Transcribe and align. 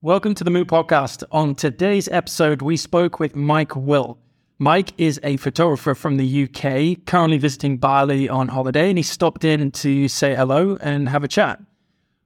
Welcome 0.00 0.36
to 0.36 0.44
the 0.44 0.50
Mood 0.52 0.68
Podcast. 0.68 1.24
On 1.32 1.56
today's 1.56 2.06
episode, 2.10 2.62
we 2.62 2.76
spoke 2.76 3.18
with 3.18 3.34
Mike 3.34 3.74
Will. 3.74 4.16
Mike 4.56 4.92
is 4.96 5.18
a 5.24 5.38
photographer 5.38 5.92
from 5.92 6.18
the 6.18 6.44
UK, 6.44 7.04
currently 7.04 7.36
visiting 7.36 7.78
Bali 7.78 8.28
on 8.28 8.46
holiday, 8.46 8.90
and 8.90 8.96
he 8.96 9.02
stopped 9.02 9.42
in 9.42 9.72
to 9.72 10.06
say 10.06 10.36
hello 10.36 10.78
and 10.80 11.08
have 11.08 11.24
a 11.24 11.28
chat. 11.28 11.60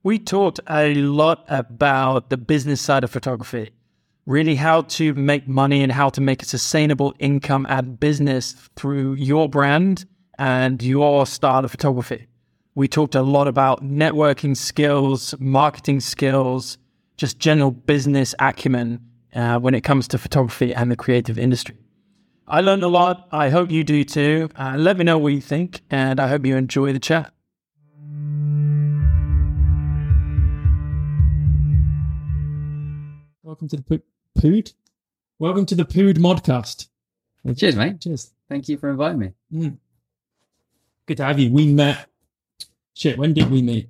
We 0.02 0.18
talked 0.18 0.60
a 0.68 0.92
lot 0.96 1.46
about 1.48 2.28
the 2.28 2.36
business 2.36 2.82
side 2.82 3.04
of 3.04 3.10
photography, 3.10 3.70
really 4.26 4.56
how 4.56 4.82
to 4.82 5.14
make 5.14 5.48
money 5.48 5.82
and 5.82 5.92
how 5.92 6.10
to 6.10 6.20
make 6.20 6.42
a 6.42 6.44
sustainable 6.44 7.14
income 7.20 7.64
at 7.70 7.98
business 7.98 8.52
through 8.76 9.14
your 9.14 9.48
brand 9.48 10.04
and 10.38 10.82
your 10.82 11.24
style 11.24 11.64
of 11.64 11.70
photography. 11.70 12.26
We 12.74 12.86
talked 12.86 13.14
a 13.14 13.22
lot 13.22 13.48
about 13.48 13.82
networking 13.82 14.58
skills, 14.58 15.34
marketing 15.38 16.00
skills, 16.00 16.76
just 17.16 17.38
general 17.38 17.70
business 17.70 18.34
acumen 18.38 19.00
uh, 19.34 19.58
when 19.58 19.74
it 19.74 19.82
comes 19.82 20.08
to 20.08 20.18
photography 20.18 20.74
and 20.74 20.90
the 20.90 20.96
creative 20.96 21.38
industry. 21.38 21.76
I 22.46 22.60
learned 22.60 22.82
a 22.82 22.88
lot. 22.88 23.28
I 23.32 23.48
hope 23.50 23.70
you 23.70 23.84
do 23.84 24.04
too. 24.04 24.50
Uh, 24.56 24.74
let 24.76 24.98
me 24.98 25.04
know 25.04 25.18
what 25.18 25.32
you 25.32 25.40
think, 25.40 25.82
and 25.90 26.20
I 26.20 26.28
hope 26.28 26.44
you 26.44 26.56
enjoy 26.56 26.92
the 26.92 26.98
chat. 26.98 27.32
Welcome 33.42 33.68
to 33.68 33.76
the 33.76 33.82
po- 33.82 34.02
Pood. 34.38 34.72
Welcome 35.38 35.66
to 35.66 35.74
the 35.74 35.84
Pood 35.84 36.16
Modcast. 36.18 36.88
Cheers, 37.56 37.76
mate. 37.76 38.00
Cheers. 38.00 38.32
Thank 38.48 38.68
you 38.68 38.76
for 38.76 38.90
inviting 38.90 39.18
me. 39.18 39.32
Mm. 39.52 39.78
Good 41.06 41.16
to 41.18 41.24
have 41.24 41.38
you. 41.38 41.50
We 41.50 41.72
met. 41.72 42.08
Shit, 42.94 43.18
when 43.18 43.34
did 43.34 43.50
we 43.50 43.62
meet? 43.62 43.88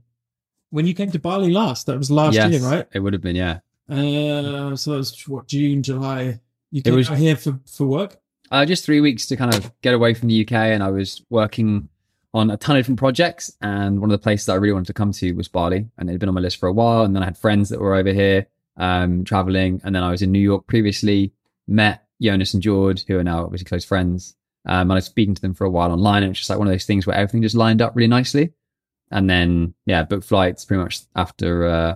When 0.72 0.86
you 0.86 0.94
came 0.94 1.10
to 1.10 1.18
Bali 1.18 1.52
last. 1.52 1.84
That 1.86 1.98
was 1.98 2.10
last 2.10 2.34
yes, 2.34 2.50
year, 2.50 2.62
right? 2.62 2.86
It 2.94 3.00
would 3.00 3.12
have 3.12 3.20
been, 3.20 3.36
yeah. 3.36 3.60
Uh, 3.90 4.74
so 4.74 4.92
that 4.92 4.96
was 4.96 5.28
what 5.28 5.46
June, 5.46 5.82
July. 5.82 6.40
You 6.70 6.80
came 6.80 6.94
was- 6.94 7.10
out 7.10 7.18
here 7.18 7.36
for 7.36 7.60
for 7.66 7.86
work. 7.86 8.16
Uh, 8.50 8.64
just 8.64 8.84
three 8.84 9.00
weeks 9.00 9.26
to 9.26 9.36
kind 9.36 9.54
of 9.54 9.70
get 9.82 9.94
away 9.94 10.14
from 10.14 10.28
the 10.28 10.40
UK, 10.42 10.52
and 10.52 10.82
I 10.82 10.90
was 10.90 11.22
working 11.28 11.88
on 12.34 12.50
a 12.50 12.56
ton 12.56 12.76
of 12.76 12.80
different 12.80 12.98
projects. 12.98 13.54
And 13.60 14.00
one 14.00 14.10
of 14.10 14.18
the 14.18 14.22
places 14.22 14.46
that 14.46 14.52
I 14.52 14.56
really 14.56 14.72
wanted 14.72 14.86
to 14.86 14.94
come 14.94 15.12
to 15.12 15.32
was 15.32 15.48
Bali, 15.48 15.86
and 15.98 16.08
it 16.08 16.12
had 16.12 16.20
been 16.20 16.30
on 16.30 16.34
my 16.34 16.40
list 16.40 16.56
for 16.56 16.68
a 16.68 16.72
while. 16.72 17.04
And 17.04 17.14
then 17.14 17.22
I 17.22 17.26
had 17.26 17.36
friends 17.36 17.68
that 17.68 17.78
were 17.78 17.94
over 17.94 18.12
here 18.12 18.46
um, 18.78 19.24
traveling, 19.24 19.80
and 19.84 19.94
then 19.94 20.02
I 20.02 20.10
was 20.10 20.22
in 20.22 20.32
New 20.32 20.38
York 20.38 20.66
previously. 20.66 21.32
Met 21.68 22.04
Jonas 22.20 22.54
and 22.54 22.62
George, 22.62 23.04
who 23.04 23.18
are 23.18 23.24
now 23.24 23.44
obviously 23.44 23.66
close 23.66 23.84
friends. 23.84 24.36
Um, 24.66 24.82
and 24.82 24.92
I 24.92 24.94
was 24.96 25.06
speaking 25.06 25.34
to 25.34 25.42
them 25.42 25.54
for 25.54 25.64
a 25.64 25.70
while 25.70 25.92
online, 25.92 26.22
and 26.22 26.30
it's 26.30 26.40
just 26.40 26.50
like 26.50 26.58
one 26.58 26.68
of 26.68 26.72
those 26.72 26.86
things 26.86 27.06
where 27.06 27.16
everything 27.16 27.42
just 27.42 27.54
lined 27.54 27.82
up 27.82 27.94
really 27.94 28.08
nicely. 28.08 28.52
And 29.12 29.28
then, 29.30 29.74
yeah, 29.86 30.02
booked 30.02 30.24
flights 30.24 30.64
pretty 30.64 30.82
much 30.82 31.00
after 31.14 31.66
uh, 31.66 31.94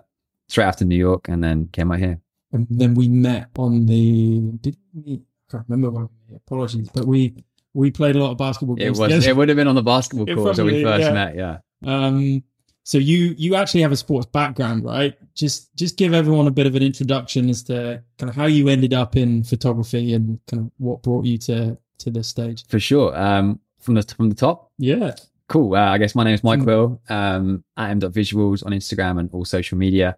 straight 0.48 0.64
after 0.66 0.84
New 0.84 0.96
York, 0.96 1.28
and 1.28 1.42
then 1.42 1.68
came 1.72 1.90
out 1.90 1.98
here. 1.98 2.20
And 2.52 2.66
then 2.70 2.94
we 2.94 3.08
met 3.08 3.48
on 3.58 3.86
the. 3.86 4.40
Did 4.60 4.76
we? 4.94 5.14
I 5.14 5.52
can't 5.52 5.64
remember 5.68 5.90
when 5.90 6.08
we. 6.28 6.36
Apologies, 6.36 6.88
but 6.92 7.06
we 7.06 7.34
we 7.74 7.90
played 7.90 8.16
a 8.16 8.18
lot 8.18 8.32
of 8.32 8.38
basketball 8.38 8.76
It 8.76 8.80
games. 8.80 8.98
was. 8.98 9.08
together. 9.08 9.30
It 9.30 9.36
would 9.36 9.48
have 9.48 9.56
been 9.56 9.68
on 9.68 9.74
the 9.74 9.82
basketball 9.82 10.26
court 10.26 10.56
when 10.56 10.66
we 10.66 10.82
first 10.82 11.02
yeah. 11.02 11.12
met. 11.12 11.36
Yeah. 11.36 11.58
Um, 11.84 12.42
so 12.82 12.98
you 12.98 13.34
you 13.36 13.54
actually 13.56 13.82
have 13.82 13.92
a 13.92 13.96
sports 13.96 14.26
background, 14.26 14.84
right? 14.84 15.16
Just 15.34 15.74
just 15.76 15.96
give 15.96 16.14
everyone 16.14 16.46
a 16.46 16.50
bit 16.52 16.66
of 16.66 16.74
an 16.76 16.82
introduction 16.82 17.48
as 17.50 17.62
to 17.64 18.02
kind 18.18 18.30
of 18.30 18.36
how 18.36 18.46
you 18.46 18.68
ended 18.68 18.94
up 18.94 19.16
in 19.16 19.42
photography 19.42 20.14
and 20.14 20.38
kind 20.46 20.62
of 20.66 20.70
what 20.78 21.02
brought 21.02 21.24
you 21.24 21.36
to 21.38 21.76
to 21.98 22.10
this 22.10 22.28
stage. 22.28 22.64
for 22.68 22.78
sure. 22.78 23.16
Um, 23.18 23.58
from 23.80 23.94
the 23.94 24.02
from 24.02 24.28
the 24.28 24.34
top, 24.36 24.70
Yeah, 24.78 25.14
cool. 25.48 25.74
Uh, 25.74 25.90
I 25.90 25.98
guess 25.98 26.14
my 26.14 26.24
name 26.24 26.34
is 26.34 26.44
Mike. 26.44 26.60
Will. 26.60 27.00
Um, 27.08 27.64
at 27.76 27.90
m.visuals 27.90 28.64
on 28.64 28.72
Instagram 28.72 29.18
and 29.20 29.30
all 29.32 29.44
social 29.44 29.78
media. 29.78 30.16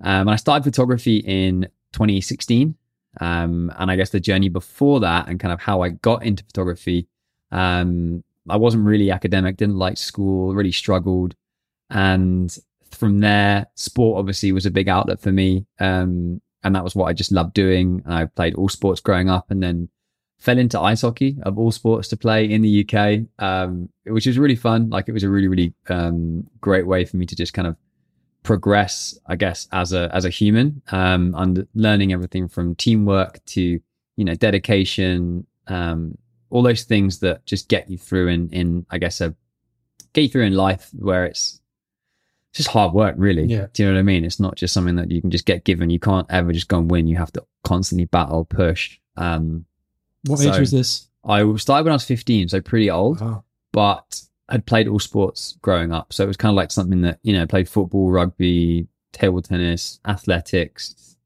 Um, 0.00 0.22
and 0.22 0.30
I 0.30 0.36
started 0.36 0.64
photography 0.64 1.18
in 1.18 1.68
2016. 1.92 2.74
Um, 3.20 3.72
and 3.78 3.90
I 3.90 3.96
guess 3.96 4.10
the 4.10 4.20
journey 4.20 4.48
before 4.48 5.00
that 5.00 5.28
and 5.28 5.38
kind 5.38 5.52
of 5.52 5.60
how 5.60 5.82
I 5.82 5.90
got 5.90 6.24
into 6.24 6.44
photography. 6.44 7.06
Um, 7.52 8.24
I 8.48 8.56
wasn't 8.56 8.84
really 8.84 9.10
academic, 9.10 9.56
didn't 9.56 9.78
like 9.78 9.96
school, 9.96 10.54
really 10.54 10.72
struggled. 10.72 11.34
And 11.90 12.56
from 12.90 13.20
there, 13.20 13.66
sport 13.76 14.18
obviously 14.18 14.52
was 14.52 14.66
a 14.66 14.70
big 14.70 14.88
outlet 14.88 15.20
for 15.20 15.32
me. 15.32 15.66
Um, 15.78 16.40
and 16.64 16.74
that 16.74 16.84
was 16.84 16.94
what 16.94 17.06
I 17.06 17.12
just 17.12 17.32
loved 17.32 17.54
doing. 17.54 18.02
I 18.06 18.24
played 18.24 18.54
all 18.54 18.68
sports 18.68 19.00
growing 19.00 19.28
up 19.28 19.50
and 19.50 19.62
then 19.62 19.88
fell 20.44 20.58
into 20.58 20.78
ice 20.78 21.00
hockey 21.00 21.38
of 21.44 21.58
all 21.58 21.72
sports 21.72 22.06
to 22.08 22.18
play 22.18 22.44
in 22.44 22.60
the 22.60 22.86
UK, 22.86 23.20
um, 23.42 23.88
which 24.04 24.26
was 24.26 24.38
really 24.38 24.54
fun. 24.54 24.90
Like 24.90 25.08
it 25.08 25.12
was 25.12 25.22
a 25.22 25.28
really, 25.30 25.48
really 25.48 25.72
um, 25.88 26.46
great 26.60 26.86
way 26.86 27.06
for 27.06 27.16
me 27.16 27.24
to 27.24 27.34
just 27.34 27.54
kind 27.54 27.66
of 27.66 27.76
progress, 28.42 29.18
I 29.26 29.36
guess, 29.36 29.66
as 29.72 29.94
a 29.94 30.10
as 30.14 30.26
a 30.26 30.30
human, 30.30 30.82
um, 30.92 31.34
and 31.34 31.66
learning 31.74 32.12
everything 32.12 32.48
from 32.48 32.74
teamwork 32.74 33.42
to 33.46 33.80
you 34.16 34.24
know 34.24 34.34
dedication, 34.34 35.46
um, 35.66 36.18
all 36.50 36.62
those 36.62 36.84
things 36.84 37.20
that 37.20 37.46
just 37.46 37.70
get 37.70 37.90
you 37.90 37.96
through 37.96 38.28
in 38.28 38.50
in 38.50 38.86
I 38.90 38.98
guess 38.98 39.22
a 39.22 39.34
get 40.12 40.24
you 40.24 40.28
through 40.28 40.44
in 40.44 40.54
life 40.54 40.90
where 40.92 41.24
it's 41.24 41.62
just 42.52 42.68
hard 42.68 42.92
work, 42.92 43.14
really. 43.16 43.46
Yeah. 43.46 43.68
Do 43.72 43.82
you 43.82 43.88
know 43.88 43.94
what 43.94 44.00
I 44.00 44.02
mean? 44.02 44.26
It's 44.26 44.38
not 44.38 44.56
just 44.56 44.74
something 44.74 44.96
that 44.96 45.10
you 45.10 45.22
can 45.22 45.30
just 45.30 45.46
get 45.46 45.64
given. 45.64 45.88
You 45.88 45.98
can't 45.98 46.26
ever 46.28 46.52
just 46.52 46.68
go 46.68 46.78
and 46.78 46.90
win. 46.90 47.06
You 47.06 47.16
have 47.16 47.32
to 47.32 47.44
constantly 47.64 48.04
battle, 48.04 48.44
push. 48.44 48.98
Um, 49.16 49.64
what 50.26 50.38
So- 50.38 50.52
age 50.52 50.60
was 50.60 50.70
this? 50.70 51.08
I 51.26 51.38
started 51.56 51.84
when 51.84 51.92
I 51.92 51.94
was 51.94 52.04
15, 52.04 52.48
so 52.50 52.60
pretty 52.60 52.90
old, 52.90 53.20
Wow. 53.20 53.44
but 53.72 54.20
had 54.50 54.66
played 54.66 54.88
all 54.88 54.98
sports 54.98 55.56
growing 55.62 55.90
up. 55.90 56.12
So 56.12 56.22
it 56.22 56.26
was 56.26 56.36
kind 56.36 56.50
of 56.50 56.56
like 56.56 56.70
something 56.70 57.00
that, 57.00 57.18
you 57.22 57.32
know, 57.32 57.46
played 57.46 57.66
football, 57.68 58.10
rugby, 58.10 58.86
table 59.12 59.40
tennis, 59.40 60.00
athletics, 60.06 61.16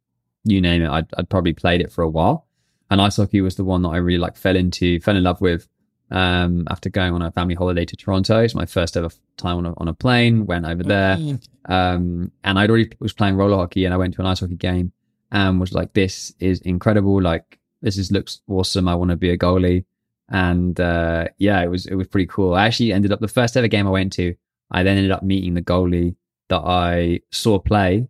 you 0.44 0.60
name 0.60 0.82
it. 0.82 0.88
I'd, 0.88 1.06
I'd 1.16 1.28
probably 1.28 1.52
played 1.52 1.80
it 1.80 1.90
for 1.90 2.02
a 2.02 2.08
while. 2.08 2.46
And 2.90 3.00
ice 3.00 3.16
hockey 3.16 3.40
was 3.40 3.56
the 3.56 3.64
one 3.64 3.82
that 3.82 3.88
I 3.88 3.96
really 3.96 4.18
like 4.18 4.36
fell 4.36 4.54
into, 4.56 5.00
fell 5.00 5.16
in 5.16 5.24
love 5.24 5.40
with 5.40 5.68
um, 6.10 6.66
after 6.70 6.88
going 6.88 7.12
on 7.12 7.20
a 7.22 7.30
family 7.32 7.54
holiday 7.54 7.84
to 7.84 7.96
Toronto. 7.96 8.38
It's 8.40 8.54
my 8.54 8.66
first 8.66 8.96
ever 8.96 9.10
time 9.36 9.58
on 9.58 9.66
a, 9.66 9.74
on 9.78 9.88
a 9.88 9.94
plane, 9.94 10.46
went 10.46 10.64
over 10.64 10.82
there. 10.84 11.16
Mm. 11.16 11.40
Um, 11.68 12.32
and 12.44 12.58
I'd 12.58 12.70
already 12.70 12.90
was 13.00 13.12
playing 13.12 13.34
roller 13.36 13.56
hockey 13.56 13.84
and 13.84 13.92
I 13.92 13.96
went 13.96 14.14
to 14.14 14.20
an 14.20 14.26
ice 14.26 14.40
hockey 14.40 14.54
game 14.54 14.92
and 15.32 15.58
was 15.60 15.74
like, 15.74 15.92
this 15.92 16.32
is 16.38 16.60
incredible. 16.60 17.20
Like, 17.20 17.58
this 17.82 17.96
is 17.98 18.10
looks 18.12 18.40
awesome. 18.48 18.88
I 18.88 18.94
want 18.94 19.10
to 19.10 19.16
be 19.16 19.30
a 19.30 19.38
goalie. 19.38 19.84
And, 20.30 20.78
uh, 20.78 21.28
yeah, 21.38 21.62
it 21.62 21.68
was, 21.68 21.86
it 21.86 21.94
was 21.94 22.06
pretty 22.08 22.26
cool. 22.26 22.54
I 22.54 22.66
actually 22.66 22.92
ended 22.92 23.12
up 23.12 23.20
the 23.20 23.28
first 23.28 23.56
ever 23.56 23.68
game 23.68 23.86
I 23.86 23.90
went 23.90 24.12
to. 24.14 24.34
I 24.70 24.82
then 24.82 24.96
ended 24.98 25.12
up 25.12 25.22
meeting 25.22 25.54
the 25.54 25.62
goalie 25.62 26.16
that 26.50 26.60
I 26.64 27.20
saw 27.32 27.58
play. 27.58 28.08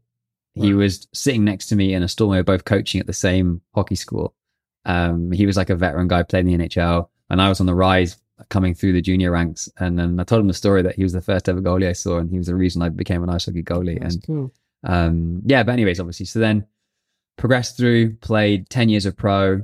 He 0.55 0.75
was 0.75 1.06
sitting 1.15 1.45
next 1.45 1.67
to 1.67 1.77
me 1.77 1.95
in 1.95 2.03
a 2.03 2.09
store. 2.09 2.31
We 2.31 2.37
were 2.37 2.43
both 2.43 2.65
coaching 2.65 3.01
at 3.01 3.06
the 3.06 3.12
same 3.12 3.61
hockey 3.77 3.95
school. 3.95 4.34
Um, 4.84 5.31
he 5.31 5.47
was 5.47 5.56
like 5.56 5.71
a 5.71 5.77
veteran 5.77 6.09
guy 6.09 6.25
playing 6.25 6.47
the 6.47 6.56
NHL 6.59 7.09
and 7.31 7.41
I 7.41 7.49
was 7.49 7.61
on 7.61 7.67
the 7.67 7.75
rise 7.77 8.17
coming 8.49 8.75
through 8.75 8.95
the 8.95 9.00
junior 9.03 9.31
ranks. 9.31 9.69
And 9.79 9.97
then 9.97 10.19
I 10.19 10.25
told 10.25 10.41
him 10.41 10.49
the 10.49 10.55
story 10.55 10.83
that 10.83 10.97
he 10.97 11.05
was 11.05 11.12
the 11.12 11.21
first 11.21 11.49
ever 11.49 11.61
goalie 11.61 11.89
I 11.89 11.93
saw, 11.93 12.19
and 12.19 12.31
he 12.31 12.39
was 12.39 12.47
the 12.49 12.55
reason 12.56 12.83
I 12.83 12.89
became 12.89 13.23
an 13.23 13.31
ice 13.31 13.45
hockey 13.47 13.62
goalie. 13.62 14.00
That's 14.00 14.15
And 14.17 14.25
cool. 14.27 14.53
um, 14.85 15.43
yeah, 15.45 15.62
but 15.62 15.73
anyways, 15.73 16.00
obviously, 16.00 16.27
so 16.27 16.39
then 16.41 16.67
progressed 17.38 17.78
through, 17.78 18.16
played 18.16 18.69
ten 18.69 18.91
years 18.91 19.06
of 19.06 19.16
pro, 19.16 19.62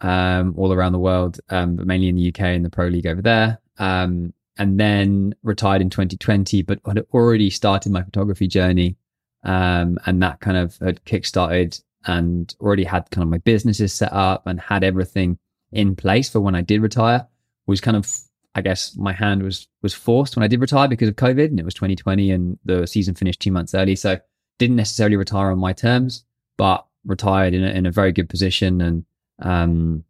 um, 0.00 0.54
all 0.56 0.72
around 0.72 0.92
the 0.92 0.98
world, 0.98 1.40
um, 1.50 1.76
but 1.76 1.86
mainly 1.86 2.08
in 2.08 2.16
the 2.16 2.28
UK 2.28 2.40
and 2.40 2.64
the 2.64 2.70
pro 2.70 2.86
league 2.86 3.06
over 3.06 3.22
there. 3.22 3.58
Um, 3.78 4.32
and 4.56 4.78
then 4.78 5.34
retired 5.42 5.82
in 5.82 5.90
2020, 5.90 6.62
but 6.62 6.78
had 6.86 7.04
already 7.12 7.50
started 7.50 7.90
my 7.90 8.02
photography 8.02 8.46
journey, 8.46 8.96
um, 9.42 9.98
and 10.06 10.22
that 10.22 10.40
kind 10.40 10.56
of 10.56 10.76
had 10.78 11.04
kickstarted 11.04 11.82
and 12.06 12.54
already 12.60 12.84
had 12.84 13.10
kind 13.10 13.22
of 13.24 13.30
my 13.30 13.38
businesses 13.38 13.92
set 13.92 14.12
up 14.12 14.46
and 14.46 14.60
had 14.60 14.84
everything 14.84 15.38
in 15.72 15.96
place 15.96 16.28
for 16.28 16.40
when 16.40 16.54
I 16.54 16.60
did 16.60 16.82
retire. 16.82 17.26
Was 17.66 17.80
kind 17.80 17.96
of, 17.96 18.14
I 18.54 18.60
guess, 18.60 18.94
my 18.96 19.12
hand 19.12 19.42
was 19.42 19.66
was 19.82 19.94
forced 19.94 20.36
when 20.36 20.44
I 20.44 20.48
did 20.48 20.60
retire 20.60 20.86
because 20.86 21.08
of 21.08 21.16
COVID, 21.16 21.46
and 21.46 21.58
it 21.58 21.64
was 21.64 21.74
2020, 21.74 22.30
and 22.30 22.58
the 22.64 22.86
season 22.86 23.14
finished 23.14 23.40
two 23.40 23.50
months 23.50 23.74
early, 23.74 23.96
so 23.96 24.18
didn't 24.58 24.76
necessarily 24.76 25.16
retire 25.16 25.50
on 25.50 25.58
my 25.58 25.72
terms, 25.72 26.24
but 26.56 26.86
retired 27.04 27.54
in 27.54 27.64
a, 27.64 27.68
in 27.68 27.86
a 27.86 27.90
very 27.90 28.12
good 28.12 28.28
position, 28.28 28.80
and 28.80 29.04
um, 29.40 30.04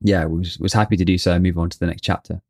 yeah, 0.00 0.24
was 0.24 0.58
was 0.58 0.72
happy 0.72 0.96
to 0.96 1.04
do 1.04 1.18
so 1.18 1.32
and 1.32 1.42
move 1.42 1.58
on 1.58 1.70
to 1.70 1.78
the 1.78 1.86
next 1.86 2.02
chapter. 2.02 2.40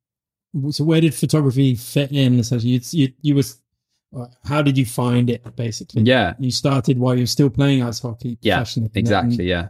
So 0.71 0.85
where 0.85 1.01
did 1.01 1.15
photography 1.15 1.75
fit 1.75 2.13
in? 2.13 2.43
So 2.45 2.57
you 2.57 2.81
you, 2.91 3.13
you 3.23 3.35
was 3.35 3.61
how 4.45 4.63
did 4.63 4.79
you 4.79 4.87
find 4.87 5.29
it 5.29 5.55
basically? 5.57 6.03
Yeah, 6.03 6.35
You 6.39 6.51
started 6.51 6.99
while 6.99 7.15
you 7.15 7.23
were 7.23 7.27
still 7.27 7.51
playing 7.51 7.83
ice 7.83 8.01
hockey 8.01 8.39
Yeah, 8.41 8.57
professionally. 8.57 8.87
and 8.95 8.97
exactly. 8.97 9.37
then- 9.37 9.47
Yeah. 9.47 9.69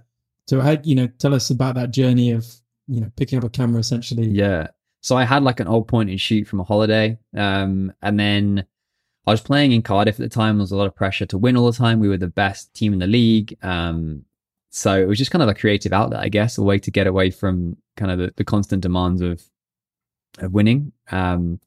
So 0.49 0.61
how 0.61 0.77
you 0.85 0.95
know 0.95 1.09
tell 1.19 1.35
us 1.35 1.51
about 1.51 1.75
that 1.75 1.91
journey 1.91 2.31
of 2.31 2.47
you 2.87 3.01
know 3.01 3.11
picking 3.17 3.39
up 3.39 3.45
a 3.45 3.49
camera 3.49 3.81
essentially. 3.81 4.29
Yeah. 4.29 4.69
So 5.01 5.17
I 5.17 5.25
had 5.25 5.43
like 5.43 5.59
an 5.61 5.67
old 5.69 5.89
point 5.89 6.11
and 6.11 6.21
shoot 6.21 6.47
from 6.47 6.61
a 6.61 6.65
holiday. 6.65 7.19
Um, 7.37 7.93
and 8.03 8.19
then 8.21 8.65
I 9.27 9.33
was 9.33 9.41
playing 9.41 9.73
in 9.73 9.83
Cardiff 9.83 10.21
at 10.21 10.23
the 10.23 10.29
time. 10.29 10.57
There 10.57 10.63
was 10.63 10.73
a 10.73 10.77
lot 10.77 10.87
of 10.87 10.95
pressure 10.95 11.27
to 11.27 11.39
win 11.39 11.57
all 11.57 11.71
the 11.71 11.77
time. 11.77 11.99
We 11.99 12.09
were 12.09 12.17
the 12.17 12.29
best 12.29 12.73
team 12.75 12.93
in 12.93 13.01
the 13.01 13.07
league. 13.07 13.57
Um, 13.63 14.25
so 14.71 14.95
it 14.95 15.09
was 15.09 15.19
just 15.19 15.31
kind 15.31 15.43
of 15.43 15.49
a 15.49 15.55
creative 15.55 15.93
outlet, 15.93 16.21
I 16.21 16.29
guess, 16.29 16.59
a 16.59 16.63
way 16.63 16.79
to 16.79 16.91
get 16.91 17.07
away 17.07 17.31
from 17.31 17.77
kind 17.97 18.13
of 18.13 18.19
the, 18.19 18.33
the 18.37 18.45
constant 18.45 18.83
demands 18.83 19.21
of 19.23 19.43
of 20.39 20.53
winning. 20.53 20.93
Um, 21.11 21.61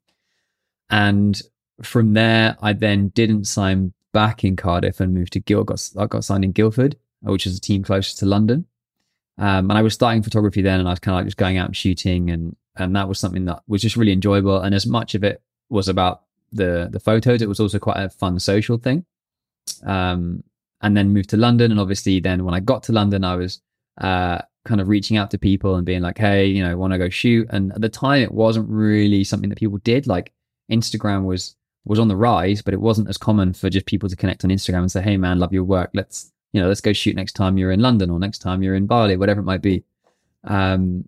and 0.89 1.41
from 1.81 2.13
there, 2.13 2.55
I 2.61 2.73
then 2.73 3.09
didn't 3.09 3.45
sign 3.45 3.93
back 4.13 4.43
in 4.43 4.55
Cardiff 4.55 4.99
and 4.99 5.13
moved 5.13 5.33
to 5.33 5.39
Guild. 5.39 5.67
Got 5.67 5.89
I 5.97 6.05
got 6.05 6.23
signed 6.23 6.45
in 6.45 6.51
Guildford, 6.51 6.95
which 7.21 7.45
is 7.45 7.57
a 7.57 7.61
team 7.61 7.83
closer 7.83 8.15
to 8.17 8.25
London. 8.25 8.65
Um, 9.37 9.69
and 9.69 9.77
I 9.77 9.81
was 9.81 9.93
starting 9.93 10.21
photography 10.21 10.61
then, 10.61 10.79
and 10.79 10.87
I 10.87 10.91
was 10.91 10.99
kind 10.99 11.15
of 11.15 11.19
like 11.19 11.27
just 11.27 11.37
going 11.37 11.57
out 11.57 11.67
and 11.67 11.75
shooting, 11.75 12.29
and 12.29 12.55
and 12.75 12.95
that 12.95 13.07
was 13.07 13.19
something 13.19 13.45
that 13.45 13.63
was 13.67 13.81
just 13.81 13.97
really 13.97 14.13
enjoyable. 14.13 14.61
And 14.61 14.75
as 14.75 14.85
much 14.85 15.15
of 15.15 15.23
it 15.23 15.41
was 15.69 15.87
about 15.87 16.23
the 16.51 16.89
the 16.91 16.99
photos, 16.99 17.41
it 17.41 17.49
was 17.49 17.59
also 17.59 17.79
quite 17.79 17.97
a 17.97 18.09
fun 18.09 18.39
social 18.39 18.77
thing. 18.77 19.05
Um, 19.85 20.43
and 20.81 20.95
then 20.95 21.13
moved 21.13 21.29
to 21.31 21.37
London, 21.37 21.71
and 21.71 21.79
obviously 21.79 22.19
then 22.19 22.45
when 22.45 22.53
I 22.53 22.59
got 22.59 22.83
to 22.83 22.93
London, 22.93 23.23
I 23.23 23.35
was 23.35 23.61
uh, 23.99 24.39
kind 24.65 24.79
of 24.79 24.87
reaching 24.87 25.17
out 25.17 25.31
to 25.31 25.37
people 25.37 25.75
and 25.75 25.85
being 25.85 26.01
like, 26.01 26.17
hey, 26.17 26.45
you 26.45 26.63
know, 26.63 26.77
want 26.77 26.93
to 26.93 26.97
go 26.97 27.09
shoot? 27.09 27.47
And 27.49 27.73
at 27.73 27.81
the 27.81 27.89
time, 27.89 28.21
it 28.21 28.31
wasn't 28.31 28.69
really 28.69 29.23
something 29.23 29.49
that 29.49 29.59
people 29.59 29.79
did. 29.79 30.07
Like 30.07 30.31
Instagram 30.71 31.25
was 31.25 31.55
was 31.85 31.99
on 31.99 32.07
the 32.07 32.15
rise, 32.15 32.61
but 32.61 32.73
it 32.73 32.81
wasn't 32.81 33.09
as 33.09 33.17
common 33.17 33.53
for 33.53 33.69
just 33.69 33.85
people 33.85 34.09
to 34.09 34.15
connect 34.15 34.43
on 34.43 34.51
Instagram 34.51 34.79
and 34.79 34.91
say, 34.91 35.01
hey 35.01 35.17
man, 35.17 35.39
love 35.39 35.53
your 35.53 35.63
work. 35.63 35.89
Let's 35.93 36.31
you 36.53 36.61
know, 36.61 36.67
let's 36.67 36.81
go 36.81 36.93
shoot 36.93 37.15
next 37.15 37.33
time 37.33 37.57
you're 37.57 37.71
in 37.71 37.81
London 37.81 38.09
or 38.09 38.19
next 38.19 38.39
time 38.39 38.63
you're 38.63 38.75
in 38.75 38.87
Bali, 38.87 39.17
whatever 39.17 39.41
it 39.41 39.45
might 39.45 39.61
be. 39.61 39.83
Um, 40.45 41.07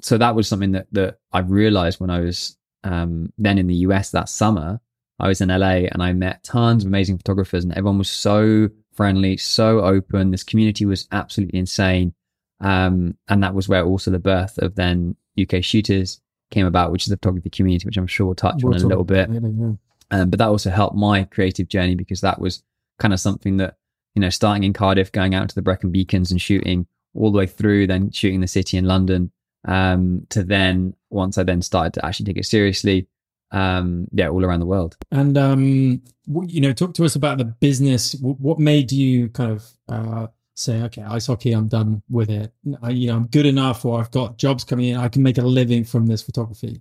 so 0.00 0.18
that 0.18 0.34
was 0.34 0.48
something 0.48 0.72
that 0.72 0.86
that 0.92 1.18
I 1.32 1.40
realized 1.40 2.00
when 2.00 2.10
I 2.10 2.20
was 2.20 2.56
um, 2.84 3.32
then 3.38 3.58
in 3.58 3.66
the 3.66 3.76
US 3.76 4.10
that 4.10 4.28
summer. 4.28 4.80
I 5.20 5.28
was 5.28 5.40
in 5.40 5.50
LA 5.50 5.86
and 5.92 6.02
I 6.02 6.12
met 6.12 6.42
tons 6.42 6.82
of 6.82 6.88
amazing 6.88 7.18
photographers, 7.18 7.62
and 7.64 7.72
everyone 7.74 7.98
was 7.98 8.10
so 8.10 8.68
friendly, 8.92 9.36
so 9.36 9.80
open. 9.80 10.30
This 10.30 10.42
community 10.42 10.84
was 10.84 11.06
absolutely 11.12 11.58
insane. 11.58 12.14
Um, 12.60 13.16
and 13.28 13.42
that 13.42 13.54
was 13.54 13.68
where 13.68 13.84
also 13.84 14.10
the 14.10 14.18
birth 14.18 14.58
of 14.58 14.74
then 14.74 15.16
UK 15.40 15.62
Shooters 15.62 16.20
came 16.50 16.66
about, 16.66 16.92
which 16.92 17.04
is 17.04 17.08
the 17.08 17.16
photography 17.16 17.50
community, 17.50 17.86
which 17.86 17.96
I'm 17.96 18.06
sure 18.06 18.26
we'll 18.26 18.34
touch 18.34 18.62
we'll 18.62 18.74
on 18.74 18.80
in 18.80 18.84
a 18.84 18.88
little 18.88 19.04
bit. 19.04 19.28
yeah. 19.30 19.72
um, 20.10 20.30
but 20.30 20.38
that 20.38 20.48
also 20.48 20.70
helped 20.70 20.96
my 20.96 21.24
creative 21.24 21.68
journey 21.68 21.94
because 21.94 22.20
that 22.20 22.40
was 22.40 22.62
kind 22.98 23.12
of 23.12 23.20
something 23.20 23.56
that, 23.56 23.76
you 24.14 24.20
know, 24.20 24.30
starting 24.30 24.64
in 24.64 24.72
Cardiff, 24.72 25.10
going 25.10 25.34
out 25.34 25.48
to 25.48 25.54
the 25.54 25.62
Brecon 25.62 25.90
Beacons 25.90 26.30
and 26.30 26.40
shooting 26.40 26.86
all 27.14 27.32
the 27.32 27.38
way 27.38 27.46
through, 27.46 27.86
then 27.86 28.10
shooting 28.10 28.40
the 28.40 28.46
city 28.46 28.76
in 28.76 28.84
London, 28.84 29.32
um, 29.66 30.26
to 30.30 30.44
then 30.44 30.94
once 31.12 31.38
I 31.38 31.42
then 31.42 31.62
started 31.62 31.94
to 31.94 32.04
actually 32.04 32.26
take 32.26 32.38
it 32.38 32.46
seriously, 32.46 33.06
um, 33.50 34.08
yeah, 34.12 34.28
all 34.28 34.44
around 34.44 34.60
the 34.60 34.66
world. 34.66 34.96
And 35.10 35.36
um, 35.36 36.02
you 36.46 36.60
know, 36.60 36.72
talk 36.72 36.94
to 36.94 37.04
us 37.04 37.16
about 37.16 37.38
the 37.38 37.44
business. 37.44 38.14
What 38.20 38.58
made 38.58 38.92
you 38.92 39.28
kind 39.28 39.52
of 39.52 39.70
uh, 39.88 40.26
say, 40.54 40.82
okay, 40.82 41.02
ice 41.02 41.26
hockey, 41.26 41.52
I'm 41.52 41.68
done 41.68 42.02
with 42.10 42.30
it. 42.30 42.52
I, 42.82 42.90
you 42.90 43.08
know, 43.08 43.16
I'm 43.16 43.26
good 43.26 43.46
enough, 43.46 43.84
or 43.84 44.00
I've 44.00 44.10
got 44.10 44.38
jobs 44.38 44.64
coming 44.64 44.88
in. 44.88 44.96
I 44.96 45.08
can 45.08 45.22
make 45.22 45.38
a 45.38 45.42
living 45.42 45.84
from 45.84 46.06
this 46.06 46.22
photography 46.22 46.80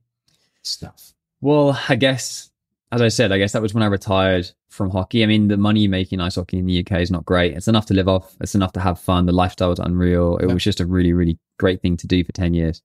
stuff. 0.61 1.13
Well, 1.41 1.79
I 1.89 1.95
guess 1.95 2.51
as 2.91 3.01
I 3.01 3.07
said, 3.07 3.31
I 3.31 3.37
guess 3.37 3.53
that 3.53 3.61
was 3.61 3.73
when 3.73 3.83
I 3.83 3.87
retired 3.87 4.51
from 4.69 4.89
hockey. 4.89 5.23
I 5.23 5.25
mean, 5.25 5.47
the 5.47 5.57
money 5.57 5.81
you 5.81 5.89
make 5.89 6.11
in 6.11 6.19
ice 6.19 6.35
hockey 6.35 6.57
in 6.57 6.65
the 6.65 6.79
UK 6.81 6.99
is 6.99 7.09
not 7.09 7.25
great. 7.25 7.55
It's 7.55 7.69
enough 7.69 7.85
to 7.85 7.93
live 7.93 8.09
off. 8.09 8.35
It's 8.41 8.55
enough 8.55 8.73
to 8.73 8.81
have 8.81 8.99
fun. 8.99 9.25
The 9.25 9.31
lifestyle 9.31 9.69
was 9.69 9.79
unreal. 9.79 10.37
It 10.37 10.47
was 10.47 10.63
just 10.63 10.81
a 10.81 10.85
really, 10.85 11.13
really 11.13 11.39
great 11.57 11.81
thing 11.81 11.95
to 11.97 12.07
do 12.07 12.23
for 12.23 12.33
10 12.33 12.53
years. 12.53 12.81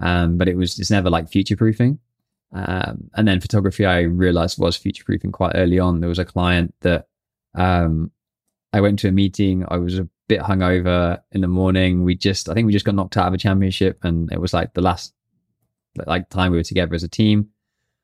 Um, 0.00 0.38
but 0.38 0.48
it 0.48 0.56
was, 0.56 0.78
it's 0.78 0.90
never 0.90 1.10
like 1.10 1.28
future 1.28 1.56
proofing. 1.56 1.98
Um, 2.52 3.10
and 3.14 3.28
then 3.28 3.40
photography, 3.40 3.86
I 3.86 4.00
realized 4.00 4.58
was 4.58 4.76
future 4.76 5.04
proofing 5.04 5.32
quite 5.32 5.52
early 5.54 5.78
on. 5.78 6.00
There 6.00 6.08
was 6.08 6.18
a 6.18 6.24
client 6.24 6.74
that, 6.80 7.06
um, 7.54 8.10
I 8.72 8.80
went 8.80 8.98
to 9.00 9.08
a 9.08 9.12
meeting. 9.12 9.64
I 9.68 9.76
was 9.76 9.98
a 9.98 10.08
bit 10.28 10.40
hungover 10.40 11.20
in 11.32 11.40
the 11.40 11.48
morning. 11.48 12.04
We 12.04 12.14
just, 12.14 12.48
I 12.48 12.54
think 12.54 12.66
we 12.66 12.72
just 12.72 12.84
got 12.84 12.94
knocked 12.94 13.16
out 13.16 13.28
of 13.28 13.34
a 13.34 13.38
championship 13.38 14.04
and 14.04 14.32
it 14.32 14.40
was 14.40 14.52
like 14.52 14.74
the 14.74 14.80
last 14.80 15.12
like 16.06 16.28
time 16.30 16.52
we 16.52 16.58
were 16.58 16.64
together 16.64 16.94
as 16.94 17.02
a 17.02 17.08
team 17.08 17.50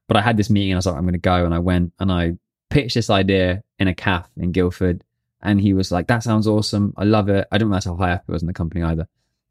but 0.08 0.16
I 0.16 0.20
had 0.20 0.36
this 0.36 0.50
meeting 0.50 0.72
and 0.72 0.76
I 0.76 0.78
was 0.78 0.86
like, 0.86 0.96
I'm 0.96 1.02
going 1.02 1.12
to 1.14 1.18
go. 1.18 1.44
And 1.44 1.54
I 1.54 1.58
went 1.58 1.92
and 1.98 2.12
I 2.12 2.36
pitched 2.70 2.94
this 2.94 3.10
idea 3.10 3.62
in 3.78 3.88
a 3.88 3.94
calf 3.94 4.28
in 4.36 4.52
Guildford. 4.52 5.02
And 5.42 5.60
he 5.60 5.74
was 5.74 5.92
like, 5.92 6.06
that 6.08 6.22
sounds 6.22 6.46
awesome. 6.46 6.94
I 6.96 7.04
love 7.04 7.28
it. 7.28 7.46
I 7.52 7.58
don't 7.58 7.70
know 7.70 7.78
how 7.84 7.96
high 7.96 8.12
up 8.12 8.24
it 8.26 8.32
was 8.32 8.42
in 8.42 8.46
the 8.46 8.54
company 8.54 8.82
either. 8.82 9.08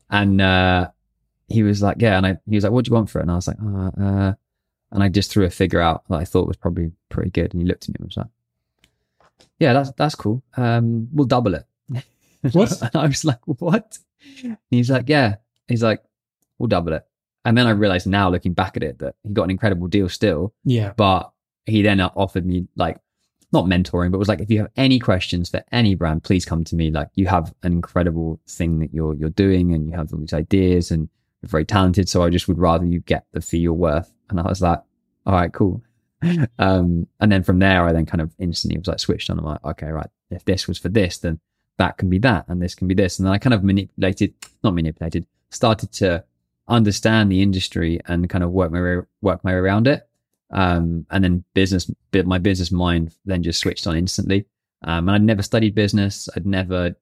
And 0.10 0.42
uh, 0.42 0.90
he 1.48 1.64
was 1.64 1.82
like, 1.82 1.98
yeah. 2.00 2.18
And 2.18 2.26
I, 2.26 2.38
he 2.50 2.56
was 2.56 2.64
like, 2.64 2.74
what 2.74 2.86
do 2.86 2.90
you 2.90 2.96
want 2.96 3.10
for 3.10 3.20
it? 3.20 3.24
And 3.24 3.32
I 3.32 3.36
was 3.36 3.48
like, 3.48 3.58
uh, 3.62 3.92
uh, 4.02 4.34
and 4.92 5.04
I 5.04 5.10
just 5.10 5.32
threw 5.32 5.46
a 5.46 5.50
figure 5.50 5.82
out 5.82 6.04
that 6.10 6.16
I 6.16 6.26
thought 6.26 6.48
was 6.48 6.58
probably 6.58 6.92
pretty 7.10 7.32
good. 7.32 7.54
And 7.54 7.62
he 7.62 7.68
looked 7.68 7.84
at 7.84 7.90
me 7.90 7.96
and 8.00 8.08
was 8.08 8.18
like, 8.18 8.28
yeah, 9.60 9.74
that's, 9.74 9.92
that's 9.92 10.16
cool. 10.16 10.44
Um, 10.58 11.08
we'll 11.12 11.28
double 11.28 11.56
it. 11.56 11.66
What? 12.52 12.82
and 12.82 12.96
I 12.96 13.08
was 13.08 13.26
like, 13.26 13.40
what? 13.46 13.98
And 14.44 14.58
he's 14.72 14.90
like, 14.90 15.08
yeah. 15.08 15.36
He's 15.68 15.84
like, 15.84 16.04
we'll 16.58 16.68
double 16.68 16.94
it. 16.94 17.06
And 17.44 17.58
then 17.58 17.68
I 17.68 17.72
realized 17.72 18.08
now 18.08 18.30
looking 18.30 18.54
back 18.54 18.76
at 18.76 18.84
it 18.84 19.00
that 19.00 19.16
he 19.24 19.30
got 19.34 19.44
an 19.44 19.52
incredible 19.52 19.88
deal 19.88 20.10
still. 20.10 20.54
Yeah. 20.64 20.94
But 20.96 21.32
he 21.66 21.82
then 21.82 22.02
offered 22.02 22.46
me 22.46 22.68
like 22.76 22.98
not 23.52 23.66
mentoring, 23.66 24.12
but 24.12 24.18
was 24.18 24.28
like, 24.28 24.42
if 24.42 24.50
you 24.50 24.60
have 24.60 24.72
any 24.76 25.00
questions 25.00 25.50
for 25.50 25.64
any 25.72 25.96
brand, 25.96 26.24
please 26.24 26.46
come 26.46 26.64
to 26.66 26.76
me. 26.76 26.92
Like 26.92 27.10
you 27.16 27.28
have 27.28 27.54
an 27.64 27.72
incredible 27.72 28.40
thing 28.48 28.80
that 28.80 28.94
you're 28.94 29.14
you're 29.14 29.30
doing 29.30 29.74
and 29.74 29.88
you 29.88 29.96
have 29.96 30.12
all 30.12 30.20
these 30.20 30.34
ideas 30.34 30.92
and 30.92 31.08
you're 31.46 31.52
very 31.52 31.66
talented. 31.66 32.10
So 32.10 32.24
I 32.24 32.30
just 32.30 32.48
would 32.48 32.58
rather 32.58 32.86
you 32.86 33.00
get 33.02 33.26
the 33.32 33.42
fee 33.42 33.60
you're 33.60 33.74
worth. 33.74 34.12
And 34.30 34.40
I 34.40 34.44
was 34.44 34.62
like, 34.62 34.82
all 35.26 35.34
right, 35.34 35.54
cool. 35.54 35.82
um, 36.60 37.08
and 37.20 37.32
then 37.32 37.44
from 37.44 37.60
there 37.60 37.86
I 37.86 37.94
then 37.94 38.06
kind 38.06 38.22
of 38.22 38.34
instantly 38.40 38.78
was 38.78 38.88
like 38.88 39.00
switched 39.00 39.30
on. 39.30 39.40
I'm 39.40 39.46
like, 39.46 39.64
okay, 39.64 39.88
right, 39.88 40.10
if 40.32 40.46
this 40.46 40.68
was 40.68 40.78
for 40.78 40.90
this, 40.90 41.20
then 41.20 41.40
that 41.78 41.98
can 41.98 42.10
be 42.10 42.20
that 42.20 42.46
and 42.48 42.62
this 42.62 42.76
can 42.76 42.88
be 42.88 42.96
this. 42.96 43.20
And 43.20 43.26
then 43.26 43.34
I 43.34 43.38
kind 43.38 43.54
of 43.54 43.64
manipulated, 43.64 44.34
not 44.64 44.74
manipulated, 44.74 45.28
started 45.52 45.92
to 45.94 46.24
understand 46.68 47.32
the 47.32 47.42
industry 47.42 48.00
and 48.08 48.30
kind 48.30 48.44
of 48.44 48.52
work 48.52 48.72
my 48.72 48.82
way, 48.82 48.98
work 49.22 49.44
my 49.44 49.52
way 49.52 49.58
around 49.58 49.88
it. 49.88 50.08
Um, 50.52 51.06
and 51.12 51.24
then 51.24 51.44
business, 51.54 51.92
my 52.14 52.38
business 52.38 52.72
mind 52.72 53.14
then 53.26 53.44
just 53.44 53.60
switched 53.60 53.88
on 53.88 53.98
instantly. 53.98 54.46
Um, 54.84 55.10
and 55.10 55.16
I'd 55.16 55.22
never 55.22 55.42
studied 55.42 55.76
business. 55.76 56.30
I'd 56.36 56.46
never, 56.46 56.96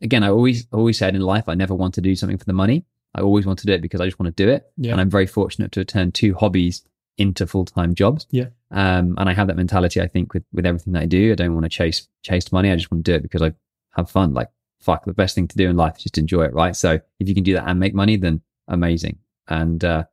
again, 0.00 0.22
I 0.22 0.28
always, 0.28 0.66
always 0.72 0.98
said 0.98 1.14
in 1.14 1.22
life, 1.22 1.48
I 1.48 1.54
never 1.54 1.74
want 1.74 1.94
to 1.94 2.00
do 2.00 2.14
something 2.14 2.38
for 2.38 2.44
the 2.44 2.52
money. 2.52 2.84
I 3.14 3.20
always 3.22 3.46
want 3.46 3.58
to 3.60 3.66
do 3.66 3.72
it 3.72 3.82
because 3.82 4.00
I 4.00 4.06
just 4.06 4.18
want 4.18 4.34
to 4.36 4.44
do 4.44 4.50
it. 4.50 4.70
Yeah. 4.76 4.92
And 4.92 5.00
I'm 5.00 5.10
very 5.10 5.26
fortunate 5.26 5.72
to 5.72 5.84
turn 5.84 6.12
two 6.12 6.34
hobbies 6.34 6.82
into 7.18 7.46
full-time 7.46 7.94
jobs. 7.94 8.26
Yeah. 8.30 8.46
Um, 8.70 9.14
and 9.18 9.28
I 9.28 9.34
have 9.34 9.48
that 9.48 9.56
mentality, 9.56 10.00
I 10.00 10.06
think, 10.06 10.32
with, 10.32 10.44
with 10.52 10.64
everything 10.64 10.92
that 10.92 11.02
I 11.02 11.06
do. 11.06 11.32
I 11.32 11.34
don't 11.34 11.54
want 11.54 11.64
to 11.64 11.68
chase, 11.68 12.08
chase 12.22 12.52
money. 12.52 12.70
I 12.70 12.76
just 12.76 12.90
want 12.90 13.04
to 13.04 13.12
do 13.12 13.16
it 13.16 13.22
because 13.22 13.42
I 13.42 13.52
have 13.96 14.10
fun. 14.10 14.32
Like, 14.32 14.48
fuck, 14.80 15.04
the 15.04 15.12
best 15.12 15.34
thing 15.34 15.48
to 15.48 15.56
do 15.56 15.68
in 15.68 15.76
life 15.76 15.96
is 15.96 16.04
just 16.04 16.18
enjoy 16.18 16.44
it. 16.44 16.54
Right. 16.54 16.74
So 16.74 17.00
if 17.18 17.28
you 17.28 17.34
can 17.34 17.44
do 17.44 17.54
that 17.54 17.68
and 17.68 17.78
make 17.80 17.94
money, 17.94 18.16
then 18.16 18.40
amazing. 18.68 19.18
And 19.48 19.84
uh, 19.84 20.04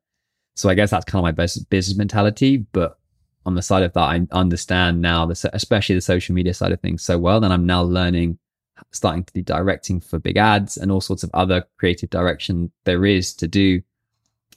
so 0.55 0.67
I 0.67 0.73
guess 0.73 0.89
that's 0.89 1.05
kind 1.05 1.19
of 1.19 1.23
my 1.23 1.31
best 1.31 1.69
business 1.69 1.97
mentality. 1.97 2.57
But 2.57 2.97
on 3.45 3.53
the 3.55 3.61
side 3.61 3.83
of 3.83 3.93
that, 3.93 4.01
I 4.01 4.27
understand 4.31 5.01
now, 5.01 5.25
the, 5.27 5.49
especially 5.53 5.95
the 5.95 6.01
social 6.01 6.35
media 6.35 6.53
side 6.53 6.71
of 6.71 6.81
things 6.81 7.03
so 7.03 7.17
well. 7.17 7.39
Then 7.39 7.51
I'm 7.51 7.65
now 7.65 7.83
learning, 7.83 8.39
starting 8.91 9.23
to 9.23 9.33
do 9.33 9.41
directing 9.41 9.99
for 9.99 10.19
big 10.19 10.37
ads 10.37 10.77
and 10.77 10.91
all 10.91 11.01
sorts 11.01 11.23
of 11.23 11.31
other 11.33 11.65
creative 11.77 12.09
direction 12.09 12.71
there 12.85 13.05
is 13.05 13.33
to 13.35 13.47
do. 13.47 13.81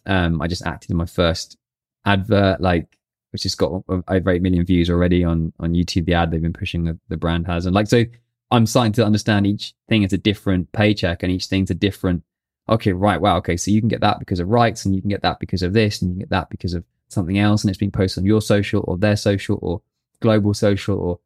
Um, 0.06 0.40
I 0.40 0.46
just 0.46 0.66
acted 0.66 0.90
in 0.90 0.96
my 0.96 1.06
first 1.06 1.56
advert, 2.04 2.60
like 2.60 2.96
which 3.32 3.44
has 3.44 3.54
got 3.54 3.84
over 3.88 4.30
eight 4.30 4.42
million 4.42 4.64
views 4.64 4.90
already 4.90 5.24
on 5.24 5.52
on 5.60 5.74
YouTube. 5.74 6.06
The 6.06 6.14
ad 6.14 6.30
they've 6.30 6.42
been 6.42 6.52
pushing 6.52 6.84
the, 6.84 6.98
the 7.08 7.16
brand 7.16 7.46
has, 7.46 7.66
and 7.66 7.74
like 7.74 7.86
so, 7.86 8.04
I'm 8.50 8.66
starting 8.66 8.92
to 8.94 9.04
understand 9.04 9.46
each 9.46 9.74
thing 9.88 10.02
is 10.02 10.12
a 10.12 10.18
different 10.18 10.72
paycheck, 10.72 11.22
and 11.22 11.30
each 11.30 11.46
thing's 11.46 11.70
a 11.70 11.74
different 11.74 12.24
okay, 12.70 12.92
right, 12.92 13.20
wow, 13.20 13.36
okay, 13.38 13.56
so 13.56 13.70
you 13.70 13.80
can 13.80 13.88
get 13.88 14.00
that 14.00 14.20
because 14.20 14.38
of 14.38 14.48
rights 14.48 14.84
and 14.84 14.94
you 14.94 15.00
can 15.00 15.10
get 15.10 15.22
that 15.22 15.40
because 15.40 15.62
of 15.62 15.72
this 15.72 16.00
and 16.00 16.10
you 16.10 16.14
can 16.14 16.20
get 16.20 16.30
that 16.30 16.48
because 16.50 16.72
of 16.72 16.84
something 17.08 17.38
else 17.38 17.62
and 17.62 17.68
it's 17.68 17.78
being 17.78 17.90
posted 17.90 18.22
on 18.22 18.26
your 18.26 18.40
social 18.40 18.84
or 18.86 18.96
their 18.96 19.16
social 19.16 19.58
or 19.60 19.82
global 20.20 20.54
social 20.54 20.96
or 20.96 21.18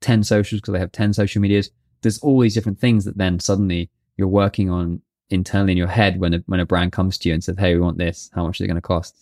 10 0.00 0.24
socials 0.24 0.60
because 0.60 0.72
they 0.72 0.80
have 0.80 0.92
10 0.92 1.12
social 1.12 1.40
medias. 1.40 1.70
There's 2.02 2.18
all 2.20 2.40
these 2.40 2.54
different 2.54 2.78
things 2.78 3.04
that 3.04 3.18
then 3.18 3.40
suddenly 3.40 3.90
you're 4.16 4.28
working 4.28 4.70
on 4.70 5.02
internally 5.30 5.72
in 5.72 5.78
your 5.78 5.86
head 5.86 6.20
when 6.20 6.34
a, 6.34 6.38
when 6.46 6.60
a 6.60 6.66
brand 6.66 6.92
comes 6.92 7.18
to 7.18 7.28
you 7.28 7.34
and 7.34 7.42
says, 7.42 7.56
hey, 7.58 7.74
we 7.74 7.80
want 7.80 7.98
this. 7.98 8.30
How 8.34 8.46
much 8.46 8.56
is 8.56 8.64
it 8.64 8.66
going 8.66 8.76
to 8.76 8.80
cost? 8.80 9.16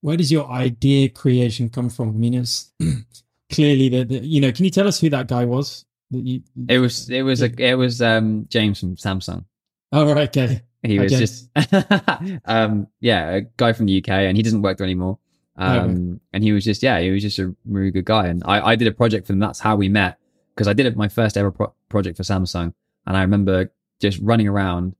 Where 0.00 0.16
does 0.16 0.32
your 0.32 0.48
idea 0.50 1.08
creation 1.08 1.68
come 1.68 1.90
from? 1.90 2.10
I 2.10 2.12
mean, 2.12 2.34
it's 2.34 2.72
clearly 3.52 3.88
that, 3.90 4.10
you 4.10 4.40
know, 4.40 4.52
can 4.52 4.64
you 4.64 4.70
tell 4.70 4.88
us 4.88 5.00
who 5.00 5.10
that 5.10 5.28
guy 5.28 5.44
was? 5.44 5.84
That 6.10 6.20
you, 6.20 6.42
it 6.68 6.78
was, 6.78 7.10
it 7.10 7.22
was, 7.22 7.42
a, 7.42 7.50
it 7.58 7.74
was 7.74 8.00
um, 8.00 8.46
James 8.48 8.80
from 8.80 8.96
Samsung. 8.96 9.44
Oh, 9.92 10.12
right, 10.12 10.28
okay. 10.28 10.62
He 10.82 10.98
was 10.98 11.12
just, 11.12 11.50
um, 12.46 12.86
yeah, 13.00 13.30
a 13.30 13.40
guy 13.58 13.74
from 13.74 13.86
the 13.86 13.98
UK, 13.98 14.08
and 14.08 14.36
he 14.36 14.42
doesn't 14.42 14.62
work 14.62 14.78
there 14.78 14.86
anymore. 14.86 15.18
Um, 15.56 16.20
and 16.32 16.42
he 16.42 16.52
was 16.52 16.64
just, 16.64 16.82
yeah, 16.82 17.00
he 17.00 17.10
was 17.10 17.22
just 17.22 17.38
a 17.38 17.54
really 17.66 17.90
good 17.90 18.06
guy. 18.06 18.28
And 18.28 18.42
I, 18.46 18.68
I 18.68 18.76
did 18.76 18.88
a 18.88 18.92
project 18.92 19.26
for 19.26 19.34
them. 19.34 19.40
That's 19.40 19.60
how 19.60 19.76
we 19.76 19.90
met 19.90 20.18
because 20.54 20.68
I 20.68 20.72
did 20.72 20.86
it 20.86 20.96
my 20.96 21.08
first 21.08 21.36
ever 21.36 21.50
pro- 21.50 21.74
project 21.90 22.16
for 22.16 22.22
Samsung. 22.22 22.72
And 23.06 23.16
I 23.16 23.20
remember 23.20 23.72
just 24.00 24.18
running 24.20 24.48
around 24.48 24.94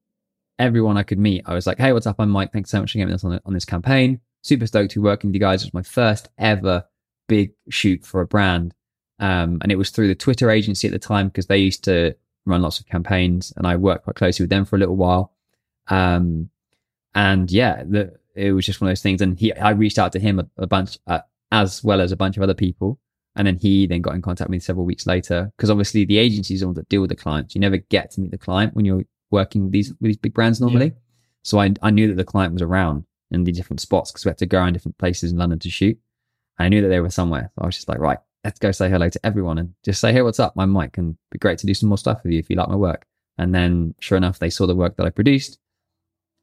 everyone 0.59 0.99
I 0.99 1.03
could 1.03 1.19
meet. 1.19 1.43
I 1.47 1.55
was 1.55 1.67
like, 1.67 1.79
hey, 1.79 1.93
what's 1.93 2.07
up? 2.07 2.17
I'm 2.19 2.29
Mike. 2.29 2.53
Thanks 2.53 2.71
so 2.71 2.81
much 2.81 2.93
for 2.93 2.99
getting 2.99 3.15
us 3.15 3.25
on, 3.25 3.41
on 3.47 3.55
this 3.55 3.65
campaign. 3.65 4.21
Super 4.43 4.67
stoked 4.67 4.93
to 4.93 5.01
be 5.01 5.05
working 5.05 5.31
with 5.31 5.35
you 5.35 5.41
guys. 5.41 5.63
It 5.63 5.67
was 5.67 5.75
my 5.75 5.83
first 5.83 6.29
ever 6.37 6.85
big 7.29 7.53
shoot 7.71 8.05
for 8.05 8.21
a 8.21 8.27
brand. 8.27 8.75
Um, 9.19 9.59
and 9.63 9.73
it 9.73 9.77
was 9.77 9.91
through 9.91 10.09
the 10.09 10.15
Twitter 10.15 10.51
agency 10.51 10.87
at 10.87 10.93
the 10.93 10.99
time 10.99 11.29
because 11.29 11.47
they 11.47 11.59
used 11.59 11.85
to 11.85 12.15
run 12.47 12.63
lots 12.63 12.81
of 12.81 12.87
campaigns 12.87 13.53
and 13.57 13.67
I 13.67 13.77
worked 13.77 14.05
quite 14.05 14.17
closely 14.17 14.45
with 14.45 14.51
them 14.51 14.65
for 14.65 14.77
a 14.77 14.79
little 14.79 14.97
while. 14.97 15.33
Um, 15.89 16.51
and 17.15 17.51
yeah, 17.51 17.83
the, 17.87 18.19
it 18.35 18.53
was 18.53 18.65
just 18.65 18.81
one 18.81 18.89
of 18.89 18.93
those 18.93 19.03
things. 19.03 19.21
And 19.21 19.39
he, 19.39 19.53
I 19.53 19.71
reached 19.71 19.99
out 19.99 20.13
to 20.13 20.19
him 20.19 20.41
a, 20.41 20.47
a 20.57 20.67
bunch, 20.67 20.99
uh, 21.07 21.21
as 21.53 21.83
well 21.83 22.01
as 22.01 22.13
a 22.13 22.17
bunch 22.17 22.37
of 22.37 22.43
other 22.43 22.55
people. 22.55 22.99
And 23.37 23.47
then 23.47 23.57
he 23.57 23.87
then 23.87 24.03
got 24.03 24.15
in 24.15 24.23
contact 24.23 24.49
with 24.51 24.57
me 24.57 24.59
several 24.61 24.85
weeks 24.85 25.07
later 25.07 25.53
because 25.57 25.71
obviously 25.71 26.05
the 26.05 26.19
agencies 26.19 26.61
are 26.61 26.65
the 26.65 26.69
ones 26.69 26.77
that 26.77 26.89
deal 26.89 27.01
with 27.01 27.11
the 27.11 27.17
clients. 27.17 27.55
You 27.55 27.61
never 27.61 27.77
get 27.77 28.11
to 28.13 28.21
meet 28.21 28.33
the 28.33 28.39
client 28.39 28.75
when 28.75 28.85
you're 28.85 29.05
working 29.31 29.63
with 29.65 29.73
these 29.73 29.91
with 29.91 30.01
these 30.09 30.17
big 30.17 30.35
brands 30.35 30.61
normally. 30.61 30.93
So 31.43 31.61
I 31.61 31.73
I 31.81 31.91
knew 31.91 32.09
that 32.09 32.17
the 32.17 32.25
client 32.25 32.53
was 32.53 32.63
around 32.63 33.05
in 33.31 33.45
the 33.45 33.53
different 33.53 33.81
spots 33.81 34.11
because 34.11 34.25
we 34.25 34.31
had 34.31 34.39
to 34.39 34.47
go 34.47 34.59
around 34.59 34.73
different 34.73 34.99
places 34.99 35.31
in 35.31 35.39
London 35.39 35.59
to 35.61 35.71
shoot. 35.71 35.97
And 36.59 36.67
I 36.67 36.69
knew 36.69 36.83
that 36.83 36.89
they 36.89 37.01
were 37.01 37.11
somewhere. 37.11 37.51
So 37.55 37.63
I 37.63 37.67
was 37.67 37.77
just 37.77 37.89
like, 37.89 38.01
right, 38.01 38.19
let's 38.45 38.59
go 38.59 38.73
say 38.73 38.91
hello 38.91 39.09
to 39.09 39.25
everyone 39.25 39.59
and 39.59 39.75
just 39.85 40.01
say, 40.01 40.13
hey, 40.13 40.23
what's 40.23 40.41
up? 40.41 40.55
I'm 40.59 40.71
Mike, 40.71 40.99
and 40.99 41.17
be 41.31 41.39
great 41.39 41.59
to 41.59 41.67
do 41.67 41.75
some 41.75 41.89
more 41.89 41.99
stuff 41.99 42.23
with 42.25 42.33
you 42.33 42.41
if 42.41 42.51
you 42.51 42.57
like 42.57 42.69
my 42.69 42.77
work. 42.77 43.07
And 43.39 43.55
then, 43.55 43.95
sure 44.01 44.19
enough, 44.19 44.39
they 44.41 44.51
saw 44.51 44.67
the 44.67 44.75
work 44.75 44.97
that 44.97 45.07
I 45.07 45.11
produced, 45.11 45.59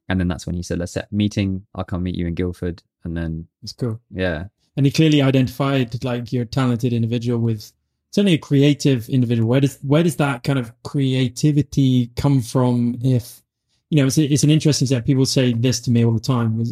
and 0.08 0.18
then 0.18 0.26
that's 0.26 0.46
when 0.46 0.56
he 0.56 0.62
said, 0.62 0.78
let's 0.78 0.92
set 0.92 1.08
a 1.12 1.14
meeting. 1.14 1.66
I'll 1.74 1.84
come 1.84 2.02
meet 2.02 2.16
you 2.16 2.26
in 2.26 2.34
Guildford, 2.34 2.82
and 3.04 3.16
then 3.16 3.46
It's 3.62 3.72
cool. 3.72 4.00
yeah, 4.10 4.46
And 4.78 4.86
he 4.86 4.92
clearly 4.92 5.20
identified 5.20 6.04
like 6.04 6.32
you're 6.32 6.44
a 6.44 6.46
talented 6.46 6.92
individual 6.92 7.40
with 7.40 7.72
certainly 8.12 8.34
a 8.34 8.38
creative 8.38 9.08
individual. 9.08 9.48
Where 9.48 9.60
does 9.60 9.76
where 9.82 10.04
does 10.04 10.14
that 10.16 10.44
kind 10.44 10.56
of 10.56 10.72
creativity 10.84 12.12
come 12.14 12.40
from? 12.40 12.96
If 13.02 13.42
you 13.90 14.00
know, 14.00 14.06
it's, 14.06 14.18
it's 14.18 14.44
an 14.44 14.50
interesting 14.50 14.86
set. 14.86 15.04
People 15.04 15.26
say 15.26 15.52
this 15.52 15.80
to 15.80 15.90
me 15.90 16.04
all 16.04 16.12
the 16.12 16.20
time. 16.20 16.62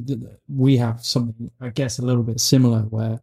We 0.49 0.77
have 0.77 1.05
something, 1.05 1.51
I 1.61 1.71
guess, 1.71 1.99
a 1.99 2.03
little 2.03 2.23
bit 2.23 2.39
similar 2.39 2.83
where 2.83 3.21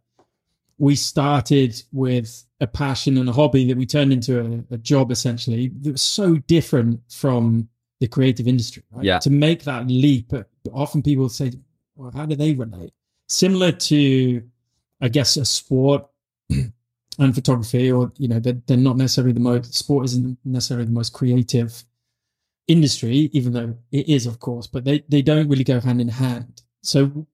we 0.76 0.96
started 0.96 1.82
with 1.90 2.44
a 2.60 2.66
passion 2.66 3.16
and 3.16 3.30
a 3.30 3.32
hobby 3.32 3.66
that 3.68 3.78
we 3.78 3.86
turned 3.86 4.12
into 4.12 4.38
a, 4.38 4.74
a 4.74 4.76
job 4.76 5.10
essentially 5.10 5.68
that 5.80 5.92
was 5.92 6.02
so 6.02 6.36
different 6.36 7.00
from 7.08 7.70
the 8.00 8.08
creative 8.08 8.46
industry. 8.46 8.82
Right? 8.90 9.06
Yeah. 9.06 9.18
To 9.20 9.30
make 9.30 9.64
that 9.64 9.86
leap, 9.86 10.30
often 10.74 11.02
people 11.02 11.30
say, 11.30 11.52
well, 11.96 12.10
how 12.14 12.26
do 12.26 12.36
they 12.36 12.52
relate? 12.52 12.92
Similar 13.28 13.72
to, 13.72 14.42
I 15.04 15.08
guess, 15.08 15.36
a 15.36 15.44
sport 15.44 16.06
and 16.50 17.34
photography, 17.34 17.92
or, 17.92 18.10
you 18.16 18.26
know, 18.26 18.40
they're, 18.40 18.60
they're 18.66 18.76
not 18.78 18.96
necessarily 18.96 19.34
the 19.34 19.40
most, 19.40 19.74
sport 19.74 20.06
isn't 20.06 20.38
necessarily 20.46 20.86
the 20.86 20.92
most 20.92 21.12
creative 21.12 21.84
industry, 22.66 23.28
even 23.34 23.52
though 23.52 23.76
it 23.92 24.08
is, 24.08 24.24
of 24.24 24.40
course, 24.40 24.66
but 24.66 24.84
they, 24.84 25.04
they 25.10 25.20
don't 25.20 25.50
really 25.50 25.62
go 25.62 25.78
hand 25.78 26.00
in 26.00 26.08
hand. 26.08 26.62
So 26.82 27.26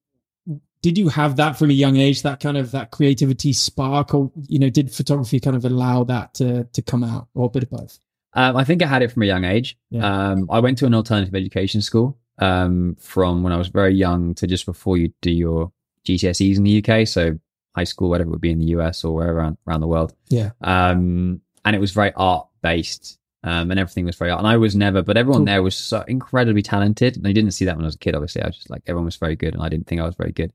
did 0.82 0.98
you 0.98 1.10
have 1.10 1.36
that 1.36 1.56
from 1.56 1.70
a 1.70 1.74
young 1.74 1.96
age 1.96 2.22
that 2.22 2.40
kind 2.40 2.56
of 2.56 2.72
that 2.72 2.90
creativity 2.90 3.52
spark 3.52 4.14
or 4.14 4.32
you 4.48 4.58
know 4.58 4.70
did 4.70 4.90
photography 4.90 5.38
kind 5.38 5.54
of 5.54 5.66
allow 5.66 6.04
that 6.04 6.32
to 6.32 6.64
to 6.72 6.80
come 6.80 7.04
out 7.04 7.28
or 7.34 7.46
a 7.46 7.50
bit 7.50 7.64
of 7.64 7.70
both 7.70 8.00
Um, 8.32 8.56
I 8.56 8.64
think 8.64 8.82
I 8.82 8.86
had 8.86 9.02
it 9.02 9.12
from 9.12 9.22
a 9.22 9.26
young 9.26 9.44
age. 9.44 9.76
Yeah. 9.90 10.30
Um, 10.30 10.48
I 10.50 10.60
went 10.60 10.78
to 10.78 10.86
an 10.86 10.94
alternative 10.94 11.34
education 11.34 11.82
school 11.82 12.16
um, 12.38 12.96
from 12.98 13.42
when 13.42 13.52
I 13.52 13.56
was 13.56 13.68
very 13.68 13.94
young 13.94 14.34
to 14.36 14.46
just 14.46 14.66
before 14.66 14.96
you 14.96 15.12
do 15.20 15.30
your 15.30 15.72
GCSEs 16.06 16.56
in 16.56 16.64
the 16.64 16.82
UK. 16.82 17.06
So 17.06 17.38
high 17.74 17.84
school, 17.84 18.10
whatever 18.10 18.30
it 18.30 18.32
would 18.32 18.40
be 18.40 18.50
in 18.50 18.58
the 18.58 18.66
US 18.66 19.04
or 19.04 19.14
wherever 19.14 19.38
around, 19.38 19.58
around 19.66 19.80
the 19.80 19.86
world. 19.86 20.14
Yeah. 20.28 20.50
Um, 20.60 21.40
and 21.64 21.76
it 21.76 21.78
was 21.78 21.92
very 21.92 22.12
art 22.16 22.48
based. 22.62 23.18
Um, 23.42 23.70
and 23.70 23.80
everything 23.80 24.04
was 24.04 24.16
very 24.16 24.30
art. 24.30 24.40
And 24.40 24.48
I 24.48 24.58
was 24.58 24.76
never, 24.76 25.02
but 25.02 25.16
everyone 25.16 25.46
there 25.46 25.62
was 25.62 25.76
so 25.76 26.02
incredibly 26.02 26.62
talented. 26.62 27.16
And 27.16 27.26
I 27.26 27.32
didn't 27.32 27.52
see 27.52 27.64
that 27.64 27.76
when 27.76 27.84
I 27.84 27.88
was 27.88 27.94
a 27.94 27.98
kid, 27.98 28.14
obviously. 28.14 28.42
I 28.42 28.46
was 28.46 28.56
just 28.56 28.70
like, 28.70 28.82
everyone 28.86 29.06
was 29.06 29.16
very 29.16 29.36
good. 29.36 29.54
And 29.54 29.62
I 29.62 29.68
didn't 29.70 29.86
think 29.86 30.00
I 30.00 30.04
was 30.04 30.14
very 30.14 30.32
good. 30.32 30.52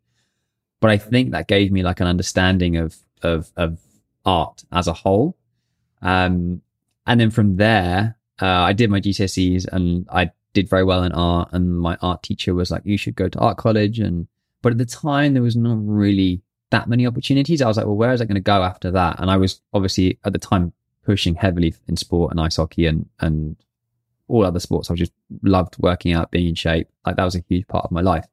But 0.82 0.92
I 0.92 0.98
think 0.98 1.32
that 1.32 1.48
gave 1.48 1.72
me 1.72 1.82
like 1.82 2.00
an 2.00 2.08
understanding 2.08 2.78
of, 2.78 2.96
of, 3.24 3.52
of 3.56 3.80
art 4.24 4.64
as 4.72 4.88
a 4.88 4.94
whole. 4.94 5.36
Um, 6.02 6.62
and 7.08 7.20
then 7.20 7.32
from 7.32 7.58
there, 7.58 8.18
uh, 8.42 8.46
I 8.46 8.74
did 8.74 8.90
my 8.90 9.00
GCSEs 9.00 9.68
and 9.72 10.08
I 10.12 10.32
did 10.54 10.70
very 10.70 10.84
well 10.84 11.04
in 11.04 11.12
art. 11.12 11.50
And 11.52 11.80
my 11.80 11.98
art 12.02 12.24
teacher 12.24 12.54
was 12.54 12.72
like, 12.72 12.86
"You 12.86 12.98
should 12.98 13.16
go 13.16 13.30
to 13.30 13.40
art 13.40 13.58
college." 13.58 14.00
And 14.00 14.28
but 14.62 14.72
at 14.72 14.78
the 14.78 14.86
time, 14.86 15.34
there 15.34 15.44
was 15.44 15.56
not 15.56 15.78
really 15.80 16.42
that 16.72 16.90
many 16.90 17.06
opportunities. 17.06 17.62
I 17.62 17.68
was 17.68 17.78
like, 17.78 17.86
"Well, 17.86 17.96
where 17.96 18.14
is 18.14 18.22
I 18.22 18.26
going 18.26 18.36
to 18.36 18.42
go 18.42 18.64
after 18.64 18.92
that?" 18.92 19.20
And 19.20 19.30
I 19.30 19.38
was 19.38 19.62
obviously 19.74 20.20
at 20.24 20.34
the 20.34 20.40
time 20.40 20.74
pushing 21.04 21.36
heavily 21.36 21.74
in 21.88 21.96
sport 21.96 22.32
and 22.32 22.40
ice 22.40 22.56
hockey 22.58 22.86
and 22.86 23.08
and 23.20 23.56
all 24.28 24.46
other 24.46 24.60
sports. 24.60 24.90
I 24.90 24.96
just 24.96 25.14
loved 25.44 25.76
working 25.80 26.14
out, 26.14 26.32
being 26.32 26.48
in 26.48 26.56
shape. 26.56 26.88
Like 27.06 27.16
that 27.18 27.24
was 27.24 27.36
a 27.36 27.44
huge 27.48 27.68
part 27.68 27.86
of 27.86 27.92
my 27.92 28.02
life. 28.02 28.26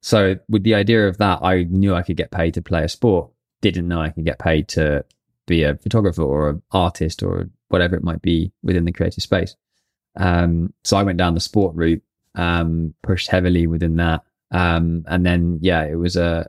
So 0.00 0.36
with 0.48 0.64
the 0.64 0.74
idea 0.74 1.08
of 1.08 1.18
that, 1.18 1.40
I 1.42 1.64
knew 1.64 1.94
I 1.94 2.02
could 2.02 2.16
get 2.16 2.30
paid 2.30 2.54
to 2.54 2.62
play 2.62 2.84
a 2.84 2.88
sport. 2.88 3.30
Didn't 3.60 3.88
know 3.88 4.00
I 4.00 4.10
could 4.10 4.24
get 4.24 4.38
paid 4.38 4.68
to 4.68 5.04
be 5.46 5.62
a 5.62 5.76
photographer 5.76 6.22
or 6.22 6.50
an 6.50 6.62
artist 6.72 7.22
or 7.22 7.48
whatever 7.68 7.96
it 7.96 8.04
might 8.04 8.22
be 8.22 8.52
within 8.62 8.84
the 8.84 8.92
creative 8.92 9.22
space. 9.22 9.56
Um, 10.16 10.72
so 10.84 10.96
I 10.96 11.04
went 11.04 11.18
down 11.18 11.34
the 11.34 11.40
sport 11.40 11.74
route, 11.74 12.02
um, 12.34 12.94
pushed 13.02 13.28
heavily 13.28 13.66
within 13.66 13.96
that. 13.96 14.22
Um, 14.50 15.04
and 15.08 15.24
then, 15.24 15.58
yeah, 15.62 15.84
it 15.84 15.94
was 15.94 16.16
a, 16.16 16.48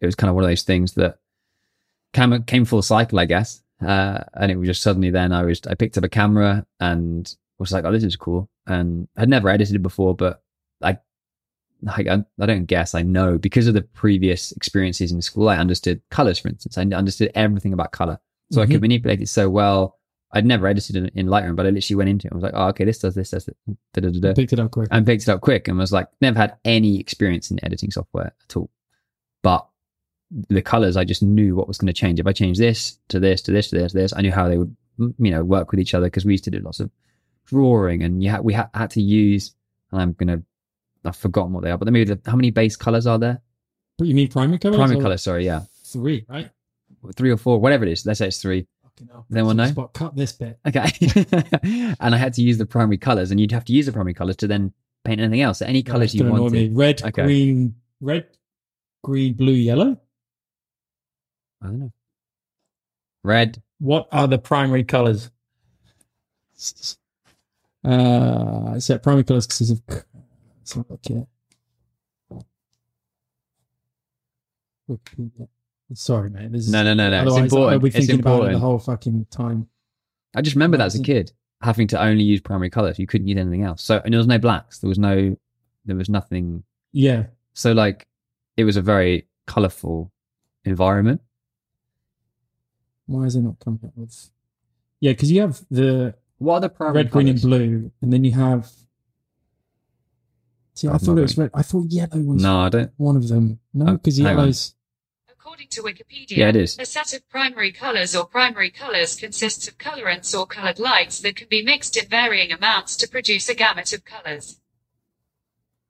it 0.00 0.06
was 0.06 0.14
kind 0.14 0.28
of 0.28 0.34
one 0.34 0.44
of 0.44 0.50
those 0.50 0.62
things 0.62 0.94
that 0.94 1.18
came, 2.12 2.42
came 2.44 2.64
full 2.64 2.82
cycle, 2.82 3.18
I 3.18 3.24
guess. 3.24 3.62
Uh, 3.84 4.22
and 4.34 4.50
it 4.52 4.56
was 4.56 4.68
just 4.68 4.82
suddenly 4.82 5.10
then 5.10 5.32
I 5.32 5.42
was, 5.42 5.60
I 5.68 5.74
picked 5.74 5.98
up 5.98 6.04
a 6.04 6.08
camera 6.08 6.64
and 6.80 7.34
was 7.58 7.72
like, 7.72 7.84
oh, 7.84 7.92
this 7.92 8.04
is 8.04 8.16
cool. 8.16 8.48
And 8.66 9.08
I'd 9.16 9.28
never 9.28 9.48
edited 9.48 9.82
before, 9.82 10.14
but 10.14 10.42
I, 10.82 10.98
I, 11.88 12.24
I 12.40 12.46
don't 12.46 12.64
guess, 12.66 12.94
I 12.94 13.02
know 13.02 13.36
because 13.36 13.66
of 13.66 13.74
the 13.74 13.82
previous 13.82 14.52
experiences 14.52 15.12
in 15.12 15.20
school, 15.22 15.48
I 15.48 15.56
understood 15.58 16.00
colors, 16.10 16.38
for 16.38 16.48
instance. 16.48 16.78
I 16.78 16.82
understood 16.82 17.30
everything 17.34 17.72
about 17.72 17.92
color. 17.92 18.18
So 18.52 18.62
I 18.62 18.66
Mhm. 18.66 18.70
could 18.72 18.80
manipulate 18.82 19.20
it 19.20 19.28
so 19.28 19.50
well. 19.50 19.98
I'd 20.32 20.46
never 20.46 20.66
edited 20.66 20.96
in, 20.96 21.06
in 21.14 21.26
Lightroom, 21.26 21.56
but 21.56 21.66
I 21.66 21.70
literally 21.70 21.96
went 21.96 22.10
into 22.10 22.26
it 22.26 22.32
and 22.32 22.42
was 22.42 22.44
like, 22.44 22.58
oh, 22.60 22.68
okay, 22.68 22.84
this 22.84 22.98
does 22.98 23.14
this, 23.14 23.30
does 23.30 23.46
it, 23.48 23.56
da, 23.92 24.00
da, 24.00 24.10
da, 24.10 24.20
da, 24.20 24.34
picked 24.34 24.52
it 24.52 24.58
up 24.58 24.70
quick 24.70 24.88
and 24.90 25.04
picked 25.06 25.22
it 25.24 25.28
up 25.28 25.40
quick 25.40 25.68
and 25.68 25.78
was 25.78 25.92
like, 25.92 26.08
never 26.20 26.38
had 26.38 26.56
any 26.64 26.98
experience 26.98 27.50
in 27.50 27.62
editing 27.64 27.90
software 27.90 28.32
at 28.48 28.56
all. 28.56 28.70
But 29.42 29.66
the 30.30 30.62
colors, 30.62 30.96
I 30.96 31.04
just 31.04 31.22
knew 31.22 31.54
what 31.54 31.68
was 31.68 31.78
going 31.78 31.86
to 31.86 31.92
change. 31.92 32.18
If 32.20 32.26
I 32.26 32.32
changed 32.32 32.60
this 32.60 32.98
to 33.08 33.20
this 33.20 33.42
to 33.42 33.52
this 33.52 33.68
to 33.70 33.76
this 33.76 33.92
to 33.92 33.98
this, 33.98 34.12
I 34.16 34.20
knew 34.22 34.32
how 34.32 34.48
they 34.48 34.58
would, 34.58 34.74
you 34.98 35.30
know, 35.30 35.44
work 35.44 35.70
with 35.70 35.80
each 35.80 35.94
other 35.94 36.06
because 36.06 36.24
we 36.24 36.32
used 36.32 36.44
to 36.44 36.50
do 36.50 36.58
lots 36.60 36.80
of 36.80 36.90
drawing 37.46 38.02
and 38.02 38.22
you 38.22 38.30
ha- 38.30 38.40
we 38.40 38.52
ha- 38.54 38.70
had 38.74 38.90
to 38.92 39.02
use, 39.02 39.54
and 39.92 40.00
I'm 40.00 40.12
going 40.12 40.28
to, 40.38 40.42
I've 41.04 41.16
forgotten 41.16 41.52
what 41.52 41.62
they 41.62 41.70
are, 41.70 41.78
but 41.78 41.92
maybe 41.92 42.14
the, 42.14 42.20
how 42.30 42.36
many 42.36 42.50
base 42.50 42.76
colors 42.76 43.06
are 43.06 43.18
there? 43.18 43.40
but 43.98 44.08
you 44.08 44.14
mean 44.14 44.26
primary 44.28 44.58
colors 44.58 44.76
Primary 44.76 44.98
or 44.98 45.02
colors, 45.02 45.22
sorry, 45.22 45.44
yeah. 45.44 45.60
three 45.84 46.24
right 46.28 46.50
Three 47.16 47.30
or 47.30 47.36
four, 47.36 47.60
whatever 47.60 47.84
it 47.84 47.92
is. 47.92 48.06
Let's 48.06 48.18
say 48.18 48.28
it's 48.28 48.40
three. 48.40 48.66
Fucking 48.82 49.08
hell. 49.08 49.26
Does 49.28 49.36
anyone 49.36 49.58
know? 49.58 49.66
Spot, 49.66 49.92
cut 49.92 50.16
this 50.16 50.32
bit 50.32 50.58
Okay. 50.66 50.86
and 52.00 52.14
I 52.14 52.16
had 52.16 52.32
to 52.34 52.42
use 52.42 52.56
the 52.56 52.64
primary 52.64 52.96
colors, 52.96 53.30
and 53.30 53.38
you'd 53.38 53.52
have 53.52 53.66
to 53.66 53.74
use 53.74 53.84
the 53.84 53.92
primary 53.92 54.14
colors 54.14 54.36
to 54.36 54.46
then 54.46 54.72
paint 55.04 55.20
anything 55.20 55.42
else. 55.42 55.58
So 55.58 55.66
any 55.66 55.82
colors 55.82 56.06
It's 56.06 56.14
you 56.14 56.22
gonna 56.22 56.40
wanted. 56.42 56.74
red 56.74 57.02
Okay. 57.02 57.22
green 57.24 57.74
red 58.00 58.26
green 59.02 59.34
blue 59.34 59.52
yellow 59.52 60.00
I 61.64 61.68
don't 61.68 61.78
know. 61.80 61.92
Red. 63.24 63.62
what 63.78 64.06
are 64.12 64.28
the 64.28 64.38
primary 64.38 64.84
colors 64.84 65.30
uh 67.84 68.70
I 68.74 68.78
said 68.78 69.02
primary 69.02 69.24
colors 69.24 69.46
because 69.46 69.70
of 69.70 69.82
let's 69.88 70.76
look 70.76 71.00
here. 71.02 71.26
Wikipedia. 74.88 75.48
Sorry, 75.94 76.30
mate. 76.30 76.52
This 76.52 76.66
is, 76.66 76.72
No, 76.72 76.82
no, 76.82 76.94
no, 76.94 77.10
no. 77.10 77.16
It's 77.22 77.30
otherwise 77.32 77.52
I'll 77.52 77.58
important. 77.58 77.82
be 77.82 77.88
It's 77.88 77.96
thinking 77.96 78.20
about 78.20 78.48
it 78.48 78.52
the 78.52 78.58
whole 78.58 78.78
fucking 78.78 79.26
time. 79.30 79.68
I 80.34 80.42
just 80.42 80.56
remember 80.56 80.76
that 80.78 80.84
as 80.86 80.94
a 80.98 81.02
kid 81.02 81.32
having 81.62 81.86
to 81.88 82.02
only 82.02 82.24
use 82.24 82.40
primary 82.40 82.70
colors. 82.70 82.98
You 82.98 83.06
couldn't 83.06 83.28
use 83.28 83.38
anything 83.38 83.62
else. 83.62 83.82
So 83.82 84.00
and 84.04 84.12
there 84.12 84.18
was 84.18 84.26
no 84.26 84.38
blacks. 84.38 84.78
There 84.80 84.88
was 84.88 84.98
no. 84.98 85.36
There 85.86 85.96
was 85.96 86.08
nothing. 86.08 86.64
Yeah, 86.92 87.24
So 87.52 87.72
like, 87.72 88.06
it 88.56 88.64
was 88.64 88.76
a 88.76 88.82
very 88.82 89.26
colorful 89.46 90.10
environment. 90.64 91.20
Why 93.06 93.24
is 93.24 93.36
it 93.36 93.42
not 93.42 93.58
coming 93.60 93.80
up 93.84 93.92
with? 93.96 94.30
Yeah, 95.00 95.12
because 95.12 95.30
you 95.30 95.40
have 95.42 95.60
the 95.70 96.14
What 96.38 96.54
are 96.56 96.60
the 96.62 96.68
primary 96.68 97.04
red, 97.04 97.10
green, 97.10 97.28
and 97.28 97.40
colours? 97.40 97.58
blue, 97.58 97.92
and 98.02 98.12
then 98.12 98.24
you 98.24 98.32
have. 98.32 98.70
See, 100.74 100.88
I 100.88 100.94
I've 100.94 101.00
thought 101.02 101.12
not 101.14 101.18
it 101.18 101.22
was 101.22 101.38
red. 101.38 101.50
I 101.54 101.62
thought 101.62 101.86
yellow 101.90 102.20
was 102.20 102.42
No, 102.42 102.58
I 102.60 102.68
don't. 102.68 102.90
one 102.96 103.16
of 103.16 103.28
them. 103.28 103.60
No, 103.72 103.86
Oh, 103.88 103.92
because 103.92 104.16
hang 104.18 104.26
on. 104.26 104.36
yellow's. 104.38 104.74
According 105.30 105.68
to 105.68 105.82
Wikipedia, 105.82 106.36
Yeah, 106.38 106.48
it 106.48 106.56
is. 106.56 106.76
a 106.80 106.84
set 106.86 107.12
of 107.12 107.28
primary 107.28 107.70
colors 107.70 108.16
or 108.16 108.24
primary 108.26 108.70
colors 108.70 109.14
consists 109.14 109.68
of 109.68 109.78
colorants 109.78 110.36
or 110.36 110.46
colored 110.46 110.78
lights 110.80 111.20
that 111.20 111.36
can 111.36 111.46
be 111.48 111.62
mixed 111.62 111.96
in 111.96 112.08
varying 112.08 112.50
amounts 112.50 112.96
to 112.96 113.08
produce 113.08 113.48
a 113.48 113.54
gamut 113.54 113.92
of 113.92 114.04
colors. 114.04 114.58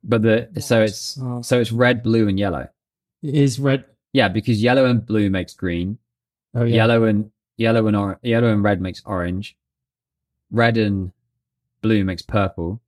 But 0.03 0.21
the 0.21 0.49
so 0.61 0.81
it's 0.83 1.17
Oh. 1.19 1.41
so 1.41 1.59
it's 1.59 1.71
red, 1.71 2.03
blue, 2.03 2.27
and 2.27 2.37
yellow. 2.37 2.67
It 3.23 3.33
is 3.33 3.59
red. 3.59 3.85
Yeah, 4.13 4.27
because 4.27 4.61
yellow 4.61 4.85
and 4.85 5.03
blue 5.03 5.29
makes 5.31 5.53
green. 5.55 5.97
Oh 6.55 6.63
yeah. 6.63 6.75
Yellow 6.75 7.03
and 7.03 7.31
yellow 7.57 7.87
and 7.87 7.95
or- 7.95 8.19
yellow 8.23 8.47
and 8.51 8.63
red 8.63 8.81
makes 8.81 9.01
orange. 9.05 9.55
Red 10.51 10.77
and 10.77 11.11
blue 11.81 12.03
makes 12.03 12.21
purple. 12.21 12.81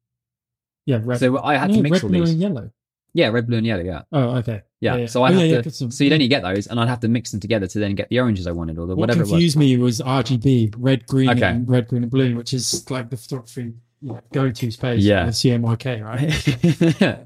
Yeah, 0.85 0.99
red. 1.03 1.19
So 1.19 1.37
I 1.43 1.55
had 1.57 1.69
no, 1.69 1.77
to 1.77 1.81
mix 1.83 1.93
red, 1.97 2.03
all 2.03 2.09
blue, 2.09 2.19
these. 2.21 2.31
and 2.31 2.41
yellow. 2.41 2.71
Yeah, 3.13 3.29
red, 3.29 3.47
blue, 3.47 3.57
and 3.57 3.65
yellow. 3.65 3.83
Yeah, 3.83 4.01
Oh, 4.11 4.35
okay. 4.37 4.61
yeah. 4.79 5.05
So 5.07 5.23
I 5.23 5.29
Oh, 5.29 5.31
have 5.33 5.41
yeah, 5.41 5.47
yeah, 5.47 5.57
to. 5.57 5.63
'cause 5.63 5.97
so 5.97 6.03
you'd 6.03 6.13
only 6.13 6.27
get 6.27 6.43
those, 6.43 6.67
and 6.67 6.79
I'd 6.79 6.87
have 6.87 6.99
to 6.99 7.07
mix 7.07 7.31
them 7.31 7.39
together 7.39 7.65
to 7.67 7.79
then 7.79 7.95
get 7.95 8.09
the 8.09 8.19
oranges 8.19 8.45
I 8.47 8.51
wanted, 8.51 8.77
or 8.77 8.85
the 8.85 8.95
What 8.95 8.99
whatever 8.99 9.19
it 9.21 9.23
was. 9.23 9.29
confused 9.31 9.57
me 9.57 9.75
was 9.77 9.99
RGB, 10.01 10.75
red, 10.77 11.07
green, 11.07 11.29
Okay. 11.31 11.43
and 11.43 11.67
red, 11.67 11.87
green, 11.87 12.03
and 12.03 12.11
blue, 12.11 12.35
which 12.35 12.53
is 12.53 12.89
like 12.91 13.09
the 13.09 13.17
photography 13.17 13.73
you 14.01 14.09
know, 14.13 14.21
go-to 14.31 14.69
space. 14.69 15.03
Yeah. 15.03 15.27
CMYK, 15.29 16.03
right? 16.05 16.31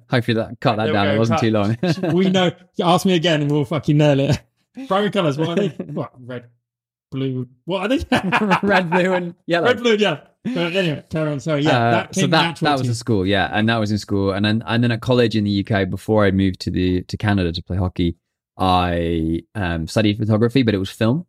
Hopefully 0.09 0.35
that 0.35 0.57
cut 0.61 0.77
that 0.77 0.85
There 0.85 0.93
down. 0.93 1.07
It 1.09 1.19
wasn't 1.19 1.41
cut. 1.41 1.45
too 1.45 1.51
long. 1.51 2.13
we 2.15 2.29
know. 2.29 2.51
Ask 2.81 3.05
me 3.05 3.13
again, 3.13 3.41
and 3.41 3.51
we'll 3.51 3.65
fucking 3.65 3.97
nail 3.97 4.19
it. 4.21 4.39
Primary 4.87 5.11
colors. 5.11 5.37
What 5.37 5.49
are 5.49 5.55
they? 5.55 5.69
What 5.93 6.11
red, 6.19 6.45
blue. 7.11 7.47
What 7.65 7.81
are 7.81 7.87
they? 7.87 7.97
red, 8.63 8.89
blue, 8.89 9.13
and 9.13 9.35
yellow. 9.45 9.67
Red, 9.67 9.79
blue, 9.79 9.95
yeah. 9.95 10.21
But 10.43 10.75
anyway, 10.75 11.03
carry 11.09 11.31
on. 11.31 11.39
Sorry. 11.39 11.61
Yeah, 11.61 11.77
Uh, 11.77 11.91
that 11.91 12.15
so 12.15 12.27
that 12.27 12.59
that 12.59 12.77
was 12.79 12.87
in 12.87 12.95
school, 12.95 13.25
yeah, 13.25 13.49
and 13.53 13.69
that 13.69 13.77
was 13.77 13.91
in 13.91 13.99
school, 13.99 14.31
and 14.31 14.43
then 14.43 14.63
and 14.65 14.83
then 14.83 14.91
at 14.91 15.01
college 15.01 15.35
in 15.35 15.43
the 15.43 15.65
UK 15.65 15.89
before 15.89 16.25
I 16.25 16.31
moved 16.31 16.59
to 16.61 16.71
the 16.71 17.03
to 17.03 17.17
Canada 17.17 17.51
to 17.51 17.61
play 17.61 17.77
hockey, 17.77 18.15
I 18.57 19.43
um, 19.53 19.87
studied 19.87 20.17
photography, 20.17 20.63
but 20.63 20.73
it 20.73 20.79
was 20.79 20.89
film. 20.89 21.27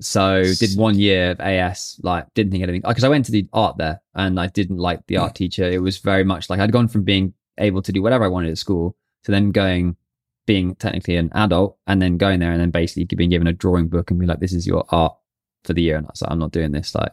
So 0.00 0.42
did 0.58 0.76
one 0.76 0.98
year 0.98 1.32
of 1.32 1.40
AS, 1.40 2.00
like 2.02 2.32
didn't 2.34 2.52
think 2.52 2.62
anything 2.62 2.82
because 2.86 3.04
I 3.04 3.08
went 3.08 3.24
to 3.26 3.32
the 3.32 3.48
art 3.52 3.76
there 3.76 4.02
and 4.14 4.38
I 4.40 4.48
didn't 4.48 4.78
like 4.78 5.06
the 5.06 5.18
art 5.18 5.34
teacher. 5.34 5.64
It 5.64 5.80
was 5.80 5.98
very 5.98 6.24
much 6.24 6.50
like 6.50 6.60
I'd 6.60 6.72
gone 6.72 6.88
from 6.88 7.04
being 7.04 7.32
able 7.58 7.80
to 7.82 7.92
do 7.92 8.02
whatever 8.02 8.24
I 8.24 8.28
wanted 8.28 8.50
at 8.50 8.58
school 8.58 8.96
to 9.24 9.30
then 9.30 9.52
going 9.52 9.96
being 10.46 10.74
technically 10.76 11.16
an 11.16 11.30
adult 11.34 11.78
and 11.86 12.00
then 12.02 12.16
going 12.18 12.40
there 12.40 12.52
and 12.52 12.60
then 12.60 12.70
basically 12.70 13.04
being 13.16 13.30
given 13.30 13.46
a 13.46 13.52
drawing 13.52 13.88
book 13.88 14.10
and 14.10 14.20
be 14.20 14.26
like, 14.26 14.40
this 14.40 14.52
is 14.52 14.66
your 14.66 14.84
art 14.90 15.14
for 15.64 15.72
the 15.72 15.82
year. 15.82 15.96
And 15.96 16.06
I 16.06 16.10
was 16.10 16.22
like, 16.22 16.30
I'm 16.30 16.38
not 16.38 16.52
doing 16.52 16.72
this. 16.72 16.94
Like, 16.94 17.12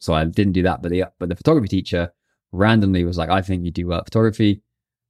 so 0.00 0.12
I 0.14 0.24
didn't 0.24 0.52
do 0.52 0.62
that. 0.62 0.82
But 0.82 0.90
the 0.90 1.04
but 1.18 1.28
the 1.28 1.36
photography 1.36 1.68
teacher 1.68 2.12
randomly 2.52 3.04
was 3.04 3.18
like, 3.18 3.30
I 3.30 3.42
think 3.42 3.64
you 3.64 3.70
do 3.70 3.86
well 3.86 3.98
at 3.98 4.04
photography. 4.06 4.62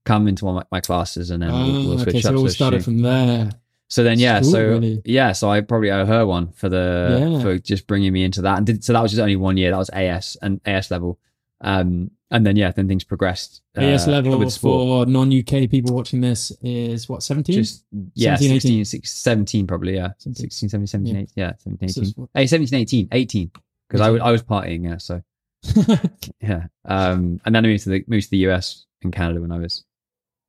Come 0.05 0.29
into 0.29 0.45
one 0.45 0.57
of 0.57 0.67
my, 0.71 0.77
my 0.79 0.81
classes 0.81 1.31
and 1.31 1.43
then 1.43 1.51
we'll, 1.53 1.73
we'll 1.89 1.99
Ah, 1.99 2.03
switch 2.03 2.09
okay, 2.15 2.21
so 2.23 2.29
up. 2.31 2.35
it 2.35 2.39
all 2.39 2.49
started 2.49 2.85
from 2.85 2.99
there. 3.03 3.51
so 3.89 4.03
then 4.03 4.19
yeah, 4.19 4.41
Cool, 4.41 4.51
so 4.51 4.69
really. 4.69 5.03
yeah, 5.05 5.33
so 5.33 5.51
I 5.51 5.61
probably 5.61 5.91
owe 5.91 6.07
her 6.07 6.25
one 6.25 6.53
for 6.53 6.69
the 6.71 7.29
Yeah. 7.33 7.43
for 7.43 7.59
just 7.59 7.87
bringing 7.87 8.13
me 8.13 8.25
into 8.25 8.41
that. 8.43 8.57
And 8.59 8.67
did, 8.67 8.85
so 8.85 8.93
that 8.95 9.03
was 9.03 9.11
just 9.11 9.21
only 9.21 9.37
one 9.37 9.57
year. 9.59 9.71
That 9.71 9.77
was 9.79 9.91
AS 9.91 10.37
and 10.41 10.61
AS 10.65 10.91
level. 10.91 11.19
Um, 11.61 12.11
and 12.31 12.45
then 12.47 12.57
yeah, 12.57 12.71
then 12.73 12.87
things 12.89 13.05
progressed. 13.05 13.63
uh, 13.77 13.81
AS 13.81 14.07
level 14.07 14.49
for 14.51 15.07
non-UK 15.07 15.71
people 15.71 15.95
watching 15.95 16.21
this 16.21 16.53
is 16.63 17.09
what 17.09 17.23
17? 17.23 17.55
Just 17.55 17.85
yeah, 18.15 18.37
17, 18.37 18.61
16, 18.61 18.85
16, 18.85 19.07
17 19.07 19.67
probably, 19.67 19.95
yeah. 19.95 20.11
17. 20.19 20.51
16, 20.51 20.69
17, 20.69 20.87
17, 20.87 21.15
Yeah. 21.15 21.21
18, 21.23 21.33
yeah, 21.37 21.53
17, 21.59 21.89
18. 21.89 22.03
it's- 22.05 22.29
Hey, 22.35 22.47
17, 22.47 22.79
18, 22.81 23.09
18. 23.13 23.51
Because 23.89 24.01
I, 24.03 24.09
18. 24.11 24.21
I 24.21 24.31
was 24.31 24.43
partying, 24.43 24.85
yeah, 24.85 24.99
so 24.99 25.23
yeah. 26.41 26.67
Um, 26.85 27.41
and 27.45 27.55
then 27.55 27.65
I 27.65 27.69
moved 27.69 27.85
to 27.85 27.91
the 27.91 28.05
moved 28.07 28.25
to 28.25 28.31
the 28.31 28.47
US 28.49 28.87
and 29.03 29.13
Canada 29.13 29.41
when 29.41 29.51
I 29.51 29.59
was 29.59 29.85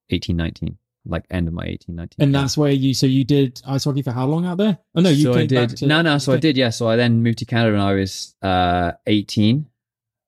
18, 0.09 0.35
19, 0.35 0.77
like 1.05 1.23
end 1.31 1.47
of 1.47 1.53
my 1.53 1.63
18, 1.65 1.95
19. 1.95 2.15
and 2.23 2.35
that's 2.35 2.57
where 2.57 2.71
you. 2.71 2.93
So 2.93 3.05
you 3.07 3.23
did 3.23 3.61
ice 3.65 3.85
hockey 3.85 4.01
for 4.01 4.11
how 4.11 4.25
long 4.25 4.45
out 4.45 4.57
there? 4.57 4.77
Oh 4.95 5.01
no, 5.01 5.09
you 5.09 5.23
so 5.23 5.33
I 5.33 5.47
came 5.47 5.47
back 5.61 5.69
did. 5.69 5.77
to 5.77 5.87
no, 5.87 6.01
no. 6.01 6.17
So 6.17 6.33
I 6.33 6.37
did. 6.37 6.57
Yeah. 6.57 6.69
So 6.71 6.89
I 6.89 6.97
then 6.97 7.23
moved 7.23 7.39
to 7.39 7.45
Canada 7.45 7.71
when 7.71 7.81
I 7.81 7.93
was 7.93 8.35
uh, 8.41 8.91
18, 9.07 9.65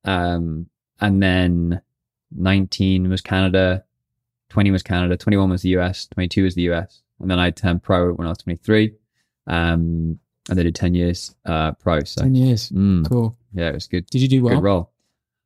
um, 0.05 0.67
and 1.01 1.21
then 1.21 1.81
19 2.37 3.09
was 3.09 3.21
Canada, 3.21 3.83
20 4.49 4.71
was 4.71 4.83
Canada, 4.83 5.17
21 5.17 5.49
was 5.49 5.61
the 5.63 5.69
US, 5.77 6.07
22 6.07 6.43
was 6.43 6.55
the 6.55 6.69
US, 6.71 7.01
and 7.19 7.29
then 7.29 7.39
I 7.39 7.49
turned 7.51 7.83
pro 7.83 8.13
when 8.13 8.27
I 8.27 8.29
was 8.31 8.37
23. 8.39 8.93
Um, 9.47 10.19
and 10.49 10.59
I 10.59 10.63
did 10.63 10.75
10 10.75 10.95
years 10.95 11.35
uh, 11.45 11.71
pro. 11.73 12.03
So 12.03 12.21
Ten 12.23 12.35
years. 12.35 12.69
mm, 12.69 13.07
Cool. 13.07 13.37
yeah, 13.53 13.69
it 13.69 13.73
was 13.73 13.87
good. 13.87 14.05
Did 14.07 14.21
you 14.21 14.27
do 14.27 14.43
well? 14.43 14.55
Good 14.55 14.63
role. 14.63 14.91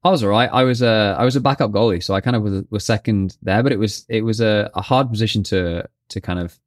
I 0.03 0.09
was 0.11 0.23
all 0.23 0.29
right. 0.29 0.49
I 0.51 0.63
was 0.63 0.81
a 0.83 1.15
I 1.17 1.25
was 1.25 1.35
a 1.35 1.41
backup 1.41 1.71
goalie, 1.71 2.03
so 2.03 2.13
I 2.13 2.21
kind 2.21 2.35
of 2.35 2.43
was 2.43 2.63
was 2.69 2.85
second 2.85 3.35
there, 3.41 3.63
but 3.63 3.71
it 3.71 3.79
was 3.79 4.05
it 4.07 4.21
was 4.21 4.39
a, 4.39 4.69
a 4.75 4.81
hard 4.81 5.09
position 5.09 5.41
to 5.43 5.83
to 6.09 6.21
kind 6.21 6.37
of 6.37 6.59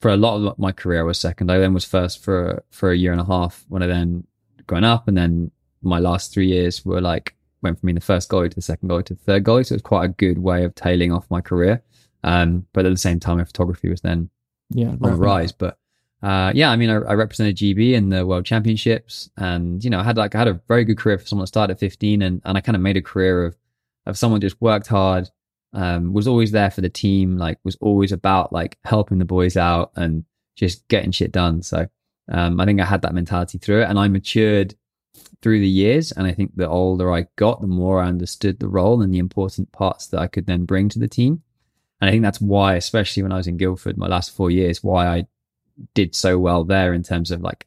for 0.00 0.10
a 0.10 0.16
lot 0.16 0.36
of 0.36 0.58
my 0.58 0.72
career. 0.72 1.00
I 1.00 1.04
was 1.04 1.18
second. 1.18 1.50
I 1.50 1.58
then 1.58 1.74
was 1.74 1.84
first 1.84 2.24
for 2.24 2.64
for 2.70 2.90
a 2.90 2.96
year 2.96 3.12
and 3.12 3.20
a 3.20 3.24
half 3.26 3.64
when 3.68 3.82
I 3.82 3.86
then 3.86 4.26
going 4.66 4.82
up, 4.84 5.08
and 5.08 5.16
then 5.16 5.50
my 5.82 5.98
last 5.98 6.32
three 6.32 6.46
years 6.48 6.84
were 6.86 7.02
like 7.02 7.33
went 7.64 7.80
from 7.80 7.88
being 7.88 7.94
the 7.96 8.00
first 8.00 8.28
goalie 8.30 8.48
to 8.50 8.54
the 8.54 8.62
second 8.62 8.88
goalie 8.88 9.04
to 9.06 9.14
the 9.14 9.20
third 9.20 9.42
goalie. 9.44 9.66
So 9.66 9.72
it 9.72 9.76
was 9.76 9.82
quite 9.82 10.04
a 10.04 10.08
good 10.08 10.38
way 10.38 10.62
of 10.64 10.74
tailing 10.74 11.10
off 11.12 11.26
my 11.30 11.40
career. 11.40 11.82
Um, 12.22 12.66
but 12.72 12.86
at 12.86 12.90
the 12.90 12.96
same 12.96 13.18
time, 13.20 13.38
my 13.38 13.44
photography 13.44 13.88
was 13.88 14.00
then 14.00 14.30
Yeah. 14.70 14.90
on 14.90 14.98
the 15.00 15.12
rise. 15.16 15.52
But 15.52 15.78
uh, 16.22 16.52
yeah, 16.54 16.70
I 16.70 16.76
mean, 16.76 16.88
I, 16.88 16.94
I 16.94 17.14
represented 17.14 17.56
GB 17.56 17.92
in 17.92 18.08
the 18.08 18.24
World 18.24 18.46
Championships, 18.46 19.28
and 19.36 19.84
you 19.84 19.90
know, 19.90 20.00
I 20.00 20.04
had 20.04 20.16
like 20.16 20.34
I 20.34 20.38
had 20.38 20.48
a 20.48 20.60
very 20.68 20.84
good 20.84 20.96
career 20.96 21.18
for 21.18 21.26
someone 21.26 21.42
that 21.42 21.48
started 21.48 21.74
at 21.74 21.80
15, 21.80 22.22
and 22.22 22.40
and 22.44 22.56
I 22.56 22.60
kind 22.62 22.76
of 22.76 22.82
made 22.82 22.96
a 22.96 23.02
career 23.02 23.44
of 23.44 23.56
of 24.06 24.16
someone 24.16 24.40
just 24.40 24.58
worked 24.60 24.86
hard, 24.86 25.28
um, 25.74 26.12
was 26.14 26.26
always 26.26 26.50
there 26.52 26.70
for 26.70 26.80
the 26.80 26.88
team, 26.88 27.36
like 27.36 27.58
was 27.64 27.76
always 27.80 28.10
about 28.12 28.52
like 28.54 28.78
helping 28.84 29.18
the 29.18 29.24
boys 29.26 29.56
out 29.58 29.92
and 29.96 30.24
just 30.56 30.86
getting 30.88 31.10
shit 31.10 31.30
done. 31.32 31.60
So 31.62 31.88
um, 32.30 32.58
I 32.58 32.64
think 32.64 32.80
I 32.80 32.84
had 32.86 33.02
that 33.02 33.12
mentality 33.14 33.58
through 33.58 33.82
it, 33.82 33.90
and 33.90 33.98
I 33.98 34.08
matured 34.08 34.74
through 35.44 35.60
the 35.60 35.68
years. 35.68 36.10
And 36.10 36.26
I 36.26 36.32
think 36.32 36.56
the 36.56 36.66
older 36.66 37.12
I 37.12 37.26
got, 37.36 37.60
the 37.60 37.66
more 37.66 38.00
I 38.00 38.08
understood 38.08 38.58
the 38.58 38.66
role 38.66 39.02
and 39.02 39.12
the 39.12 39.18
important 39.18 39.70
parts 39.72 40.06
that 40.06 40.18
I 40.18 40.26
could 40.26 40.46
then 40.46 40.64
bring 40.64 40.88
to 40.88 40.98
the 40.98 41.06
team. 41.06 41.42
And 42.00 42.08
I 42.08 42.12
think 42.12 42.22
that's 42.22 42.40
why, 42.40 42.76
especially 42.76 43.22
when 43.22 43.30
I 43.30 43.36
was 43.36 43.46
in 43.46 43.58
Guildford, 43.58 43.98
my 43.98 44.06
last 44.06 44.34
four 44.34 44.50
years, 44.50 44.82
why 44.82 45.06
I 45.06 45.26
did 45.92 46.14
so 46.14 46.38
well 46.38 46.64
there 46.64 46.94
in 46.94 47.02
terms 47.02 47.30
of 47.30 47.42
like 47.42 47.66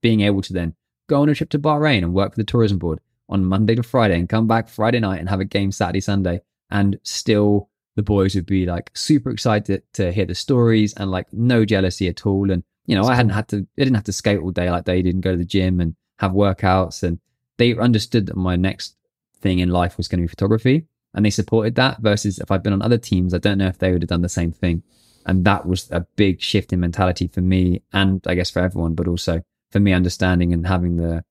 being 0.00 0.22
able 0.22 0.42
to 0.42 0.52
then 0.52 0.74
go 1.06 1.22
on 1.22 1.28
a 1.28 1.36
trip 1.36 1.50
to 1.50 1.58
Bahrain 1.60 1.98
and 1.98 2.14
work 2.14 2.32
for 2.32 2.40
the 2.40 2.44
tourism 2.44 2.78
board 2.78 2.98
on 3.28 3.44
Monday 3.44 3.76
to 3.76 3.84
Friday 3.84 4.18
and 4.18 4.28
come 4.28 4.48
back 4.48 4.68
Friday 4.68 4.98
night 4.98 5.20
and 5.20 5.28
have 5.28 5.40
a 5.40 5.44
game 5.44 5.70
Saturday, 5.70 6.00
Sunday. 6.00 6.40
And 6.68 6.98
still 7.04 7.70
the 7.94 8.02
boys 8.02 8.34
would 8.34 8.46
be 8.46 8.66
like 8.66 8.90
super 8.94 9.30
excited 9.30 9.84
to 9.92 10.10
hear 10.10 10.26
the 10.26 10.34
stories 10.34 10.94
and 10.94 11.12
like 11.12 11.32
no 11.32 11.64
jealousy 11.64 12.08
at 12.08 12.26
all. 12.26 12.50
And, 12.50 12.64
you 12.86 12.96
know, 12.96 13.04
I 13.04 13.14
hadn't 13.14 13.30
had 13.30 13.46
to, 13.48 13.58
I 13.58 13.84
didn't 13.84 13.94
have 13.94 14.04
to 14.04 14.12
skate 14.12 14.40
all 14.40 14.50
day 14.50 14.68
like 14.68 14.84
they 14.84 15.00
didn't 15.00 15.20
go 15.20 15.30
to 15.30 15.36
the 15.36 15.44
gym 15.44 15.80
and 15.80 15.94
have 16.18 16.32
workouts. 16.32 17.02
And 17.02 17.18
they 17.56 17.76
understood 17.76 18.26
that 18.26 18.36
my 18.36 18.56
next 18.56 18.96
thing 19.40 19.58
in 19.58 19.70
life 19.70 19.96
was 19.96 20.08
going 20.08 20.18
to 20.20 20.24
be 20.24 20.28
photography 20.28 20.86
and 21.14 21.24
they 21.24 21.30
supported 21.30 21.74
that 21.76 22.00
versus 22.00 22.38
if 22.38 22.50
I'd 22.50 22.62
been 22.62 22.72
on 22.72 22.82
other 22.82 22.98
teams, 22.98 23.34
I 23.34 23.38
don't 23.38 23.58
know 23.58 23.66
if 23.68 23.78
they 23.78 23.92
would 23.92 24.02
have 24.02 24.08
done 24.08 24.22
the 24.22 24.28
same 24.28 24.52
thing. 24.52 24.82
And 25.26 25.44
that 25.44 25.66
was 25.66 25.90
a 25.90 26.06
big 26.16 26.40
shift 26.40 26.72
in 26.72 26.80
mentality 26.80 27.28
for 27.28 27.40
me 27.40 27.82
and 27.92 28.24
I 28.26 28.34
guess 28.34 28.50
for 28.50 28.60
everyone, 28.60 28.94
but 28.94 29.08
also 29.08 29.42
for 29.70 29.80
me 29.80 29.92
understanding 29.92 30.52
and 30.52 30.66
having 30.66 30.96
the 30.96 31.24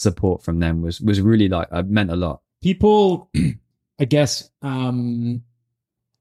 support 0.00 0.42
from 0.42 0.60
them 0.60 0.82
was 0.82 1.00
was 1.00 1.20
really 1.20 1.48
like 1.48 1.68
uh, 1.70 1.82
meant 1.86 2.10
a 2.10 2.16
lot. 2.16 2.40
people 2.62 3.30
i 4.00 4.04
guess 4.04 4.50
um 4.62 5.42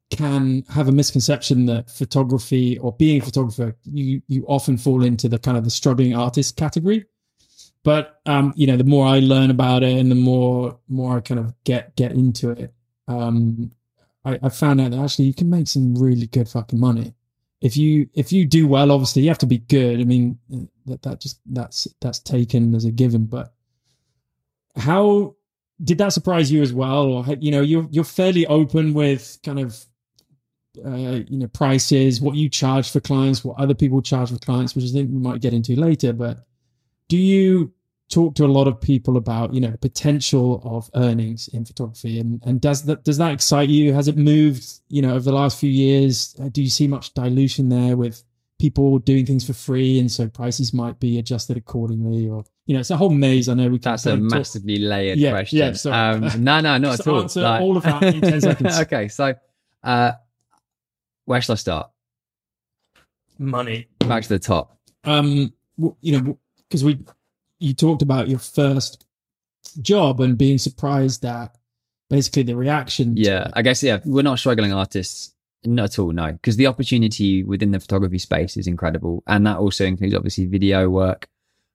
can 0.09 0.63
have 0.69 0.87
a 0.87 0.91
misconception 0.91 1.65
that 1.65 1.89
photography 1.89 2.77
or 2.79 2.91
being 2.93 3.21
a 3.21 3.25
photographer 3.25 3.75
you 3.85 4.21
you 4.27 4.43
often 4.47 4.77
fall 4.77 5.03
into 5.03 5.29
the 5.29 5.39
kind 5.39 5.57
of 5.57 5.63
the 5.63 5.69
struggling 5.69 6.15
artist 6.15 6.57
category 6.57 7.05
but 7.83 8.19
um 8.25 8.53
you 8.55 8.67
know 8.67 8.77
the 8.77 8.83
more 8.83 9.07
i 9.07 9.19
learn 9.19 9.49
about 9.49 9.83
it 9.83 9.97
and 9.97 10.11
the 10.11 10.15
more 10.15 10.79
more 10.87 11.17
i 11.17 11.19
kind 11.21 11.39
of 11.39 11.53
get 11.63 11.95
get 11.95 12.11
into 12.11 12.49
it 12.49 12.73
um 13.07 13.71
i, 14.25 14.39
I 14.43 14.49
found 14.49 14.81
out 14.81 14.91
that 14.91 14.99
actually 14.99 15.25
you 15.25 15.33
can 15.33 15.49
make 15.49 15.67
some 15.67 15.95
really 15.95 16.27
good 16.27 16.47
fucking 16.47 16.79
money. 16.79 17.13
If 17.61 17.75
you 17.75 18.09
if 18.13 18.31
you 18.31 18.45
do 18.45 18.67
well 18.67 18.91
obviously 18.91 19.23
you 19.23 19.27
have 19.29 19.37
to 19.39 19.45
be 19.45 19.57
good. 19.57 19.99
I 19.99 20.03
mean 20.03 20.39
that 20.85 21.01
that 21.03 21.19
just 21.21 21.39
that's 21.45 21.87
that's 22.01 22.19
taken 22.19 22.73
as 22.75 22.85
a 22.85 22.91
given. 22.91 23.25
But 23.25 23.53
how 24.75 25.35
did 25.83 25.97
that 25.97 26.13
surprise 26.13 26.51
you 26.51 26.61
as 26.61 26.73
well? 26.73 27.05
Or 27.07 27.25
you 27.39 27.51
know 27.51 27.61
you're 27.61 27.87
you're 27.91 28.03
fairly 28.03 28.45
open 28.47 28.93
with 28.93 29.39
kind 29.43 29.59
of 29.59 29.85
uh, 30.85 30.95
you 30.95 31.39
know 31.39 31.47
prices 31.47 32.21
what 32.21 32.35
you 32.35 32.47
charge 32.47 32.89
for 32.89 33.01
clients 33.01 33.43
what 33.43 33.59
other 33.59 33.73
people 33.73 34.01
charge 34.01 34.29
for 34.31 34.37
clients 34.37 34.75
which 34.75 34.85
i 34.85 34.87
think 34.87 35.09
we 35.09 35.17
might 35.17 35.41
get 35.41 35.53
into 35.53 35.75
later. 35.75 36.13
But 36.13 36.45
do 37.09 37.17
you 37.17 37.73
talk 38.09 38.33
to 38.35 38.43
a 38.43 38.47
lot 38.47 38.67
of 38.67 38.81
people 38.81 39.17
about 39.17 39.53
you 39.53 39.61
know 39.61 39.75
potential 39.81 40.61
of 40.63 40.89
earnings 40.95 41.47
in 41.49 41.63
photography 41.65 42.19
and 42.19 42.41
and 42.45 42.59
does 42.59 42.83
that 42.85 43.03
does 43.03 43.17
that 43.19 43.31
excite 43.33 43.69
you 43.69 43.93
has 43.93 44.07
it 44.07 44.17
moved 44.17 44.65
you 44.89 45.01
know 45.01 45.09
over 45.11 45.25
the 45.29 45.31
last 45.41 45.59
few 45.59 45.69
years 45.69 46.35
Uh, 46.41 46.49
do 46.49 46.63
you 46.63 46.69
see 46.71 46.87
much 46.87 47.13
dilution 47.13 47.69
there 47.69 47.95
with 47.97 48.23
people 48.57 48.97
doing 48.99 49.25
things 49.27 49.45
for 49.45 49.53
free 49.53 49.99
and 49.99 50.11
so 50.11 50.27
prices 50.27 50.73
might 50.73 50.99
be 50.99 51.19
adjusted 51.19 51.55
accordingly 51.55 52.27
or 52.27 52.43
you 52.65 52.73
know 52.73 52.79
it's 52.79 52.89
a 52.89 52.97
whole 52.97 53.11
maze 53.11 53.47
i 53.47 53.53
know 53.53 53.69
we 53.69 53.77
can 53.79 53.91
That's 53.91 54.05
a 54.07 54.09
kind 54.11 54.23
talk- 54.29 54.39
massively 54.39 54.77
layered 54.79 55.19
Yeah, 55.19 55.31
question. 55.31 55.59
yeah, 55.59 55.73
sorry. 55.73 56.15
Um, 56.15 56.43
no, 56.43 56.59
no, 56.61 56.77
not 56.79 56.99
at 56.99 57.07
all. 57.07 57.21
answer 57.21 57.45
all 57.45 57.77
of 57.77 57.83
that 57.83 58.01
in 58.03 58.21
10 58.21 58.41
seconds. 58.41 58.79
okay, 58.83 59.07
so 59.07 59.33
uh, 59.83 60.11
where 61.25 61.41
shall 61.41 61.53
I 61.53 61.57
start? 61.57 61.89
Money. 63.37 63.87
Back 63.99 64.23
to 64.23 64.29
the 64.29 64.39
top. 64.39 64.77
um 65.05 65.53
you 66.01 66.19
know 66.19 66.37
because 66.69 66.83
we 66.83 66.99
you 67.59 67.73
talked 67.73 68.01
about 68.01 68.29
your 68.29 68.39
first 68.39 69.05
job 69.81 70.21
and 70.21 70.37
being 70.37 70.57
surprised 70.57 71.25
at 71.25 71.55
basically 72.09 72.43
the 72.43 72.55
reaction 72.55 73.15
Yeah. 73.17 73.49
I 73.53 73.61
guess 73.61 73.83
yeah, 73.83 73.99
we're 74.05 74.23
not 74.23 74.39
struggling 74.39 74.73
artists. 74.73 75.33
Not 75.65 75.85
at 75.85 75.99
all, 75.99 76.13
no, 76.13 76.31
because 76.31 76.55
the 76.55 76.67
opportunity 76.67 77.43
within 77.43 77.71
the 77.71 77.81
photography 77.81 78.17
space 78.17 78.55
is 78.55 78.65
incredible, 78.65 79.23
and 79.27 79.45
that 79.45 79.57
also 79.57 79.83
includes 79.83 80.15
obviously 80.15 80.45
video 80.45 80.89
work. 80.89 81.27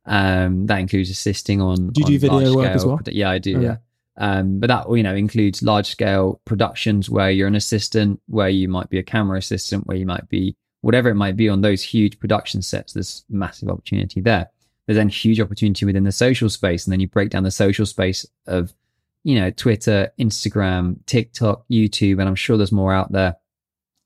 Um, 0.07 0.65
that 0.69 0.79
includes 0.79 1.11
assisting 1.11 1.61
on. 1.61 1.91
Do 1.91 2.01
you 2.01 2.07
do 2.07 2.19
video 2.19 2.57
work 2.57 2.71
as 2.71 2.87
well? 2.87 2.99
Yeah, 3.07 3.29
I 3.29 3.37
do. 3.37 3.59
Oh, 3.59 3.61
yeah. 3.61 3.77
Um, 4.17 4.59
but 4.59 4.69
that 4.69 4.91
you 4.91 5.03
know 5.03 5.15
includes 5.15 5.63
large 5.63 5.87
scale 5.87 6.41
productions 6.47 7.11
where 7.11 7.31
you're 7.31 7.47
an 7.47 7.57
assistant, 7.57 8.23
where 8.27 8.49
you 8.49 8.69
might 8.69 8.89
be 8.89 8.99
a 8.99 9.03
camera 9.03 9.37
assistant, 9.37 9.87
where 9.87 9.99
you 9.99 10.07
might 10.07 10.31
be 10.31 10.57
whatever 10.81 11.11
it 11.11 11.15
might 11.15 11.37
be 11.37 11.51
on 11.51 11.61
those 11.61 11.83
huge 11.83 12.19
production 12.19 12.63
sets. 12.63 12.95
There's 12.95 13.27
massive 13.29 13.69
opportunity 13.69 14.23
there. 14.23 14.49
There's 14.87 14.97
then 14.97 15.09
huge 15.09 15.41
opportunity 15.41 15.87
within 15.87 16.05
the 16.05 16.13
social 16.13 16.49
space, 16.49 16.87
and 16.87 16.93
then 16.93 17.01
you 17.01 17.09
break 17.09 17.31
down 17.31 17.43
the 17.43 17.51
social 17.51 17.87
space 17.87 18.27
of 18.47 18.75
you 19.23 19.41
know 19.41 19.51
Twitter, 19.51 20.13
Instagram, 20.19 20.99
TikTok, 21.07 21.65
YouTube, 21.71 22.21
and 22.21 22.29
I'm 22.29 22.35
sure 22.35 22.57
there's 22.57 22.73
more 22.73 22.93
out 22.93 23.13
there 23.13 23.37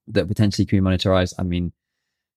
that 0.09 0.29
potentially 0.29 0.67
can 0.67 0.83
be 0.83 0.91
monetized. 0.91 1.35
I 1.38 1.43
mean, 1.43 1.73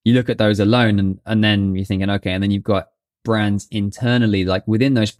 you 0.03 0.13
look 0.13 0.29
at 0.29 0.37
those 0.37 0.59
alone, 0.59 0.99
and 0.99 1.19
and 1.25 1.43
then 1.43 1.75
you're 1.75 1.85
thinking, 1.85 2.09
okay, 2.09 2.31
and 2.31 2.41
then 2.41 2.51
you've 2.51 2.63
got 2.63 2.89
brands 3.23 3.67
internally, 3.71 4.45
like 4.45 4.67
within 4.67 4.93
those 4.93 5.15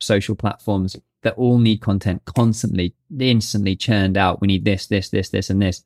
social 0.00 0.34
platforms, 0.34 0.96
that 1.22 1.34
all 1.34 1.58
need 1.58 1.80
content 1.80 2.24
constantly, 2.24 2.94
instantly 3.18 3.76
churned 3.76 4.16
out. 4.16 4.40
We 4.40 4.48
need 4.48 4.64
this, 4.64 4.86
this, 4.86 5.08
this, 5.08 5.30
this, 5.30 5.50
and 5.50 5.60
this. 5.60 5.84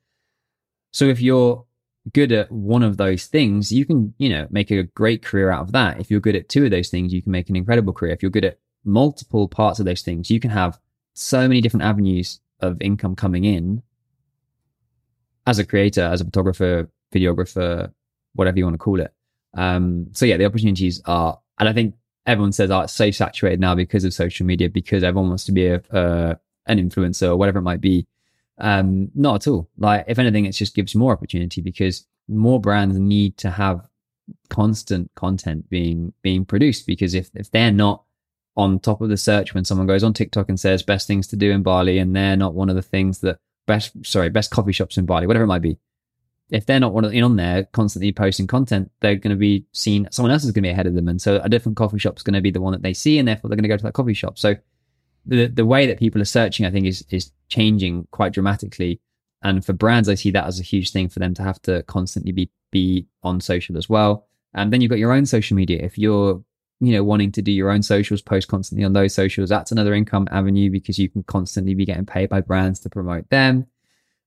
So 0.92 1.06
if 1.06 1.20
you're 1.20 1.64
good 2.12 2.32
at 2.32 2.50
one 2.50 2.82
of 2.82 2.96
those 2.96 3.26
things, 3.26 3.72
you 3.72 3.84
can, 3.84 4.14
you 4.18 4.28
know, 4.28 4.46
make 4.50 4.70
a 4.70 4.82
great 4.82 5.22
career 5.22 5.50
out 5.50 5.62
of 5.62 5.72
that. 5.72 6.00
If 6.00 6.10
you're 6.10 6.20
good 6.20 6.36
at 6.36 6.48
two 6.48 6.64
of 6.64 6.70
those 6.70 6.88
things, 6.88 7.12
you 7.12 7.22
can 7.22 7.32
make 7.32 7.48
an 7.48 7.56
incredible 7.56 7.92
career. 7.92 8.12
If 8.12 8.22
you're 8.22 8.30
good 8.30 8.44
at 8.44 8.58
multiple 8.84 9.48
parts 9.48 9.78
of 9.78 9.86
those 9.86 10.02
things, 10.02 10.30
you 10.30 10.40
can 10.40 10.50
have 10.50 10.78
so 11.14 11.48
many 11.48 11.60
different 11.60 11.84
avenues 11.84 12.40
of 12.60 12.80
income 12.80 13.16
coming 13.16 13.44
in 13.44 13.82
as 15.46 15.58
a 15.58 15.66
creator, 15.66 16.02
as 16.02 16.20
a 16.20 16.24
photographer, 16.24 16.90
videographer, 17.12 17.90
whatever 18.34 18.58
you 18.58 18.64
want 18.64 18.74
to 18.74 18.78
call 18.78 19.00
it. 19.00 19.12
Um, 19.54 20.08
so 20.12 20.26
yeah, 20.26 20.36
the 20.36 20.44
opportunities 20.44 21.00
are, 21.06 21.38
and 21.58 21.68
I 21.68 21.72
think 21.72 21.94
everyone 22.26 22.52
says, 22.52 22.70
oh, 22.70 22.80
it's 22.80 22.92
so 22.92 23.10
saturated 23.10 23.60
now 23.60 23.74
because 23.74 24.04
of 24.04 24.12
social 24.12 24.46
media, 24.46 24.68
because 24.68 25.02
everyone 25.02 25.28
wants 25.28 25.44
to 25.46 25.52
be 25.52 25.66
a, 25.66 25.82
uh, 25.90 26.34
an 26.66 26.78
influencer 26.78 27.28
or 27.28 27.36
whatever 27.36 27.58
it 27.58 27.62
might 27.62 27.80
be. 27.80 28.06
Um, 28.58 29.10
not 29.14 29.46
at 29.46 29.50
all. 29.50 29.68
Like, 29.78 30.04
if 30.08 30.18
anything, 30.18 30.44
it 30.44 30.52
just 30.52 30.74
gives 30.74 30.94
more 30.94 31.12
opportunity 31.12 31.60
because 31.60 32.06
more 32.28 32.60
brands 32.60 32.98
need 32.98 33.36
to 33.38 33.50
have 33.50 33.88
constant 34.50 35.10
content 35.14 35.68
being 35.70 36.12
being 36.22 36.44
produced. 36.44 36.86
Because 36.86 37.14
if 37.14 37.30
if 37.34 37.50
they're 37.50 37.72
not 37.72 38.02
on 38.56 38.80
top 38.80 39.00
of 39.00 39.08
the 39.08 39.16
search 39.16 39.54
when 39.54 39.64
someone 39.64 39.86
goes 39.86 40.02
on 40.02 40.12
TikTok 40.12 40.48
and 40.48 40.58
says 40.58 40.82
best 40.82 41.06
things 41.06 41.28
to 41.28 41.36
do 41.36 41.52
in 41.52 41.62
Bali, 41.62 41.98
and 41.98 42.14
they're 42.14 42.36
not 42.36 42.54
one 42.54 42.68
of 42.68 42.76
the 42.76 42.82
things 42.82 43.20
that 43.20 43.38
best 43.66 43.92
sorry 44.04 44.30
best 44.30 44.50
coffee 44.50 44.72
shops 44.72 44.98
in 44.98 45.06
Bali, 45.06 45.26
whatever 45.26 45.44
it 45.44 45.48
might 45.48 45.62
be. 45.62 45.78
If 46.50 46.64
they're 46.64 46.80
not 46.80 46.94
one 46.94 47.04
of, 47.04 47.12
in 47.12 47.22
on 47.22 47.36
there 47.36 47.64
constantly 47.64 48.10
posting 48.10 48.46
content, 48.46 48.90
they're 49.00 49.16
going 49.16 49.30
to 49.30 49.36
be 49.36 49.66
seen. 49.72 50.08
Someone 50.10 50.32
else 50.32 50.44
is 50.44 50.50
going 50.50 50.62
to 50.62 50.68
be 50.68 50.72
ahead 50.72 50.86
of 50.86 50.94
them, 50.94 51.06
and 51.06 51.20
so 51.20 51.40
a 51.42 51.48
different 51.48 51.76
coffee 51.76 51.98
shop 51.98 52.16
is 52.16 52.22
going 52.22 52.34
to 52.34 52.40
be 52.40 52.50
the 52.50 52.60
one 52.60 52.72
that 52.72 52.82
they 52.82 52.94
see, 52.94 53.18
and 53.18 53.28
therefore 53.28 53.48
they're 53.48 53.56
going 53.56 53.62
to 53.64 53.68
go 53.68 53.76
to 53.76 53.84
that 53.84 53.92
coffee 53.92 54.14
shop. 54.14 54.38
So 54.38 54.56
the 55.28 55.46
the 55.46 55.66
way 55.66 55.86
that 55.86 55.98
people 55.98 56.20
are 56.20 56.26
searching, 56.26 56.66
I 56.66 56.70
think, 56.70 56.86
is 56.86 57.04
is 57.10 57.30
changing 57.48 58.08
quite 58.10 58.32
dramatically. 58.32 59.00
And 59.42 59.64
for 59.64 59.72
brands, 59.72 60.08
I 60.08 60.14
see 60.14 60.32
that 60.32 60.46
as 60.46 60.58
a 60.58 60.64
huge 60.64 60.90
thing 60.90 61.08
for 61.08 61.20
them 61.20 61.34
to 61.34 61.42
have 61.42 61.62
to 61.62 61.82
constantly 61.84 62.32
be 62.32 62.50
be 62.72 63.06
on 63.22 63.40
social 63.40 63.76
as 63.76 63.88
well. 63.88 64.26
And 64.54 64.72
then 64.72 64.80
you've 64.80 64.90
got 64.90 64.98
your 64.98 65.12
own 65.12 65.26
social 65.26 65.56
media. 65.56 65.80
If 65.82 65.98
you're 65.98 66.42
you 66.80 66.92
know 66.92 67.04
wanting 67.04 67.32
to 67.32 67.42
do 67.42 67.52
your 67.52 67.70
own 67.70 67.82
socials, 67.82 68.22
post 68.22 68.48
constantly 68.48 68.84
on 68.84 68.94
those 68.94 69.14
socials, 69.14 69.50
that's 69.50 69.70
another 69.70 69.94
income 69.94 70.26
avenue 70.30 70.70
because 70.70 70.98
you 70.98 71.08
can 71.08 71.22
constantly 71.24 71.74
be 71.74 71.84
getting 71.84 72.06
paid 72.06 72.30
by 72.30 72.40
brands 72.40 72.80
to 72.80 72.90
promote 72.90 73.28
them. 73.30 73.66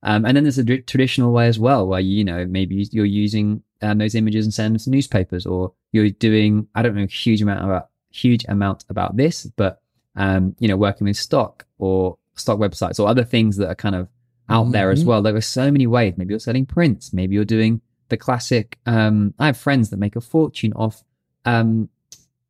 Um, 0.04 0.26
and 0.26 0.36
then 0.36 0.44
there's 0.44 0.58
a 0.58 0.64
traditional 0.64 1.32
way 1.32 1.48
as 1.48 1.60
well, 1.60 1.88
where 1.88 2.00
you 2.00 2.24
know 2.24 2.46
maybe 2.46 2.88
you're 2.92 3.06
using 3.06 3.64
um, 3.82 3.98
those 3.98 4.16
images 4.16 4.46
and 4.46 4.54
sending 4.54 4.74
them 4.74 4.84
to 4.84 4.90
newspapers, 4.92 5.46
or 5.46 5.74
you're 5.92 6.10
doing 6.10 6.68
I 6.76 6.84
don't 6.84 6.96
know 6.96 7.04
a 7.04 7.08
huge 7.08 7.42
amount 7.42 7.64
about 7.64 7.90
huge 8.12 8.46
amount 8.48 8.86
about 8.90 9.18
this, 9.18 9.46
but 9.56 9.82
um, 10.16 10.56
you 10.60 10.68
know 10.68 10.78
working 10.78 11.06
with 11.08 11.18
stock 11.18 11.66
or 11.78 12.18
stock 12.36 12.60
websites 12.60 13.00
or 13.00 13.08
other 13.08 13.24
things 13.24 13.58
that 13.58 13.70
are 13.70 13.76
kind 13.76 13.96
of 13.96 14.08
out 14.50 14.64
mm-hmm. 14.64 14.72
there 14.72 14.92
as 14.92 15.02
mm-hmm. 15.02 15.10
well. 15.10 15.22
There 15.22 15.36
are 15.36 15.42
so 15.42 15.72
many 15.72 15.88
ways. 15.88 16.14
Maybe 16.18 16.32
you're 16.32 16.40
selling 16.40 16.66
prints. 16.66 17.14
Maybe 17.14 17.36
you're 17.36 17.46
doing 17.46 17.82
the 18.10 18.18
classic. 18.18 18.78
Um, 18.86 19.34
I 19.40 19.48
have 19.48 19.58
friends 19.58 19.90
that 19.90 19.98
make 19.98 20.16
a 20.16 20.22
fortune 20.22 20.74
off 20.74 21.04
um, 21.46 21.90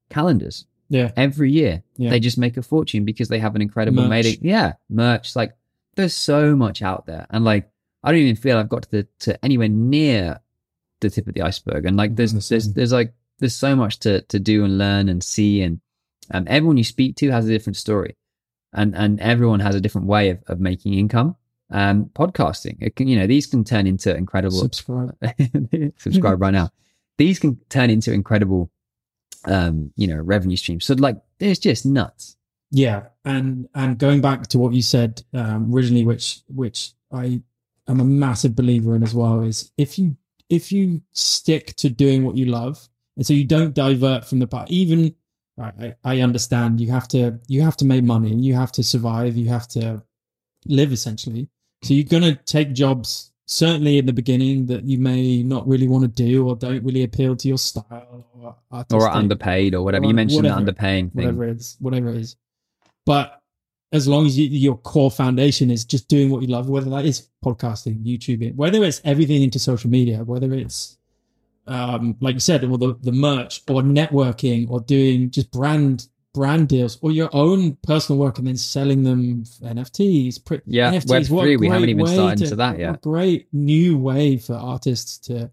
calendars. 0.10 0.66
Yeah. 0.90 1.12
Every 1.16 1.52
year, 1.52 1.84
yeah. 1.96 2.10
they 2.10 2.20
just 2.20 2.38
make 2.38 2.58
a 2.58 2.62
fortune 2.62 3.06
because 3.06 3.30
they 3.30 3.40
have 3.40 3.56
an 3.56 3.62
incredible 3.62 4.04
merch. 4.04 4.26
made. 4.26 4.40
Yeah, 4.42 4.74
merch. 4.90 5.38
Like 5.38 5.54
there's 5.96 6.14
so 6.14 6.54
much 6.54 6.82
out 6.82 7.06
there, 7.06 7.28
and 7.30 7.46
like 7.46 7.70
I 8.04 8.12
don't 8.12 8.20
even 8.20 8.36
feel 8.36 8.58
I've 8.58 8.68
got 8.68 8.84
to 8.84 8.92
the 8.92 9.08
to 9.20 9.46
anywhere 9.46 9.70
near 9.70 10.42
the 11.00 11.10
tip 11.10 11.28
of 11.28 11.34
the 11.34 11.44
iceberg. 11.44 11.86
And 11.86 11.96
like 11.96 12.18
there's 12.18 12.34
there's 12.50 12.74
there's 12.74 12.92
like 12.92 13.14
there's 13.40 13.56
so 13.56 13.74
much 13.74 14.00
to 14.00 14.22
to 14.24 14.38
do 14.38 14.66
and 14.66 14.78
learn 14.78 15.08
and 15.08 15.24
see, 15.24 15.62
and 15.62 15.80
um, 16.32 16.46
everyone 16.48 16.78
you 16.78 16.84
speak 16.84 17.16
to 17.18 17.30
has 17.32 17.48
a 17.48 17.52
different 17.52 17.78
story 17.78 18.16
and 18.74 18.96
and 18.96 19.20
everyone 19.20 19.60
has 19.60 19.76
a 19.76 19.82
different 19.82 20.08
way 20.08 20.30
of, 20.30 20.40
of 20.48 20.60
making 20.60 20.94
income. 20.94 21.36
Um, 21.74 22.06
podcasting, 22.14 22.78
it 22.82 22.96
can 22.96 23.08
you 23.08 23.18
know 23.18 23.28
these 23.28 23.48
can 23.48 23.64
turn 23.64 23.88
into 23.88 24.16
incredible. 24.16 24.58
Subscribe, 24.60 25.16
subscribe 25.98 26.42
right 26.42 26.52
now. 26.52 26.70
These 27.18 27.40
can 27.40 27.58
turn 27.70 27.90
into 27.90 28.12
incredible, 28.12 28.72
um, 29.46 29.94
you 29.96 30.08
know, 30.08 30.18
revenue 30.18 30.58
streams. 30.58 30.86
So 30.86 30.96
like, 30.96 31.18
it's 31.40 31.60
just 31.60 31.86
nuts. 31.86 32.36
Yeah, 32.72 33.04
and 33.24 33.70
and 33.74 33.98
going 33.98 34.22
back 34.22 34.48
to 34.48 34.60
what 34.60 34.74
you 34.74 34.82
said 34.82 35.24
um, 35.34 35.74
originally, 35.74 36.06
which 36.06 36.42
which 36.48 36.92
I 37.12 37.42
am 37.88 38.00
a 38.00 38.06
massive 38.06 38.56
believer 38.56 38.96
in 38.96 39.04
as 39.04 39.14
well, 39.14 39.42
is 39.42 39.72
if 39.78 39.98
you 39.98 40.18
if 40.50 40.72
you 40.72 41.02
stick 41.14 41.76
to 41.78 41.90
doing 41.90 42.26
what 42.26 42.36
you 42.36 42.46
love, 42.46 42.90
and 43.16 43.26
so 43.26 43.34
you 43.34 43.46
don't 43.46 43.74
divert 43.74 44.26
from 44.26 44.40
the 44.40 44.48
path, 44.48 44.68
even 44.70 45.16
I, 45.62 45.96
I 46.04 46.22
understand 46.22 46.82
you 46.82 46.92
have 46.92 47.08
to 47.10 47.40
you 47.48 47.62
have 47.62 47.78
to 47.78 47.86
make 47.86 48.04
money 48.04 48.34
you 48.36 48.54
have 48.54 48.72
to 48.74 48.84
survive 48.84 49.36
you 49.36 49.50
have 49.50 49.68
to 49.70 50.04
live 50.66 50.92
essentially. 50.92 51.50
So 51.84 51.94
you're 51.94 52.04
going 52.04 52.24
to 52.24 52.36
take 52.36 52.74
jobs 52.74 53.32
certainly 53.46 53.98
in 53.98 54.06
the 54.06 54.14
beginning 54.14 54.68
that 54.68 54.84
you 54.86 54.98
may 54.98 55.44
not 55.44 55.68
really 55.68 55.88
want 55.88 56.04
to 56.04 56.08
do 56.08 56.48
or 56.48 56.56
don't 56.56 56.84
really 56.84 57.04
appeal 57.04 57.36
to 57.36 57.48
your 57.48 57.58
style 57.58 58.26
or 58.34 58.56
or 58.92 59.10
underpaid 59.10 59.74
or 59.74 59.84
whatever. 59.84 60.06
Or 60.06 60.10
you 60.10 60.14
mentioned 60.14 60.44
whatever, 60.44 60.64
the 60.64 60.74
underpaying 60.74 61.14
thing. 61.14 61.26
whatever 61.26 61.46
it 61.46 61.58
is 61.58 61.78
whatever 61.80 62.10
it 62.10 62.18
is. 62.18 62.36
But 63.06 63.42
as 63.92 64.08
long 64.08 64.26
as 64.26 64.38
you, 64.38 64.48
your 64.48 64.78
core 64.78 65.12
foundation 65.12 65.70
is 65.70 65.84
just 65.84 66.08
doing 66.08 66.30
what 66.30 66.42
you 66.42 66.48
love 66.48 66.70
whether 66.70 66.90
that 66.90 67.04
is 67.04 67.28
podcasting 67.44 68.02
youtube 68.06 68.56
whether 68.56 68.82
it's 68.86 69.02
everything 69.04 69.42
into 69.42 69.60
social 69.60 69.90
media 69.90 70.24
whether 70.24 70.54
it's 70.54 70.98
um, 71.68 72.18
like 72.22 72.36
you 72.36 72.40
said, 72.40 72.64
or 72.64 72.78
the, 72.78 72.96
the 73.02 73.12
merch 73.12 73.62
or 73.70 73.82
networking 73.82 74.70
or 74.70 74.80
doing 74.82 75.30
just 75.32 75.52
brand 75.52 76.08
brand 76.34 76.70
deals 76.70 76.98
or 77.02 77.12
your 77.12 77.30
own 77.34 77.76
personal 77.84 78.18
work 78.18 78.38
and 78.38 78.48
then 78.48 78.58
selling 78.58 79.04
them 79.04 79.44
NFTs. 79.44 80.62
yeah, 80.66 80.92
NFTs, 80.92 81.30
Web 81.30 81.44
three. 81.44 81.58
We 81.58 81.68
haven't 81.68 81.90
even 81.90 82.08
started 82.08 82.38
to, 82.38 82.44
into 82.46 82.56
that 82.58 82.80
yet. 82.80 83.02
great 83.02 83.48
new 83.54 83.98
way 83.98 84.38
for 84.38 84.56
artists 84.56 85.18
to. 85.28 85.52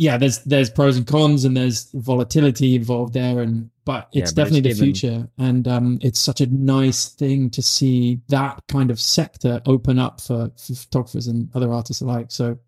Yeah, 0.00 0.16
there's 0.16 0.38
there's 0.44 0.70
pros 0.70 0.96
and 0.96 1.06
cons 1.06 1.44
and 1.44 1.56
there's 1.56 1.90
volatility 1.92 2.76
involved 2.76 3.14
there, 3.14 3.40
and 3.40 3.68
but 3.84 4.08
it's 4.12 4.30
yeah, 4.30 4.34
but 4.36 4.44
definitely 4.44 4.70
it's 4.70 4.78
the 4.78 4.84
future, 4.84 5.28
and 5.38 5.66
um, 5.66 5.98
it's 6.02 6.20
such 6.20 6.40
a 6.40 6.46
nice 6.46 7.08
thing 7.08 7.50
to 7.50 7.62
see 7.62 8.20
that 8.28 8.62
kind 8.68 8.92
of 8.92 9.00
sector 9.00 9.60
open 9.66 9.98
up 9.98 10.20
for, 10.20 10.52
for 10.56 10.74
photographers 10.74 11.26
and 11.26 11.48
other 11.54 11.72
artists 11.72 12.00
alike. 12.00 12.30
So 12.30 12.58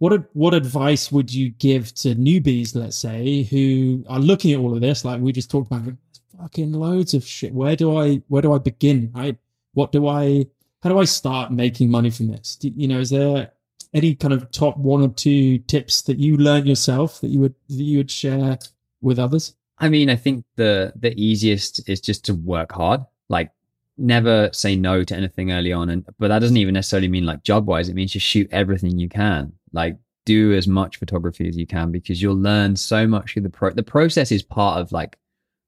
what 0.00 0.30
what 0.32 0.54
advice 0.54 1.12
would 1.12 1.32
you 1.32 1.50
give 1.50 1.94
to 1.96 2.14
newbies, 2.14 2.74
let's 2.74 2.96
say, 2.96 3.42
who 3.44 4.02
are 4.08 4.18
looking 4.18 4.52
at 4.52 4.58
all 4.58 4.74
of 4.74 4.80
this? 4.80 5.04
Like 5.04 5.20
we 5.20 5.30
just 5.30 5.50
talked 5.50 5.70
about, 5.70 5.92
fucking 6.40 6.72
loads 6.72 7.12
of 7.12 7.22
shit. 7.22 7.52
Where 7.52 7.76
do 7.76 7.98
I 7.98 8.22
where 8.28 8.40
do 8.40 8.54
I 8.54 8.58
begin? 8.58 9.12
Right? 9.14 9.36
What 9.74 9.92
do 9.92 10.08
I? 10.08 10.46
How 10.82 10.88
do 10.88 10.98
I 10.98 11.04
start 11.04 11.52
making 11.52 11.90
money 11.90 12.08
from 12.08 12.28
this? 12.28 12.56
Do, 12.56 12.72
you 12.74 12.88
know, 12.88 12.98
is 12.98 13.10
there 13.10 13.52
any 13.92 14.14
kind 14.14 14.32
of 14.32 14.50
top 14.50 14.78
one 14.78 15.02
or 15.02 15.08
two 15.08 15.58
tips 15.58 16.00
that 16.02 16.18
you 16.18 16.38
learned 16.38 16.66
yourself 16.66 17.20
that 17.20 17.28
you 17.28 17.40
would 17.40 17.54
that 17.68 17.74
you 17.84 17.98
would 17.98 18.10
share 18.10 18.58
with 19.02 19.18
others? 19.18 19.54
I 19.76 19.90
mean, 19.90 20.08
I 20.08 20.16
think 20.16 20.46
the 20.56 20.94
the 20.96 21.12
easiest 21.20 21.86
is 21.86 22.00
just 22.00 22.24
to 22.24 22.34
work 22.34 22.72
hard. 22.72 23.02
Like 23.28 23.52
never 24.00 24.50
say 24.52 24.76
no 24.76 25.04
to 25.04 25.14
anything 25.14 25.52
early 25.52 25.72
on 25.72 25.90
and 25.90 26.04
but 26.18 26.28
that 26.28 26.38
doesn't 26.38 26.56
even 26.56 26.74
necessarily 26.74 27.08
mean 27.08 27.26
like 27.26 27.42
job 27.42 27.66
wise 27.66 27.88
it 27.88 27.94
means 27.94 28.12
just 28.12 28.26
shoot 28.26 28.48
everything 28.50 28.98
you 28.98 29.08
can. 29.08 29.52
Like 29.72 29.98
do 30.26 30.52
as 30.54 30.66
much 30.66 30.96
photography 30.96 31.48
as 31.48 31.56
you 31.56 31.66
can 31.66 31.90
because 31.90 32.20
you'll 32.20 32.36
learn 32.36 32.76
so 32.76 33.06
much 33.06 33.36
of 33.36 33.42
the 33.42 33.50
pro 33.50 33.70
the 33.70 33.82
process 33.82 34.32
is 34.32 34.42
part 34.42 34.80
of 34.80 34.92
like 34.92 35.16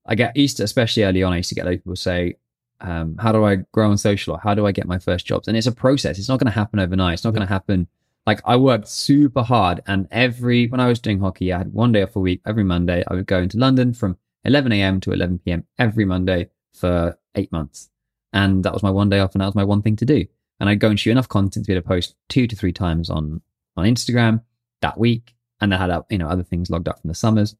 I 0.07 0.15
get 0.15 0.35
to 0.35 0.63
especially 0.63 1.05
early 1.05 1.23
on 1.23 1.33
I 1.33 1.39
used 1.39 1.51
to 1.51 1.55
get 1.55 1.65
those 1.65 1.77
people 1.77 1.97
say 1.97 2.37
um, 2.83 3.17
how 3.19 3.31
do 3.31 3.45
I 3.45 3.57
grow 3.71 3.91
on 3.91 3.97
social? 3.97 4.35
Or 4.35 4.41
how 4.41 4.55
do 4.55 4.67
I 4.67 4.73
get 4.73 4.89
my 4.89 4.99
first 4.99 5.25
jobs? 5.25 5.47
And 5.47 5.57
it's 5.57 5.69
a 5.69 5.73
process. 5.73 6.19
It's 6.19 6.29
not 6.29 6.41
going 6.41 6.53
to 6.53 6.59
happen 6.59 6.81
overnight. 6.81 7.15
It's 7.15 7.25
not 7.25 7.33
going 7.33 7.47
to 7.47 7.53
happen 7.53 7.87
like 8.27 8.41
I 8.45 8.57
worked 8.57 8.89
super 8.89 9.43
hard 9.43 9.83
and 9.87 10.09
every 10.11 10.67
when 10.67 10.81
I 10.81 10.89
was 10.89 11.01
doing 11.01 11.21
hockey 11.21 11.53
I 11.53 11.59
had 11.59 11.73
one 11.73 11.93
day 11.93 12.03
off 12.03 12.17
a 12.17 12.21
week 12.21 12.41
every 12.47 12.65
Monday. 12.65 13.05
I 13.07 13.15
would 13.15 13.27
go 13.27 13.41
into 13.41 13.59
London 13.59 13.95
from 13.95 14.17
11 14.45 14.73
a.m. 14.73 15.01
to 15.01 15.13
11 15.13 15.41
p.m. 15.45 15.65
every 15.79 16.05
Monday 16.05 16.51
for 16.73 17.17
eight 17.37 17.53
months 17.53 17.92
and 18.33 18.65
that 18.65 18.73
was 18.73 18.83
my 18.83 18.91
one 18.91 19.09
day 19.09 19.21
off 19.21 19.35
and 19.35 19.41
that 19.41 19.47
was 19.47 19.55
my 19.55 19.65
one 19.65 19.83
thing 19.83 19.97
to 19.97 20.05
do 20.05 20.27
and 20.63 20.69
I'd 20.69 20.79
go 20.79 20.89
and 20.89 20.99
shoot 20.99 21.11
enough 21.11 21.29
content 21.29 21.65
to 21.65 21.69
be 21.69 21.73
able 21.73 21.83
to 21.83 21.89
post 21.89 22.15
two 22.29 22.47
to 22.47 22.55
three 22.55 22.73
times 22.73 23.11
on 23.11 23.43
on 23.77 23.85
Instagram 23.85 24.43
that 24.81 24.97
week, 24.97 25.35
and 25.61 25.75
I 25.75 25.77
had 25.77 26.05
you 26.09 26.19
know 26.19 26.29
other 26.29 26.45
things 26.45 26.71
logged 26.71 26.87
up 26.87 27.01
from 27.01 27.09
the 27.09 27.17
summers. 27.17 27.57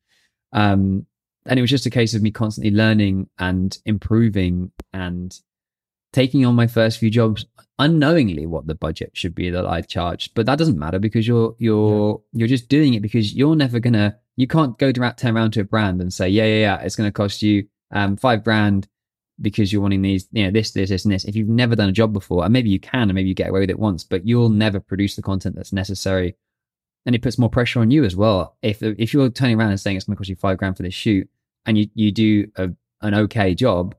Um, 0.53 1.07
and 1.45 1.59
it 1.59 1.63
was 1.63 1.71
just 1.71 1.87
a 1.87 1.91
case 1.91 2.15
of 2.15 2.23
me 2.23 2.31
constantly 2.31 2.71
learning 2.71 3.29
and 3.41 3.77
improving 3.85 4.71
and 4.93 5.37
taking 6.13 6.47
on 6.47 6.55
my 6.55 6.69
first 6.69 6.99
few 6.99 7.11
jobs 7.11 7.45
unknowingly 7.81 8.47
what 8.47 8.69
the 8.69 8.77
budget 8.77 9.11
should 9.15 9.35
be 9.35 9.51
that 9.51 9.67
I 9.67 9.81
charged. 9.81 10.35
But 10.37 10.47
that 10.47 10.59
doesn't 10.59 10.79
matter 10.79 11.01
because 11.01 11.27
you're 11.27 11.57
you're 11.59 12.23
yeah. 12.33 12.39
you're 12.39 12.49
just 12.49 12.69
doing 12.69 12.95
it 12.95 13.03
because 13.03 13.35
you're 13.35 13.57
never 13.57 13.81
gonna 13.81 14.17
you 14.37 14.47
can't 14.47 14.79
go 14.79 14.93
to 14.93 15.15
turn 15.17 15.37
around 15.37 15.55
to 15.55 15.63
a 15.63 15.65
brand 15.65 16.01
and 16.01 16.13
say 16.13 16.29
yeah 16.29 16.45
yeah 16.45 16.61
yeah 16.61 16.81
it's 16.83 16.95
gonna 16.95 17.11
cost 17.11 17.43
you 17.43 17.67
um 17.91 18.17
five 18.17 18.45
grand 18.45 18.87
because 19.43 19.73
you're 19.73 19.83
wanting 19.83 20.03
these, 20.03 20.29
you 20.33 20.45
know, 20.45 20.51
this, 20.51 20.71
this, 20.71 20.89
this, 20.89 21.05
and 21.05 21.13
this. 21.13 21.25
If 21.25 21.37
you've 21.37 21.49
never 21.49 21.77
done 21.77 21.89
a 21.89 21.93
job 21.93 22.13
before, 22.13 22.45
and 22.45 22.53
maybe 22.53 22.71
you 22.71 22.81
can, 22.81 23.03
and 23.03 23.15
maybe 23.15 23.29
you 23.29 23.35
get 23.35 23.51
away 23.51 23.61
with 23.61 23.71
it 23.71 23.79
once, 23.79 24.05
but 24.05 24.27
you'll 24.27 24.49
never 24.49 24.81
produce 24.81 25.17
the 25.17 25.23
content 25.23 25.57
that's 25.57 25.73
necessary. 25.73 26.37
And 27.05 27.15
it 27.15 27.23
puts 27.23 27.39
more 27.39 27.51
pressure 27.51 27.81
on 27.81 27.91
you 27.91 28.05
as 28.05 28.15
well. 28.15 28.57
If 28.63 28.83
if 28.83 29.13
you're 29.13 29.29
turning 29.29 29.59
around 29.59 29.71
and 29.71 29.81
saying 29.81 29.97
it's 29.97 30.07
going 30.07 30.15
to 30.15 30.19
cost 30.19 30.31
you 30.31 30.37
five 30.37 30.59
grand 30.59 30.77
for 30.77 30.85
this 30.85 30.95
shoot, 30.95 31.29
and 31.67 31.77
you 31.77 31.89
you 31.95 32.13
do 32.13 32.51
a, 32.57 32.71
an 33.01 33.15
okay 33.15 33.55
job, 33.55 33.97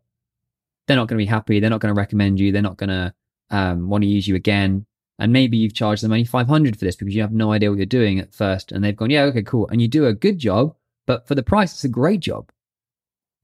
they're 0.88 0.98
not 0.98 1.08
going 1.08 1.18
to 1.20 1.26
be 1.26 1.30
happy. 1.30 1.60
They're 1.60 1.70
not 1.70 1.82
going 1.82 1.94
to 1.94 2.00
recommend 2.00 2.40
you. 2.40 2.52
They're 2.52 2.62
not 2.62 2.78
going 2.78 2.90
to 2.90 3.14
um, 3.50 3.90
want 3.90 4.04
to 4.04 4.10
use 4.10 4.28
you 4.28 4.36
again. 4.36 4.86
And 5.20 5.32
maybe 5.32 5.58
you've 5.58 5.74
charged 5.74 6.04
them 6.04 6.12
only 6.12 6.26
500 6.26 6.78
for 6.78 6.86
this 6.86 6.96
because 6.96 7.16
you 7.16 7.22
have 7.22 7.32
no 7.32 7.52
idea 7.52 7.70
what 7.70 7.78
you're 7.78 7.86
doing 7.86 8.20
at 8.20 8.34
first. 8.34 8.72
And 8.72 8.84
they've 8.84 8.96
gone, 8.96 9.10
yeah, 9.10 9.24
okay, 9.24 9.44
cool. 9.44 9.68
And 9.70 9.82
you 9.82 9.88
do 9.88 10.08
a 10.08 10.14
good 10.14 10.40
job, 10.40 10.76
but 11.06 11.28
for 11.28 11.36
the 11.36 11.44
price, 11.44 11.74
it's 11.74 11.84
a 11.84 11.90
great 11.90 12.20
job. 12.20 12.52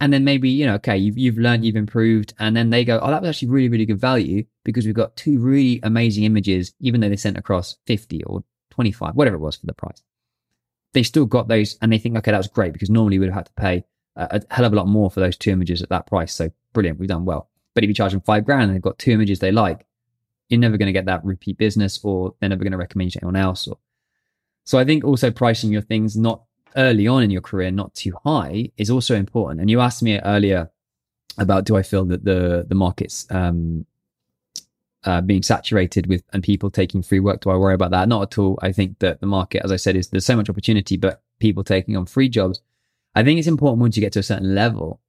And 0.01 0.13
then 0.13 0.23
maybe, 0.23 0.49
you 0.49 0.65
know, 0.65 0.75
okay, 0.75 0.97
you've, 0.97 1.17
you've 1.17 1.37
learned, 1.37 1.65
you've 1.65 1.75
improved. 1.75 2.33
And 2.39 2.55
then 2.55 2.69
they 2.69 2.85
go, 2.85 2.99
oh, 3.01 3.11
that 3.11 3.21
was 3.21 3.29
actually 3.29 3.49
really, 3.49 3.69
really 3.69 3.85
good 3.85 3.99
value 3.99 4.45
because 4.63 4.85
we've 4.85 4.95
got 4.95 5.15
two 5.17 5.39
really 5.39 5.79
amazing 5.83 6.23
images, 6.23 6.73
even 6.79 7.01
though 7.01 7.09
they 7.09 7.17
sent 7.17 7.37
across 7.37 7.77
50 7.85 8.23
or 8.23 8.43
25, 8.71 9.15
whatever 9.15 9.35
it 9.35 9.39
was 9.39 9.57
for 9.57 9.65
the 9.65 9.73
price. 9.73 10.01
They 10.93 11.03
still 11.03 11.25
got 11.25 11.49
those 11.49 11.77
and 11.81 11.91
they 11.91 11.97
think, 11.97 12.17
okay, 12.17 12.31
that 12.31 12.37
was 12.37 12.47
great 12.47 12.71
because 12.71 12.89
normally 12.89 13.19
we'd 13.19 13.27
have 13.27 13.35
had 13.35 13.45
to 13.47 13.53
pay 13.53 13.83
a, 14.15 14.41
a 14.49 14.53
hell 14.53 14.65
of 14.65 14.73
a 14.73 14.75
lot 14.75 14.87
more 14.87 15.11
for 15.11 15.19
those 15.19 15.35
two 15.35 15.51
images 15.51 15.81
at 15.81 15.89
that 15.89 16.07
price. 16.07 16.33
So 16.33 16.49
brilliant, 16.73 16.97
we've 16.97 17.09
done 17.09 17.25
well. 17.25 17.49
But 17.75 17.83
if 17.83 17.89
you 17.89 17.93
charge 17.93 18.13
them 18.13 18.21
five 18.21 18.45
grand 18.45 18.63
and 18.63 18.75
they've 18.75 18.81
got 18.81 18.99
two 18.99 19.11
images 19.11 19.39
they 19.39 19.51
like, 19.51 19.85
you're 20.47 20.59
never 20.59 20.77
going 20.77 20.87
to 20.87 20.93
get 20.93 21.05
that 21.05 21.23
repeat 21.23 21.57
business 21.57 21.99
or 22.03 22.35
they're 22.39 22.49
never 22.49 22.63
going 22.63 22.71
to 22.71 22.77
recommend 22.77 23.07
you 23.07 23.19
to 23.19 23.25
anyone 23.25 23.35
else. 23.35 23.67
Or, 23.67 23.77
so 24.63 24.79
I 24.79 24.85
think 24.85 25.03
also 25.03 25.29
pricing 25.29 25.71
your 25.71 25.81
things 25.81 26.15
not 26.15 26.43
early 26.75 27.07
on 27.07 27.23
in 27.23 27.31
your 27.31 27.41
career, 27.41 27.71
not 27.71 27.93
too 27.93 28.13
high, 28.23 28.71
is 28.77 28.89
also 28.89 29.15
important. 29.15 29.61
And 29.61 29.69
you 29.69 29.79
asked 29.79 30.03
me 30.03 30.19
earlier 30.19 30.69
about 31.37 31.65
do 31.65 31.75
I 31.75 31.83
feel 31.83 32.05
that 32.05 32.25
the 32.25 32.65
the 32.67 32.75
market's 32.75 33.25
um, 33.29 33.85
uh, 35.03 35.21
being 35.21 35.43
saturated 35.43 36.07
with 36.07 36.23
and 36.33 36.43
people 36.43 36.69
taking 36.69 37.01
free 37.01 37.19
work? 37.19 37.41
Do 37.41 37.49
I 37.49 37.55
worry 37.55 37.73
about 37.73 37.91
that? 37.91 38.09
Not 38.09 38.23
at 38.23 38.37
all. 38.37 38.59
I 38.61 38.71
think 38.71 38.99
that 38.99 39.21
the 39.21 39.27
market, 39.27 39.63
as 39.63 39.71
I 39.71 39.77
said, 39.77 39.95
is 39.95 40.09
there's 40.09 40.25
so 40.25 40.35
much 40.35 40.49
opportunity, 40.49 40.97
but 40.97 41.21
people 41.39 41.63
taking 41.63 41.95
on 41.95 42.05
free 42.05 42.29
jobs. 42.29 42.61
I 43.15 43.23
think 43.23 43.39
it's 43.39 43.47
important 43.47 43.81
once 43.81 43.97
you 43.97 44.01
get 44.01 44.13
to 44.13 44.19
a 44.19 44.23
certain 44.23 44.53
level 44.53 44.99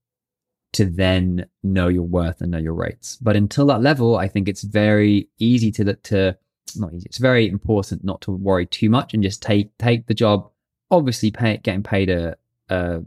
to 0.73 0.87
then 0.87 1.47
know 1.63 1.89
your 1.89 2.05
worth 2.05 2.41
and 2.41 2.53
know 2.53 2.59
your 2.59 2.75
rates. 2.75 3.17
But 3.21 3.37
until 3.37 3.67
that 3.67 3.83
level, 3.83 4.17
I 4.17 4.29
think 4.29 4.49
it's 4.49 4.63
very 4.63 5.29
easy 5.39 5.71
to 5.73 5.95
to 5.95 6.39
not 6.77 6.95
easy. 6.95 7.07
It's 7.07 7.19
very 7.19 7.49
important 7.49 8.05
not 8.05 8.21
to 8.23 8.31
worry 8.31 8.67
too 8.67 8.89
much 8.91 9.15
and 9.15 9.23
just 9.23 9.43
take 9.43 9.77
take 9.79 10.07
the 10.07 10.15
job. 10.15 10.51
Obviously, 10.91 11.31
pay, 11.31 11.59
getting 11.59 11.83
paid 11.83 12.11
a, 12.11 12.37
a, 12.69 13.03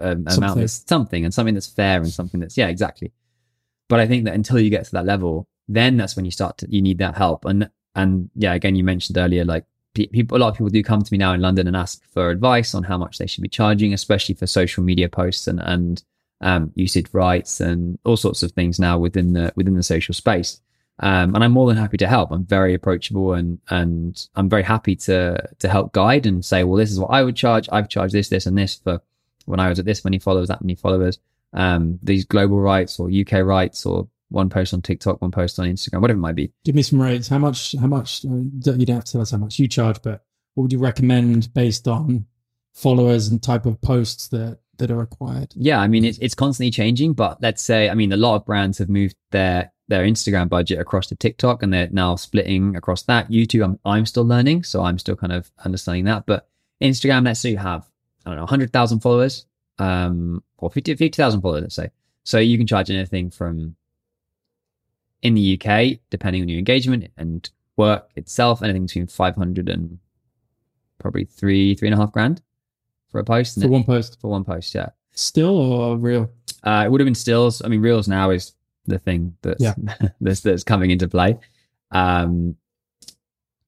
a 0.00 0.10
amount 0.12 0.32
Something. 0.32 0.60
that's 0.60 0.84
something 0.86 1.24
and 1.24 1.34
something 1.34 1.54
that's 1.54 1.66
fair 1.66 1.98
and 1.98 2.08
something 2.08 2.40
that's 2.40 2.56
yeah 2.56 2.68
exactly. 2.68 3.12
But 3.88 4.00
I 4.00 4.06
think 4.06 4.24
that 4.24 4.34
until 4.34 4.58
you 4.58 4.70
get 4.70 4.84
to 4.86 4.92
that 4.92 5.04
level, 5.04 5.46
then 5.68 5.96
that's 5.96 6.16
when 6.16 6.24
you 6.24 6.30
start 6.30 6.58
to 6.58 6.66
you 6.70 6.82
need 6.82 6.98
that 6.98 7.16
help 7.16 7.44
and 7.44 7.70
and 7.94 8.28
yeah 8.34 8.54
again 8.54 8.76
you 8.76 8.84
mentioned 8.84 9.16
earlier 9.16 9.44
like 9.44 9.64
people 9.94 10.36
a 10.36 10.40
lot 10.40 10.48
of 10.48 10.54
people 10.54 10.68
do 10.68 10.82
come 10.82 11.02
to 11.02 11.12
me 11.12 11.18
now 11.18 11.32
in 11.32 11.40
London 11.40 11.66
and 11.66 11.76
ask 11.76 12.02
for 12.12 12.30
advice 12.30 12.74
on 12.74 12.82
how 12.82 12.98
much 12.98 13.18
they 13.18 13.26
should 13.26 13.42
be 13.42 13.48
charging, 13.48 13.94
especially 13.94 14.34
for 14.34 14.46
social 14.46 14.82
media 14.82 15.08
posts 15.08 15.46
and 15.46 15.60
and 15.60 16.02
um, 16.40 16.72
usage 16.74 17.06
rights 17.12 17.60
and 17.60 17.98
all 18.04 18.16
sorts 18.16 18.42
of 18.42 18.52
things 18.52 18.78
now 18.78 18.98
within 18.98 19.32
the 19.32 19.52
within 19.56 19.74
the 19.74 19.82
social 19.82 20.14
space. 20.14 20.60
Um, 21.00 21.34
and 21.34 21.42
I'm 21.42 21.52
more 21.52 21.66
than 21.66 21.76
happy 21.76 21.96
to 21.98 22.06
help. 22.06 22.30
I'm 22.30 22.44
very 22.44 22.72
approachable 22.74 23.34
and 23.34 23.58
and 23.68 24.28
I'm 24.36 24.48
very 24.48 24.62
happy 24.62 24.94
to 24.96 25.38
to 25.58 25.68
help 25.68 25.92
guide 25.92 26.26
and 26.26 26.44
say, 26.44 26.62
well, 26.64 26.76
this 26.76 26.90
is 26.90 27.00
what 27.00 27.10
I 27.10 27.22
would 27.22 27.36
charge. 27.36 27.68
I've 27.72 27.88
charged 27.88 28.14
this, 28.14 28.28
this, 28.28 28.46
and 28.46 28.56
this 28.56 28.76
for 28.76 29.00
when 29.46 29.60
I 29.60 29.68
was 29.68 29.78
at 29.78 29.84
this 29.84 30.04
many 30.04 30.18
followers, 30.18 30.48
that 30.48 30.62
many 30.62 30.74
followers. 30.74 31.18
Um, 31.52 31.98
these 32.02 32.24
global 32.24 32.60
rights 32.60 32.98
or 32.98 33.10
UK 33.10 33.44
rights 33.44 33.86
or 33.86 34.08
one 34.28 34.50
post 34.50 34.74
on 34.74 34.82
TikTok, 34.82 35.20
one 35.20 35.30
post 35.30 35.58
on 35.58 35.66
Instagram, 35.66 36.00
whatever 36.00 36.18
it 36.18 36.22
might 36.22 36.34
be. 36.34 36.52
Give 36.64 36.74
me 36.74 36.82
some 36.82 37.00
rates. 37.00 37.28
How 37.28 37.38
much? 37.38 37.74
How 37.78 37.86
much? 37.86 38.24
You 38.24 38.50
don't 38.62 38.88
have 38.88 39.04
to 39.04 39.12
tell 39.12 39.20
us 39.20 39.30
how 39.30 39.38
much 39.38 39.58
you 39.58 39.68
charge, 39.68 40.00
but 40.02 40.24
what 40.54 40.62
would 40.62 40.72
you 40.72 40.78
recommend 40.78 41.52
based 41.54 41.88
on 41.88 42.26
followers 42.72 43.28
and 43.28 43.42
type 43.42 43.66
of 43.66 43.80
posts 43.80 44.28
that 44.28 44.58
that 44.78 44.90
are 44.90 44.96
required? 44.96 45.52
Yeah, 45.56 45.80
I 45.80 45.88
mean 45.88 46.04
it's 46.04 46.18
it's 46.18 46.34
constantly 46.34 46.70
changing, 46.70 47.14
but 47.14 47.40
let's 47.42 47.62
say 47.62 47.88
I 47.88 47.94
mean 47.94 48.12
a 48.12 48.16
lot 48.16 48.36
of 48.36 48.44
brands 48.44 48.78
have 48.78 48.88
moved 48.88 49.16
their 49.30 49.72
their 49.88 50.04
Instagram 50.04 50.48
budget 50.48 50.78
across 50.78 51.06
to 51.08 51.16
TikTok 51.16 51.62
and 51.62 51.72
they're 51.72 51.88
now 51.90 52.16
splitting 52.16 52.76
across 52.76 53.02
that. 53.02 53.30
YouTube, 53.30 53.64
I'm 53.64 53.78
I'm 53.84 54.06
still 54.06 54.24
learning, 54.24 54.64
so 54.64 54.82
I'm 54.82 54.98
still 54.98 55.16
kind 55.16 55.32
of 55.32 55.50
understanding 55.64 56.04
that. 56.06 56.26
But 56.26 56.48
Instagram, 56.82 57.24
let's 57.24 57.40
say 57.40 57.50
you 57.50 57.58
have 57.58 57.86
I 58.24 58.30
don't 58.30 58.36
know 58.36 58.42
100,000 58.42 59.00
followers, 59.00 59.46
um, 59.78 60.42
or 60.58 60.70
50 60.70 60.94
50,000 60.94 61.40
followers, 61.40 61.62
let's 61.62 61.74
say. 61.74 61.90
So 62.24 62.38
you 62.38 62.56
can 62.56 62.66
charge 62.66 62.90
anything 62.90 63.30
from 63.30 63.76
in 65.22 65.34
the 65.34 65.60
UK, 65.60 66.00
depending 66.10 66.42
on 66.42 66.48
your 66.48 66.58
engagement 66.58 67.10
and 67.16 67.48
work 67.76 68.08
itself, 68.16 68.62
anything 68.62 68.86
between 68.86 69.06
500 69.06 69.68
and 69.68 69.98
probably 70.98 71.24
three 71.24 71.74
three 71.74 71.88
and 71.88 71.94
a 71.94 71.98
half 71.98 72.12
grand 72.12 72.40
for 73.14 73.20
a 73.20 73.24
post. 73.24 73.62
For 73.62 73.68
one 73.68 73.84
post, 73.84 74.20
for 74.20 74.28
one 74.28 74.42
post, 74.44 74.74
yeah. 74.74 74.88
still 75.12 75.56
or 75.56 75.96
real? 75.96 76.28
Uh, 76.64 76.82
it 76.84 76.90
would 76.90 77.00
have 77.00 77.06
been 77.06 77.14
stills. 77.14 77.62
I 77.62 77.68
mean, 77.68 77.80
reels 77.80 78.08
now 78.08 78.30
is 78.30 78.54
the 78.86 78.98
thing 78.98 79.36
that's 79.40 79.62
Yeah. 79.62 79.74
that's, 80.20 80.40
that's 80.40 80.64
coming 80.64 80.90
into 80.90 81.06
play. 81.06 81.38
Um, 81.92 82.56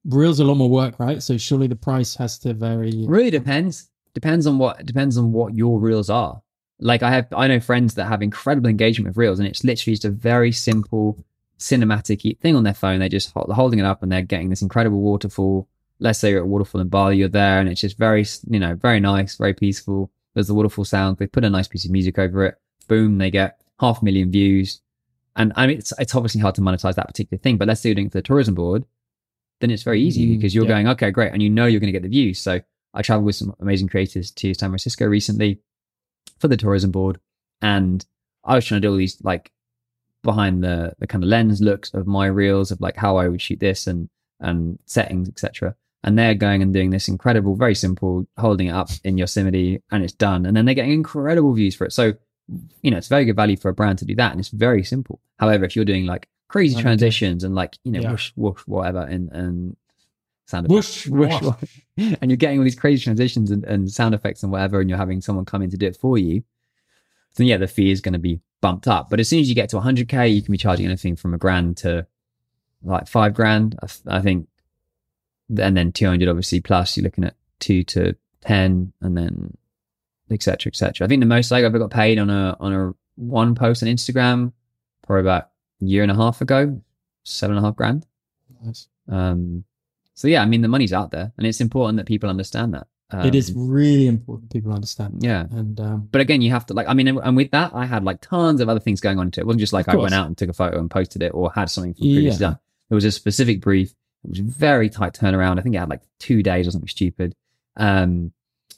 Reels 0.05 0.41
a 0.41 0.45
lot 0.45 0.57
more 0.57 0.69
work, 0.69 0.99
right? 0.99 1.23
So 1.23 1.37
surely 1.37 1.69
the 1.69 1.77
price 1.77 2.17
has 2.17 2.39
to 2.41 2.55
vary. 2.55 3.05
really 3.07 3.31
depends. 3.31 3.89
Depends 4.15 4.49
on 4.49 4.59
what 4.59 4.85
depends 4.85 5.17
on 5.17 5.31
what 5.31 5.55
your 5.55 5.79
reels 5.79 6.11
are. 6.11 6.43
Like 6.81 7.05
I 7.05 7.11
have, 7.11 7.27
I 7.37 7.47
know 7.47 7.61
friends 7.61 7.95
that 7.95 8.07
have 8.07 8.21
incredible 8.23 8.69
engagement 8.69 9.09
with 9.09 9.17
reels, 9.17 9.39
and 9.39 9.47
it's 9.47 9.63
literally 9.63 9.95
just 9.95 10.05
a 10.05 10.11
very 10.11 10.51
simple 10.51 11.25
cinematic 11.61 12.39
thing 12.41 12.57
on 12.57 12.65
their 12.65 12.75
phone. 12.75 12.99
They're 12.99 13.09
just 13.09 13.33
hol- 13.33 13.53
holding 13.53 13.79
it 13.79 13.85
up, 13.85 14.03
and 14.03 14.11
they're 14.11 14.23
getting 14.23 14.51
this 14.51 14.63
incredible 14.63 15.01
waterfall. 15.01 15.69
Let's 15.99 16.19
say 16.19 16.31
you're 16.31 16.41
at 16.41 16.45
a 16.45 16.47
waterfall 16.47 16.81
in 16.81 16.89
Bali, 16.89 17.17
you're 17.17 17.29
there, 17.29 17.59
and 17.59 17.69
it's 17.69 17.81
just 17.81 17.97
very, 17.99 18.27
you 18.49 18.61
know, 18.61 18.75
very 18.75 19.01
nice, 19.01 19.37
very 19.37 19.55
peaceful. 19.55 20.11
There's 20.35 20.49
the 20.49 20.55
waterfall 20.55 20.85
sound. 20.85 21.17
They 21.17 21.27
put 21.27 21.45
a 21.45 21.51
nice 21.51 21.69
piece 21.69 21.85
of 21.85 21.91
music 21.91 22.19
over 22.19 22.45
it. 22.45 22.57
Boom, 22.89 23.19
they 23.19 23.31
get 23.31 23.61
half 23.81 24.03
a 24.03 24.05
million 24.05 24.31
views. 24.31 24.81
And 25.35 25.53
I 25.57 25.67
mean, 25.67 25.79
it's, 25.79 25.93
it's 25.99 26.15
obviously 26.15 26.41
hard 26.41 26.55
to 26.57 26.61
monetize 26.61 26.95
that 26.95 27.07
particular 27.07 27.41
thing, 27.41 27.57
but 27.57 27.69
let's 27.69 27.81
say 27.81 27.91
you're 27.91 27.95
doing 27.95 28.07
it 28.09 28.13
for 28.13 28.19
the 28.19 28.23
tourism 28.23 28.55
board, 28.55 28.85
then 29.61 29.71
it's 29.71 29.83
very 29.83 30.01
easy 30.03 30.27
Mm, 30.27 30.37
because 30.37 30.55
you're 30.55 30.65
yeah. 30.65 30.71
going, 30.71 30.89
okay, 30.89 31.11
great. 31.11 31.33
And 31.33 31.43
you 31.43 31.51
know 31.51 31.67
you're 31.67 31.81
going 31.81 31.93
to 31.93 31.99
get 31.99 32.03
the 32.03 32.09
views. 32.09 32.39
So 32.39 32.61
I 32.95 33.03
traveled 33.03 33.27
with 33.27 33.37
some 33.37 33.55
amazing 33.61 33.89
creators 33.89 34.31
to 34.33 34.55
San 34.55 34.71
Francisco 34.71 35.07
recently 35.07 35.61
for 36.39 36.49
the 36.49 36.57
tourism 36.57 36.91
board. 36.91 37.19
And 37.63 38.05
I 38.45 38.55
was 38.55 38.65
trying 38.65 38.81
to 38.81 38.87
do 38.87 38.93
all 38.93 38.99
these 38.99 39.23
like 39.23 39.53
behind 40.23 40.63
the, 40.65 40.95
the 40.99 41.07
kind 41.07 41.23
of 41.25 41.29
lens 41.29 41.61
looks 41.61 41.93
of 41.95 42.07
my 42.07 42.27
reels 42.27 42.71
of 42.71 42.81
like 42.81 42.97
how 42.97 43.17
I 43.17 43.29
would 43.29 43.41
shoot 43.41 43.61
this 43.61 43.87
and, 43.87 44.09
and 44.41 44.79
settings, 44.87 45.29
etc. 45.29 45.75
And 46.07 46.17
they're 46.19 46.35
going 46.35 46.63
and 46.63 46.73
doing 46.73 46.91
this 46.91 47.09
incredible, 47.09 47.57
very 47.57 47.75
simple, 47.75 48.27
holding 48.39 48.69
it 48.69 48.73
up 48.73 48.91
in 49.05 49.19
Yosemite 49.19 49.83
and 49.91 50.05
it's 50.05 50.13
done. 50.13 50.47
And 50.47 50.57
then 50.57 50.65
they're 50.65 50.75
getting 50.75 50.93
incredible 50.93 51.53
views 51.53 51.75
for 51.75 51.85
it. 51.85 51.93
So, 51.93 52.15
you 52.83 52.91
know, 52.93 52.97
it's 52.97 53.09
very 53.09 53.25
good 53.25 53.35
value 53.37 53.57
for 53.57 53.69
a 53.71 53.75
brand 53.75 53.99
to 53.99 54.05
do 54.05 54.15
that. 54.15 54.31
And 54.31 54.39
it's 54.41 54.51
very 54.51 54.85
simple. 54.85 55.21
However, 55.39 55.65
if 55.65 55.75
you're 55.75 55.85
doing 55.85 56.07
like 56.07 56.29
crazy 56.49 56.81
transitions 56.81 57.43
and 57.43 57.57
like, 57.57 57.77
you 57.83 57.91
know, 57.91 58.01
Yeah. 58.01 58.13
whoosh, 58.13 58.31
whoosh, 58.37 58.61
whatever, 58.67 59.01
and, 59.01 59.31
and 59.33 59.77
sound 60.47 60.69
Whoosh, 60.69 61.07
effects, 61.13 61.45
whoosh. 61.45 62.15
and 62.21 62.31
you're 62.31 62.37
getting 62.37 62.59
all 62.59 62.65
these 62.65 62.77
crazy 62.79 63.03
transitions 63.03 63.51
and, 63.51 63.65
and 63.65 63.91
sound 63.91 64.15
effects 64.15 64.45
and 64.45 64.53
whatever, 64.53 64.81
and 64.81 64.89
you're 64.89 64.97
having 64.99 65.21
someone 65.21 65.45
come 65.45 65.61
in 65.63 65.71
to 65.71 65.77
do 65.77 65.87
it 65.87 65.97
for 65.97 66.17
you, 66.19 66.45
then 67.35 67.49
yeah, 67.49 67.57
the 67.57 67.67
fee 67.67 67.91
is 67.91 68.01
going 68.01 68.13
to 68.13 68.21
be 68.21 68.39
bumped 68.61 68.87
up. 68.87 69.11
But 69.11 69.19
as 69.19 69.29
soon 69.29 69.41
as 69.41 69.49
you 69.49 69.57
get 69.57 69.71
to 69.71 69.77
100k, 69.81 70.33
you 70.33 70.41
can 70.41 70.53
be 70.53 70.59
charging 70.59 70.87
anything 70.87 71.17
from 71.17 71.35
a 71.35 71.39
grand 71.39 71.79
to 71.79 72.07
like 72.85 73.09
five 73.09 73.35
grand. 73.35 73.77
I, 73.83 73.87
th- 73.89 74.01
I 74.07 74.21
think, 74.23 74.47
and 75.49 75.77
then 75.77 75.93
200 75.93 76.29
obviously 76.29 76.61
plus. 76.61 76.97
You're 76.97 77.05
looking 77.05 77.25
at 77.25 77.35
two 77.61 77.83
to 77.85 78.15
10, 78.43 78.93
and 79.01 79.17
then 79.17 79.57
etc. 80.31 80.71
etc. 80.71 81.05
I 81.05 81.09
think 81.09 81.21
the 81.21 81.27
most 81.27 81.53
I 81.53 81.63
ever 81.63 81.79
got 81.79 81.91
paid 81.91 82.19
on 82.19 82.31
a 82.31 82.57
on 82.61 82.73
a 82.73 82.93
one 83.17 83.55
post 83.55 83.83
on 83.83 83.89
Instagram, 83.89 84.53
probably 85.07 85.21
about 85.23 85.51
a 85.83 85.85
year 85.85 86.03
and 86.03 86.11
a 86.13 86.17
half 86.17 86.41
ago, 86.41 86.81
seven 87.25 87.57
and 87.57 87.65
a 87.65 87.69
half 87.69 87.77
grand. 87.77 88.07
Nice. 88.65 88.89
Um, 89.09 89.65
so 90.15 90.29
yeah, 90.29 90.43
I 90.43 90.47
mean 90.47 90.63
the 90.63 90.69
money's 90.69 90.93
out 90.93 91.11
there, 91.11 91.33
and 91.39 91.47
it's 91.47 91.61
important 91.61 91.97
that 91.99 92.07
people 92.07 92.29
understand 92.31 92.75
that. 92.75 92.87
Um, 93.11 93.25
it 93.25 93.37
is 93.37 93.53
really 93.55 94.09
important 94.09 94.51
people 94.51 94.73
understand. 94.73 95.23
yeah. 95.23 95.47
And 95.53 95.79
um, 95.79 96.09
But 96.11 96.23
again, 96.23 96.43
you 96.43 96.51
have 96.51 96.67
to 96.67 96.75
like. 96.75 96.89
I 96.89 96.95
mean, 96.95 97.07
and- 97.07 97.21
and 97.23 97.37
with 97.37 97.53
that, 97.53 97.71
I 97.73 97.87
had 97.87 98.03
like 98.03 98.21
tons 98.21 98.61
of 98.61 98.69
other 98.69 98.81
things 98.81 99.01
going 99.01 99.21
on 99.21 99.27
into 99.29 99.39
it. 99.41 99.43
It 99.43 99.47
wasn't 99.47 99.61
just 99.61 99.73
like 99.73 99.89
I 99.89 99.95
went 99.95 100.13
out 100.13 100.27
and 100.27 100.37
took 100.37 100.49
a 100.49 100.53
photo 100.53 100.81
and 100.81 100.91
posted 100.91 101.23
it, 101.23 101.29
or 101.33 101.53
had 101.53 101.71
something 101.71 101.95
from 101.95 102.03
previously 102.03 102.31
Yeah. 102.45 102.51
done. 102.51 102.59
It 102.91 102.95
was 102.95 103.05
a 103.05 103.13
specific 103.13 103.61
brief. 103.61 103.95
It 104.27 104.31
was 104.31 104.39
a 104.41 104.43
very 104.43 104.91
tight 104.91 105.15
turnaround. 105.15 105.59
I 105.59 105.63
think 105.63 105.75
it 105.75 105.79
had 105.79 105.89
like 105.89 106.03
two 106.19 106.43
days 106.43 106.67
or 106.67 106.71
something 106.71 106.89
stupid. 106.89 107.35
Um, 107.77 108.33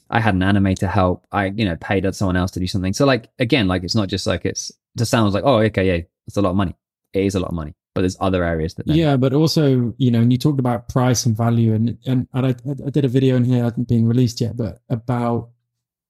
I 0.09 0.19
had 0.19 0.33
an 0.33 0.41
animator 0.41 0.89
help. 0.89 1.25
I 1.31 1.45
you 1.47 1.65
know 1.65 1.75
paid 1.77 2.13
someone 2.15 2.37
else 2.37 2.51
to 2.51 2.59
do 2.59 2.67
something. 2.67 2.93
So 2.93 3.05
like 3.05 3.29
again, 3.39 3.67
like 3.67 3.83
it's 3.83 3.95
not 3.95 4.07
just 4.07 4.27
like 4.27 4.45
it's. 4.45 4.69
It 4.69 4.99
just 4.99 5.11
sounds 5.11 5.33
like 5.33 5.43
oh 5.45 5.59
okay 5.59 5.87
yeah, 5.87 6.03
it's 6.27 6.37
a 6.37 6.41
lot 6.41 6.51
of 6.51 6.55
money. 6.55 6.75
It 7.13 7.25
is 7.25 7.35
a 7.35 7.39
lot 7.39 7.49
of 7.49 7.55
money, 7.55 7.75
but 7.93 8.01
there's 8.01 8.17
other 8.19 8.43
areas 8.43 8.73
that 8.75 8.87
yeah, 8.87 9.17
but 9.17 9.33
also 9.33 9.93
you 9.97 10.11
know, 10.11 10.21
and 10.21 10.31
you 10.31 10.37
talked 10.37 10.59
about 10.59 10.89
price 10.89 11.25
and 11.25 11.37
value, 11.37 11.73
and 11.73 11.97
and, 12.05 12.27
and 12.33 12.45
I, 12.45 12.55
I 12.85 12.89
did 12.89 13.05
a 13.05 13.07
video 13.07 13.35
in 13.35 13.43
here, 13.43 13.63
hasn't 13.63 13.87
been 13.87 14.07
released 14.07 14.41
yet, 14.41 14.57
but 14.57 14.79
about 14.89 15.49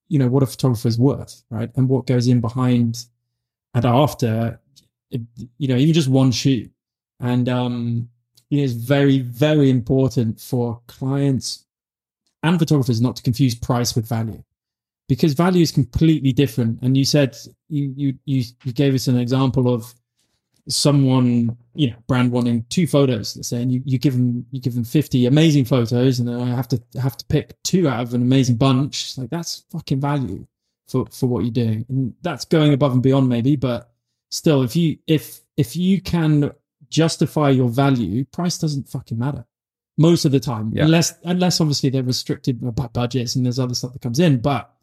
you 0.08 0.18
know 0.18 0.28
what 0.28 0.44
a 0.44 0.46
photographer's 0.46 0.98
worth, 0.98 1.44
right, 1.50 1.70
and 1.76 1.90
what 1.90 2.08
goes 2.08 2.28
in 2.28 2.42
behind 2.42 3.06
and 3.74 3.86
after, 3.86 4.60
you 5.10 5.68
know, 5.68 5.76
even 5.76 5.94
just 5.94 6.08
one 6.08 6.32
shoot, 6.32 6.72
and 7.20 7.48
um, 7.48 8.10
you 8.50 8.58
know, 8.60 8.64
it's 8.64 8.74
very 8.74 9.20
very 9.20 9.70
important 9.70 10.40
for 10.42 10.82
clients 10.88 11.66
and 12.44 12.60
photographers 12.60 13.02
not 13.02 13.16
to 13.18 13.24
confuse 13.24 13.56
price 13.56 13.96
with 13.96 14.08
value. 14.08 14.44
because 15.10 15.34
value 15.34 15.62
is 15.64 15.72
completely 15.72 16.32
different. 16.32 16.80
And 16.82 16.96
you 16.96 17.04
said 17.04 17.36
you 17.68 17.94
you 17.98 18.14
you, 18.26 18.44
you 18.64 18.72
gave 18.72 18.94
us 18.96 19.08
an 19.08 19.18
example 19.18 19.74
of 19.74 19.94
someone 20.70 21.58
you 21.74 21.90
know 21.90 21.96
brand 22.08 22.32
wanting 22.32 22.64
two 22.70 22.86
photos 22.86 23.36
let's 23.36 23.48
say 23.48 23.62
and 23.62 23.72
you, 23.74 23.82
you 23.86 23.98
give 23.98 24.14
them 24.14 24.46
you 24.52 24.62
give 24.62 24.76
them 24.76 24.84
50 24.84 25.26
amazing 25.26 25.66
photos 25.66 26.20
and 26.20 26.30
i 26.30 26.46
have 26.48 26.68
to 26.68 26.80
have 27.02 27.18
to 27.18 27.26
pick 27.26 27.58
two 27.64 27.88
out 27.90 28.02
of 28.02 28.14
an 28.14 28.22
amazing 28.22 28.56
bunch 28.56 29.18
like 29.18 29.32
that's 29.32 29.64
fucking 29.72 30.00
value 30.00 30.46
for 30.88 31.08
for 31.12 31.28
what 31.28 31.44
you're 31.44 31.52
doing 31.52 31.86
and 31.90 32.14
that's 32.22 32.46
going 32.46 32.74
above 32.74 32.94
and 32.94 33.02
beyond 33.02 33.28
maybe 33.28 33.56
but 33.56 33.92
still 34.30 34.62
if 34.62 34.76
you 34.76 34.96
if 35.08 35.42
if 35.58 35.76
you 35.76 36.00
can 36.02 36.52
justify 36.90 37.50
your 37.50 37.70
value 37.70 38.24
price 38.26 38.58
doesn't 38.58 38.90
fucking 38.90 39.18
matter 39.18 39.46
most 39.98 40.26
of 40.26 40.32
the 40.32 40.40
time 40.40 40.72
Yeah. 40.74 40.86
unless 40.86 41.14
unless 41.24 41.60
obviously 41.62 41.90
they're 41.90 42.04
restricted 42.04 42.60
by 42.76 42.88
budgets 42.88 43.36
and 43.36 43.46
there's 43.46 43.60
other 43.60 43.76
stuff 43.76 43.94
that 43.94 44.02
comes 44.02 44.20
in 44.20 44.40
but 44.40 44.74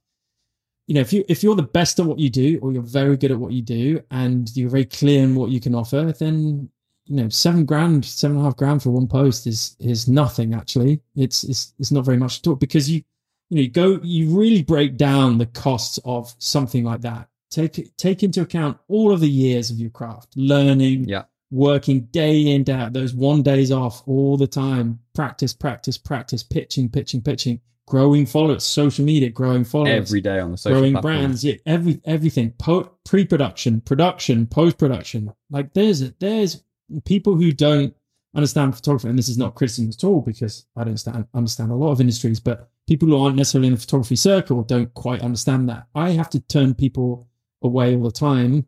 you 0.87 0.95
know 0.95 1.01
if 1.01 1.13
you 1.13 1.25
if 1.29 1.43
you're 1.43 1.57
the 1.57 1.63
best 1.63 1.99
at 1.99 2.07
what 2.07 2.19
you 2.19 2.31
do 2.31 2.59
or 2.63 2.73
you're 2.73 2.83
very 2.83 3.17
good 3.17 3.31
at 3.33 3.39
what 3.39 3.53
you 3.53 3.63
do 3.63 4.01
and 4.11 4.55
you're 4.57 4.71
very 4.71 4.85
clear 4.85 5.23
in 5.25 5.35
what 5.35 5.51
you 5.51 5.61
can 5.61 5.75
offer 5.75 6.13
then 6.19 6.69
you 7.07 7.17
know 7.17 7.29
seven 7.29 7.65
grand 7.65 8.05
seven 8.05 8.37
and 8.37 8.45
a 8.45 8.49
half 8.49 8.57
grand 8.57 8.83
for 8.83 8.91
one 8.91 9.07
post 9.09 9.47
is 9.47 9.77
is 9.81 10.07
nothing 10.07 10.55
actually 10.55 11.01
it's 11.17 11.45
it's, 11.45 11.73
it's 11.79 11.91
not 11.93 12.05
very 12.05 12.17
much 12.19 12.39
at 12.41 12.47
all 12.47 12.55
because 12.57 12.91
you 12.91 13.03
you 13.51 13.57
know 13.57 13.63
you 13.63 13.69
go 13.71 13.99
you 14.03 14.37
really 14.39 14.63
break 14.63 14.97
down 14.97 15.39
the 15.39 15.47
costs 15.47 15.99
of 16.05 16.35
something 16.39 16.85
like 16.85 17.01
that 17.01 17.29
take 17.51 17.97
take 17.97 18.23
into 18.23 18.41
account 18.43 18.77
all 18.89 19.13
of 19.13 19.21
the 19.21 19.31
years 19.31 19.71
of 19.71 19.79
your 19.79 19.91
craft 19.91 20.37
learning 20.37 21.09
Yeah. 21.09 21.25
Working 21.51 22.01
day 22.11 22.49
in 22.55 22.65
day 22.65 22.73
out 22.73 22.93
those 22.93 23.15
one 23.15 23.43
days 23.43 23.71
off 23.71 24.03
all 24.07 24.37
the 24.37 24.47
time. 24.47 24.99
Practice 25.15 25.53
practice 25.53 25.97
practice 25.99 26.43
pitching 26.43 26.89
pitching 26.89 27.23
pitching 27.23 27.61
growing 27.87 28.27
followers 28.27 28.65
social 28.65 29.05
media 29.05 29.31
growing 29.31 29.63
followers 29.63 29.93
Every 29.93 30.21
day 30.21 30.41
on 30.41 30.51
the 30.51 30.57
social 30.57 30.81
growing 30.81 30.93
platforms. 30.95 31.19
brands 31.19 31.45
yeah 31.45 31.55
every 31.67 32.01
everything. 32.05 32.53
Po- 32.59 32.91
pre-production 33.05 33.81
production 33.81 34.47
post-production. 34.47 35.33
Like 35.51 35.73
there's 35.75 36.13
there's 36.19 36.63
people 37.05 37.37
who 37.37 37.53
don't 37.53 37.95
understand 38.35 38.75
photography 38.75 39.09
and 39.09 39.19
this 39.19 39.29
is 39.29 39.39
not 39.39 39.55
criticism 39.55 39.89
at 39.89 40.05
all 40.05 40.21
because 40.21 40.67
i 40.77 40.81
don't 40.81 40.89
understand, 40.91 41.27
understand 41.33 41.71
a 41.71 41.75
lot 41.75 41.91
of 41.91 42.03
industries 42.03 42.39
but 42.39 42.69
people 42.87 43.09
who 43.09 43.17
aren't 43.17 43.35
necessarily 43.35 43.69
in 43.69 43.73
the 43.75 43.81
photography 43.81 44.15
circle 44.15 44.63
don't 44.63 44.93
quite 44.93 45.23
understand 45.23 45.69
that. 45.71 45.87
I 45.95 46.11
have 46.11 46.29
to 46.31 46.41
turn 46.41 46.75
people 46.75 47.27
away 47.63 47.97
all 47.97 48.03
the 48.03 48.13
time 48.13 48.67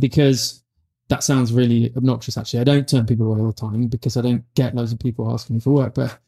because 0.00 0.63
that 1.08 1.22
sounds 1.22 1.52
really 1.52 1.92
obnoxious 1.96 2.36
actually 2.38 2.60
i 2.60 2.64
don't 2.64 2.88
turn 2.88 3.04
people 3.06 3.26
away 3.26 3.40
all 3.40 3.48
the 3.48 3.52
time 3.52 3.86
because 3.88 4.16
i 4.16 4.20
don't 4.22 4.44
get 4.54 4.74
loads 4.74 4.92
of 4.92 4.98
people 4.98 5.30
asking 5.32 5.56
me 5.56 5.60
for 5.60 5.70
work 5.70 5.94
but 5.94 6.18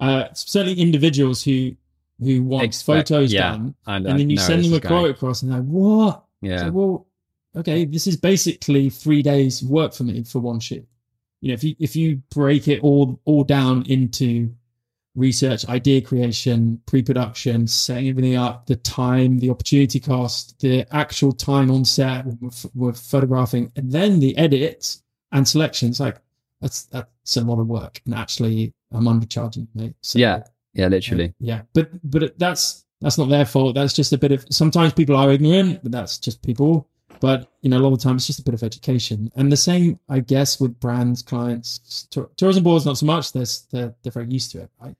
uh 0.00 0.24
certainly 0.32 0.80
individuals 0.80 1.42
who 1.42 1.72
who 2.20 2.42
want 2.42 2.64
Expect- 2.64 3.08
photos 3.08 3.32
yeah, 3.32 3.50
done 3.52 3.74
I 3.86 3.96
and 3.96 4.06
then 4.06 4.30
you 4.30 4.36
send 4.38 4.64
them 4.64 4.72
a 4.74 4.80
going. 4.80 4.88
quote 5.02 5.10
across 5.10 5.42
and 5.42 5.52
they're 5.52 5.60
like 5.60 5.68
what 5.68 6.24
Yeah. 6.40 6.58
so, 6.66 6.70
well, 6.72 7.06
okay, 7.56 7.84
this 7.84 8.06
is 8.06 8.16
basically 8.16 8.90
three 8.90 9.22
days 9.22 9.62
work 9.62 9.92
for 9.94 10.04
me 10.04 10.24
for 10.24 10.38
one 10.40 10.58
shoot. 10.60 10.86
You 11.40 11.48
know, 11.48 11.54
if 11.54 11.62
you 11.64 11.76
if 11.78 11.94
you 11.96 12.22
break 12.30 12.66
it 12.68 12.80
all 12.82 13.20
all 13.24 13.44
down 13.44 13.84
into 13.86 14.52
research, 15.18 15.66
idea 15.68 16.00
creation, 16.00 16.80
pre-production, 16.86 17.66
setting 17.66 18.08
everything 18.08 18.36
up, 18.36 18.66
the 18.66 18.76
time, 18.76 19.38
the 19.38 19.50
opportunity 19.50 20.00
cost, 20.00 20.58
the 20.60 20.86
actual 20.94 21.32
time 21.32 21.70
on 21.70 21.84
set 21.84 22.24
with, 22.26 22.66
with 22.74 22.98
photographing, 22.98 23.70
and 23.76 23.90
then 23.92 24.20
the 24.20 24.36
edits 24.38 25.02
and 25.32 25.46
selections, 25.46 26.00
like 26.00 26.16
that's 26.60 26.84
that's 26.84 27.36
a 27.36 27.42
lot 27.42 27.60
of 27.60 27.66
work. 27.66 28.00
And 28.06 28.14
actually, 28.14 28.72
I'm 28.92 29.04
undercharging, 29.04 29.68
mate. 29.74 29.94
So, 30.00 30.18
Yeah. 30.18 30.42
Yeah, 30.74 30.88
literally. 30.88 31.34
yeah, 31.40 31.62
but 31.72 31.90
but 32.08 32.38
that's 32.38 32.84
that's 33.00 33.18
not 33.18 33.28
their 33.28 33.46
fault. 33.46 33.74
That's 33.74 33.92
just 33.92 34.12
a 34.12 34.18
bit 34.18 34.32
of. 34.32 34.44
Sometimes 34.50 34.92
people 34.92 35.16
are 35.16 35.30
ignorant, 35.32 35.82
but 35.82 35.90
that's 35.92 36.18
just 36.18 36.42
people. 36.42 36.88
But 37.20 37.48
you 37.62 37.70
know, 37.70 37.78
a 37.78 37.80
lot 37.80 37.92
of 37.92 37.98
the 37.98 38.04
time 38.04 38.16
it's 38.16 38.26
just 38.28 38.38
a 38.38 38.44
bit 38.44 38.54
of 38.54 38.62
education, 38.62 39.32
and 39.34 39.50
the 39.50 39.56
same, 39.56 39.98
I 40.08 40.20
guess, 40.20 40.60
with 40.60 40.78
brands, 40.78 41.22
clients, 41.22 42.06
tour- 42.10 42.30
tourism 42.36 42.62
boards. 42.62 42.86
Not 42.86 42.98
so 42.98 43.06
much. 43.06 43.32
They're 43.32 43.46
they're, 43.72 43.94
they're 44.02 44.12
very 44.12 44.28
used 44.28 44.52
to 44.52 44.60
it, 44.62 44.70
right? 44.80 44.94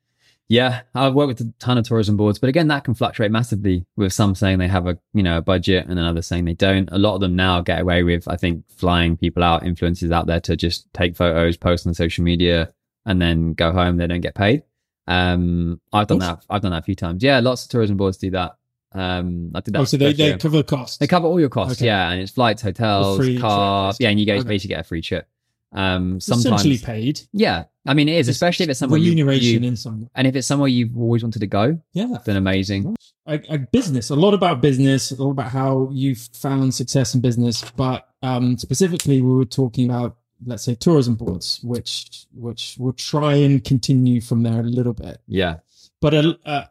Yeah, 0.51 0.81
I've 0.95 1.13
worked 1.13 1.29
with 1.29 1.41
a 1.43 1.53
ton 1.59 1.77
of 1.77 1.87
tourism 1.87 2.17
boards, 2.17 2.39
but 2.39 2.49
again, 2.49 2.69
that 2.69 2.85
can 2.85 2.95
fluctuate 2.95 3.31
massively. 3.31 3.85
With 3.97 4.15
some 4.15 4.35
saying 4.35 4.59
they 4.59 4.69
have 4.69 4.87
a 4.87 4.99
you 5.13 5.23
know 5.23 5.39
a 5.39 5.43
budget, 5.43 5.87
and 5.87 5.99
then 5.99 6.07
others 6.07 6.27
saying 6.27 6.47
they 6.47 6.55
don't. 6.55 6.89
A 6.91 6.99
lot 6.99 7.15
of 7.15 7.21
them 7.21 7.37
now 7.37 7.61
get 7.61 7.81
away 7.81 8.03
with, 8.03 8.27
I 8.27 8.37
think, 8.37 8.65
flying 8.71 9.17
people 9.19 9.45
out, 9.45 9.63
influencers 9.63 10.11
out 10.11 10.27
there 10.27 10.41
to 10.41 10.57
just 10.57 10.93
take 10.95 11.17
photos, 11.17 11.59
post 11.59 11.87
on 11.87 11.93
social 11.93 12.25
media, 12.25 12.73
and 13.05 13.21
then 13.21 13.53
go 13.53 13.73
home. 13.73 13.99
They 13.99 14.07
don't 14.07 14.23
get 14.23 14.35
paid. 14.35 14.63
Um, 15.07 15.81
I've 15.93 16.07
done 16.07 16.21
that. 16.21 16.45
I've 16.49 16.63
done 16.63 16.73
that 16.73 16.79
a 16.83 16.83
few 16.83 16.95
times. 16.95 17.23
Yeah, 17.23 17.41
lots 17.41 17.65
of 17.65 17.71
tourism 17.71 17.99
boards 17.99 18.17
do 18.17 18.31
that. 18.31 18.57
Um, 18.93 19.53
I 19.55 19.61
did 19.61 19.75
that. 19.75 19.81
Oh, 19.81 19.85
so 19.85 19.99
they, 19.99 20.15
they 20.15 20.39
cover 20.39 20.57
the 20.57 20.65
cost. 20.65 20.99
They 20.99 21.07
cover 21.07 21.27
all 21.27 21.39
your 21.39 21.51
costs, 21.51 21.79
Okay. 21.79 21.87
yeah, 21.87 22.11
and 22.11 22.23
it's 22.23 22.33
flights, 22.33 22.63
hotels, 22.63 23.19
free 23.19 23.39
car, 23.39 23.93
trip, 23.93 24.01
yeah, 24.01 24.09
and 24.09 24.19
you 24.19 24.25
guys 24.25 24.41
okay. 24.41 24.49
basically 24.49 24.77
get 24.77 24.81
a 24.81 24.85
free 24.85 25.03
trip. 25.03 25.29
Um, 25.73 26.19
sometimes, 26.19 26.47
essentially 26.47 26.79
paid. 26.79 27.21
yeah, 27.33 27.65
I 27.87 27.93
mean 27.95 28.09
it 28.09 28.17
is, 28.17 28.29
especially 28.29 28.65
if 28.65 28.71
it's 28.71 28.79
somewhere 28.79 28.99
remuneration 29.01 29.63
you 29.63 29.69
in 29.69 29.77
some. 29.77 30.09
and 30.15 30.27
if 30.27 30.35
it's 30.35 30.47
somewhere 30.47 30.69
you've 30.69 30.97
always 30.97 31.23
wanted 31.23 31.41
to 31.41 31.47
go, 31.47 31.79
Yeah, 31.93 32.17
then 32.25 32.37
amazing. 32.37 32.97
A, 33.27 33.33
I, 33.53 33.57
business. 33.59 34.09
A 34.09 34.17
lot 34.17 34.33
about 34.33 34.63
business. 34.63 35.11
A 35.11 35.23
lot 35.23 35.33
about 35.33 35.51
how 35.51 35.91
you've 35.93 36.27
found 36.33 36.75
success 36.75 37.15
in 37.15 37.21
business. 37.21 37.63
But 37.77 38.09
um, 38.23 38.57
specifically, 38.57 39.21
we 39.21 39.31
were 39.35 39.45
talking 39.45 39.91
about 39.91 40.17
let's 40.47 40.63
say 40.65 40.75
tourism 40.75 41.17
boards, 41.17 41.61
which 41.63 42.27
which 42.33 42.77
will 42.79 42.95
try 42.95 43.35
and 43.35 43.63
continue 43.63 44.21
from 44.23 44.43
there 44.43 44.61
a 44.61 44.63
little 44.63 44.95
bit. 44.95 45.19
Yeah, 45.27 45.57
but 46.01 46.15
uh, 46.15 46.35
uh, 46.47 46.65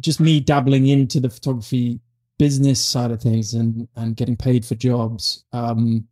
just 0.00 0.20
me 0.20 0.40
dabbling 0.40 0.86
into 0.88 1.20
the 1.20 1.30
photography 1.30 2.00
business 2.38 2.80
side 2.84 3.10
of 3.10 3.20
things 3.22 3.54
and 3.54 3.88
and 3.96 4.14
getting 4.16 4.36
paid 4.36 4.64
for 4.64 4.76
jobs 4.76 5.44
um 5.52 6.06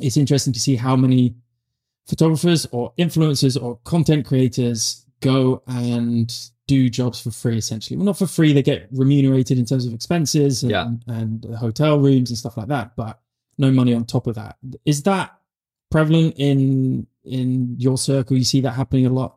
it's 0.00 0.16
interesting 0.16 0.52
to 0.52 0.60
see 0.60 0.76
how 0.76 0.96
many 0.96 1.34
photographers 2.06 2.66
or 2.72 2.92
influencers 2.98 3.60
or 3.60 3.78
content 3.84 4.26
creators 4.26 5.04
go 5.20 5.62
and 5.66 6.34
do 6.66 6.88
jobs 6.88 7.20
for 7.20 7.30
free 7.30 7.56
essentially 7.58 7.96
well 7.96 8.06
not 8.06 8.18
for 8.18 8.26
free 8.26 8.52
they 8.52 8.62
get 8.62 8.88
remunerated 8.92 9.58
in 9.58 9.64
terms 9.64 9.86
of 9.86 9.92
expenses 9.94 10.62
and, 10.62 10.70
Yeah. 10.70 10.90
and 11.06 11.44
hotel 11.58 11.98
rooms 11.98 12.30
and 12.30 12.38
stuff 12.38 12.56
like 12.56 12.68
that 12.68 12.94
but 12.96 13.20
no 13.56 13.70
money 13.70 13.94
on 13.94 14.04
top 14.04 14.26
of 14.26 14.34
that 14.36 14.56
is 14.84 15.02
that 15.04 15.34
prevalent 15.90 16.34
in 16.36 17.06
in 17.24 17.74
your 17.78 17.96
circle 17.98 18.36
you 18.36 18.44
see 18.44 18.60
that 18.62 18.72
happening 18.72 19.06
a 19.06 19.10
lot 19.10 19.36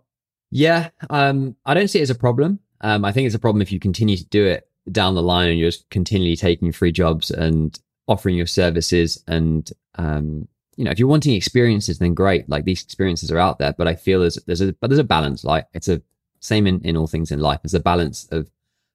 yeah. 0.54 0.89
Um, 1.10 1.56
I 1.65 1.74
don't 1.74 1.88
see 1.88 2.00
it 2.00 2.02
as 2.02 2.10
a 2.10 2.15
problem. 2.15 2.60
Um, 2.82 3.06
I 3.06 3.13
think 3.13 3.26
it's 3.26 3.36
a 3.36 3.39
problem 3.39 3.62
if 3.62 3.71
you 3.71 3.80
continue 3.80 4.17
to 4.17 4.26
do 4.26 4.45
it 4.45 4.67
down 4.91 5.15
the 5.15 5.24
line 5.24 5.50
and 5.50 5.58
you're 5.58 5.69
just 5.69 5.89
continually 5.89 6.36
taking 6.36 6.74
free 6.74 6.91
jobs 6.91 7.32
and 7.32 7.80
offering 8.10 8.36
your 8.36 8.47
services 8.47 9.24
and 9.30 9.71
um, 9.95 10.50
you 10.77 10.84
know, 10.84 10.91
if 10.91 10.99
you're 10.99 11.07
wanting 11.07 11.36
experiences, 11.36 11.99
then 11.99 12.13
great. 12.13 12.49
Like 12.49 12.65
these 12.65 12.84
experiences 12.84 13.31
are 13.31 13.38
out 13.38 13.60
there, 13.60 13.73
but 13.77 13.88
I 13.88 13.95
feel 13.95 14.21
there's 14.21 14.36
there's 14.45 14.62
a 14.62 14.73
but 14.73 14.89
there's 14.89 14.99
a 14.99 15.03
balance. 15.03 15.43
Like 15.43 15.67
it's 15.73 15.88
a 15.88 16.01
same 16.39 16.65
in, 16.65 16.81
in 16.81 16.97
all 16.97 17.07
things 17.07 17.31
in 17.31 17.39
life. 17.39 17.60
There's 17.62 17.73
a 17.73 17.79
balance 17.79 18.27
of 18.31 18.49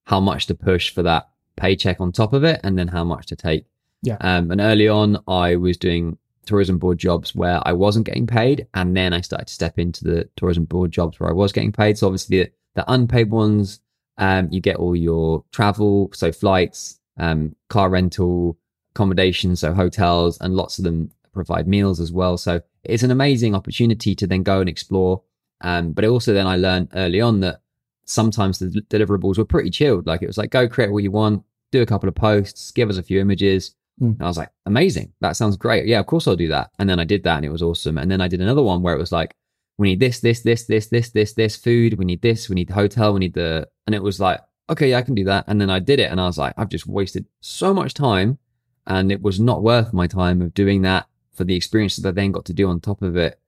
how 0.04 0.20
much 0.20 0.46
to 0.46 0.54
push 0.54 0.90
for 0.90 1.02
that 1.02 1.28
paycheck 1.56 2.00
on 2.00 2.12
top 2.12 2.32
of 2.32 2.44
it, 2.44 2.60
and 2.64 2.78
then 2.78 2.88
how 2.88 3.04
much 3.04 3.26
to 3.26 3.36
take. 3.36 3.66
Yeah. 4.02 4.16
Um, 4.20 4.50
and 4.50 4.60
early 4.60 4.88
on, 4.88 5.18
I 5.26 5.56
was 5.56 5.76
doing 5.76 6.18
tourism 6.46 6.78
board 6.78 6.98
jobs 6.98 7.34
where 7.34 7.60
I 7.66 7.72
wasn't 7.72 8.06
getting 8.06 8.26
paid, 8.26 8.66
and 8.74 8.96
then 8.96 9.12
I 9.12 9.20
started 9.20 9.48
to 9.48 9.54
step 9.54 9.78
into 9.78 10.04
the 10.04 10.28
tourism 10.36 10.64
board 10.64 10.92
jobs 10.92 11.20
where 11.20 11.28
I 11.28 11.34
was 11.34 11.52
getting 11.52 11.72
paid. 11.72 11.98
So 11.98 12.06
obviously 12.06 12.42
the, 12.42 12.50
the 12.74 12.90
unpaid 12.90 13.30
ones, 13.30 13.80
um, 14.18 14.48
you 14.50 14.60
get 14.60 14.76
all 14.76 14.96
your 14.96 15.44
travel, 15.52 16.10
so 16.14 16.32
flights, 16.32 17.00
um, 17.18 17.54
car 17.68 17.90
rental, 17.90 18.56
accommodation, 18.92 19.56
so 19.56 19.74
hotels, 19.74 20.38
and 20.40 20.54
lots 20.54 20.78
of 20.78 20.84
them 20.84 21.10
provide 21.36 21.68
meals 21.68 22.00
as 22.00 22.10
well. 22.10 22.36
So 22.36 22.60
it's 22.82 23.02
an 23.02 23.12
amazing 23.12 23.54
opportunity 23.54 24.14
to 24.16 24.26
then 24.26 24.42
go 24.42 24.60
and 24.60 24.68
explore. 24.68 25.22
Um, 25.60 25.92
but 25.92 26.04
also 26.04 26.34
then 26.34 26.46
I 26.46 26.56
learned 26.56 26.88
early 26.94 27.20
on 27.20 27.40
that 27.40 27.60
sometimes 28.04 28.58
the 28.58 28.68
deliverables 28.90 29.38
were 29.38 29.44
pretty 29.44 29.70
chilled. 29.70 30.06
Like 30.06 30.22
it 30.22 30.26
was 30.26 30.38
like, 30.38 30.50
go 30.50 30.68
create 30.68 30.92
what 30.92 31.02
you 31.02 31.10
want, 31.10 31.44
do 31.72 31.82
a 31.82 31.86
couple 31.86 32.08
of 32.08 32.14
posts, 32.14 32.70
give 32.72 32.90
us 32.90 32.98
a 32.98 33.02
few 33.02 33.20
images. 33.20 33.74
Mm. 34.00 34.14
And 34.14 34.22
I 34.22 34.26
was 34.26 34.36
like, 34.36 34.50
amazing. 34.66 35.12
That 35.20 35.36
sounds 35.36 35.56
great. 35.56 35.86
Yeah, 35.86 36.00
of 36.00 36.06
course 36.06 36.26
I'll 36.26 36.36
do 36.36 36.48
that. 36.48 36.70
And 36.78 36.88
then 36.88 36.98
I 36.98 37.04
did 37.04 37.22
that 37.24 37.36
and 37.36 37.44
it 37.44 37.50
was 37.50 37.62
awesome. 37.62 37.98
And 37.98 38.10
then 38.10 38.20
I 38.20 38.28
did 38.28 38.40
another 38.40 38.62
one 38.62 38.82
where 38.82 38.94
it 38.94 38.98
was 38.98 39.12
like, 39.12 39.34
we 39.78 39.88
need 39.88 40.00
this, 40.00 40.20
this, 40.20 40.40
this, 40.40 40.64
this, 40.64 40.88
this, 40.88 41.10
this, 41.10 41.34
this 41.34 41.56
food. 41.56 41.98
We 41.98 42.06
need 42.06 42.22
this. 42.22 42.48
We 42.48 42.54
need 42.54 42.68
the 42.68 42.74
hotel. 42.74 43.12
We 43.12 43.20
need 43.20 43.34
the, 43.34 43.68
and 43.86 43.94
it 43.94 44.02
was 44.02 44.20
like, 44.20 44.40
okay, 44.70 44.90
yeah, 44.90 44.98
I 44.98 45.02
can 45.02 45.14
do 45.14 45.24
that. 45.24 45.44
And 45.46 45.60
then 45.60 45.70
I 45.70 45.78
did 45.78 46.00
it 46.00 46.10
and 46.10 46.20
I 46.20 46.26
was 46.26 46.38
like, 46.38 46.54
I've 46.56 46.70
just 46.70 46.86
wasted 46.86 47.26
so 47.40 47.74
much 47.74 47.94
time 47.94 48.38
and 48.86 49.10
it 49.10 49.22
was 49.22 49.40
not 49.40 49.62
worth 49.62 49.92
my 49.92 50.06
time 50.06 50.40
of 50.42 50.54
doing 50.54 50.82
that 50.82 51.06
for 51.36 51.44
the 51.44 51.54
experiences 51.54 52.02
that 52.02 52.10
I 52.10 52.12
then 52.12 52.32
got 52.32 52.44
to 52.46 52.52
do 52.54 52.68
on 52.68 52.80
top 52.80 53.02
of 53.02 53.16
it. 53.16 53.38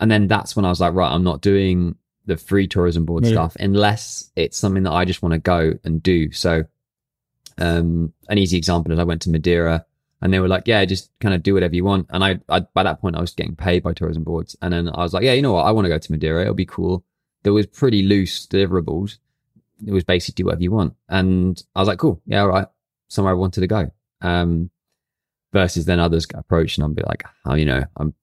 And 0.00 0.10
then 0.10 0.28
that's 0.28 0.54
when 0.54 0.64
I 0.64 0.68
was 0.68 0.80
like, 0.80 0.94
right, 0.94 1.10
I'm 1.12 1.24
not 1.24 1.40
doing 1.40 1.96
the 2.26 2.36
free 2.36 2.68
tourism 2.68 3.04
board 3.04 3.24
Yeah. 3.24 3.32
stuff 3.32 3.56
unless 3.58 4.30
it's 4.36 4.56
something 4.58 4.82
that 4.84 4.92
I 4.92 5.04
just 5.04 5.22
want 5.22 5.32
to 5.32 5.38
go 5.38 5.72
and 5.84 6.02
do. 6.02 6.30
So, 6.32 6.64
um, 7.58 8.12
an 8.28 8.38
easy 8.38 8.56
example 8.56 8.92
is 8.92 8.98
I 8.98 9.04
went 9.04 9.22
to 9.22 9.30
Madeira 9.30 9.84
and 10.20 10.32
they 10.32 10.38
were 10.40 10.48
like, 10.48 10.64
yeah, 10.66 10.84
just 10.84 11.10
kind 11.20 11.34
of 11.34 11.42
do 11.42 11.54
whatever 11.54 11.74
you 11.74 11.84
want. 11.84 12.06
And 12.10 12.22
I, 12.24 12.38
I, 12.48 12.60
by 12.60 12.82
that 12.82 13.00
point, 13.00 13.16
I 13.16 13.20
was 13.20 13.32
getting 13.34 13.56
paid 13.56 13.82
by 13.82 13.92
tourism 13.92 14.24
boards. 14.24 14.56
And 14.62 14.72
then 14.72 14.88
I 14.88 14.98
was 15.02 15.12
like, 15.14 15.24
yeah, 15.24 15.32
you 15.32 15.42
know 15.42 15.52
what? 15.52 15.62
I 15.64 15.70
want 15.70 15.84
to 15.86 15.88
go 15.88 15.98
to 15.98 16.12
Madeira. 16.12 16.42
It'll 16.42 16.54
be 16.54 16.66
cool. 16.66 17.04
There 17.42 17.52
was 17.52 17.66
pretty 17.66 18.02
loose 18.02 18.46
deliverables. 18.46 19.18
it 19.86 19.92
was 19.92 20.02
basically 20.04 20.42
do 20.42 20.46
whatever 20.46 20.62
you 20.62 20.72
want. 20.72 20.94
And 21.08 21.60
I 21.74 21.80
was 21.80 21.86
like, 21.88 21.98
cool, 22.00 22.20
yeah, 22.26 22.40
all 22.40 22.48
right, 22.48 22.66
somewhere 23.08 23.32
I 23.32 23.36
wanted 23.36 23.60
to 23.60 23.66
go. 23.68 23.90
Um, 24.20 24.70
versus 25.52 25.84
then 25.86 26.00
others 26.00 26.26
approach 26.34 26.76
and 26.76 26.84
I'll 26.84 26.90
be 26.90 27.02
like, 27.02 27.24
oh, 27.46 27.54
you 27.54 27.64
know, 27.64 27.82
I'm 27.96 28.14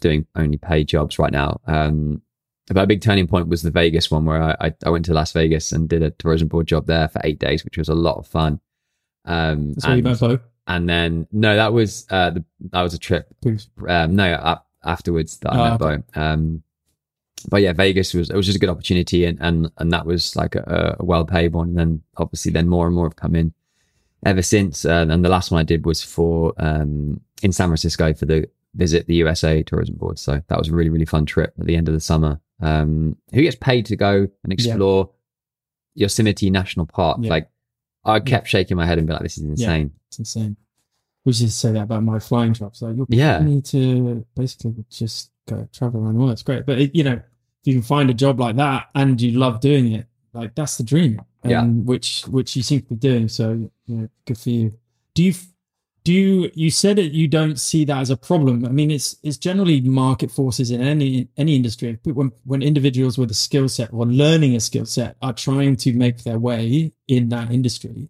doing 0.00 0.26
only 0.36 0.58
paid 0.58 0.88
jobs 0.88 1.18
right 1.18 1.32
now. 1.32 1.60
Um, 1.66 2.22
but 2.68 2.84
a 2.84 2.86
big 2.86 3.02
turning 3.02 3.26
point 3.26 3.48
was 3.48 3.62
the 3.62 3.70
Vegas 3.70 4.10
one 4.10 4.24
where 4.24 4.42
I, 4.42 4.56
I, 4.68 4.74
I 4.86 4.90
went 4.90 5.04
to 5.06 5.14
Las 5.14 5.32
Vegas 5.32 5.72
and 5.72 5.88
did 5.88 6.02
a 6.02 6.10
tourism 6.12 6.48
board 6.48 6.66
job 6.66 6.86
there 6.86 7.08
for 7.08 7.20
eight 7.24 7.38
days, 7.38 7.64
which 7.64 7.76
was 7.76 7.88
a 7.88 7.94
lot 7.94 8.16
of 8.18 8.26
fun. 8.26 8.60
Um, 9.24 9.72
That's 9.74 9.86
where 9.86 9.96
you 9.96 10.04
and, 10.06 10.20
met 10.20 10.20
Bo. 10.20 10.38
and 10.66 10.88
then 10.88 11.26
no, 11.32 11.56
that 11.56 11.72
was 11.72 12.06
uh, 12.10 12.30
the, 12.30 12.44
that 12.70 12.82
was 12.82 12.94
a 12.94 12.98
trip 12.98 13.26
um, 13.88 14.16
no, 14.16 14.32
up 14.32 14.68
afterwards 14.84 15.38
that 15.38 15.52
I 15.52 15.58
Oh, 15.58 15.70
met 15.70 15.82
okay. 15.82 16.02
Bo. 16.14 16.20
Um, 16.20 16.62
but 17.48 17.60
yeah, 17.62 17.72
Vegas 17.72 18.14
was 18.14 18.30
it 18.30 18.36
was 18.36 18.46
just 18.46 18.56
a 18.56 18.60
good 18.60 18.68
opportunity, 18.70 19.24
and 19.24 19.38
and 19.40 19.70
and 19.78 19.92
that 19.92 20.06
was 20.06 20.36
like 20.36 20.54
a, 20.54 20.96
a 21.00 21.04
well 21.04 21.24
paid 21.24 21.52
one. 21.52 21.70
And 21.70 21.78
then 21.78 22.02
obviously, 22.16 22.52
then 22.52 22.68
more 22.68 22.86
and 22.86 22.94
more 22.94 23.06
have 23.06 23.16
come 23.16 23.34
in 23.34 23.52
ever 24.24 24.42
since. 24.42 24.84
Uh, 24.84 25.06
and 25.08 25.24
the 25.24 25.28
last 25.28 25.50
one 25.50 25.60
I 25.60 25.64
did 25.64 25.84
was 25.86 26.02
for 26.02 26.52
um, 26.58 27.20
in 27.42 27.52
San 27.52 27.68
Francisco 27.68 28.12
for 28.14 28.26
the 28.26 28.48
visit 28.74 29.06
the 29.06 29.16
USA 29.16 29.62
Tourism 29.62 29.96
Board. 29.96 30.18
So 30.18 30.40
that 30.48 30.58
was 30.58 30.68
a 30.68 30.72
really 30.72 30.90
really 30.90 31.04
fun 31.06 31.26
trip 31.26 31.52
at 31.58 31.66
the 31.66 31.76
end 31.76 31.88
of 31.88 31.94
the 31.94 32.00
summer. 32.00 32.40
Um, 32.60 33.16
who 33.34 33.42
gets 33.42 33.56
paid 33.56 33.86
to 33.86 33.96
go 33.96 34.28
and 34.44 34.52
explore 34.52 35.10
Yosemite 35.94 36.50
National 36.50 36.86
Park? 36.86 37.18
Yeah. 37.20 37.30
Like 37.30 37.50
I 38.04 38.20
kept 38.20 38.48
shaking 38.48 38.76
my 38.76 38.86
head 38.86 38.98
and 38.98 39.06
be 39.06 39.12
like, 39.12 39.22
"This 39.22 39.38
is 39.38 39.44
insane." 39.44 39.92
It's 40.08 40.18
insane. 40.18 40.56
We 41.24 41.32
to 41.32 41.50
say 41.50 41.72
that 41.72 41.82
about 41.82 42.02
my 42.02 42.18
flying 42.18 42.52
jobs. 42.52 42.82
Like, 42.82 42.96
you're 42.96 43.06
Yeah. 43.08 43.38
me 43.40 43.60
to 43.62 44.26
basically 44.34 44.84
just 44.90 45.30
go 45.48 45.68
travel 45.72 46.02
around 46.02 46.14
the 46.14 46.18
world. 46.18 46.32
It's 46.32 46.42
great. 46.42 46.66
But, 46.66 46.80
it, 46.80 46.94
you 46.96 47.04
know, 47.04 47.12
if 47.12 47.22
you 47.62 47.74
can 47.74 47.82
find 47.82 48.10
a 48.10 48.14
job 48.14 48.40
like 48.40 48.56
that 48.56 48.88
and 48.96 49.20
you 49.20 49.38
love 49.38 49.60
doing 49.60 49.92
it, 49.92 50.06
like 50.32 50.56
that's 50.56 50.76
the 50.78 50.82
dream. 50.82 51.22
Yeah. 51.44 51.64
which, 51.64 52.22
which 52.28 52.54
you 52.56 52.62
seem 52.62 52.82
to 52.82 52.88
be 52.88 52.96
doing. 52.96 53.28
So, 53.28 53.70
you 53.86 53.96
know, 53.96 54.08
good 54.26 54.38
for 54.38 54.50
you. 54.50 54.78
Do 55.14 55.24
you, 55.24 55.34
do 56.04 56.12
you, 56.12 56.50
you 56.54 56.70
said 56.70 56.96
that 56.96 57.12
you 57.12 57.28
don't 57.28 57.58
see 57.58 57.84
that 57.84 57.98
as 57.98 58.10
a 58.10 58.16
problem. 58.16 58.64
I 58.64 58.70
mean, 58.70 58.90
it's, 58.90 59.16
it's 59.22 59.38
generally 59.38 59.80
market 59.80 60.30
forces 60.30 60.70
in 60.70 60.80
any, 60.80 61.28
any 61.36 61.54
industry. 61.56 61.98
When, 62.04 62.32
when 62.44 62.62
individuals 62.62 63.18
with 63.18 63.30
a 63.30 63.34
skill 63.34 63.68
set 63.68 63.92
or 63.92 64.06
learning 64.06 64.56
a 64.56 64.60
skill 64.60 64.86
set 64.86 65.16
are 65.22 65.32
trying 65.32 65.76
to 65.76 65.92
make 65.92 66.24
their 66.24 66.38
way 66.38 66.92
in 67.08 67.28
that 67.28 67.50
industry, 67.50 68.08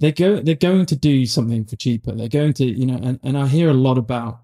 they're 0.00 0.12
go 0.12 0.40
they're 0.40 0.54
going 0.54 0.86
to 0.86 0.96
do 0.96 1.26
something 1.26 1.64
for 1.66 1.76
cheaper. 1.76 2.12
They're 2.12 2.28
going 2.28 2.54
to, 2.54 2.64
you 2.64 2.86
know, 2.86 2.98
and, 3.02 3.20
and 3.22 3.36
I 3.36 3.46
hear 3.46 3.68
a 3.68 3.74
lot 3.74 3.98
about 3.98 4.40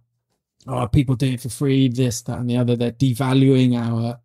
oh 0.66 0.86
people 0.86 1.14
doing 1.16 1.32
it 1.32 1.40
for 1.40 1.48
free, 1.48 1.88
this, 1.88 2.20
that, 2.22 2.38
and 2.38 2.48
the 2.48 2.58
other. 2.58 2.76
They're 2.76 2.92
devaluing 2.92 3.74
our 3.74 4.20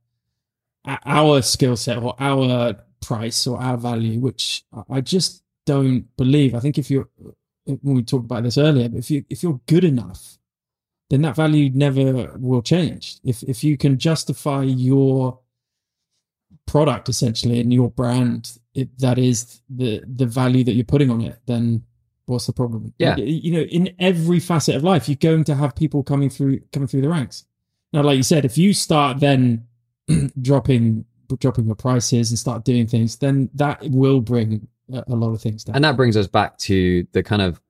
our 1.06 1.42
skill 1.42 1.78
set 1.78 2.00
or 2.00 2.16
our 2.20 2.76
price 3.02 3.48
or 3.48 3.60
our 3.60 3.78
value, 3.78 4.20
which 4.20 4.64
I 4.90 5.02
just 5.02 5.44
don't 5.66 6.06
believe. 6.18 6.56
I 6.56 6.60
think 6.60 6.78
if 6.78 6.90
you're 6.90 7.10
when 7.66 7.96
we 7.96 8.04
talked 8.04 8.26
about 8.26 8.44
this 8.44 8.58
earlier, 8.58 8.90
but 8.90 9.00
if 9.00 9.12
you 9.12 9.26
if 9.30 9.44
you're 9.44 9.60
good 9.68 9.84
enough, 9.84 10.38
then 11.10 11.22
that 11.24 11.36
value 11.36 11.70
never 11.74 12.38
will 12.38 12.62
change. 12.62 13.18
If 13.24 13.44
if 13.44 13.64
you 13.64 13.78
can 13.78 13.98
justify 13.98 14.64
your 14.64 15.40
product 16.66 17.10
essentially 17.10 17.60
and 17.60 17.74
your 17.74 17.90
brand 17.90 18.58
it, 18.74 18.98
that 19.00 19.18
is 19.18 19.62
the 19.70 20.02
the 20.16 20.26
value 20.26 20.64
that 20.64 20.74
you're 20.74 20.86
putting 20.86 21.10
on 21.10 21.22
it 21.22 21.40
then 21.46 21.84
what's 22.26 22.46
the 22.46 22.54
problem 22.54 22.94
Yeah. 22.98 23.18
You 23.18 23.52
know 23.52 23.62
in 23.62 23.94
every 24.00 24.40
facet 24.40 24.76
of 24.76 24.84
life 24.84 25.10
you're 25.10 25.16
going 25.16 25.44
to 25.46 25.56
have 25.56 25.76
people 25.76 26.04
coming 26.04 26.30
through 26.30 26.62
coming 26.72 26.88
through 26.88 27.02
the 27.02 27.10
ranks 27.10 27.46
now 27.92 28.04
like 28.04 28.18
you 28.18 28.24
said 28.24 28.46
if 28.46 28.58
you 28.58 28.74
start 28.74 29.20
then 29.20 29.66
dropping 30.42 31.06
dropping 31.38 31.66
your 31.66 31.76
prices 31.76 32.32
and 32.32 32.40
start 32.40 32.64
doing 32.64 32.88
things 32.88 33.18
then 33.18 33.50
that 33.54 33.82
will 33.84 34.22
bring 34.22 34.68
a, 34.94 35.16
lot 35.16 35.32
of 35.32 35.42
things 35.42 35.64
down 35.64 35.76
And 35.76 35.86
that 35.86 35.96
brings 35.96 36.18
us 36.18 36.28
back 36.28 36.58
to 36.60 37.08
the 37.14 37.24
kind 37.24 37.42
of 37.42 37.62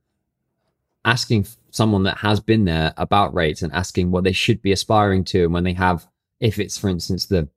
asking 1.05 1.47
someone 1.72 2.03
that 2.03 2.18
has 2.18 2.39
been 2.39 2.66
there 2.66 2.93
about 2.97 3.34
rates 3.34 3.62
and 3.62 3.74
asking 3.74 4.12
what 4.12 4.24
they 4.24 4.32
should 4.32 4.62
be 4.62 4.72
aspiring 4.72 5.24
to. 5.26 5.43
And 5.45 5.53
when 5.53 5.64
they 5.64 5.74
have, 5.74 6.07
if 6.39 6.59
it's, 6.59 6.78
for 6.78 6.89
instance, 6.89 7.26
the 7.26 7.47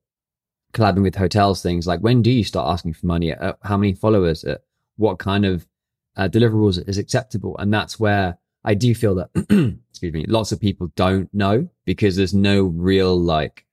collabing 0.73 1.03
with 1.03 1.15
hotels 1.15 1.61
things, 1.61 1.87
like 1.87 1.99
when 1.99 2.21
do 2.21 2.31
you 2.31 2.43
start 2.43 2.71
asking 2.71 2.93
for 2.93 3.05
money? 3.05 3.33
Uh, 3.33 3.53
how 3.63 3.77
many 3.77 3.93
followers? 3.93 4.43
Uh, 4.43 4.57
what 4.97 5.19
kind 5.19 5.45
of 5.45 5.67
uh, 6.15 6.27
deliverables 6.27 6.87
is 6.87 6.97
acceptable? 6.97 7.55
And 7.57 7.73
that's 7.73 7.99
where 7.99 8.37
I 8.63 8.73
do 8.73 8.95
feel 8.95 9.15
that, 9.15 9.29
excuse 9.89 10.13
me, 10.13 10.25
lots 10.27 10.51
of 10.51 10.59
people 10.59 10.91
don't 10.95 11.31
know 11.33 11.69
because 11.85 12.15
there's 12.15 12.33
no 12.33 12.63
real 12.63 13.19
like, 13.19 13.65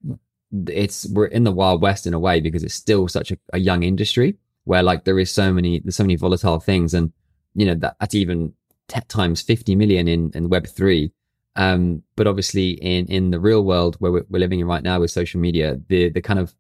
it's, 0.69 1.09
we're 1.11 1.27
in 1.27 1.45
the 1.45 1.53
Wild 1.53 1.83
West 1.83 2.07
in 2.07 2.15
a 2.15 2.19
way 2.19 2.41
because 2.41 2.63
it's 2.63 2.75
still 2.75 3.09
such 3.09 3.31
a, 3.31 3.39
a 3.53 3.59
young 3.59 3.83
industry 3.83 4.37
where 4.65 4.83
like 4.83 5.05
there 5.05 5.19
is 5.19 5.31
so 5.31 5.53
many 5.53 5.81
there's 5.81 5.97
so 5.97 6.05
many 6.05 6.15
volatile 6.15 6.61
things 6.61 6.95
and 6.95 7.13
you 7.55 7.67
know 7.67 7.75
that 7.75 7.97
that's 7.99 8.15
even 8.15 8.53
10 8.87 9.03
times 9.09 9.43
50 9.43 9.75
million 9.75 10.07
in 10.07 10.31
in 10.37 10.49
web 10.49 10.69
3 10.69 11.11
um 11.57 12.01
but 12.15 12.29
obviously 12.29 12.71
in 12.71 13.07
in 13.07 13.33
the 13.33 13.41
real 13.41 13.65
world 13.65 13.97
where 13.99 14.13
we're, 14.13 14.25
we're 14.31 14.39
living 14.39 14.61
in 14.61 14.67
right 14.69 14.85
now 14.85 15.01
with 15.01 15.11
social 15.11 15.41
media 15.41 15.81
the 15.89 16.11
the 16.11 16.21
kind 16.21 16.39
of 16.39 16.55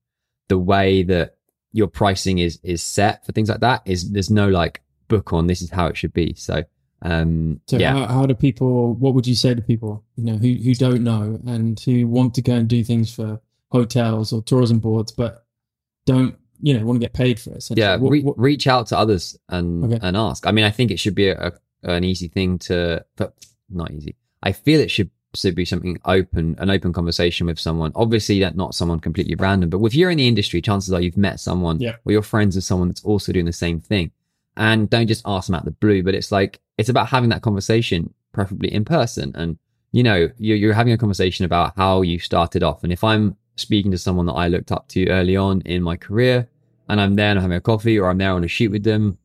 the 0.48 0.58
way 0.58 1.04
that 1.04 1.36
your 1.72 1.86
pricing 1.86 2.38
is 2.38 2.58
is 2.62 2.82
set 2.82 3.24
for 3.24 3.32
things 3.32 3.48
like 3.48 3.60
that 3.60 3.82
is 3.84 4.10
there's 4.12 4.30
no 4.30 4.48
like 4.48 4.82
book 5.08 5.32
on 5.32 5.46
this 5.46 5.62
is 5.62 5.70
how 5.70 5.86
it 5.86 5.96
should 5.96 6.12
be. 6.12 6.34
So 6.34 6.62
um 7.00 7.60
so 7.66 7.78
yeah. 7.78 7.94
how, 7.94 8.06
how 8.06 8.26
do 8.26 8.34
people 8.34 8.94
what 8.94 9.14
would 9.14 9.26
you 9.26 9.34
say 9.34 9.54
to 9.54 9.62
people 9.62 10.04
you 10.16 10.24
know 10.24 10.36
who, 10.36 10.52
who 10.54 10.74
don't 10.74 11.02
know 11.02 11.40
and 11.46 11.80
who 11.80 12.06
want 12.06 12.34
to 12.34 12.42
go 12.42 12.54
and 12.54 12.68
do 12.68 12.84
things 12.84 13.12
for 13.12 13.40
hotels 13.72 14.32
or 14.32 14.42
tourism 14.42 14.78
boards 14.78 15.10
but 15.12 15.44
don't 16.06 16.36
you 16.60 16.78
know 16.78 16.84
want 16.84 16.96
to 17.00 17.04
get 17.04 17.12
paid 17.12 17.40
for 17.40 17.50
it 17.50 17.56
essentially? 17.58 17.82
yeah 17.82 17.96
What- 17.96 18.10
re- 18.10 18.22
what- 18.22 18.38
reach 18.38 18.66
out 18.66 18.86
to 18.88 18.98
others 18.98 19.36
and 19.48 19.84
Okay. 19.84 19.98
and 20.02 20.16
ask 20.16 20.46
i 20.46 20.52
mean 20.52 20.64
i 20.64 20.70
think 20.70 20.90
it 20.90 21.00
should 21.00 21.14
be 21.14 21.28
a, 21.28 21.48
a 21.48 21.52
an 21.96 22.04
easy 22.04 22.28
thing 22.28 22.58
to 22.60 23.04
but 23.16 23.34
not 23.70 23.90
easy 23.90 24.14
i 24.42 24.52
feel 24.52 24.78
it 24.80 24.90
should 24.90 25.10
should 25.34 25.54
be 25.54 25.64
something 25.64 25.98
open 26.04 26.54
an 26.58 26.68
open 26.68 26.92
conversation 26.92 27.46
with 27.46 27.58
someone 27.58 27.90
obviously 27.94 28.38
that 28.40 28.54
not 28.54 28.74
someone 28.74 29.00
completely 29.00 29.34
random 29.36 29.70
but 29.70 29.82
if 29.82 29.94
you're 29.94 30.10
in 30.10 30.18
the 30.18 30.28
industry 30.28 30.60
chances 30.60 30.92
are 30.92 31.00
you've 31.00 31.16
met 31.16 31.40
someone 31.40 31.80
Yeah. 31.80 31.96
or 32.04 32.12
you're 32.12 32.22
friends 32.22 32.54
with 32.54 32.64
someone 32.64 32.88
that's 32.88 33.02
also 33.02 33.32
doing 33.32 33.46
the 33.46 33.52
same 33.52 33.80
thing 33.80 34.10
and 34.58 34.90
don't 34.90 35.06
just 35.06 35.22
ask 35.24 35.46
them 35.46 35.54
out 35.56 35.64
the 35.64 35.70
blue 35.70 36.02
but 36.02 36.14
it's 36.14 36.30
like 36.30 36.60
it's 36.76 36.90
about 36.90 37.08
having 37.08 37.30
that 37.30 37.40
conversation 37.40 38.12
preferably 38.32 38.70
in 38.72 38.84
person 38.84 39.32
and 39.34 39.56
you 39.92 40.02
know 40.02 40.28
you're, 40.38 40.56
you're 40.58 40.74
having 40.74 40.92
a 40.92 40.98
conversation 40.98 41.46
about 41.46 41.72
how 41.76 42.02
you 42.02 42.18
started 42.18 42.62
off 42.62 42.82
and 42.84 42.92
if 42.92 43.02
i'm 43.02 43.34
speaking 43.56 43.90
to 43.90 43.98
someone 43.98 44.26
that 44.26 44.32
i 44.32 44.48
looked 44.48 44.72
up 44.72 44.88
to 44.88 45.08
early 45.08 45.36
on 45.36 45.60
in 45.62 45.82
my 45.82 45.96
career 45.96 46.48
and 46.88 47.00
i'm 47.00 47.14
there 47.14 47.30
and 47.30 47.38
i'm 47.38 47.42
having 47.42 47.56
a 47.56 47.60
coffee 47.60 47.98
or 47.98 48.08
i'm 48.08 48.18
there 48.18 48.32
on 48.32 48.44
a 48.44 48.48
shoot 48.48 48.70
with 48.70 48.84
them 48.84 49.18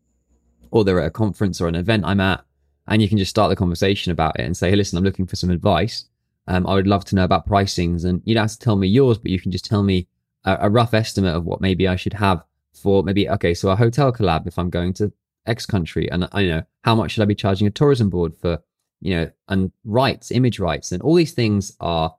or 0.72 0.84
they're 0.84 1.00
at 1.00 1.08
a 1.08 1.12
conference 1.12 1.62
or 1.62 1.68
an 1.68 1.76
event 1.76 2.04
i'm 2.06 2.20
at 2.20 2.44
and 2.88 3.02
you 3.02 3.10
can 3.10 3.18
just 3.18 3.30
start 3.30 3.50
the 3.50 3.56
conversation 3.56 4.12
about 4.12 4.40
it 4.40 4.44
and 4.44 4.56
say 4.56 4.70
hey 4.70 4.76
listen 4.76 4.98
i'm 4.98 5.04
looking 5.04 5.28
for 5.28 5.36
some 5.36 5.50
advice. 5.50 6.06
Um, 6.48 6.66
i 6.68 6.74
would 6.74 6.88
love 6.88 7.06
to 7.06 7.16
know 7.16 7.24
about 7.24 7.48
pricings 7.48 8.06
and 8.06 8.22
you 8.26 8.34
don't 8.34 8.44
have 8.44 8.52
to 8.52 8.60
tell 8.60 8.76
me 8.76 8.88
yours 8.88 9.18
but 9.18 9.32
you 9.32 9.40
can 9.40 9.52
just 9.52 9.66
tell 9.66 9.84
me 9.84 10.08
a, 10.46 10.58
a 10.62 10.70
rough 10.70 10.94
estimate 10.94 11.36
of 11.36 11.46
what 11.46 11.62
maybe 11.62 11.88
i 11.88 11.96
should 11.96 12.14
have 12.14 12.44
for 12.74 13.04
maybe 13.04 13.30
okay 13.30 13.54
so 13.54 13.70
a 13.70 13.76
hotel 13.76 14.14
collab 14.14 14.48
if 14.48 14.58
i'm 14.60 14.70
going 14.70 14.94
to 14.94 15.12
x 15.46 15.66
country 15.66 16.10
and 16.12 16.28
i 16.32 16.42
you 16.42 16.50
know 16.50 16.64
how 16.84 16.96
much 16.96 17.12
should 17.12 17.24
i 17.24 17.26
be 17.26 17.36
charging 17.36 17.68
a 17.68 17.72
tourism 17.72 18.10
board 18.10 18.36
for? 18.36 18.60
You 19.00 19.16
know 19.16 19.32
and 19.48 19.72
rights 19.86 20.32
image 20.32 20.60
rights 20.60 20.92
and 20.92 21.04
all 21.04 21.14
these 21.14 21.34
things 21.34 21.78
are 21.80 22.16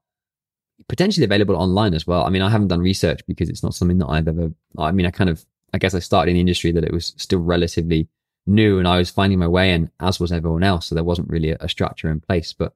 potentially 0.88 1.24
available 1.24 1.56
online 1.56 1.94
as 1.94 2.06
well. 2.06 2.24
I 2.24 2.30
mean 2.30 2.42
i 2.42 2.50
haven't 2.50 2.68
done 2.68 2.80
research 2.80 3.20
because 3.26 3.48
it's 3.48 3.62
not 3.62 3.74
something 3.74 3.98
that 3.98 4.06
i've 4.06 4.28
ever 4.28 4.52
i 4.78 4.92
mean 4.92 5.06
i 5.06 5.10
kind 5.10 5.30
of 5.30 5.44
i 5.74 5.78
guess 5.78 5.94
i 5.94 5.98
started 5.98 6.30
in 6.30 6.34
the 6.34 6.40
industry 6.40 6.72
that 6.72 6.84
it 6.84 6.92
was 6.92 7.14
still 7.16 7.40
relatively 7.40 8.08
new 8.46 8.78
and 8.78 8.88
i 8.88 8.96
was 8.96 9.10
finding 9.10 9.38
my 9.38 9.48
way 9.48 9.72
and 9.72 9.90
as 10.00 10.20
was 10.20 10.32
everyone 10.32 10.62
else. 10.62 10.86
So 10.86 10.94
there 10.94 11.04
wasn't 11.04 11.28
really 11.28 11.50
a, 11.50 11.68
structure 11.68 12.10
in 12.10 12.20
place. 12.20 12.52
But 12.52 12.74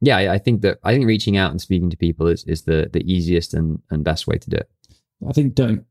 yeah 0.00 0.16
I, 0.16 0.34
I 0.34 0.38
think 0.38 0.62
that 0.62 0.78
i 0.84 0.92
think 0.92 1.06
reaching 1.06 1.36
out 1.36 1.50
and 1.50 1.60
speaking 1.60 1.90
to 1.90 1.96
people 1.96 2.26
is, 2.28 2.44
is 2.44 2.62
the 2.62 2.88
the 2.92 3.02
easiest 3.12 3.54
and, 3.54 3.82
and 3.90 4.04
best 4.04 4.26
way 4.26 4.38
to 4.38 4.50
do 4.50 4.56
it. 4.56 4.70
I 5.28 5.32
think 5.32 5.54
don't 5.54 5.84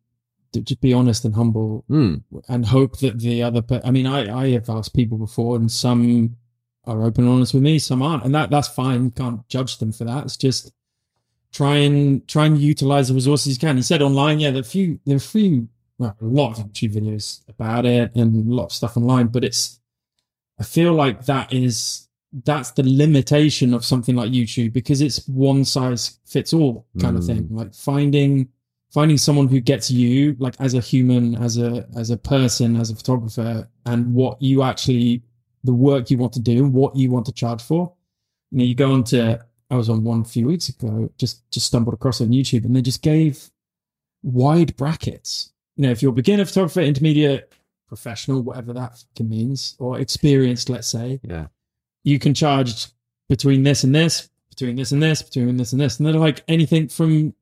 just 0.53 0.81
be 0.81 0.93
honest 0.93 1.23
and 1.25 1.35
humble 1.35 1.83
mm, 1.89 2.23
and 2.47 2.65
hope 2.65 2.97
that 2.99 3.19
the 3.19 3.43
other 3.43 3.61
i 3.83 3.91
mean 3.91 4.07
i 4.07 4.43
i 4.43 4.49
have 4.51 4.69
asked 4.69 4.95
people 4.95 5.17
before 5.17 5.55
and 5.55 5.71
some 5.71 6.35
are 6.88 7.03
open 7.03 7.25
and 7.25 7.33
honest 7.33 7.53
with 7.53 7.63
me 7.63 7.77
some 7.77 8.01
aren't. 8.01 8.23
And 8.23 8.33
that 8.33 8.49
that's 8.49 8.67
fine. 8.67 9.11
Can't 9.11 9.47
judge 9.49 9.77
them 9.77 9.91
for 9.91 10.05
that. 10.05 10.23
It's 10.23 10.38
just 10.38 10.71
try 11.58 11.78
and 11.78 12.28
try 12.28 12.45
and 12.45 12.60
utilize 12.60 13.08
the 13.08 13.14
resources 13.16 13.53
you 13.53 13.60
can. 13.60 13.78
He 13.78 13.82
said 13.82 14.01
online 14.01 14.39
yeah 14.39 14.51
there 14.51 14.60
are 14.60 14.62
a 14.62 14.76
few 14.76 14.99
there 15.05 15.16
are 15.16 15.18
a 15.18 15.20
few 15.20 15.68
well 15.97 16.16
a 16.22 16.26
lot 16.26 16.51
of 16.51 16.66
youtube 16.66 16.93
videos 16.93 17.41
about 17.49 17.86
it 17.86 18.16
and 18.16 18.51
a 18.51 18.53
lot 18.53 18.66
of 18.66 18.72
stuff 18.72 18.97
online 18.97 19.28
but 19.28 19.43
it's 19.43 19.80
i 20.60 20.64
feel 20.64 20.93
like 20.93 21.26
that 21.26 21.51
is 21.51 22.08
that's 22.43 22.72
the 22.72 22.84
limitation 22.84 23.74
of 23.74 23.84
something 23.84 24.16
like 24.16 24.30
youtube 24.30 24.72
because 24.72 25.01
it's 25.01 25.28
one 25.28 25.66
size 25.66 26.20
fits 26.26 26.53
all 26.53 26.86
kind 27.01 27.18
of 27.18 27.26
thing. 27.26 27.45
Mm. 27.45 27.58
Like 27.58 27.74
finding 27.74 28.49
finding 28.93 29.18
someone 29.18 29.47
who 29.47 29.60
gets 29.60 29.89
you 29.89 30.36
like 30.39 30.55
as 30.60 30.74
a 30.74 30.80
human 30.80 31.36
as 31.36 31.58
a 31.58 31.88
as 31.95 32.10
a 32.10 32.18
person 32.18 32.76
as 32.76 32.89
a 32.89 32.95
photographer 32.95 33.68
and 33.86 34.14
what 34.14 34.41
you 34.41 34.64
actually 34.64 35.24
the 35.64 35.74
work 35.74 36.12
you 36.12 36.18
want 36.18 36.34
to 36.34 36.39
do 36.39 36.66
what 36.66 36.95
you 36.95 37.10
want 37.10 37.26
to 37.26 37.32
charge 37.32 37.62
for. 37.62 37.93
You 38.51 38.58
know 38.58 38.64
you 38.66 38.76
go 38.76 38.91
on 38.91 39.03
to 39.05 39.43
i 39.70 39.76
was 39.76 39.89
on 39.89 40.03
one 40.03 40.22
a 40.22 40.26
few 40.26 40.47
weeks 40.47 40.70
ago 40.70 41.09
just 41.18 41.49
just 41.51 41.65
stumbled 41.68 41.93
across 41.93 42.20
it 42.22 42.26
on 42.26 42.30
youtube 42.32 42.63
and 42.65 42.76
they 42.76 42.82
just 42.82 43.01
gave 43.01 43.49
wide 44.24 44.76
brackets 44.78 45.51
you 45.76 45.84
know, 45.84 45.91
if 45.91 46.01
you're 46.01 46.09
a 46.09 46.15
beginner 46.15 46.43
photographer, 46.43 46.82
intermediate, 46.82 47.53
professional, 47.88 48.41
whatever 48.41 48.74
that 48.74 49.03
means, 49.20 49.76
or 49.78 49.99
experienced, 49.99 50.70
let's 50.72 50.88
say, 50.88 51.20
Yeah. 51.24 51.49
you 52.03 52.18
can 52.18 52.34
charge 52.34 52.88
between 53.30 53.61
this 53.61 53.84
and 53.84 53.93
this, 53.93 54.28
between 54.49 54.76
this 54.76 54.91
and 54.91 55.03
this, 55.03 55.22
between 55.22 55.55
this 55.55 55.74
and 55.74 55.80
this. 55.80 55.99
And 55.99 56.07
they're 56.07 56.15
like 56.15 56.43
anything 56.47 56.88
from, 56.88 57.36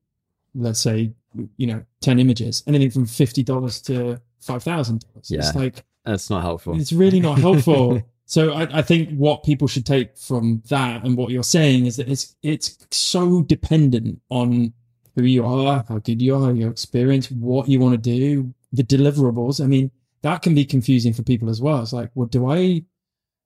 let's 0.54 0.80
say, 0.80 1.14
you 1.56 1.66
know, 1.66 1.82
10 2.02 2.18
images, 2.18 2.62
anything 2.66 2.90
from 2.90 3.06
$50 3.06 3.82
to 3.86 4.20
$5,000. 4.44 5.02
Yeah. 5.30 5.38
It's 5.38 5.54
like, 5.54 5.82
That's 6.04 6.28
not 6.28 6.42
helpful. 6.42 6.78
it's 6.78 6.92
really 6.92 7.20
not 7.20 7.38
helpful. 7.38 8.02
so 8.26 8.52
I, 8.52 8.78
I 8.78 8.82
think 8.82 9.16
what 9.16 9.44
people 9.44 9.68
should 9.68 9.86
take 9.86 10.18
from 10.18 10.62
that 10.68 11.04
and 11.04 11.16
what 11.16 11.30
you're 11.30 11.44
saying 11.44 11.86
is 11.86 11.96
that 11.96 12.08
it's 12.08 12.34
it's 12.42 12.76
so 12.90 13.42
dependent 13.42 14.20
on 14.30 14.72
who 15.14 15.22
you 15.22 15.46
are, 15.46 15.84
how 15.88 15.98
good 15.98 16.20
you 16.20 16.36
are, 16.36 16.52
your 16.52 16.70
experience, 16.70 17.30
what 17.30 17.68
you 17.68 17.78
want 17.78 17.92
to 17.94 17.98
do, 17.98 18.52
the 18.72 18.82
deliverables. 18.82 19.62
I 19.62 19.68
mean, 19.68 19.92
that 20.22 20.42
can 20.42 20.56
be 20.56 20.64
confusing 20.64 21.12
for 21.12 21.22
people 21.22 21.48
as 21.48 21.62
well. 21.62 21.80
It's 21.80 21.92
like, 21.92 22.10
well, 22.14 22.26
do 22.26 22.50
I 22.50 22.82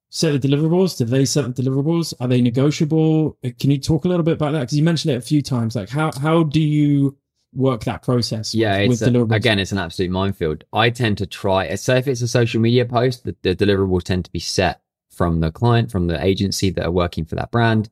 set 0.09 0.41
the 0.41 0.49
deliverables? 0.49 0.97
Do 0.97 1.05
they 1.05 1.27
set 1.27 1.55
the 1.55 1.63
deliverables? 1.63 2.15
Are 2.19 2.27
they 2.27 2.41
negotiable? 2.41 3.37
Can 3.59 3.71
you 3.71 3.79
talk 3.79 4.07
a 4.07 4.09
little 4.09 4.25
bit 4.25 4.35
about 4.35 4.53
that? 4.53 4.61
Because 4.61 4.79
you 4.79 4.83
mentioned 4.83 5.13
it 5.13 5.19
a 5.19 5.21
few 5.21 5.43
times. 5.43 5.77
Like, 5.77 5.91
how 5.91 6.11
how 6.21 6.43
do 6.43 6.61
you 6.61 7.19
work 7.55 7.85
that 7.85 8.03
process? 8.03 8.55
Yeah, 8.55 8.79
with, 8.83 9.03
it's 9.03 9.13
with 9.13 9.31
a- 9.31 9.35
again, 9.35 9.59
it's 9.59 9.73
an 9.73 9.79
absolute 9.79 10.11
minefield. 10.11 10.65
I 10.73 10.91
tend 10.91 11.19
to 11.19 11.27
try. 11.27 11.75
So 11.75 11.95
if 11.95 12.09
it's 12.09 12.23
a 12.23 12.29
social 12.29 12.61
media 12.61 12.85
post, 12.85 13.25
the, 13.25 13.37
the 13.43 13.55
deliverables 13.55 14.05
tend 14.05 14.25
to 14.25 14.33
be 14.33 14.39
set 14.39 14.81
from 15.11 15.41
the 15.41 15.51
client, 15.51 15.91
from 15.91 16.07
the 16.07 16.23
agency 16.25 16.71
that 16.71 16.85
are 16.85 16.91
working 16.91 17.25
for 17.25 17.35
that 17.35 17.51
brand. 17.51 17.91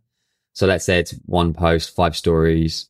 So 0.53 0.67
let's 0.67 0.85
say 0.85 0.99
it's 0.99 1.15
one 1.27 1.55
post, 1.55 1.95
five 1.95 2.17
stories, 2.17 2.89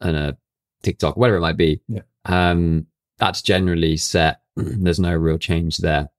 and 0.00 0.16
a 0.16 0.36
TikTok, 0.82 1.16
whatever 1.16 1.38
it 1.38 1.40
might 1.40 1.56
be. 1.56 1.80
Yeah. 1.88 2.02
Um, 2.24 2.86
that's 3.18 3.42
generally 3.42 3.96
set. 3.96 4.40
There's 4.56 5.00
no 5.00 5.14
real 5.14 5.38
change 5.38 5.78
there. 5.78 6.10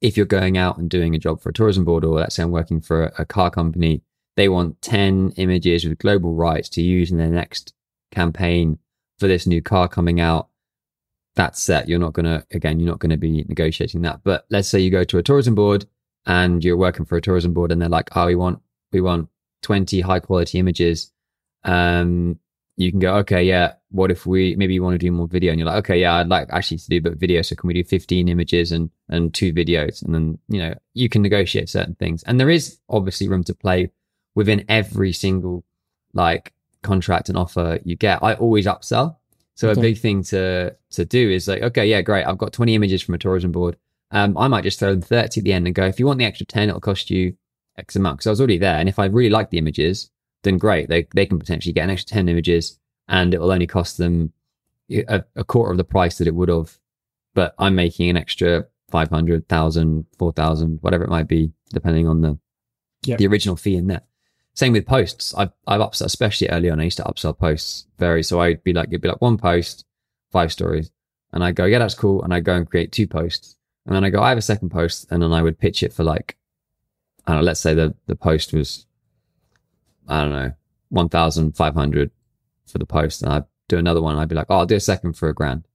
If 0.00 0.16
you're 0.16 0.26
going 0.26 0.58
out 0.58 0.78
and 0.78 0.90
doing 0.90 1.14
a 1.14 1.18
job 1.18 1.40
for 1.40 1.50
a 1.50 1.52
tourism 1.52 1.84
board, 1.84 2.04
or 2.04 2.18
let's 2.18 2.34
say 2.34 2.42
I'm 2.42 2.50
working 2.50 2.80
for 2.80 3.04
a, 3.04 3.22
a 3.22 3.24
car 3.24 3.50
company, 3.50 4.02
they 4.36 4.48
want 4.48 4.82
10 4.82 5.32
images 5.36 5.84
with 5.84 5.98
global 5.98 6.34
rights 6.34 6.68
to 6.70 6.82
use 6.82 7.10
in 7.10 7.18
their 7.18 7.28
next 7.28 7.72
campaign 8.10 8.78
for 9.18 9.26
this 9.28 9.46
new 9.46 9.62
car 9.62 9.88
coming 9.88 10.20
out. 10.20 10.48
That's 11.34 11.60
set. 11.60 11.88
You're 11.88 11.98
not 11.98 12.14
going 12.14 12.24
to, 12.24 12.46
again, 12.50 12.80
you're 12.80 12.90
not 12.90 12.98
going 12.98 13.10
to 13.10 13.16
be 13.16 13.44
negotiating 13.44 14.02
that. 14.02 14.20
But 14.24 14.46
let's 14.50 14.68
say 14.68 14.80
you 14.80 14.90
go 14.90 15.04
to 15.04 15.18
a 15.18 15.22
tourism 15.22 15.54
board 15.54 15.86
and 16.24 16.64
you're 16.64 16.76
working 16.76 17.04
for 17.04 17.16
a 17.16 17.20
tourism 17.20 17.52
board 17.52 17.72
and 17.72 17.80
they're 17.80 17.88
like, 17.88 18.08
oh, 18.16 18.26
we 18.26 18.34
want, 18.34 18.60
we 18.92 19.00
want 19.00 19.28
20 19.62 20.00
high 20.00 20.20
quality 20.20 20.58
images. 20.58 21.12
Um, 21.64 22.38
you 22.76 22.90
can 22.90 23.00
go, 23.00 23.16
okay, 23.16 23.42
yeah. 23.42 23.74
What 23.90 24.10
if 24.10 24.26
we 24.26 24.54
maybe 24.56 24.74
you 24.74 24.82
want 24.82 24.94
to 24.94 24.98
do 24.98 25.10
more 25.10 25.26
video? 25.26 25.50
And 25.50 25.58
you're 25.58 25.68
like, 25.68 25.78
okay, 25.78 26.00
yeah, 26.00 26.14
I'd 26.16 26.28
like 26.28 26.48
actually 26.50 26.76
to 26.78 26.88
do 26.88 26.96
a 26.98 27.00
bit 27.00 27.14
video. 27.16 27.40
So 27.42 27.56
can 27.56 27.68
we 27.68 27.74
do 27.74 27.84
15 27.84 28.28
images 28.28 28.72
and 28.72 28.90
and 29.08 29.32
two 29.32 29.52
videos? 29.52 30.04
And 30.04 30.14
then 30.14 30.38
you 30.48 30.58
know 30.58 30.74
you 30.92 31.08
can 31.08 31.22
negotiate 31.22 31.70
certain 31.70 31.94
things. 31.94 32.22
And 32.24 32.38
there 32.38 32.50
is 32.50 32.78
obviously 32.88 33.28
room 33.28 33.44
to 33.44 33.54
play 33.54 33.90
within 34.34 34.66
every 34.68 35.12
single 35.12 35.64
like 36.12 36.52
contract 36.86 37.28
and 37.28 37.36
offer 37.36 37.78
you 37.84 37.96
get. 37.96 38.22
I 38.22 38.34
always 38.34 38.66
upsell. 38.66 39.16
So 39.54 39.68
Okay. 39.70 39.80
a 39.80 39.82
big 39.82 39.98
thing 39.98 40.22
to 40.24 40.74
to 40.90 41.04
do 41.04 41.30
is 41.30 41.48
like, 41.48 41.62
okay, 41.62 41.86
yeah, 41.86 42.00
great. 42.02 42.24
I've 42.24 42.38
got 42.38 42.52
20 42.52 42.74
images 42.74 43.02
from 43.02 43.14
a 43.14 43.18
tourism 43.18 43.52
board. 43.52 43.76
Um, 44.10 44.36
I 44.38 44.46
might 44.48 44.64
just 44.64 44.78
throw 44.78 44.92
in 44.92 45.02
30 45.02 45.40
at 45.40 45.44
the 45.44 45.52
end 45.52 45.66
and 45.66 45.74
go, 45.74 45.84
if 45.86 45.98
you 45.98 46.06
want 46.06 46.18
the 46.18 46.24
extra 46.24 46.46
10, 46.46 46.68
it'll 46.68 46.80
cost 46.80 47.10
you 47.10 47.36
X 47.76 47.96
amount. 47.96 48.18
Because 48.18 48.26
I 48.28 48.30
was 48.30 48.40
already 48.40 48.58
there. 48.58 48.78
And 48.78 48.88
if 48.88 48.98
I 48.98 49.06
really 49.06 49.30
like 49.30 49.50
the 49.50 49.58
images, 49.58 50.10
then 50.44 50.58
great. 50.58 50.88
They 50.88 51.06
they 51.14 51.26
can 51.26 51.38
potentially 51.38 51.72
get 51.72 51.84
an 51.84 51.90
extra 51.90 52.14
10 52.14 52.28
images 52.28 52.78
and 53.08 53.34
it 53.34 53.40
will 53.40 53.50
only 53.52 53.66
cost 53.66 53.98
them 53.98 54.32
a, 54.90 55.24
a 55.34 55.44
quarter 55.44 55.72
of 55.72 55.76
the 55.78 55.84
price 55.84 56.18
that 56.18 56.28
it 56.28 56.34
would 56.34 56.48
have. 56.48 56.78
But 57.34 57.54
I'm 57.58 57.74
making 57.74 58.08
an 58.10 58.16
extra 58.16 58.66
500,000, 58.90 60.06
4,000, 60.18 60.78
whatever 60.82 61.04
it 61.04 61.10
might 61.10 61.28
be, 61.28 61.52
depending 61.72 62.06
on 62.08 62.20
the 62.20 62.38
Yeah. 63.04 63.16
the 63.16 63.26
original 63.26 63.56
fee 63.56 63.76
in 63.76 63.86
there. 63.88 64.02
Same 64.56 64.72
with 64.72 64.86
posts. 64.86 65.34
I've 65.36 65.52
I've 65.66 65.80
upsell, 65.82 66.06
especially 66.06 66.48
early 66.48 66.70
on. 66.70 66.80
I 66.80 66.84
used 66.84 66.96
to 66.96 67.04
upsell 67.04 67.38
posts 67.38 67.86
very. 67.98 68.22
So 68.22 68.40
I'd 68.40 68.64
be 68.64 68.72
like, 68.72 68.88
it'd 68.88 69.02
be 69.02 69.08
like 69.08 69.20
one 69.20 69.36
post, 69.36 69.84
five 70.32 70.50
stories, 70.50 70.90
and 71.32 71.44
I 71.44 71.52
go, 71.52 71.66
yeah, 71.66 71.78
that's 71.78 71.94
cool, 71.94 72.22
and 72.24 72.32
I 72.32 72.40
go 72.40 72.54
and 72.54 72.68
create 72.68 72.90
two 72.90 73.06
posts, 73.06 73.56
and 73.84 73.94
then 73.94 74.02
I 74.02 74.08
go, 74.10 74.22
I 74.22 74.30
have 74.30 74.38
a 74.38 74.42
second 74.42 74.70
post, 74.70 75.06
and 75.10 75.22
then 75.22 75.32
I 75.32 75.42
would 75.42 75.58
pitch 75.58 75.82
it 75.82 75.92
for 75.92 76.04
like, 76.04 76.38
I 77.26 77.32
don't 77.32 77.42
know, 77.42 77.44
let's 77.44 77.60
say 77.60 77.74
the 77.74 77.94
the 78.06 78.16
post 78.16 78.54
was, 78.54 78.86
I 80.08 80.22
don't 80.22 80.32
know, 80.32 80.52
one 80.88 81.10
thousand 81.10 81.54
five 81.54 81.74
hundred 81.74 82.10
for 82.66 82.78
the 82.78 82.86
post, 82.86 83.22
and 83.22 83.30
I'd 83.32 83.44
do 83.68 83.76
another 83.76 84.00
one. 84.00 84.16
I'd 84.16 84.28
be 84.28 84.34
like, 84.36 84.46
oh, 84.48 84.56
I'll 84.58 84.66
do 84.66 84.76
a 84.76 84.80
second 84.80 85.18
for 85.18 85.28
a 85.28 85.34
grand, 85.34 85.68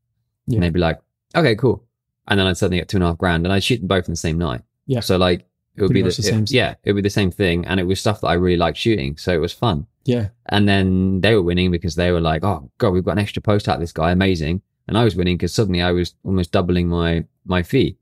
Yeah. 0.47 0.55
and 0.55 0.63
they'd 0.63 0.73
be 0.73 0.79
like, 0.79 0.99
okay, 1.36 1.55
cool, 1.55 1.86
and 2.27 2.39
then 2.39 2.47
I'd 2.47 2.57
suddenly 2.57 2.79
get 2.79 2.89
two 2.89 2.97
and 2.97 3.03
a 3.03 3.07
half 3.07 3.19
grand, 3.19 3.45
and 3.45 3.53
I'd 3.53 3.63
shoot 3.63 3.77
them 3.77 3.88
both 3.88 4.07
in 4.07 4.13
the 4.13 4.17
same 4.17 4.39
night. 4.39 4.61
Yeah. 4.88 5.01
So 5.01 5.17
like. 5.17 5.45
It 5.76 5.82
would 5.82 5.88
Pretty 5.91 6.01
be 6.03 6.09
the, 6.09 6.15
the 6.15 6.24
same 6.24 6.45
stuff. 6.47 6.55
yeah, 6.55 6.76
it 6.84 6.91
would 6.91 6.97
be 7.01 7.07
the 7.07 7.09
same 7.09 7.32
thing, 7.32 7.65
and 7.65 7.80
it 7.80 7.84
was 7.86 7.99
stuff 7.99 8.22
that 8.22 8.28
I 8.28 8.34
really 8.34 8.57
liked 8.57 8.78
shooting, 8.78 9.17
so 9.17 9.32
it 9.34 9.38
was 9.38 9.53
fun. 9.53 9.88
Yeah. 10.05 10.30
And 10.47 10.67
then 10.67 11.22
they 11.22 11.34
were 11.36 11.41
winning 11.41 11.72
because 11.72 11.95
they 11.95 12.11
were 12.11 12.19
like, 12.22 12.43
"Oh 12.43 12.69
God, 12.78 12.89
we've 12.91 13.05
got 13.05 13.13
an 13.13 13.19
extra 13.19 13.41
post 13.41 13.69
out 13.69 13.76
of 13.76 13.82
this 13.82 13.93
guy, 13.93 14.11
amazing!" 14.11 14.61
And 14.88 14.97
I 14.97 15.03
was 15.03 15.15
winning 15.15 15.38
because 15.38 15.53
suddenly 15.53 15.82
I 15.82 15.91
was 15.91 16.13
almost 16.26 16.51
doubling 16.51 16.88
my 16.89 17.26
my 17.45 17.63
fee. 17.63 17.97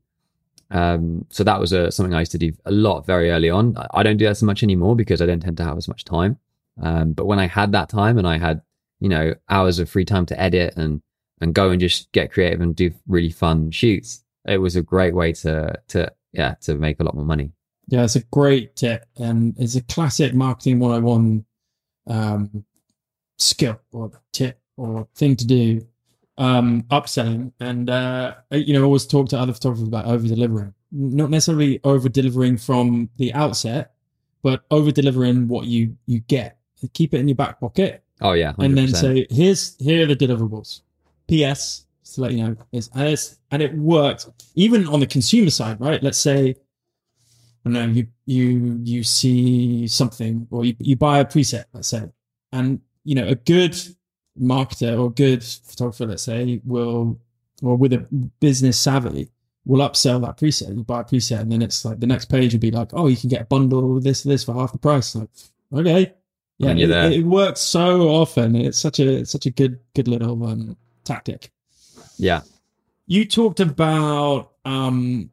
Um, 0.70 1.26
so 1.30 1.42
that 1.44 1.58
was 1.60 1.72
a, 1.72 1.90
something 1.90 2.14
I 2.14 2.20
used 2.20 2.32
to 2.32 2.38
do 2.38 2.52
a 2.64 2.70
lot 2.70 3.04
very 3.06 3.30
early 3.30 3.50
on. 3.50 3.76
I- 3.76 3.88
I 3.94 4.02
don't 4.02 4.16
do 4.18 4.26
that 4.26 4.36
so 4.36 4.46
much 4.46 4.62
anymore 4.62 4.94
because 4.94 5.20
I 5.20 5.26
don't 5.26 5.40
tend 5.40 5.56
to 5.56 5.64
have 5.64 5.76
as 5.76 5.88
much 5.88 6.04
time. 6.04 6.38
Um, 6.80 7.12
but 7.12 7.26
when 7.26 7.38
I 7.40 7.46
had 7.46 7.72
that 7.72 7.88
time 7.88 8.18
and 8.18 8.26
I 8.26 8.38
had, 8.38 8.62
you 9.00 9.08
know, 9.08 9.34
hours 9.48 9.78
of 9.78 9.90
free 9.90 10.04
time 10.04 10.26
to 10.26 10.40
edit 10.40 10.74
and 10.76 11.02
and 11.40 11.54
go 11.54 11.70
and 11.70 11.80
just 11.80 12.10
get 12.12 12.30
creative 12.32 12.60
and 12.60 12.76
do 12.76 12.90
really 13.08 13.30
fun 13.30 13.70
shoots, 13.70 14.22
it 14.46 14.58
was 14.58 14.76
a 14.76 14.82
great 14.82 15.14
way 15.14 15.32
to 15.32 15.74
to 15.88 16.12
yeah 16.32 16.54
to 16.62 16.74
make 16.76 17.00
a 17.00 17.04
lot 17.04 17.14
more 17.14 17.24
money. 17.24 17.52
Yeah, 17.90 18.04
it's 18.04 18.16
a 18.16 18.20
great 18.24 18.76
tip, 18.76 19.04
and 19.16 19.54
it's 19.58 19.74
a 19.74 19.82
classic 19.82 20.32
marketing 20.32 20.78
101 20.78 21.44
um, 22.06 22.64
skill 23.36 23.80
or 23.92 24.12
tip 24.32 24.60
or 24.76 25.08
thing 25.14 25.36
to 25.36 25.46
do. 25.46 25.86
Um, 26.38 26.84
upselling, 26.84 27.52
and 27.60 27.90
uh, 27.90 28.34
you 28.52 28.72
know, 28.72 28.80
I 28.80 28.84
always 28.84 29.06
talk 29.06 29.28
to 29.30 29.38
other 29.38 29.52
photographers 29.52 29.88
about 29.88 30.06
over 30.06 30.26
delivering. 30.26 30.72
Not 30.90 31.28
necessarily 31.28 31.80
over 31.84 32.08
delivering 32.08 32.56
from 32.56 33.10
the 33.18 33.34
outset, 33.34 33.92
but 34.42 34.62
over 34.70 34.90
delivering 34.90 35.48
what 35.48 35.66
you 35.66 35.96
you 36.06 36.20
get. 36.20 36.56
Keep 36.94 37.12
it 37.12 37.18
in 37.18 37.28
your 37.28 37.34
back 37.34 37.60
pocket, 37.60 38.02
Oh 38.22 38.32
yeah, 38.32 38.52
100%. 38.52 38.64
and 38.64 38.78
then 38.78 38.88
say, 38.88 39.26
"Here's 39.28 39.76
here 39.78 40.04
are 40.04 40.06
the 40.06 40.16
deliverables." 40.16 40.80
P.S. 41.28 41.84
To 42.14 42.22
let 42.22 42.32
you 42.32 42.42
know, 42.42 42.56
is 42.72 42.88
and, 42.94 43.08
it's, 43.08 43.38
and 43.52 43.62
it 43.62 43.72
works 43.76 44.28
even 44.54 44.86
on 44.88 44.98
the 44.98 45.06
consumer 45.06 45.50
side, 45.50 45.80
right? 45.80 46.02
Let's 46.02 46.18
say, 46.18 46.56
I 47.64 47.70
don't 47.70 47.72
know, 47.72 47.86
you 47.86 48.06
you 48.26 48.80
you 48.82 49.04
see 49.04 49.86
something 49.86 50.46
or 50.50 50.64
you, 50.64 50.74
you 50.78 50.96
buy 50.96 51.18
a 51.18 51.24
preset, 51.24 51.64
let's 51.72 51.88
say, 51.88 52.04
and 52.52 52.80
you 53.04 53.14
know 53.14 53.26
a 53.26 53.34
good 53.34 53.76
marketer 54.40 54.98
or 54.98 55.10
good 55.10 55.44
photographer, 55.44 56.06
let's 56.06 56.22
say, 56.22 56.60
will 56.64 57.20
or 57.62 57.76
with 57.76 57.92
a 57.92 57.98
business 58.40 58.78
savvy 58.78 59.30
will 59.66 59.86
upsell 59.86 60.20
that 60.22 60.38
preset. 60.38 60.74
You 60.74 60.84
buy 60.84 61.00
a 61.00 61.04
preset, 61.04 61.40
and 61.40 61.52
then 61.52 61.62
it's 61.62 61.84
like 61.84 62.00
the 62.00 62.06
next 62.06 62.26
page 62.26 62.52
would 62.52 62.60
be 62.60 62.70
like, 62.70 62.90
oh, 62.94 63.06
you 63.08 63.16
can 63.16 63.28
get 63.28 63.42
a 63.42 63.46
bundle 63.46 63.96
of 63.96 64.02
this 64.02 64.22
this 64.22 64.44
for 64.44 64.54
half 64.54 64.72
the 64.72 64.78
price. 64.78 65.14
Like, 65.14 65.28
okay, 65.74 66.14
yeah, 66.58 66.72
you're 66.72 66.90
it, 66.90 67.12
it 67.12 67.24
works 67.24 67.60
so 67.60 68.08
often. 68.08 68.56
It's 68.56 68.78
such 68.78 69.00
a 69.00 69.08
it's 69.18 69.32
such 69.32 69.46
a 69.46 69.50
good 69.50 69.78
good 69.94 70.08
little 70.08 70.46
um, 70.46 70.76
tactic. 71.04 71.50
yeah, 72.16 72.40
You 73.06 73.24
talked 73.24 73.60
about 73.60 74.52
um, 74.64 75.30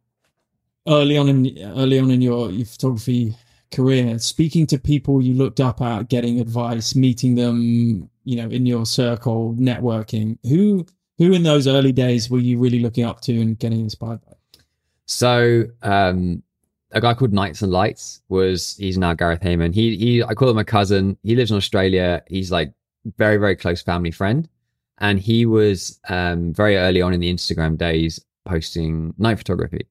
early 0.88 1.18
on 1.18 1.30
in 1.30 1.58
early 1.76 2.00
on 2.00 2.12
in 2.12 2.22
your, 2.22 2.50
your 2.52 2.66
photography 2.66 3.36
career, 3.72 4.18
speaking 4.20 4.66
to 4.68 4.78
people 4.78 5.22
you 5.22 5.34
looked 5.34 5.60
up 5.60 5.82
at, 5.82 6.10
getting 6.10 6.40
advice, 6.40 6.96
meeting 6.96 7.36
them, 7.36 8.10
you 8.24 8.36
know, 8.36 8.50
in 8.50 8.66
your 8.66 8.86
circle, 8.86 9.56
networking. 9.60 10.38
Who 10.44 10.86
who 11.18 11.34
in 11.34 11.44
those 11.44 11.68
early 11.68 11.92
days 11.92 12.30
were 12.30 12.40
you 12.40 12.60
really 12.60 12.80
looking 12.80 13.04
up 13.04 13.22
to 13.22 13.42
and 13.42 13.58
getting 13.58 13.80
inspired 13.80 14.22
by? 14.26 14.34
So 15.06 15.66
um, 15.82 16.44
a 16.92 17.02
guy 17.02 17.14
called 17.14 17.34
Knights 17.34 17.62
and 17.62 17.72
Lights 17.72 18.22
was 18.30 18.76
he's 18.78 18.98
now 18.98 19.14
Gareth 19.14 19.42
Heyman. 19.42 19.74
He 19.74 19.98
he 19.98 20.24
I 20.24 20.34
call 20.34 20.50
him 20.50 20.58
a 20.58 20.66
cousin. 20.66 21.18
He 21.24 21.36
lives 21.36 21.52
in 21.52 21.58
Australia. 21.58 22.24
He's 22.28 22.52
like 22.52 22.74
very 23.18 23.38
very 23.38 23.56
close 23.56 23.82
family 23.82 24.12
friend, 24.12 24.48
and 25.00 25.20
he 25.20 25.46
was 25.46 26.00
um, 26.10 26.54
very 26.54 26.78
early 26.78 27.02
on 27.02 27.14
in 27.14 27.20
the 27.20 27.34
Instagram 27.34 27.78
days 27.78 28.24
posting 28.46 29.14
night 29.18 29.38
photography, 29.38 29.86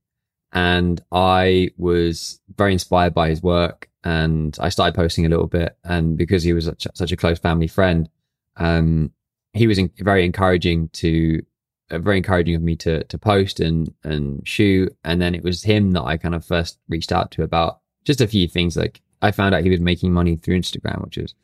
and 0.56 1.02
I 1.12 1.70
was 1.76 2.40
very 2.56 2.72
inspired 2.72 3.12
by 3.12 3.28
his 3.28 3.42
work. 3.42 3.90
And 4.04 4.56
I 4.60 4.70
started 4.70 4.94
posting 4.94 5.26
a 5.26 5.28
little 5.28 5.48
bit, 5.48 5.76
and 5.84 6.16
because 6.16 6.44
he 6.44 6.52
was 6.52 6.64
such, 6.64 6.86
such 6.94 7.12
a 7.12 7.16
close 7.16 7.40
family 7.40 7.66
friend, 7.66 8.08
um, 8.56 9.12
he 9.52 9.66
was 9.66 9.78
in, 9.78 9.90
very 9.98 10.24
encouraging 10.24 10.88
to 10.90 11.42
uh, 11.90 11.98
very 11.98 12.16
encouraging 12.16 12.54
of 12.54 12.62
me 12.62 12.76
to 12.76 13.04
to 13.04 13.18
post 13.18 13.60
and 13.60 13.92
and 14.02 14.46
shoot 14.46 14.94
and 15.04 15.20
then 15.20 15.34
it 15.34 15.42
was 15.42 15.62
him 15.62 15.92
that 15.92 16.02
I 16.02 16.16
kind 16.16 16.34
of 16.34 16.44
first 16.44 16.78
reached 16.88 17.12
out 17.12 17.30
to 17.32 17.42
about 17.42 17.80
just 18.04 18.20
a 18.20 18.26
few 18.26 18.48
things 18.48 18.76
like 18.76 19.00
I 19.22 19.30
found 19.30 19.54
out 19.54 19.62
he 19.62 19.70
was 19.70 19.80
making 19.80 20.12
money 20.12 20.36
through 20.36 20.58
Instagram 20.58 21.04
which 21.04 21.16
was 21.16 21.34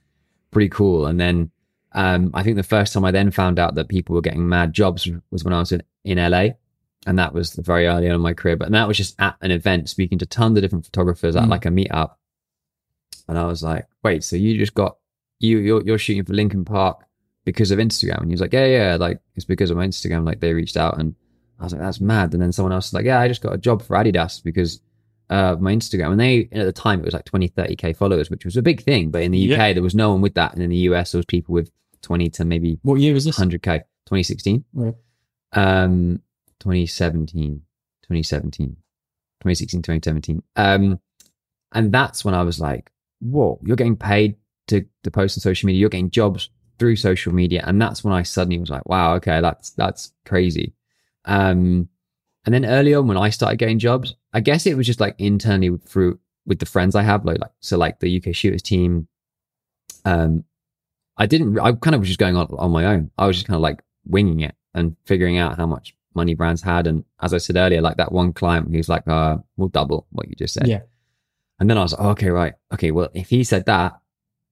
pretty 0.50 0.68
cool 0.68 1.06
and 1.06 1.20
then 1.20 1.50
Um, 1.94 2.30
I 2.34 2.42
think 2.42 2.56
the 2.56 2.62
first 2.62 2.92
time 2.92 3.04
I 3.04 3.10
then 3.10 3.30
found 3.30 3.58
out 3.58 3.74
that 3.74 3.88
people 3.88 4.14
were 4.14 4.22
getting 4.22 4.48
mad 4.48 4.72
jobs 4.72 5.08
was 5.30 5.44
when 5.44 5.52
I 5.52 5.60
was 5.60 5.72
in, 5.72 5.82
in 6.04 6.18
LA. 6.18 6.54
And 7.06 7.18
that 7.18 7.34
was 7.34 7.54
very 7.54 7.86
early 7.86 8.08
on 8.08 8.14
in 8.14 8.20
my 8.20 8.32
career. 8.32 8.56
But 8.56 8.70
that 8.70 8.86
was 8.88 8.96
just 8.96 9.16
at 9.20 9.36
an 9.40 9.50
event, 9.50 9.88
speaking 9.88 10.18
to 10.18 10.26
tons 10.26 10.56
of 10.56 10.62
different 10.62 10.84
photographers 10.84 11.34
at 11.36 11.44
Mm. 11.44 11.48
like 11.50 11.66
a 11.66 11.68
meetup. 11.70 12.12
And 13.28 13.38
I 13.38 13.44
was 13.46 13.62
like, 13.62 13.86
wait, 14.04 14.22
so 14.24 14.36
you 14.36 14.56
just 14.58 14.74
got, 14.74 14.96
you, 15.40 15.58
you're, 15.58 15.82
you're 15.82 15.98
shooting 15.98 16.24
for 16.24 16.32
Linkin 16.32 16.64
Park 16.64 17.04
because 17.44 17.70
of 17.70 17.78
Instagram? 17.78 18.18
And 18.18 18.26
he 18.30 18.32
was 18.34 18.40
like, 18.40 18.52
yeah, 18.52 18.66
yeah, 18.66 18.96
like 18.96 19.20
it's 19.34 19.44
because 19.44 19.70
of 19.70 19.76
my 19.76 19.86
Instagram. 19.86 20.24
Like 20.24 20.40
they 20.40 20.52
reached 20.54 20.76
out 20.76 20.98
and 20.98 21.14
I 21.58 21.64
was 21.64 21.72
like, 21.72 21.82
that's 21.82 22.00
mad. 22.00 22.32
And 22.34 22.42
then 22.42 22.52
someone 22.52 22.72
else 22.72 22.86
was 22.88 22.94
like, 22.94 23.04
yeah, 23.04 23.20
I 23.20 23.28
just 23.28 23.42
got 23.42 23.52
a 23.54 23.58
job 23.58 23.82
for 23.82 23.96
Adidas 23.96 24.42
because 24.42 24.80
uh, 25.30 25.52
of 25.54 25.60
my 25.60 25.74
Instagram. 25.74 26.12
And 26.12 26.20
they, 26.20 26.48
at 26.52 26.64
the 26.66 26.72
time, 26.72 27.00
it 27.00 27.04
was 27.04 27.14
like 27.14 27.24
20, 27.24 27.48
30K 27.50 27.96
followers, 27.96 28.30
which 28.30 28.44
was 28.44 28.56
a 28.56 28.62
big 28.62 28.82
thing. 28.82 29.10
But 29.10 29.22
in 29.22 29.32
the 29.32 29.38
UK, 29.52 29.58
Yeah. 29.58 29.72
there 29.72 29.82
was 29.82 29.94
no 29.94 30.10
one 30.12 30.20
with 30.20 30.34
that. 30.34 30.52
And 30.54 30.62
in 30.62 30.70
the 30.70 30.76
US, 30.90 31.12
there 31.12 31.18
was 31.18 31.26
people 31.26 31.52
with 31.54 31.70
20 32.02 32.28
to 32.30 32.44
maybe 32.44 32.78
What 32.82 33.00
year 33.00 33.14
was 33.14 33.24
this? 33.24 33.38
100K. 33.38 33.78
2016, 34.06 34.64
Right. 34.74 34.94
um, 35.52 36.20
2017, 36.62 37.62
2017, 38.02 38.68
2016, 38.68 39.82
2017. 39.82 40.42
Um, 40.54 41.00
and 41.72 41.92
that's 41.92 42.24
when 42.24 42.34
I 42.34 42.42
was 42.42 42.60
like, 42.60 42.92
whoa, 43.20 43.58
you're 43.64 43.76
getting 43.76 43.96
paid 43.96 44.36
to, 44.68 44.86
to 45.02 45.10
post 45.10 45.36
on 45.36 45.40
social 45.40 45.66
media. 45.66 45.80
You're 45.80 45.90
getting 45.90 46.10
jobs 46.10 46.50
through 46.78 46.96
social 46.96 47.34
media. 47.34 47.64
And 47.66 47.82
that's 47.82 48.04
when 48.04 48.14
I 48.14 48.22
suddenly 48.22 48.58
was 48.58 48.70
like, 48.70 48.88
wow, 48.88 49.14
okay, 49.14 49.40
that's, 49.40 49.70
that's 49.70 50.12
crazy. 50.24 50.74
Um, 51.24 51.88
and 52.44 52.54
then 52.54 52.64
early 52.64 52.94
on 52.94 53.08
when 53.08 53.16
I 53.16 53.30
started 53.30 53.56
getting 53.56 53.80
jobs, 53.80 54.14
I 54.32 54.40
guess 54.40 54.66
it 54.66 54.76
was 54.76 54.86
just 54.86 55.00
like 55.00 55.16
internally 55.18 55.76
through 55.84 56.20
with 56.46 56.60
the 56.60 56.66
friends 56.66 56.94
I 56.94 57.02
have, 57.02 57.24
like, 57.24 57.40
like 57.40 57.50
so 57.60 57.76
like 57.76 58.00
the 58.00 58.16
UK 58.16 58.34
shooters 58.34 58.62
team. 58.62 59.08
Um, 60.04 60.44
I 61.16 61.26
didn't. 61.26 61.58
I 61.60 61.72
kind 61.72 61.94
of 61.94 62.00
was 62.00 62.08
just 62.08 62.18
going 62.18 62.36
on 62.36 62.48
on 62.58 62.72
my 62.72 62.86
own. 62.86 63.12
I 63.16 63.26
was 63.26 63.36
just 63.36 63.46
kind 63.46 63.54
of 63.54 63.60
like 63.60 63.80
winging 64.04 64.40
it 64.40 64.56
and 64.74 64.96
figuring 65.04 65.38
out 65.38 65.56
how 65.56 65.66
much 65.66 65.94
money 66.14 66.34
brands 66.34 66.62
had. 66.62 66.86
And 66.86 67.04
as 67.20 67.34
I 67.34 67.38
said 67.38 67.56
earlier, 67.56 67.80
like 67.80 67.96
that 67.96 68.12
one 68.12 68.32
client, 68.32 68.68
who's 68.70 68.88
like, 68.88 69.06
"Uh, 69.06 69.38
we'll 69.56 69.68
double 69.68 70.06
what 70.10 70.28
you 70.28 70.34
just 70.34 70.54
said." 70.54 70.66
Yeah. 70.66 70.82
And 71.58 71.70
then 71.70 71.78
I 71.78 71.82
was 71.82 71.92
like, 71.92 72.00
oh, 72.00 72.10
"Okay, 72.10 72.30
right, 72.30 72.54
okay. 72.72 72.90
Well, 72.90 73.08
if 73.14 73.28
he 73.28 73.44
said 73.44 73.66
that, 73.66 74.00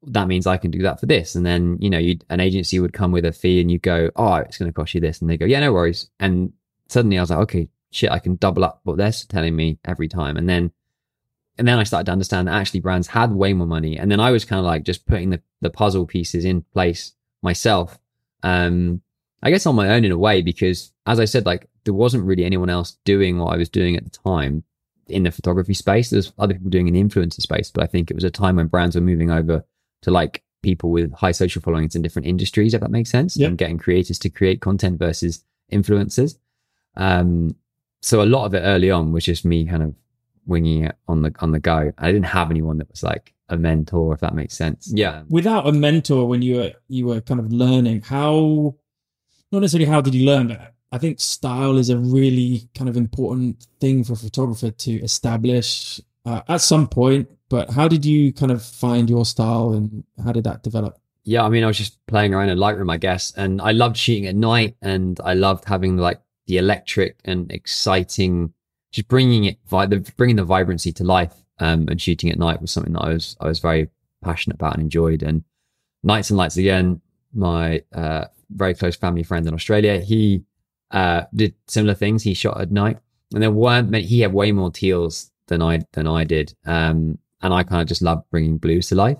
that 0.04 0.28
means 0.28 0.46
I 0.46 0.56
can 0.56 0.70
do 0.70 0.82
that 0.82 1.00
for 1.00 1.06
this." 1.06 1.34
And 1.34 1.44
then 1.44 1.78
you 1.80 1.90
know, 1.90 2.00
an 2.28 2.40
agency 2.40 2.78
would 2.80 2.92
come 2.92 3.12
with 3.12 3.24
a 3.24 3.32
fee, 3.32 3.60
and 3.60 3.70
you 3.70 3.78
go, 3.78 4.10
"Oh, 4.16 4.34
it's 4.34 4.58
going 4.58 4.70
to 4.70 4.74
cost 4.74 4.94
you 4.94 5.00
this," 5.00 5.20
and 5.20 5.28
they 5.28 5.36
go, 5.36 5.46
"Yeah, 5.46 5.60
no 5.60 5.72
worries." 5.72 6.10
And 6.18 6.52
suddenly 6.88 7.18
I 7.18 7.22
was 7.22 7.30
like, 7.30 7.40
"Okay, 7.40 7.68
shit, 7.90 8.10
I 8.10 8.18
can 8.18 8.36
double 8.36 8.64
up 8.64 8.80
what 8.84 8.96
they're 8.96 9.12
telling 9.28 9.56
me 9.56 9.78
every 9.84 10.08
time." 10.08 10.36
And 10.36 10.48
then 10.48 10.72
and 11.60 11.68
then 11.68 11.78
I 11.78 11.84
started 11.84 12.06
to 12.06 12.12
understand 12.12 12.48
that 12.48 12.54
actually 12.54 12.80
brands 12.80 13.06
had 13.06 13.32
way 13.32 13.52
more 13.52 13.66
money. 13.66 13.98
And 13.98 14.10
then 14.10 14.18
I 14.18 14.30
was 14.30 14.46
kind 14.46 14.58
of 14.58 14.64
like 14.64 14.82
just 14.82 15.04
putting 15.04 15.28
the, 15.28 15.42
the 15.60 15.68
puzzle 15.68 16.06
pieces 16.06 16.46
in 16.46 16.62
place 16.72 17.12
myself. 17.42 17.98
Um, 18.42 19.02
I 19.42 19.50
guess 19.50 19.66
on 19.66 19.74
my 19.74 19.88
own 19.90 20.04
in 20.04 20.12
a 20.12 20.18
way, 20.18 20.42
because 20.42 20.92
as 21.06 21.18
I 21.20 21.24
said, 21.24 21.46
like 21.46 21.68
there 21.84 21.94
wasn't 21.94 22.24
really 22.24 22.44
anyone 22.44 22.68
else 22.70 22.98
doing 23.04 23.38
what 23.38 23.54
I 23.54 23.56
was 23.56 23.68
doing 23.68 23.96
at 23.96 24.04
the 24.04 24.10
time 24.10 24.64
in 25.08 25.22
the 25.24 25.30
photography 25.30 25.74
space. 25.74 26.10
There's 26.10 26.32
other 26.38 26.54
people 26.54 26.70
doing 26.70 26.88
in 26.88 26.94
the 26.94 27.02
influencer 27.02 27.40
space, 27.40 27.70
but 27.70 27.82
I 27.82 27.86
think 27.86 28.10
it 28.10 28.14
was 28.14 28.24
a 28.24 28.30
time 28.30 28.56
when 28.56 28.66
brands 28.66 28.94
were 28.96 29.00
moving 29.02 29.30
over 29.30 29.64
to 30.02 30.10
like 30.10 30.42
people 30.62 30.90
with 30.90 31.12
high 31.14 31.32
social 31.32 31.62
followings 31.62 31.96
in 31.96 32.02
different 32.02 32.26
industries, 32.28 32.74
if 32.74 32.80
that 32.82 32.90
makes 32.90 33.10
sense, 33.10 33.36
Yep. 33.36 33.48
and 33.48 33.58
getting 33.58 33.78
creators 33.78 34.18
to 34.20 34.28
create 34.28 34.60
content 34.60 34.98
versus 34.98 35.42
influencers. 35.72 36.36
Um, 36.96 37.56
so 38.02 38.22
a 38.22 38.24
lot 38.26 38.44
of 38.46 38.54
it 38.54 38.60
early 38.60 38.90
on 38.90 39.12
was 39.12 39.24
just 39.24 39.44
me 39.44 39.66
kind 39.66 39.82
of 39.82 39.94
winging 40.46 40.84
it 40.84 40.96
on 41.08 41.22
the 41.22 41.34
on 41.40 41.52
the 41.52 41.60
go. 41.60 41.92
I 41.98 42.06
didn't 42.12 42.26
have 42.26 42.50
anyone 42.50 42.78
that 42.78 42.90
was 42.90 43.02
like 43.02 43.32
a 43.48 43.56
mentor, 43.56 44.14
if 44.14 44.20
that 44.20 44.34
makes 44.34 44.54
sense. 44.56 44.90
Yeah. 44.94 45.22
Without 45.28 45.66
a 45.66 45.72
mentor, 45.72 46.26
when 46.28 46.42
you 46.42 46.56
were 46.56 46.72
you 46.88 47.06
were 47.06 47.20
kind 47.20 47.40
of 47.40 47.52
learning, 47.52 48.02
how 48.02 48.74
not 49.52 49.60
necessarily 49.60 49.90
how 49.90 50.00
did 50.00 50.14
you 50.14 50.26
learn, 50.26 50.48
but 50.48 50.74
I 50.92 50.98
think 50.98 51.20
style 51.20 51.78
is 51.78 51.90
a 51.90 51.98
really 51.98 52.68
kind 52.74 52.88
of 52.88 52.96
important 52.96 53.66
thing 53.80 54.04
for 54.04 54.14
a 54.14 54.16
photographer 54.16 54.70
to 54.70 54.92
establish 55.02 56.00
uh, 56.24 56.42
at 56.48 56.60
some 56.60 56.88
point. 56.88 57.28
But 57.48 57.70
how 57.70 57.88
did 57.88 58.04
you 58.04 58.32
kind 58.32 58.52
of 58.52 58.62
find 58.62 59.10
your 59.10 59.24
style, 59.24 59.72
and 59.72 60.04
how 60.24 60.32
did 60.32 60.44
that 60.44 60.62
develop? 60.62 60.98
Yeah, 61.24 61.44
I 61.44 61.48
mean, 61.48 61.64
I 61.64 61.66
was 61.66 61.78
just 61.78 61.98
playing 62.06 62.32
around 62.32 62.48
in 62.48 62.58
Lightroom, 62.58 62.92
I 62.92 62.96
guess, 62.96 63.32
and 63.36 63.60
I 63.60 63.72
loved 63.72 63.96
shooting 63.96 64.26
at 64.26 64.36
night, 64.36 64.76
and 64.82 65.20
I 65.24 65.34
loved 65.34 65.64
having 65.64 65.96
like 65.96 66.20
the 66.46 66.58
electric 66.58 67.18
and 67.24 67.50
exciting, 67.50 68.52
just 68.92 69.08
bringing 69.08 69.44
it, 69.44 69.58
bringing 70.16 70.36
the 70.36 70.44
vibrancy 70.44 70.92
to 70.92 71.04
life. 71.04 71.34
Um, 71.62 71.88
and 71.90 72.00
shooting 72.00 72.30
at 72.30 72.38
night 72.38 72.62
was 72.62 72.70
something 72.70 72.94
that 72.94 73.02
I 73.02 73.12
was 73.12 73.36
I 73.38 73.46
was 73.46 73.58
very 73.58 73.90
passionate 74.24 74.54
about 74.54 74.74
and 74.74 74.82
enjoyed. 74.82 75.22
And 75.22 75.44
Nights 76.02 76.30
and 76.30 76.38
Lights 76.38 76.56
again, 76.56 77.02
my 77.34 77.82
uh, 77.92 78.26
very 78.54 78.74
close 78.74 78.96
family 78.96 79.22
friend 79.22 79.46
in 79.46 79.54
Australia, 79.54 80.00
he 80.00 80.44
uh, 80.90 81.22
did 81.34 81.54
similar 81.66 81.94
things. 81.94 82.22
He 82.22 82.34
shot 82.34 82.60
at 82.60 82.70
night, 82.70 82.98
and 83.32 83.42
there 83.42 83.50
weren't 83.50 83.90
many. 83.90 84.04
He 84.04 84.20
had 84.20 84.32
way 84.32 84.52
more 84.52 84.70
teals 84.70 85.30
than 85.46 85.62
I 85.62 85.80
than 85.92 86.06
I 86.06 86.24
did, 86.24 86.54
um, 86.66 87.18
and 87.42 87.54
I 87.54 87.62
kind 87.62 87.82
of 87.82 87.88
just 87.88 88.02
loved 88.02 88.28
bringing 88.30 88.58
blues 88.58 88.88
to 88.88 88.94
life. 88.94 89.18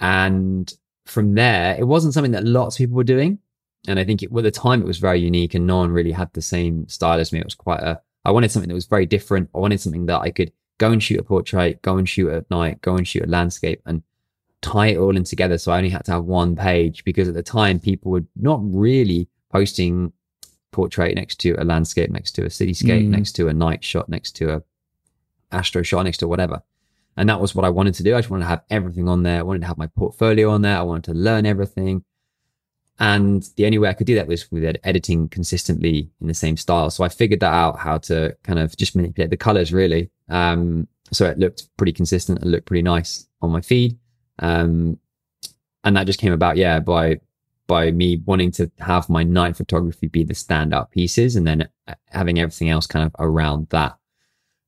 And 0.00 0.72
from 1.06 1.34
there, 1.34 1.76
it 1.78 1.84
wasn't 1.84 2.14
something 2.14 2.32
that 2.32 2.44
lots 2.44 2.76
of 2.76 2.78
people 2.78 2.96
were 2.96 3.04
doing. 3.04 3.38
And 3.86 3.98
I 3.98 4.04
think 4.04 4.22
it, 4.22 4.30
at 4.36 4.42
the 4.42 4.50
time 4.50 4.82
it 4.82 4.86
was 4.86 4.98
very 4.98 5.20
unique 5.20 5.54
and 5.54 5.66
no 5.66 5.78
one 5.78 5.90
really 5.90 6.12
had 6.12 6.32
the 6.32 6.42
same 6.42 6.86
style 6.88 7.18
as 7.18 7.32
me. 7.32 7.40
It 7.40 7.46
was 7.46 7.54
quite 7.54 7.80
a, 7.80 8.00
I 8.24 8.30
wanted 8.30 8.50
something 8.50 8.68
that 8.68 8.74
was 8.74 8.86
very 8.86 9.06
different. 9.06 9.48
I 9.54 9.58
wanted 9.58 9.80
something 9.80 10.06
that 10.06 10.20
I 10.20 10.30
could 10.30 10.52
go 10.78 10.90
and 10.92 11.02
shoot 11.02 11.20
a 11.20 11.22
portrait, 11.22 11.82
go 11.82 11.96
and 11.96 12.08
shoot 12.08 12.30
at 12.30 12.50
night, 12.50 12.82
go 12.82 12.96
and 12.96 13.06
shoot 13.06 13.24
a 13.24 13.28
landscape 13.28 13.80
and 13.86 14.02
tie 14.62 14.88
it 14.88 14.98
all 14.98 15.16
in 15.16 15.24
together. 15.24 15.58
So 15.58 15.72
I 15.72 15.78
only 15.78 15.90
had 15.90 16.04
to 16.06 16.12
have 16.12 16.24
one 16.24 16.56
page 16.56 17.04
because 17.04 17.28
at 17.28 17.34
the 17.34 17.42
time 17.42 17.78
people 17.78 18.10
were 18.10 18.24
not 18.36 18.60
really 18.62 19.28
posting 19.50 20.12
portrait 20.72 21.14
next 21.14 21.36
to 21.40 21.52
a 21.58 21.64
landscape, 21.64 22.10
next 22.10 22.32
to 22.32 22.42
a 22.42 22.48
cityscape, 22.48 23.06
Mm. 23.06 23.08
next 23.08 23.32
to 23.32 23.48
a 23.48 23.52
night 23.54 23.82
shot, 23.84 24.08
next 24.08 24.32
to 24.36 24.54
a 24.56 24.62
astro 25.50 25.82
shot, 25.82 26.02
next 26.04 26.18
to 26.18 26.28
whatever. 26.28 26.62
And 27.16 27.28
that 27.28 27.40
was 27.40 27.54
what 27.54 27.64
I 27.64 27.70
wanted 27.70 27.94
to 27.94 28.02
do. 28.02 28.14
I 28.14 28.18
just 28.18 28.30
wanted 28.30 28.44
to 28.44 28.48
have 28.48 28.62
everything 28.70 29.08
on 29.08 29.22
there. 29.22 29.38
I 29.38 29.42
wanted 29.42 29.60
to 29.60 29.66
have 29.66 29.78
my 29.78 29.86
portfolio 29.88 30.50
on 30.50 30.62
there. 30.62 30.76
I 30.76 30.82
wanted 30.82 31.04
to 31.04 31.14
learn 31.14 31.46
everything. 31.46 32.04
And 33.00 33.48
the 33.56 33.64
only 33.66 33.78
way 33.78 33.88
I 33.88 33.92
could 33.94 34.06
do 34.08 34.16
that 34.16 34.26
was 34.26 34.50
with 34.50 34.64
editing 34.82 35.28
consistently 35.28 36.10
in 36.20 36.26
the 36.26 36.34
same 36.34 36.56
style. 36.56 36.90
So 36.90 37.04
I 37.04 37.08
figured 37.08 37.40
that 37.40 37.52
out 37.52 37.78
how 37.78 37.98
to 37.98 38.36
kind 38.42 38.58
of 38.58 38.76
just 38.76 38.96
manipulate 38.96 39.30
the 39.30 39.36
colors 39.36 39.72
really. 39.72 40.10
Um, 40.28 40.88
so 41.12 41.24
it 41.26 41.38
looked 41.38 41.68
pretty 41.76 41.92
consistent 41.92 42.40
and 42.42 42.50
looked 42.50 42.66
pretty 42.66 42.82
nice 42.82 43.26
on 43.40 43.50
my 43.50 43.60
feed. 43.60 43.96
Um, 44.38 44.98
and 45.84 45.96
that 45.96 46.06
just 46.06 46.20
came 46.20 46.32
about, 46.32 46.56
yeah, 46.56 46.80
by, 46.80 47.20
by 47.66 47.90
me 47.90 48.20
wanting 48.24 48.50
to 48.52 48.70
have 48.78 49.08
my 49.08 49.22
night 49.22 49.56
photography 49.56 50.08
be 50.08 50.24
the 50.24 50.34
standout 50.34 50.90
pieces 50.90 51.36
and 51.36 51.46
then 51.46 51.68
uh, 51.86 51.94
having 52.06 52.38
everything 52.38 52.70
else 52.70 52.86
kind 52.86 53.06
of 53.06 53.14
around 53.18 53.68
that. 53.70 53.96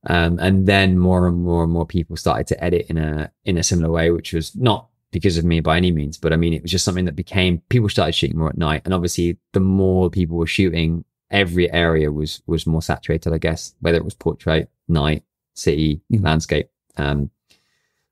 Um, 0.06 0.38
and 0.38 0.66
then 0.66 0.98
more 0.98 1.26
and 1.26 1.42
more 1.42 1.62
and 1.64 1.72
more 1.72 1.86
people 1.86 2.16
started 2.16 2.46
to 2.48 2.64
edit 2.64 2.86
in 2.88 2.96
a, 2.96 3.30
in 3.44 3.58
a 3.58 3.62
similar 3.62 3.90
way, 3.90 4.10
which 4.10 4.32
was 4.32 4.56
not 4.56 4.88
because 5.12 5.36
of 5.36 5.44
me 5.44 5.60
by 5.60 5.76
any 5.76 5.90
means, 5.90 6.16
but 6.16 6.32
I 6.32 6.36
mean, 6.36 6.52
it 6.54 6.62
was 6.62 6.70
just 6.70 6.84
something 6.84 7.04
that 7.06 7.16
became, 7.16 7.58
people 7.68 7.88
started 7.88 8.14
shooting 8.14 8.38
more 8.38 8.48
at 8.48 8.56
night. 8.56 8.82
And 8.84 8.94
obviously 8.94 9.36
the 9.52 9.60
more 9.60 10.08
people 10.08 10.36
were 10.36 10.46
shooting, 10.46 11.04
every 11.30 11.70
area 11.72 12.10
was, 12.12 12.42
was 12.46 12.66
more 12.66 12.80
saturated, 12.80 13.32
I 13.32 13.38
guess, 13.38 13.74
whether 13.80 13.98
it 13.98 14.04
was 14.04 14.14
portrait, 14.14 14.70
night, 14.88 15.24
city, 15.54 16.00
Mhm. 16.12 16.24
landscape. 16.24 16.70
Um, 16.96 17.30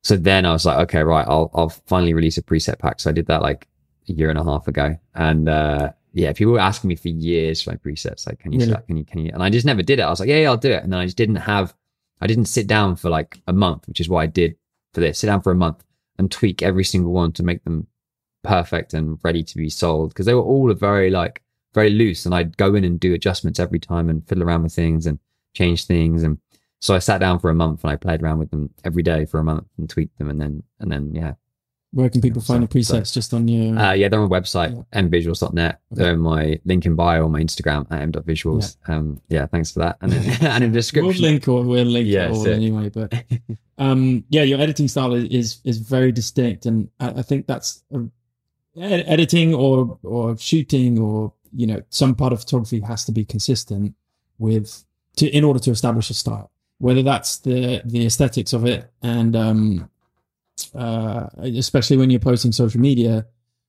so 0.09 0.17
then 0.17 0.47
I 0.47 0.53
was 0.53 0.65
like, 0.65 0.79
okay, 0.85 1.03
right, 1.03 1.27
I'll, 1.29 1.51
I'll 1.53 1.69
finally 1.69 2.15
release 2.15 2.39
a 2.39 2.43
preset 2.43 2.79
pack. 2.79 2.99
So 2.99 3.11
I 3.11 3.13
did 3.13 3.27
that 3.27 3.43
like 3.43 3.69
a 4.09 4.13
year 4.13 4.31
and 4.31 4.39
a 4.39 4.43
half 4.43 4.67
ago. 4.67 4.97
And, 5.15 5.51
uh, 5.51 5.93
yeah, 6.15 6.33
people 6.33 6.55
were 6.55 6.61
asking 6.61 6.89
me 6.89 6.97
for 6.97 7.09
years 7.09 7.61
for 7.61 7.73
my 7.73 7.77
presets, 7.77 8.27
like, 8.27 8.39
can 8.39 8.53
you, 8.53 8.61
start, 8.63 8.87
can 8.87 8.97
you, 8.97 9.05
can 9.05 9.19
you, 9.19 9.31
and 9.35 9.43
I 9.43 9.51
just 9.51 9.67
never 9.67 9.83
did 9.83 9.99
it. 9.99 10.05
I 10.05 10.09
was 10.09 10.19
like, 10.19 10.31
yeah, 10.31 10.39
yeah, 10.39 10.49
I'll 10.49 10.57
do 10.57 10.71
it. 10.73 10.83
And 10.83 10.91
then 10.91 10.99
I 10.99 11.05
just 11.05 11.19
didn't 11.19 11.37
have, 11.37 11.75
I 12.23 12.27
didn't 12.27 12.47
sit 12.47 12.67
down 12.67 12.97
for 12.97 13.11
like 13.11 13.39
a 13.47 13.53
month, 13.53 13.87
which 13.87 14.01
is 14.01 14.09
what 14.09 14.21
I 14.21 14.27
did 14.27 14.57
for 14.95 15.01
this, 15.01 15.19
sit 15.19 15.27
down 15.27 15.43
for 15.43 15.53
a 15.53 15.55
month 15.55 15.85
and 16.19 16.31
tweak 16.31 16.63
every 16.63 16.85
single 16.85 17.13
one 17.13 17.33
to 17.33 17.43
make 17.43 17.63
them 17.65 17.87
perfect 18.43 18.95
and 18.95 19.19
ready 19.23 19.45
to 19.45 19.57
be 19.59 19.69
sold. 19.69 20.15
Cause 20.15 20.25
they 20.25 20.33
were 20.33 20.41
all 20.41 20.73
very 20.73 21.11
like, 21.11 21.43
very 21.75 21.91
loose 21.91 22.25
and 22.25 22.35
I'd 22.35 22.57
go 22.57 22.75
in 22.75 22.85
and 22.85 22.99
do 22.99 23.13
adjustments 23.13 23.61
every 23.61 23.79
time 23.79 24.09
and 24.09 24.27
fiddle 24.27 24.43
around 24.43 24.63
with 24.63 24.75
things 24.75 25.05
and 25.05 25.19
change 25.53 25.85
things. 25.85 26.23
And 26.23 26.39
so 26.81 26.95
I 26.95 26.99
sat 27.01 27.19
down 27.19 27.39
for 27.39 27.51
a 27.51 27.55
month 27.55 27.83
and 27.85 27.91
I 27.93 27.97
played 27.97 28.23
around 28.23 28.39
with 28.39 28.51
them 28.51 28.71
every 28.85 29.03
day 29.03 29.25
for 29.25 29.41
a 29.41 29.45
month 29.45 29.67
and 29.79 29.89
tweaked 29.91 30.17
them. 30.19 30.29
And 30.31 30.41
then, 30.41 30.63
and 30.81 30.91
then, 30.93 31.15
yeah, 31.15 31.35
Where 31.93 32.09
can 32.11 32.21
people 32.21 32.43
find 32.43 32.63
the 32.63 32.83
So- 32.85 32.95
presets? 32.95 33.13
Just 33.13 33.33
on 33.35 33.49
your 33.49 33.77
uh, 33.79 33.93
yeah, 33.95 34.09
they're 34.09 34.21
on 34.21 34.29
my 34.29 34.39
website, 34.41 34.71
Yeah. 34.93 35.01
mvisuals.net. 35.03 35.81
Okay. 35.93 36.03
They're 36.03 36.13
in 36.15 36.21
my 36.21 36.61
link 36.65 36.85
in 36.87 36.95
bio 36.95 37.25
on 37.25 37.33
my 37.33 37.41
Instagram 37.43 37.87
at 37.91 38.01
m.visuals. 38.03 38.77
Um, 38.89 39.21
yeah, 39.29 39.47
thanks 39.47 39.73
for 39.73 39.81
that. 39.81 39.97
And 40.03 40.13
then, 40.13 40.23
and 40.53 40.65
in 40.65 40.71
the 40.71 40.77
We'll 40.77 40.81
description. 40.83 41.23
link 41.23 41.49
or 41.49 41.63
we'll 41.63 41.85
link 41.87 42.07
Yeah, 42.07 42.27
it 42.29 42.33
all 42.33 42.47
anyway. 42.47 42.91
But 42.91 43.15
um, 43.79 44.25
yeah, 44.29 44.43
your 44.43 44.61
editing 44.61 44.87
style 44.89 45.15
is 45.15 45.61
is, 45.65 45.79
very 45.79 46.13
distinct, 46.13 46.67
and 46.67 46.89
I, 47.01 47.09
I 47.09 47.23
think 47.23 47.47
that's 47.47 47.83
uh 47.95 48.01
ed- 48.77 49.05
editing 49.07 49.55
or 49.55 49.99
or 50.03 50.37
shooting 50.37 50.99
or 50.99 51.33
you 51.57 51.67
know 51.67 51.81
some 51.89 52.15
part 52.15 52.33
of 52.35 52.41
photography 52.41 52.81
has 52.81 53.05
to 53.07 53.13
be 53.13 53.25
consistent 53.25 53.95
with 54.39 54.85
to 55.17 55.27
in 55.29 55.43
order 55.45 55.59
to 55.61 55.71
establish 55.71 56.11
a 56.11 56.15
style. 56.15 56.51
Whether 56.79 57.03
that's 57.03 57.39
the 57.39 57.83
the 57.85 58.07
aesthetics 58.07 58.53
of 58.53 58.65
it, 58.65 58.91
and 59.03 59.35
um, 59.35 59.91
uh, 60.75 61.27
especially 61.43 61.97
when 61.97 62.11
you're 62.11 62.21
posting 62.21 62.53
social 62.53 62.81
media, 62.81 63.27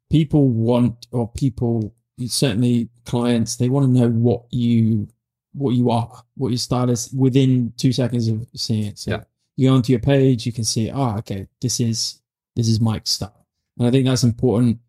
people 0.10 0.47
want 0.49 1.07
or 1.12 1.28
people 1.30 1.93
certainly 2.28 2.89
clients 3.05 3.55
they 3.55 3.70
want 3.70 3.86
to 3.86 3.99
know 3.99 4.10
what 4.10 4.43
you 4.51 5.07
what 5.53 5.72
you 5.72 5.89
are 5.89 6.24
what 6.36 6.49
your 6.49 6.57
style 6.57 6.89
is 6.89 7.10
within 7.14 7.72
two 7.78 7.91
seconds 7.93 8.28
of 8.28 8.45
seeing 8.55 8.84
it. 8.88 8.99
So 8.99 9.12
Yeah. 9.12 9.24
you 9.55 9.70
go 9.70 9.76
onto 9.76 9.93
your 9.93 10.01
page 10.01 10.45
you 10.45 10.51
can 10.51 10.66
see 10.66 10.91
oh 10.91 11.16
okay 11.20 11.47
this 11.62 11.80
is 11.80 12.20
this 12.57 12.68
is 12.68 12.82
mike's 12.82 13.12
style. 13.12 13.45
And 13.78 13.88
i 13.88 13.91
think 13.91 14.05
that's 14.05 14.24
important 14.24 14.80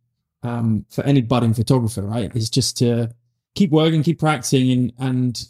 um, 0.42 0.86
for 0.90 1.04
any 1.04 1.20
budding 1.22 1.54
photographer 1.54 2.02
right? 2.02 2.34
Is 2.34 2.50
just 2.50 2.76
to 2.78 3.14
keep 3.54 3.70
working 3.70 4.02
keep 4.02 4.18
practicing 4.18 4.70
and 4.72 4.92
and 4.98 5.46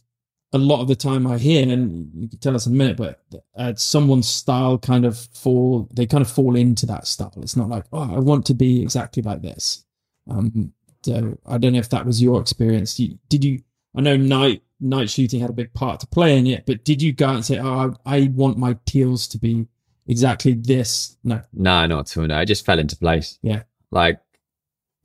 a 0.52 0.58
lot 0.58 0.80
of 0.80 0.88
the 0.88 0.96
time 0.96 1.26
i 1.26 1.38
hear 1.38 1.62
and 1.62 2.10
you 2.14 2.28
can 2.28 2.38
tell 2.38 2.54
us 2.54 2.66
in 2.66 2.72
a 2.72 2.76
minute 2.76 2.96
but 2.96 3.22
uh, 3.56 3.74
someone's 3.76 4.28
style 4.28 4.78
kind 4.78 5.04
of 5.04 5.18
fall 5.18 5.88
they 5.92 6.06
kind 6.06 6.22
of 6.22 6.30
fall 6.30 6.56
into 6.56 6.86
that 6.86 7.06
style 7.06 7.32
it's 7.38 7.56
not 7.56 7.68
like 7.68 7.84
oh 7.92 8.14
i 8.14 8.18
want 8.18 8.44
to 8.44 8.54
be 8.54 8.82
exactly 8.82 9.22
like 9.22 9.42
this 9.42 9.84
um 10.30 10.72
so 11.02 11.38
i 11.46 11.56
don't 11.56 11.72
know 11.72 11.78
if 11.78 11.88
that 11.90 12.06
was 12.06 12.20
your 12.20 12.40
experience 12.40 12.98
you, 12.98 13.18
did 13.28 13.44
you 13.44 13.60
i 13.96 14.00
know 14.00 14.16
night 14.16 14.62
night 14.80 15.10
shooting 15.10 15.40
had 15.40 15.50
a 15.50 15.54
big 15.54 15.72
part 15.74 16.00
to 16.00 16.06
play 16.06 16.36
in 16.36 16.46
it 16.46 16.64
but 16.66 16.84
did 16.84 17.00
you 17.00 17.12
go 17.12 17.26
out 17.26 17.34
and 17.36 17.44
say 17.44 17.58
oh 17.58 17.94
i, 18.06 18.16
I 18.16 18.30
want 18.34 18.58
my 18.58 18.76
teals 18.86 19.28
to 19.28 19.38
be 19.38 19.66
exactly 20.10 20.54
this 20.54 21.16
no 21.22 21.40
No, 21.52 21.86
not 21.86 22.10
at 22.10 22.16
all. 22.16 22.26
No, 22.26 22.40
it 22.40 22.46
just 22.46 22.66
fell 22.66 22.78
into 22.78 22.96
place. 22.96 23.38
Yeah. 23.42 23.62
Like, 23.90 24.20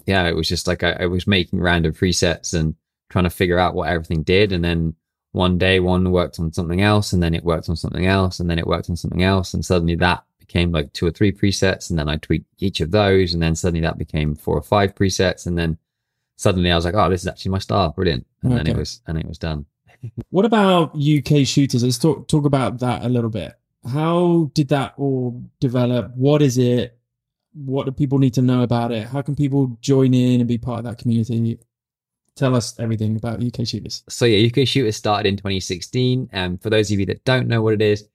yeah, 0.06 0.28
it 0.28 0.36
was 0.36 0.48
just 0.50 0.68
like 0.68 0.84
I, 0.84 0.92
I 1.02 1.06
was 1.06 1.28
making 1.28 1.60
random 1.62 1.94
presets 1.94 2.54
and 2.54 2.76
trying 3.10 3.26
to 3.26 3.30
figure 3.30 3.60
out 3.60 3.76
what 3.76 3.90
everything 3.90 4.24
did. 4.24 4.52
And 4.52 4.64
then 4.64 4.96
one 5.36 5.58
day 5.58 5.80
one 5.82 6.12
worked 6.12 6.40
on 6.40 6.54
something 6.54 6.82
else 6.82 7.12
and 7.12 7.22
then 7.22 7.34
it 7.34 7.44
worked 7.44 7.68
on 7.68 7.76
something 7.76 8.06
else 8.08 8.40
and 8.40 8.50
then 8.50 8.58
it 8.58 8.66
worked 8.66 8.90
on 8.90 8.96
something 8.96 9.22
else. 9.22 9.54
And 9.54 9.66
suddenly 9.66 9.96
that 9.96 10.24
became 10.40 10.72
like 10.72 10.94
two 10.94 11.06
or 11.06 11.12
three 11.12 11.32
presets. 11.32 11.90
And 11.90 12.00
then 12.00 12.08
I 12.08 12.16
tweaked 12.16 12.48
each 12.60 12.80
of 12.80 12.92
those. 12.92 13.34
And 13.34 13.44
then 13.44 13.54
suddenly 13.54 13.82
that 13.82 13.98
became 13.98 14.36
four 14.36 14.58
or 14.58 14.62
five 14.62 14.96
presets. 14.96 15.46
And 15.46 15.58
then 15.58 15.78
suddenly 16.38 16.72
I 16.72 16.76
was 16.76 16.86
like, 16.86 16.96
oh, 16.96 17.10
this 17.10 17.22
is 17.22 17.28
actually 17.28 17.52
my 17.52 17.60
style. 17.60 17.92
Brilliant. 17.92 18.26
And 18.44 18.54
then 18.54 18.68
it 18.68 18.78
was, 18.78 19.02
and 19.08 19.18
it 19.18 19.28
was 19.28 19.38
done. 19.38 19.66
What 20.30 20.46
about 20.46 20.96
UK 20.96 21.48
shooters? 21.48 21.84
Let's 21.84 21.98
talk 21.98 22.28
talk 22.28 22.46
about 22.46 22.78
that 22.80 23.04
a 23.04 23.10
little 23.10 23.32
bit. 23.32 23.54
How 23.92 24.52
did 24.54 24.68
that 24.68 24.94
all 24.98 25.44
develop? 25.60 26.12
What 26.16 26.44
is 26.44 26.60
it? 26.60 26.96
What 27.54 27.86
do 27.86 27.92
people 27.92 28.20
need 28.20 28.36
to 28.36 28.44
know 28.44 28.62
about 28.62 28.92
it? 28.92 29.08
How 29.08 29.24
can 29.24 29.36
people 29.36 29.78
join 29.82 30.14
in 30.14 30.42
and 30.42 30.48
be 30.48 30.60
part 30.60 30.80
of 30.80 30.86
that 30.86 31.00
community? 31.00 31.58
Tell 32.36 32.56
us 32.56 32.78
everything 32.80 33.16
about 33.16 33.42
UK 33.42 33.66
shooters. 33.66 34.04
so 34.10 34.26
yeah, 34.26 34.46
UK 34.48 34.68
Shooters 34.68 34.98
started 34.98 35.28
in 35.30 35.38
2016. 35.38 36.30
Um, 36.34 36.58
for 36.58 36.70
those 36.70 36.92
of 36.92 37.00
you 37.00 37.06
that 37.06 37.24
don't 37.24 37.48
know 37.48 37.62
what 37.62 37.74
it 37.74 37.82
is, 37.82 38.08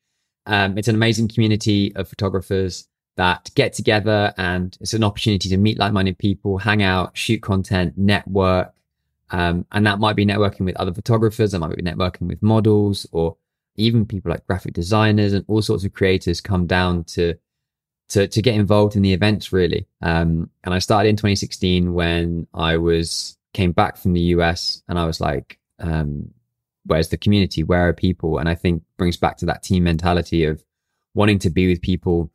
um, 0.46 0.76
it's 0.76 0.88
an 0.88 0.94
amazing 0.94 1.28
community 1.28 1.94
of 1.96 2.08
photographers 2.08 2.86
that 3.16 3.50
get 3.54 3.72
together 3.72 4.32
and 4.36 4.76
it's 4.80 4.94
an 4.94 5.04
opportunity 5.04 5.48
to 5.48 5.56
meet 5.56 5.78
like-minded 5.78 6.18
people, 6.18 6.58
hang 6.58 6.82
out, 6.82 7.16
shoot 7.16 7.42
content, 7.42 7.96
network. 7.96 8.74
Um, 9.30 9.64
and 9.72 9.86
that 9.86 9.98
might 9.98 10.16
be 10.16 10.26
networking 10.26 10.66
with 10.66 10.76
other 10.76 10.92
photographers, 10.92 11.52
that 11.52 11.58
might 11.58 11.74
be 11.74 11.82
networking 11.82 12.28
with 12.28 12.42
models 12.42 13.06
or 13.12 13.36
even 13.76 14.04
people 14.04 14.30
like 14.30 14.46
graphic 14.46 14.74
designers 14.74 15.32
and 15.32 15.44
all 15.48 15.62
sorts 15.62 15.84
of 15.84 15.94
creators 15.94 16.40
come 16.40 16.66
down 16.66 17.04
to 17.04 17.34
to 18.08 18.26
to 18.26 18.42
get 18.42 18.54
involved 18.54 18.96
in 18.96 19.02
the 19.02 19.12
events 19.12 19.52
really. 19.52 19.86
Um, 20.02 20.50
and 20.64 20.74
I 20.74 20.78
started 20.78 21.08
in 21.08 21.16
2016 21.16 21.94
when 21.94 22.46
I 22.52 22.76
was 22.76 23.38
came 23.52 23.72
back 23.72 23.96
from 23.96 24.12
the 24.12 24.20
US 24.20 24.82
and 24.88 24.98
I 24.98 25.06
was 25.06 25.20
like, 25.20 25.58
um, 25.78 26.30
where's 26.84 27.08
the 27.08 27.16
community? 27.16 27.62
Where 27.62 27.88
are 27.88 27.92
people? 27.92 28.38
And 28.38 28.48
I 28.48 28.54
think 28.54 28.82
brings 28.96 29.16
back 29.16 29.36
to 29.38 29.46
that 29.46 29.62
team 29.62 29.84
mentality 29.84 30.44
of 30.44 30.62
wanting 31.14 31.38
to 31.40 31.50
be 31.50 31.68
with 31.68 31.82
people. 31.82 32.30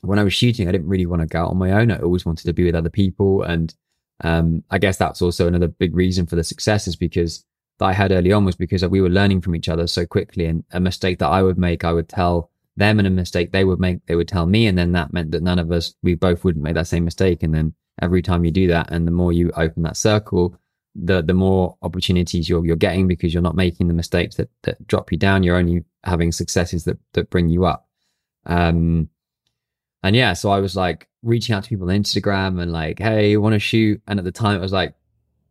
When 0.00 0.18
I 0.18 0.24
was 0.24 0.34
shooting, 0.34 0.68
I 0.68 0.72
didn't 0.72 0.88
really 0.88 1.06
want 1.06 1.22
to 1.22 1.28
go 1.28 1.42
out 1.42 1.50
on 1.50 1.58
my 1.58 1.72
own. 1.72 1.90
I 1.90 1.98
always 1.98 2.26
wanted 2.26 2.46
to 2.46 2.52
be 2.52 2.64
with 2.64 2.74
other 2.74 2.90
people. 2.90 3.42
And 3.42 3.74
um, 4.22 4.64
I 4.70 4.78
guess 4.78 4.96
that's 4.96 5.22
also 5.22 5.46
another 5.46 5.68
big 5.68 5.94
reason 5.94 6.26
for 6.26 6.36
the 6.36 6.44
success 6.44 6.88
is 6.88 6.96
because 6.96 7.44
that 7.78 7.86
I 7.86 7.92
had 7.92 8.12
early 8.12 8.32
on 8.32 8.44
was 8.44 8.56
because 8.56 8.84
we 8.86 9.00
were 9.00 9.08
learning 9.08 9.40
from 9.40 9.54
each 9.54 9.68
other 9.68 9.86
so 9.86 10.06
quickly. 10.06 10.46
And 10.46 10.64
a 10.72 10.80
mistake 10.80 11.18
that 11.20 11.28
I 11.28 11.42
would 11.42 11.58
make, 11.58 11.84
I 11.84 11.92
would 11.92 12.08
tell 12.08 12.50
them, 12.76 12.98
and 12.98 13.06
a 13.06 13.10
mistake 13.10 13.52
they 13.52 13.64
would 13.64 13.80
make, 13.80 14.04
they 14.06 14.16
would 14.16 14.28
tell 14.28 14.46
me. 14.46 14.66
And 14.66 14.76
then 14.76 14.92
that 14.92 15.12
meant 15.12 15.30
that 15.32 15.42
none 15.42 15.58
of 15.58 15.70
us, 15.70 15.94
we 16.02 16.14
both 16.14 16.44
wouldn't 16.44 16.64
make 16.64 16.74
that 16.74 16.88
same 16.88 17.04
mistake. 17.04 17.42
And 17.42 17.54
then 17.54 17.74
every 18.00 18.22
time 18.22 18.44
you 18.44 18.50
do 18.50 18.68
that, 18.68 18.90
and 18.90 19.06
the 19.06 19.12
more 19.12 19.32
you 19.32 19.50
open 19.56 19.82
that 19.82 19.96
circle, 19.96 20.56
the 20.94 21.22
the 21.22 21.34
more 21.34 21.76
opportunities 21.82 22.48
you're 22.48 22.64
you're 22.64 22.76
getting 22.76 23.08
because 23.08 23.32
you're 23.32 23.42
not 23.42 23.56
making 23.56 23.88
the 23.88 23.94
mistakes 23.94 24.36
that 24.36 24.50
that 24.62 24.86
drop 24.86 25.10
you 25.10 25.18
down. 25.18 25.42
You're 25.42 25.56
only 25.56 25.84
having 26.04 26.32
successes 26.32 26.84
that 26.84 26.98
that 27.12 27.30
bring 27.30 27.48
you 27.48 27.64
up. 27.64 27.88
Um, 28.46 29.08
and 30.02 30.16
yeah, 30.16 30.32
so 30.32 30.50
I 30.50 30.60
was 30.60 30.76
like 30.76 31.08
reaching 31.22 31.54
out 31.54 31.64
to 31.64 31.68
people 31.68 31.88
on 31.88 31.96
Instagram 31.96 32.60
and 32.60 32.72
like, 32.72 32.98
hey, 32.98 33.30
you 33.30 33.40
want 33.40 33.54
to 33.54 33.58
shoot? 33.58 34.02
And 34.06 34.18
at 34.18 34.24
the 34.24 34.32
time, 34.32 34.56
it 34.56 34.60
was 34.60 34.72
like 34.72 34.94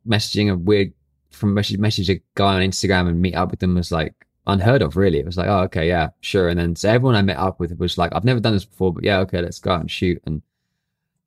messaging 0.08 0.52
a 0.52 0.58
weird 0.58 0.94
from 1.30 1.54
message 1.54 1.78
message 1.80 2.10
a 2.10 2.22
guy 2.36 2.56
on 2.56 2.62
Instagram 2.62 3.08
and 3.08 3.22
meet 3.22 3.36
up 3.36 3.52
with 3.52 3.62
them 3.62 3.76
was 3.76 3.92
like 3.92 4.14
unheard 4.48 4.82
of. 4.82 4.98
Really, 4.98 5.20
it 5.20 5.26
was 5.26 5.38
like, 5.38 5.48
oh, 5.48 5.62
okay, 5.62 5.88
yeah, 5.88 6.10
sure. 6.20 6.50
And 6.50 6.60
then 6.60 6.76
so 6.76 6.90
everyone 6.90 7.16
I 7.16 7.22
met 7.22 7.38
up 7.38 7.60
with 7.60 7.78
was 7.80 7.98
like, 7.98 8.14
I've 8.14 8.26
never 8.26 8.40
done 8.40 8.54
this 8.54 8.66
before, 8.66 8.94
but 8.94 9.04
yeah, 9.04 9.20
okay, 9.20 9.42
let's 9.42 9.60
go 9.60 9.72
out 9.72 9.82
and 9.82 9.90
shoot. 9.92 10.22
And 10.26 10.42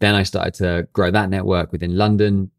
then 0.04 0.14
I 0.14 0.22
started 0.22 0.54
to 0.54 0.88
grow 0.92 1.10
that 1.10 1.30
network 1.30 1.72
within 1.72 1.96
London. 1.96 2.50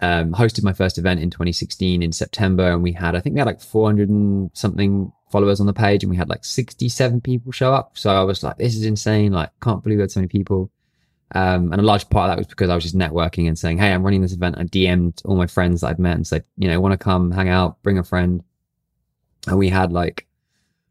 Um, 0.00 0.32
hosted 0.32 0.62
my 0.62 0.72
first 0.72 0.96
event 0.96 1.20
in 1.20 1.30
2016 1.30 2.02
in 2.02 2.12
September, 2.12 2.72
and 2.72 2.82
we 2.82 2.92
had, 2.92 3.16
I 3.16 3.20
think 3.20 3.34
we 3.34 3.40
had 3.40 3.46
like 3.46 3.60
400 3.60 4.08
and 4.08 4.50
something 4.54 5.12
followers 5.30 5.60
on 5.60 5.66
the 5.66 5.72
page, 5.72 6.04
and 6.04 6.10
we 6.10 6.16
had 6.16 6.28
like 6.28 6.44
67 6.44 7.20
people 7.20 7.50
show 7.50 7.74
up. 7.74 7.98
So 7.98 8.10
I 8.10 8.22
was 8.22 8.42
like, 8.42 8.58
this 8.58 8.76
is 8.76 8.84
insane. 8.84 9.32
Like, 9.32 9.50
can't 9.60 9.82
believe 9.82 9.98
we 9.98 10.02
had 10.02 10.12
so 10.12 10.20
many 10.20 10.28
people. 10.28 10.70
Um, 11.34 11.72
and 11.72 11.80
a 11.80 11.84
large 11.84 12.08
part 12.08 12.30
of 12.30 12.36
that 12.36 12.38
was 12.38 12.46
because 12.46 12.70
I 12.70 12.74
was 12.74 12.84
just 12.84 12.96
networking 12.96 13.48
and 13.48 13.58
saying, 13.58 13.78
hey, 13.78 13.92
I'm 13.92 14.04
running 14.04 14.22
this 14.22 14.32
event. 14.32 14.56
I 14.56 14.64
DM'd 14.64 15.20
all 15.24 15.36
my 15.36 15.46
friends 15.48 15.80
that 15.80 15.88
I'd 15.88 15.98
met 15.98 16.16
and 16.16 16.26
said, 16.26 16.44
you 16.56 16.68
know, 16.68 16.80
want 16.80 16.92
to 16.92 16.98
come 16.98 17.32
hang 17.32 17.48
out, 17.48 17.82
bring 17.82 17.98
a 17.98 18.04
friend. 18.04 18.42
And 19.46 19.58
we 19.58 19.68
had 19.68 19.92
like 19.92 20.26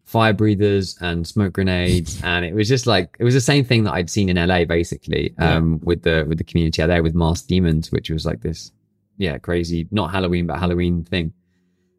fire 0.08 0.32
breathers 0.32 0.98
and 1.02 1.28
smoke 1.28 1.54
grenades. 1.54 2.22
And 2.24 2.46
it 2.46 2.56
was 2.56 2.68
just 2.68 2.88
like 2.88 3.16
it 3.20 3.24
was 3.24 3.34
the 3.34 3.42
same 3.42 3.64
thing 3.64 3.84
that 3.84 3.94
I'd 3.94 4.10
seen 4.10 4.30
in 4.30 4.38
LA 4.38 4.66
basically 4.66 5.36
um 5.38 5.80
with 5.84 6.02
the 6.02 6.26
with 6.28 6.38
the 6.40 6.44
community 6.44 6.82
out 6.82 6.88
there 6.88 7.04
with 7.04 7.14
masked 7.14 7.48
demons 7.48 7.92
which 7.92 8.10
was 8.10 8.26
like 8.26 8.42
this 8.42 8.72
yeah 9.18 9.38
crazy 9.38 9.88
not 9.92 10.12
Halloween 10.12 10.48
but 10.48 10.60
Halloween 10.60 11.04
thing. 11.04 11.34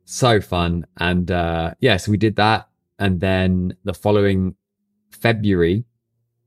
So 0.07 0.41
fun. 0.41 0.87
And 0.97 1.31
uh 1.31 1.75
yeah 1.81 1.99
so 1.99 2.11
we 2.11 2.17
did 2.17 2.37
that. 2.37 2.69
And 2.99 3.21
then 3.21 3.77
the 3.85 3.95
following 3.95 4.57
February 5.11 5.85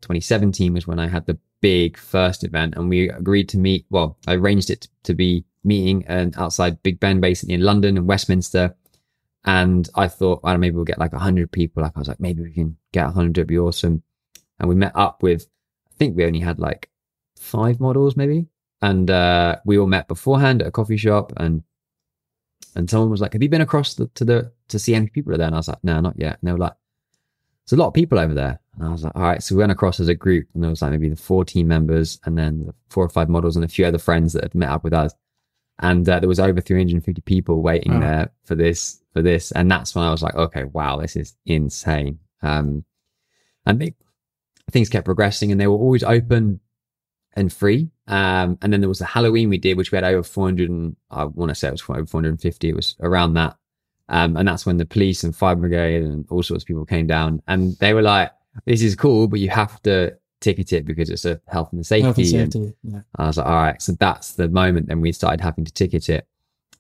2017 0.02 0.74
was 0.74 0.88
when 0.88 1.00
I 1.00 1.08
had 1.08 1.28
the 1.28 1.38
big 1.62 1.96
first 1.96 2.44
event. 2.44 2.74
And 2.76 2.90
we 2.90 3.10
agreed 3.10 3.50
to 3.50 3.60
meet 3.60 3.86
well 3.92 4.18
I 4.28 4.34
arranged 4.34 4.72
it 4.72 4.88
to 5.04 5.14
be 5.14 5.46
meeting 5.64 6.04
and 6.08 6.36
outside 6.38 6.82
Big 6.82 7.00
Ben 7.00 7.22
basically 7.22 7.54
in 7.54 7.62
London 7.62 7.98
and 7.98 8.08
Westminster 8.08 8.76
and 9.46 9.90
I 9.96 10.08
thought, 10.08 10.42
I 10.44 10.56
maybe 10.58 10.76
we'll 10.76 10.86
get 10.86 11.00
like 11.00 11.14
100 11.14 11.52
people. 11.52 11.82
Like, 11.84 11.94
I 11.96 12.00
was 12.00 12.08
like, 12.08 12.20
maybe 12.20 12.44
we 12.44 12.52
can 12.52 12.78
get 12.94 13.06
100, 13.06 13.38
it'd 13.38 13.48
be 13.48 13.58
awesome. 13.58 14.04
And 14.60 14.70
we 14.70 14.76
met 14.76 14.92
up 14.96 15.24
with, 15.24 15.48
I 15.90 15.94
think 15.98 16.16
we 16.16 16.26
only 16.26 16.40
had 16.40 16.60
like 16.60 16.90
five 17.38 17.80
models, 17.80 18.16
maybe. 18.16 18.46
And 18.84 19.10
uh, 19.10 19.58
we 19.66 19.78
all 19.78 19.88
met 19.88 20.08
beforehand 20.08 20.62
at 20.62 20.68
a 20.68 20.72
coffee 20.72 20.98
shop. 20.98 21.34
And 21.38 21.64
and 22.76 22.90
someone 22.90 23.10
was 23.10 23.22
like, 23.22 23.34
Have 23.34 23.42
you 23.44 23.50
been 23.50 23.62
across 23.62 23.96
the, 23.96 24.08
to 24.16 24.24
the 24.26 24.52
to 24.70 24.80
see 24.80 24.96
any 24.96 25.08
people 25.08 25.34
are 25.34 25.38
there? 25.38 25.48
And 25.48 25.56
I 25.56 25.60
was 25.60 25.68
like, 25.68 25.84
No, 25.84 26.00
not 26.00 26.18
yet. 26.18 26.38
And 26.40 26.48
they 26.48 26.52
were 26.52 26.58
like, 26.58 26.74
There's 27.66 27.78
a 27.78 27.82
lot 27.82 27.88
of 27.88 27.94
people 27.94 28.18
over 28.20 28.34
there. 28.34 28.60
And 28.76 28.88
I 28.88 28.92
was 28.92 29.04
like, 29.04 29.16
All 29.16 29.24
right. 29.24 29.42
So 29.44 29.56
we 29.56 29.60
went 29.60 29.72
across 29.72 30.00
as 30.00 30.08
a 30.08 30.16
group, 30.16 30.48
and 30.54 30.64
there 30.64 30.70
was 30.70 30.82
like 30.82 30.92
maybe 30.92 31.10
the 31.10 31.16
four 31.16 31.44
team 31.44 31.68
members, 31.68 32.20
and 32.26 32.38
then 32.38 32.66
the 32.68 32.74
four 32.90 33.04
or 33.04 33.10
five 33.10 33.30
models, 33.30 33.56
and 33.56 33.66
a 33.66 33.68
few 33.68 33.86
other 33.86 33.98
friends 33.98 34.34
that 34.34 34.44
had 34.44 34.56
met 34.56 34.70
up 34.70 34.84
with 34.84 34.94
us. 34.94 35.14
And 35.80 36.08
uh, 36.08 36.20
there 36.20 36.30
was 36.30 36.40
over 36.40 36.62
350 36.62 37.22
people 37.22 37.62
waiting 37.62 37.94
Wow. 37.96 38.00
there 38.00 38.32
for 38.46 38.56
this 38.56 39.01
for 39.14 39.22
this, 39.22 39.52
and 39.52 39.70
that's 39.70 39.94
when 39.96 40.06
I 40.06 40.12
was 40.12 40.22
like, 40.24 40.36
okay, 40.36 40.64
wow, 40.66 40.98
this 40.98 41.16
is 41.16 41.36
insane. 41.46 42.20
Um, 42.42 42.86
and 43.66 43.80
they, 43.80 43.94
things 44.72 44.90
kept 44.90 45.06
progressing, 45.06 45.52
and 45.52 45.60
they 45.60 45.68
were 45.68 45.76
always 45.76 46.04
open 46.04 46.60
and 47.34 47.52
free. 47.52 47.90
Um, 48.08 48.58
and 48.62 48.74
then 48.74 48.82
there 48.82 48.90
was 48.90 49.00
the 49.00 49.06
Halloween 49.06 49.50
we 49.50 49.58
did, 49.58 49.78
which 49.78 49.92
we 49.92 49.98
had 49.98 50.04
over 50.04 50.24
400, 50.24 50.70
and 50.70 50.96
I 51.10 51.26
want 51.26 51.50
to 51.50 51.56
say 51.56 51.68
it 51.68 51.72
was 51.72 51.84
over 51.88 52.06
450. 52.06 52.70
It 52.70 52.76
was 52.76 52.96
around 53.02 53.34
that. 53.36 53.56
Um, 54.10 54.36
and 54.36 54.48
that's 54.48 54.66
when 54.66 54.78
the 54.78 54.86
police 54.86 55.24
and 55.24 55.34
fire 55.36 55.56
brigade 55.56 56.04
and 56.04 56.26
all 56.30 56.44
sorts 56.44 56.64
of 56.64 56.68
people 56.68 56.86
came 56.86 57.08
down, 57.08 57.42
and 57.48 57.78
they 57.80 57.94
were 57.94 58.02
like, 58.02 58.32
"This 58.66 58.82
is 58.82 58.96
cool, 58.96 59.28
but 59.28 59.40
you 59.40 59.50
have 59.50 59.82
to 59.84 60.18
ticket 60.42 60.74
it 60.74 60.86
because 60.86 61.10
it's 61.10 61.24
a 61.24 61.40
health 61.48 61.72
and 61.72 61.86
safety." 61.86 62.04
Health 62.04 62.18
and 62.18 62.56
and- 62.56 62.74
Yeah. 62.84 63.02
I 63.16 63.28
was 63.28 63.38
like, 63.38 63.48
all 63.48 63.54
right. 63.54 63.82
So 63.82 63.94
that's 63.94 64.34
the 64.34 64.50
moment 64.50 64.88
then 64.88 65.00
we 65.00 65.12
started 65.14 65.40
having 65.40 65.64
to 65.64 65.72
ticket 65.72 66.10
it. 66.10 66.28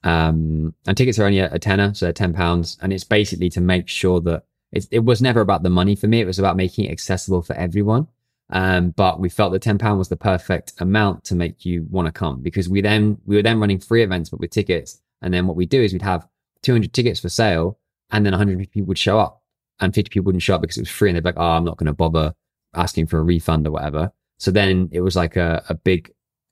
Um, 0.04 0.74
and 0.88 0.97
tickets 0.97 1.20
are 1.20 1.26
only 1.26 1.39
a, 1.39 1.54
a 1.54 1.60
tenner, 1.60 1.93
so 1.93 2.06
they're 2.06 2.14
ten 2.14 2.34
pounds, 2.34 2.78
and 2.82 2.91
it's 2.91 3.04
basically 3.04 3.49
to 3.49 3.62
make 3.62 3.88
sure 3.88 4.20
that 4.22 4.43
it, 4.72 5.04
was 5.04 5.22
never 5.22 5.41
about 5.41 5.64
the 5.64 5.70
money 5.70 5.95
for 5.95 6.08
me. 6.08 6.22
It 6.22 6.28
was 6.28 6.39
about 6.39 6.56
making 6.56 6.86
it 6.86 6.91
accessible 6.91 7.41
for 7.41 7.54
everyone. 7.54 8.08
Um, 8.49 8.91
but 8.91 9.20
we 9.20 9.30
felt 9.30 9.54
that 9.54 9.62
ten 9.62 9.78
pound 9.78 9.97
was 9.97 10.10
the 10.10 10.18
perfect 10.18 10.74
amount 10.80 11.24
to 11.26 11.36
make 11.36 11.66
you 11.66 11.88
want 11.89 12.08
to 12.08 12.12
come 12.12 12.41
because 12.41 12.68
we 12.68 12.82
then 12.82 13.18
we 13.26 13.36
were 13.36 13.43
then 13.43 13.60
running 13.60 13.80
free 13.80 14.04
events 14.04 14.30
but 14.30 14.39
with 14.39 14.52
tickets, 14.52 15.02
and 15.22 15.34
then 15.34 15.47
what 15.47 15.56
we 15.56 15.66
do 15.66 15.82
is 15.82 15.93
we'd 15.93 16.02
have 16.02 16.28
two 16.62 16.74
hundred 16.74 16.93
tickets 16.93 17.20
for 17.20 17.30
sale, 17.30 17.80
and 18.12 18.26
then 18.26 18.32
one 18.34 18.39
hundred 18.39 18.72
people 18.72 18.88
would 18.88 18.97
show 18.97 19.20
up, 19.20 19.41
and 19.80 19.93
fifty 19.93 20.10
people 20.10 20.26
wouldn't 20.26 20.43
show 20.43 20.56
up 20.56 20.62
because 20.62 20.78
it 20.78 20.82
was 20.82 20.89
free, 20.89 21.10
and 21.10 21.16
they'd 21.16 21.24
be 21.24 21.30
like, 21.30 21.38
oh, 21.38 21.52
I'm 21.52 21.66
not 21.66 21.78
going 21.78 21.88
to 21.88 21.93
bother 21.93 22.34
asking 22.74 23.08
for 23.08 23.20
a 23.20 23.24
refund 23.24 23.68
or 23.68 23.72
whatever. 23.72 24.12
So 24.38 24.52
then 24.52 24.89
it 24.91 25.02
was 25.02 25.16
like 25.16 25.36
a, 25.36 25.64
a 25.70 25.76
big 25.76 26.12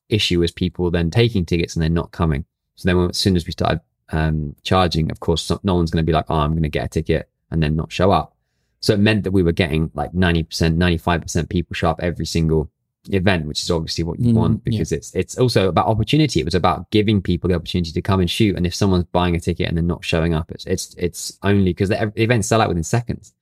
issue 0.10 0.44
as 0.44 0.52
people 0.52 0.92
then 0.92 1.10
taking 1.10 1.46
tickets 1.46 1.76
and 1.76 1.84
then 1.84 1.94
not 1.94 2.12
coming. 2.12 2.46
So 2.80 2.88
then 2.88 3.10
as 3.10 3.18
soon 3.18 3.36
as 3.36 3.46
we 3.46 3.52
started 3.52 3.82
um, 4.12 4.56
charging, 4.64 5.12
of 5.12 5.20
course, 5.20 5.52
no 5.64 5.76
one's 5.76 5.92
going 5.92 6.04
to 6.04 6.10
be 6.10 6.14
like, 6.14 6.26
oh, 6.30 6.36
I'm 6.36 6.52
going 6.52 6.64
to 6.64 6.70
get 6.70 6.86
a 6.86 6.88
ticket 6.90 7.30
and 7.52 7.62
then 7.62 7.76
not 7.76 7.92
show 7.92 8.12
up. 8.12 8.36
So 8.80 8.94
it 8.94 9.00
meant 9.00 9.24
that 9.26 9.32
we 9.32 9.44
were 9.44 9.52
getting 9.52 9.92
like 9.94 10.14
90%, 10.14 10.48
95% 10.78 11.50
people 11.50 11.74
show 11.74 11.90
up 11.90 12.00
every 12.02 12.26
single 12.26 12.72
event, 13.10 13.46
which 13.46 13.62
is 13.62 13.70
obviously 13.70 14.04
what 14.06 14.20
you 14.20 14.32
Mm, 14.34 14.36
want 14.36 14.62
yeah. 14.66 14.72
because 14.72 14.92
it's 14.92 15.14
it's 15.16 15.38
also 15.38 15.68
about 15.68 15.88
opportunity. 15.88 16.40
It 16.40 16.46
was 16.46 16.56
about 16.56 16.90
giving 16.92 17.22
people 17.22 17.50
the 17.50 17.56
opportunity 17.56 17.92
to 17.92 18.02
come 18.02 18.20
and 18.22 18.30
shoot. 18.30 18.56
And 18.56 18.66
if 18.66 18.74
someone's 18.74 19.06
buying 19.06 19.36
a 19.36 19.40
ticket 19.40 19.68
and 19.68 19.78
then 19.78 19.88
not 19.88 20.06
showing 20.06 20.34
up, 20.34 20.50
it's 20.52 20.66
it's 20.66 20.96
it's 20.98 21.38
only 21.44 21.72
because 21.72 21.90
the 21.90 22.00
ev- 22.00 22.14
events 22.18 22.48
sell 22.48 22.62
out 22.62 22.70
within 22.70 22.84
seconds. 22.84 23.34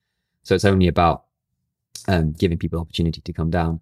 So 0.42 0.54
it's 0.56 0.64
only 0.64 0.88
about 0.88 1.24
um, 2.08 2.32
giving 2.32 2.58
people 2.58 2.80
opportunity 2.80 3.20
to 3.20 3.32
come 3.32 3.50
down. 3.50 3.80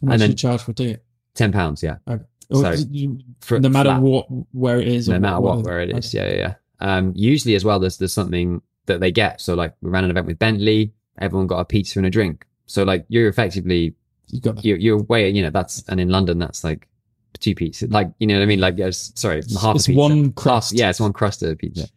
How 0.00 0.06
much 0.06 0.12
And 0.14 0.22
then- 0.22 0.30
you 0.30 0.36
charge 0.36 0.62
for 0.62 0.72
doing 0.72 0.90
it? 0.90 1.04
Ten 1.34 1.52
pounds, 1.52 1.82
yeah. 1.82 1.96
Or 2.06 2.26
So, 2.52 2.72
you- 2.90 3.18
For, 3.40 3.60
no 3.60 3.68
matter 3.68 3.94
what, 4.00 4.26
where 4.52 4.80
it 4.80 4.88
is. 4.88 5.08
no 5.08 5.16
or 5.16 5.20
matter 5.20 5.40
what, 5.40 5.56
the- 5.58 5.62
where 5.64 5.80
it 5.80 5.90
is. 5.96 6.14
okay. 6.14 6.38
Yeah, 6.38 6.46
yeah. 6.48 6.54
Um, 6.80 7.12
usually 7.16 7.54
as 7.54 7.64
well, 7.64 7.78
there's 7.80 7.98
there's 7.98 8.12
something 8.12 8.62
that 8.86 9.00
they 9.00 9.10
get. 9.12 9.40
So 9.40 9.54
like 9.54 9.74
we 9.82 9.90
ran 9.90 10.04
an 10.04 10.10
event 10.10 10.26
with 10.26 10.38
Bentley, 10.38 10.92
everyone 11.18 11.46
got 11.46 11.58
a 11.60 11.64
pizza 11.64 11.98
and 11.98 12.06
a 12.06 12.10
drink. 12.10 12.46
So 12.66 12.84
like 12.84 13.04
you're 13.08 13.28
effectively 13.28 13.94
You 14.28 14.40
got 14.40 14.64
you're 14.64 14.78
you're 14.78 15.02
way 15.02 15.28
you 15.30 15.42
know 15.42 15.50
that's 15.50 15.82
and 15.88 16.00
in 16.00 16.08
London 16.08 16.38
that's 16.38 16.62
like 16.64 16.86
two 17.40 17.54
pizzas. 17.54 17.92
Like 17.92 18.12
you 18.18 18.26
know 18.26 18.34
what 18.36 18.42
I 18.42 18.46
mean? 18.46 18.60
Like 18.60 18.78
yes, 18.78 19.12
sorry, 19.16 19.42
half 19.60 19.76
it's 19.76 19.86
a 19.86 19.88
pizza. 19.90 19.92
one 19.98 20.24
Half- 20.26 20.34
crust. 20.36 20.72
yeah, 20.72 20.88
it's 20.90 21.00
one 21.00 21.12
crust 21.12 21.42
of 21.42 21.58
pizza. 21.58 21.88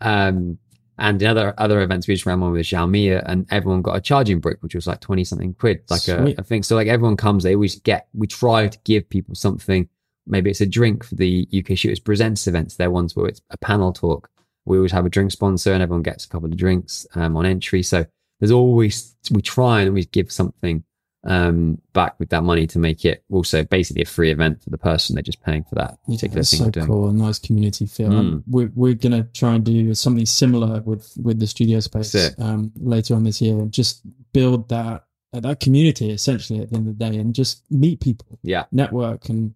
Um, 0.00 0.58
and 0.98 1.20
in 1.20 1.26
other 1.28 1.54
other 1.58 1.80
events, 1.82 2.06
we 2.06 2.14
just 2.14 2.24
ran 2.26 2.40
one 2.40 2.52
with 2.52 2.66
Xiaomi, 2.66 3.20
and 3.26 3.46
everyone 3.50 3.82
got 3.82 3.96
a 3.96 4.00
charging 4.00 4.38
brick, 4.38 4.58
which 4.62 4.74
was 4.76 4.86
like 4.86 5.00
twenty 5.00 5.24
something 5.24 5.54
quid, 5.54 5.82
like 5.90 6.06
a, 6.08 6.34
a 6.38 6.42
thing. 6.44 6.62
So 6.62 6.76
like 6.76 6.86
everyone 6.88 7.16
comes, 7.16 7.42
they 7.42 7.54
always 7.54 7.76
get. 7.80 8.06
We 8.14 8.26
try 8.28 8.68
to 8.68 8.78
give 8.84 9.08
people 9.08 9.34
something. 9.34 9.88
Maybe 10.26 10.50
it's 10.50 10.60
a 10.60 10.66
drink 10.66 11.04
for 11.04 11.14
the 11.16 11.46
UK 11.56 11.76
Shooters 11.76 12.00
Presents 12.00 12.46
events. 12.46 12.76
They're 12.76 12.90
ones 12.90 13.14
where 13.14 13.26
it's 13.26 13.40
a 13.50 13.58
panel 13.58 13.92
talk. 13.92 14.30
We 14.64 14.76
always 14.78 14.92
have 14.92 15.04
a 15.06 15.10
drink 15.10 15.30
sponsor, 15.32 15.72
and 15.72 15.82
everyone 15.82 16.02
gets 16.02 16.24
a 16.24 16.28
couple 16.28 16.48
of 16.50 16.56
drinks 16.56 17.06
um, 17.14 17.36
on 17.36 17.44
entry. 17.46 17.82
So 17.82 18.06
there's 18.40 18.50
always 18.50 19.14
we 19.30 19.42
try 19.42 19.80
and 19.80 19.88
always 19.90 20.06
give 20.06 20.32
something 20.32 20.82
um, 21.26 21.80
back 21.94 22.18
with 22.18 22.28
that 22.30 22.42
money 22.42 22.66
to 22.66 22.78
make 22.78 23.04
it 23.04 23.24
also 23.30 23.64
basically 23.64 24.02
a 24.02 24.06
free 24.06 24.30
event 24.30 24.62
for 24.62 24.70
the 24.70 24.78
person. 24.78 25.14
They're 25.14 25.22
just 25.22 25.42
paying 25.42 25.64
for 25.64 25.74
that 25.76 25.98
Yeah, 26.06 26.16
particular 26.16 26.42
thing 26.42 26.58
so 26.64 26.70
doing. 26.70 26.86
cool. 26.86 27.12
Nice 27.12 27.38
community 27.38 27.86
feel. 27.86 28.08
Mm. 28.10 28.42
We're 28.46 28.70
we're 28.74 28.94
gonna 28.94 29.24
try 29.34 29.54
and 29.54 29.64
do 29.64 29.94
something 29.94 30.26
similar 30.26 30.80
with 30.82 31.12
with 31.22 31.38
the 31.40 31.46
studio 31.46 31.80
space 31.80 32.14
um, 32.38 32.72
later 32.76 33.14
on 33.14 33.24
this 33.24 33.40
year. 33.42 33.58
and 33.58 33.72
Just 33.72 34.00
build 34.32 34.68
that 34.70 35.04
uh, 35.34 35.40
that 35.40 35.60
community 35.60 36.10
essentially 36.10 36.60
at 36.60 36.70
the 36.70 36.76
end 36.76 36.88
of 36.88 36.98
the 36.98 37.10
day, 37.10 37.18
and 37.18 37.34
just 37.34 37.62
meet 37.70 38.00
people, 38.00 38.38
Yeah, 38.42 38.64
network, 38.72 39.28
and 39.28 39.54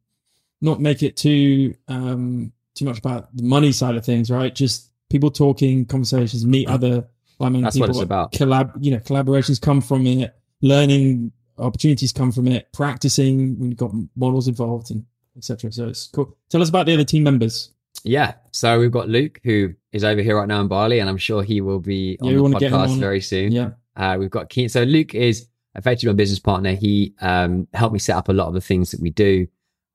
not 0.61 0.81
make 0.81 1.03
it 1.03 1.17
too 1.17 1.75
um, 1.89 2.53
too 2.75 2.85
much 2.85 2.99
about 2.99 3.35
the 3.37 3.43
money 3.43 3.73
side 3.73 3.97
of 3.97 4.05
things. 4.05 4.31
Right? 4.31 4.55
Just 4.55 4.91
people 5.11 5.31
talking, 5.31 5.85
conversations, 5.85 6.45
meet 6.45 6.69
other. 6.69 7.07
I 7.41 7.49
mean, 7.49 7.63
That's 7.63 7.77
people, 7.77 7.89
what 7.89 7.97
it's 7.97 8.03
about. 8.03 8.33
Collab, 8.33 8.73
you 8.81 8.91
know, 8.91 8.99
collaborations 8.99 9.61
come 9.61 9.81
from 9.81 10.07
it. 10.07 10.35
Learning 10.61 11.31
opportunities 11.57 12.13
come 12.13 12.33
from 12.33 12.49
it. 12.49 12.73
Practicing 12.73 13.59
when 13.59 13.71
you've 13.71 13.79
got 13.79 13.93
models 14.17 14.49
involved 14.49 14.91
and 14.91 15.05
etc. 15.37 15.71
So 15.73 15.89
it's 15.89 16.09
cool. 16.09 16.37
Tell 16.51 16.61
us 16.61 16.69
about 16.69 16.87
the 16.87 16.95
other 16.95 17.05
team 17.05 17.23
members. 17.23 17.71
Yeah. 18.05 18.35
So 18.53 18.79
we've 18.79 18.91
got 18.91 19.09
Luke, 19.09 19.41
who 19.45 19.75
is 19.93 20.05
over 20.05 20.21
here 20.21 20.37
right 20.37 20.49
now 20.49 20.61
in 20.61 20.69
Bali, 20.69 20.99
and 20.99 21.09
I'm 21.09 21.17
sure 21.17 21.43
he 21.43 21.61
will 21.61 21.81
be 21.81 22.19
on 22.21 22.29
we 22.29 22.35
the 22.35 22.59
podcast 22.59 22.91
on. 22.91 23.01
very 23.01 23.21
soon. 23.21 23.53
Yeah, 23.53 23.71
Uh, 23.97 24.17
we've 24.19 24.31
got 24.31 24.49
Keen. 24.49 24.69
So 24.69 24.83
Luke 24.83 25.15
is 25.15 25.49
effectively 25.75 26.13
my 26.13 26.17
business 26.17 26.39
partner. 26.39 26.75
He 26.75 27.15
um, 27.21 27.69
helped 27.73 27.93
me 27.93 27.99
set 27.99 28.17
up 28.17 28.29
a 28.29 28.33
lot 28.33 28.49
of 28.49 28.55
the 28.55 28.61
things 28.61 28.91
that 28.91 29.01
we 29.01 29.11
do. 29.11 29.47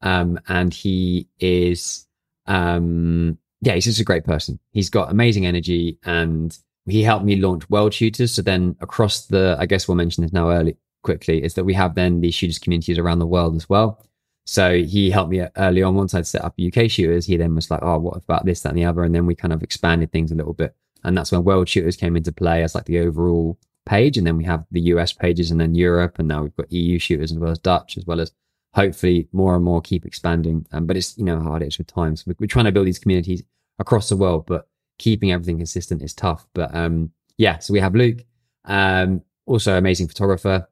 Um, 0.04 0.40
and 0.48 0.74
he 0.74 1.28
is, 1.40 2.06
um, 2.46 3.38
yeah, 3.62 3.74
he's 3.74 3.86
just 3.86 4.00
a 4.00 4.06
great 4.06 4.26
person. 4.26 4.60
He's 4.72 4.90
got 4.90 5.10
amazing 5.10 5.46
energy 5.46 5.98
and 6.04 6.56
he 6.86 7.02
helped 7.02 7.26
me 7.26 7.38
launch 7.38 7.70
World 7.70 7.94
Shooters. 7.94 8.34
So 8.34 8.42
then 8.42 8.76
across 8.82 9.26
the, 9.26 9.56
I 9.60 9.66
guess 9.66 9.88
we'll 9.88 9.96
mention 9.96 10.24
this 10.24 10.34
now 10.34 10.52
early, 10.52 10.78
quickly, 11.04 11.44
is 11.44 11.54
that 11.56 11.64
we 11.64 11.74
have 11.74 11.96
then 11.96 12.22
these 12.22 12.36
shooters 12.36 12.60
communities 12.60 13.00
around 13.00 13.20
the 13.20 13.28
world 13.28 13.56
as 13.56 13.70
well. 13.70 14.04
So 14.46 14.80
he 14.80 15.10
helped 15.10 15.32
me 15.32 15.46
early 15.58 15.84
on. 15.84 15.96
Once 15.96 16.14
I'd 16.14 16.28
set 16.28 16.44
up 16.44 16.60
UK 16.60 16.90
shooters, 16.90 17.26
he 17.26 17.38
then 17.38 17.56
was 17.56 17.72
like, 17.72 17.82
"Oh, 17.82 17.98
what 17.98 18.18
about 18.18 18.46
this, 18.46 18.62
that, 18.62 18.70
and 18.70 18.78
the 18.78 18.86
other?" 18.86 19.04
And 19.04 19.16
then 19.16 19.26
we 19.26 19.36
kind 19.36 19.54
of 19.54 19.64
expanded 19.64 20.12
things 20.12 20.32
a 20.32 20.36
little 20.36 20.54
bit, 20.54 20.76
and 21.04 21.18
that's 21.18 21.32
when 21.32 21.44
World 21.44 21.70
Shooters 21.70 21.96
came 21.96 22.18
into 22.18 22.32
play 22.32 22.64
as 22.64 22.76
like 22.76 22.86
the 22.86 23.00
overall 23.00 23.58
page, 23.86 24.18
and 24.18 24.28
then 24.28 24.38
we 24.38 24.44
have 24.44 24.66
the 24.72 24.82
US 24.82 25.14
pages, 25.14 25.50
and 25.50 25.62
then 25.62 25.76
Europe, 25.76 26.20
and 26.20 26.28
now 26.28 26.44
we've 26.44 26.56
got 26.56 26.72
EU 26.72 27.00
shooters 27.00 27.32
as 27.32 27.38
well 27.38 27.52
as 27.52 27.60
Dutch, 27.60 27.98
as 27.98 28.06
well 28.06 28.20
as 28.20 28.32
hopefully 28.74 29.28
more 29.32 29.56
and 29.56 29.64
more 29.64 29.82
keep 29.82 30.06
expanding. 30.06 30.66
Um, 30.72 30.86
but 30.86 30.98
it's 30.98 31.18
you 31.18 31.24
know 31.24 31.40
hard 31.40 31.62
it 31.62 31.68
is 31.68 31.78
with 31.78 31.88
time. 31.88 32.16
So 32.16 32.26
we're, 32.28 32.36
we're 32.40 32.48
trying 32.48 32.66
to 32.66 32.72
build 32.72 32.88
these 32.88 33.00
communities 33.00 33.44
across 33.80 34.10
the 34.10 34.18
world, 34.18 34.46
but 34.46 34.68
keeping 35.00 35.32
everything 35.32 35.58
consistent 35.58 36.02
is 36.02 36.14
tough. 36.14 36.48
But 36.54 36.74
um, 36.76 37.12
yeah, 37.38 37.60
so 37.60 37.74
we 37.74 37.80
have 37.80 37.96
Luke, 37.96 38.24
um, 38.66 39.22
also 39.46 39.78
amazing 39.78 40.08
photographer 40.08 40.68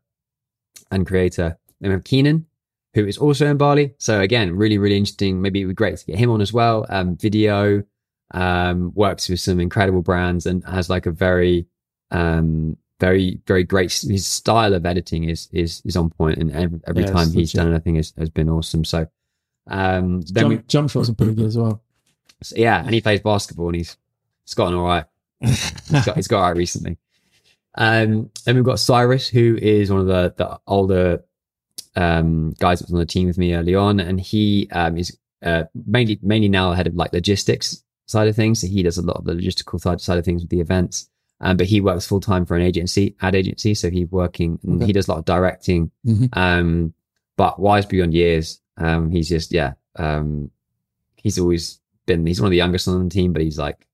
and 0.91 1.07
creator. 1.07 1.57
Then 1.79 1.89
we 1.89 1.93
have 1.93 2.03
Keenan, 2.03 2.45
who 2.93 3.05
is 3.05 3.17
also 3.17 3.47
in 3.47 3.57
Bali. 3.57 3.93
So 3.97 4.21
again, 4.21 4.55
really, 4.55 4.77
really 4.77 4.97
interesting. 4.97 5.41
Maybe 5.41 5.61
it 5.61 5.65
would 5.65 5.71
be 5.71 5.75
great 5.75 5.97
to 5.97 6.05
get 6.05 6.19
him 6.19 6.29
on 6.29 6.41
as 6.41 6.53
well. 6.53 6.85
Um, 6.89 7.17
video, 7.17 7.83
um, 8.33 8.93
works 8.93 9.29
with 9.29 9.39
some 9.39 9.59
incredible 9.59 10.01
brands 10.01 10.45
and 10.45 10.63
has 10.65 10.89
like 10.89 11.05
a 11.05 11.11
very, 11.11 11.67
um, 12.11 12.77
very, 13.01 13.41
very 13.47 13.65
great. 13.65 13.91
His 13.91 14.25
style 14.25 14.73
of 14.73 14.85
editing 14.85 15.25
is 15.25 15.49
is 15.51 15.81
is 15.83 15.97
on 15.97 16.09
point, 16.11 16.37
and 16.37 16.51
every, 16.53 16.79
every 16.87 17.03
Yeah, 17.03 17.11
time 17.11 17.27
he's 17.33 17.53
legit. 17.53 17.55
done 17.55 17.69
anything 17.71 17.95
has, 17.95 18.13
has 18.17 18.29
been 18.29 18.49
awesome. 18.49 18.85
So, 18.85 19.07
um, 19.67 20.21
then 20.21 20.49
jump, 20.51 20.67
jump 20.67 20.89
shots 20.91 21.09
are 21.09 21.15
pretty 21.15 21.33
good 21.33 21.47
as 21.47 21.57
well. 21.57 21.83
so, 22.41 22.55
yeah, 22.57 22.79
and 22.85 22.93
he 22.93 23.01
plays 23.01 23.19
basketball, 23.19 23.67
and 23.67 23.75
he's 23.75 23.97
he's 24.45 24.53
gotten 24.53 24.75
all 24.75 24.85
right 24.85 25.05
he's 25.41 26.05
got 26.05 26.15
he's 26.15 26.27
got 26.27 26.43
out 26.49 26.55
recently. 26.55 26.97
Um, 27.75 28.29
then 28.45 28.55
we've 28.55 28.63
got 28.63 28.79
Cyrus, 28.79 29.27
who 29.27 29.57
is 29.61 29.91
one 29.91 30.01
of 30.01 30.07
the 30.07 30.33
the 30.37 30.59
older 30.67 31.23
um 31.95 32.53
guys 32.59 32.79
that 32.79 32.87
was 32.87 32.93
on 32.93 32.99
the 32.99 33.05
team 33.05 33.27
with 33.27 33.37
me 33.37 33.53
early 33.55 33.75
on, 33.75 33.99
and 33.99 34.19
he 34.19 34.69
um 34.71 34.97
is 34.97 35.17
uh 35.43 35.63
mainly 35.87 36.19
mainly 36.21 36.49
now 36.49 36.71
head 36.73 36.87
of 36.87 36.95
like 36.95 37.13
logistics 37.13 37.83
side 38.05 38.27
of 38.27 38.35
things. 38.35 38.61
So 38.61 38.67
he 38.67 38.83
does 38.83 38.97
a 38.97 39.01
lot 39.01 39.17
of 39.17 39.25
the 39.25 39.33
logistical 39.33 39.79
side 39.79 40.01
side 40.01 40.17
of 40.19 40.25
things 40.25 40.41
with 40.43 40.49
the 40.51 40.59
events. 40.61 41.09
Um, 41.41 41.57
but 41.57 41.65
he 41.65 41.81
works 41.81 42.05
full 42.05 42.19
time 42.19 42.45
for 42.45 42.55
an 42.55 42.61
agency, 42.61 43.15
ad 43.21 43.33
agency. 43.35 43.73
So 43.73 43.89
he's 43.89 44.09
working 44.11 44.59
Okay. 44.67 44.85
he 44.85 44.93
does 44.93 45.07
a 45.07 45.11
lot 45.11 45.17
of 45.19 45.25
directing. 45.25 45.89
Mhm. 46.05 46.29
Um, 46.37 46.93
but 47.35 47.59
wise 47.59 47.85
beyond 47.85 48.13
years. 48.13 48.61
Um, 48.77 49.11
he's 49.11 49.27
just 49.29 49.51
yeah. 49.51 49.73
Um, 49.95 50.51
he's 51.15 51.39
always 51.39 51.79
been. 52.05 52.25
He's 52.25 52.39
one 52.39 52.47
of 52.47 52.51
the 52.51 52.57
youngest 52.57 52.87
on 52.87 53.03
the 53.03 53.09
team, 53.09 53.33
but 53.33 53.41
he's 53.41 53.57
like 53.57 53.87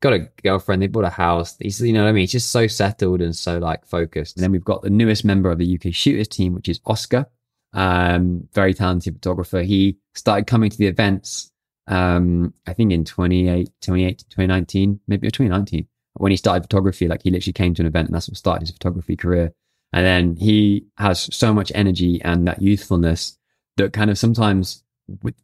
got 0.00 0.12
a 0.12 0.28
girlfriend. 0.42 0.82
They 0.82 0.86
bought 0.88 1.04
a 1.04 1.08
house. 1.10 1.56
He's, 1.58 1.80
you 1.80 1.92
know 1.94 2.02
what 2.02 2.10
I 2.10 2.12
mean? 2.12 2.22
He's 2.22 2.32
just 2.32 2.50
so 2.50 2.66
settled 2.66 3.22
and 3.22 3.34
so 3.34 3.56
like 3.58 3.86
focused. 3.86 4.36
And 4.36 4.44
then 4.44 4.52
we've 4.52 4.62
got 4.64 4.82
the 4.82 4.90
newest 4.90 5.24
member 5.24 5.50
of 5.50 5.56
the 5.58 5.74
UK 5.74 5.92
shooters 5.94 6.28
team, 6.28 6.54
which 6.54 6.68
is 6.68 6.80
Oscar. 6.84 7.26
Um, 7.72 8.46
very 8.52 8.74
talented 8.74 9.14
photographer. 9.14 9.62
He 9.62 9.96
started 10.14 10.46
coming 10.46 10.68
to 10.70 10.76
the 10.76 10.86
events, 10.86 11.50
um, 11.86 12.52
I 12.66 12.74
think 12.74 12.92
in 12.92 13.04
28, 13.04 13.70
28, 13.80 14.18
2019, 14.28 15.00
maybe 15.08 15.28
2019, 15.30 15.86
when 16.18 16.30
he 16.30 16.36
started 16.36 16.62
photography. 16.62 17.08
Like 17.08 17.22
he 17.22 17.30
literally 17.30 17.52
came 17.52 17.74
to 17.74 17.82
an 17.82 17.86
event 17.86 18.08
and 18.08 18.14
that's 18.14 18.28
what 18.28 18.36
started 18.36 18.62
his 18.62 18.70
photography 18.70 19.16
career. 19.16 19.52
And 19.92 20.04
then 20.04 20.36
he 20.36 20.86
has 20.98 21.28
so 21.34 21.54
much 21.54 21.70
energy 21.74 22.20
and 22.22 22.46
that 22.48 22.60
youthfulness 22.60 23.38
that 23.76 23.92
kind 23.92 24.10
of 24.10 24.18
sometimes 24.18 24.82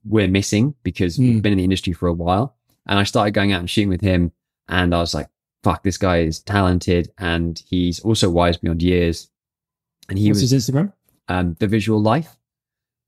we're 0.05 0.29
missing 0.29 0.75
because 0.83 1.17
Mm. 1.17 1.35
we've 1.35 1.43
been 1.43 1.53
in 1.53 1.59
the 1.59 1.65
industry 1.65 1.93
for 1.93 2.09
a 2.09 2.13
while. 2.13 2.57
And 2.87 2.99
I 2.99 3.05
started 3.05 3.33
going 3.33 3.53
out 3.53 3.61
and 3.61 3.71
shooting 3.71 3.89
with 3.89 4.01
him 4.01 4.33
and 4.69 4.95
I 4.95 4.99
was 4.99 5.15
like, 5.15 5.29
fuck, 5.63 5.85
this 5.85 5.97
guy 5.99 6.19
is 6.23 6.41
talented 6.41 7.13
and 7.19 7.63
he's 7.69 8.01
also 8.01 8.29
wise 8.29 8.57
beyond 8.57 8.83
years. 8.83 9.31
And 10.09 10.19
he 10.19 10.29
What's 10.31 10.41
was 10.43 10.51
his 10.51 10.69
Instagram? 10.69 10.93
um, 11.29 11.57
the 11.61 11.69
visual 11.69 12.03
life. 12.03 12.37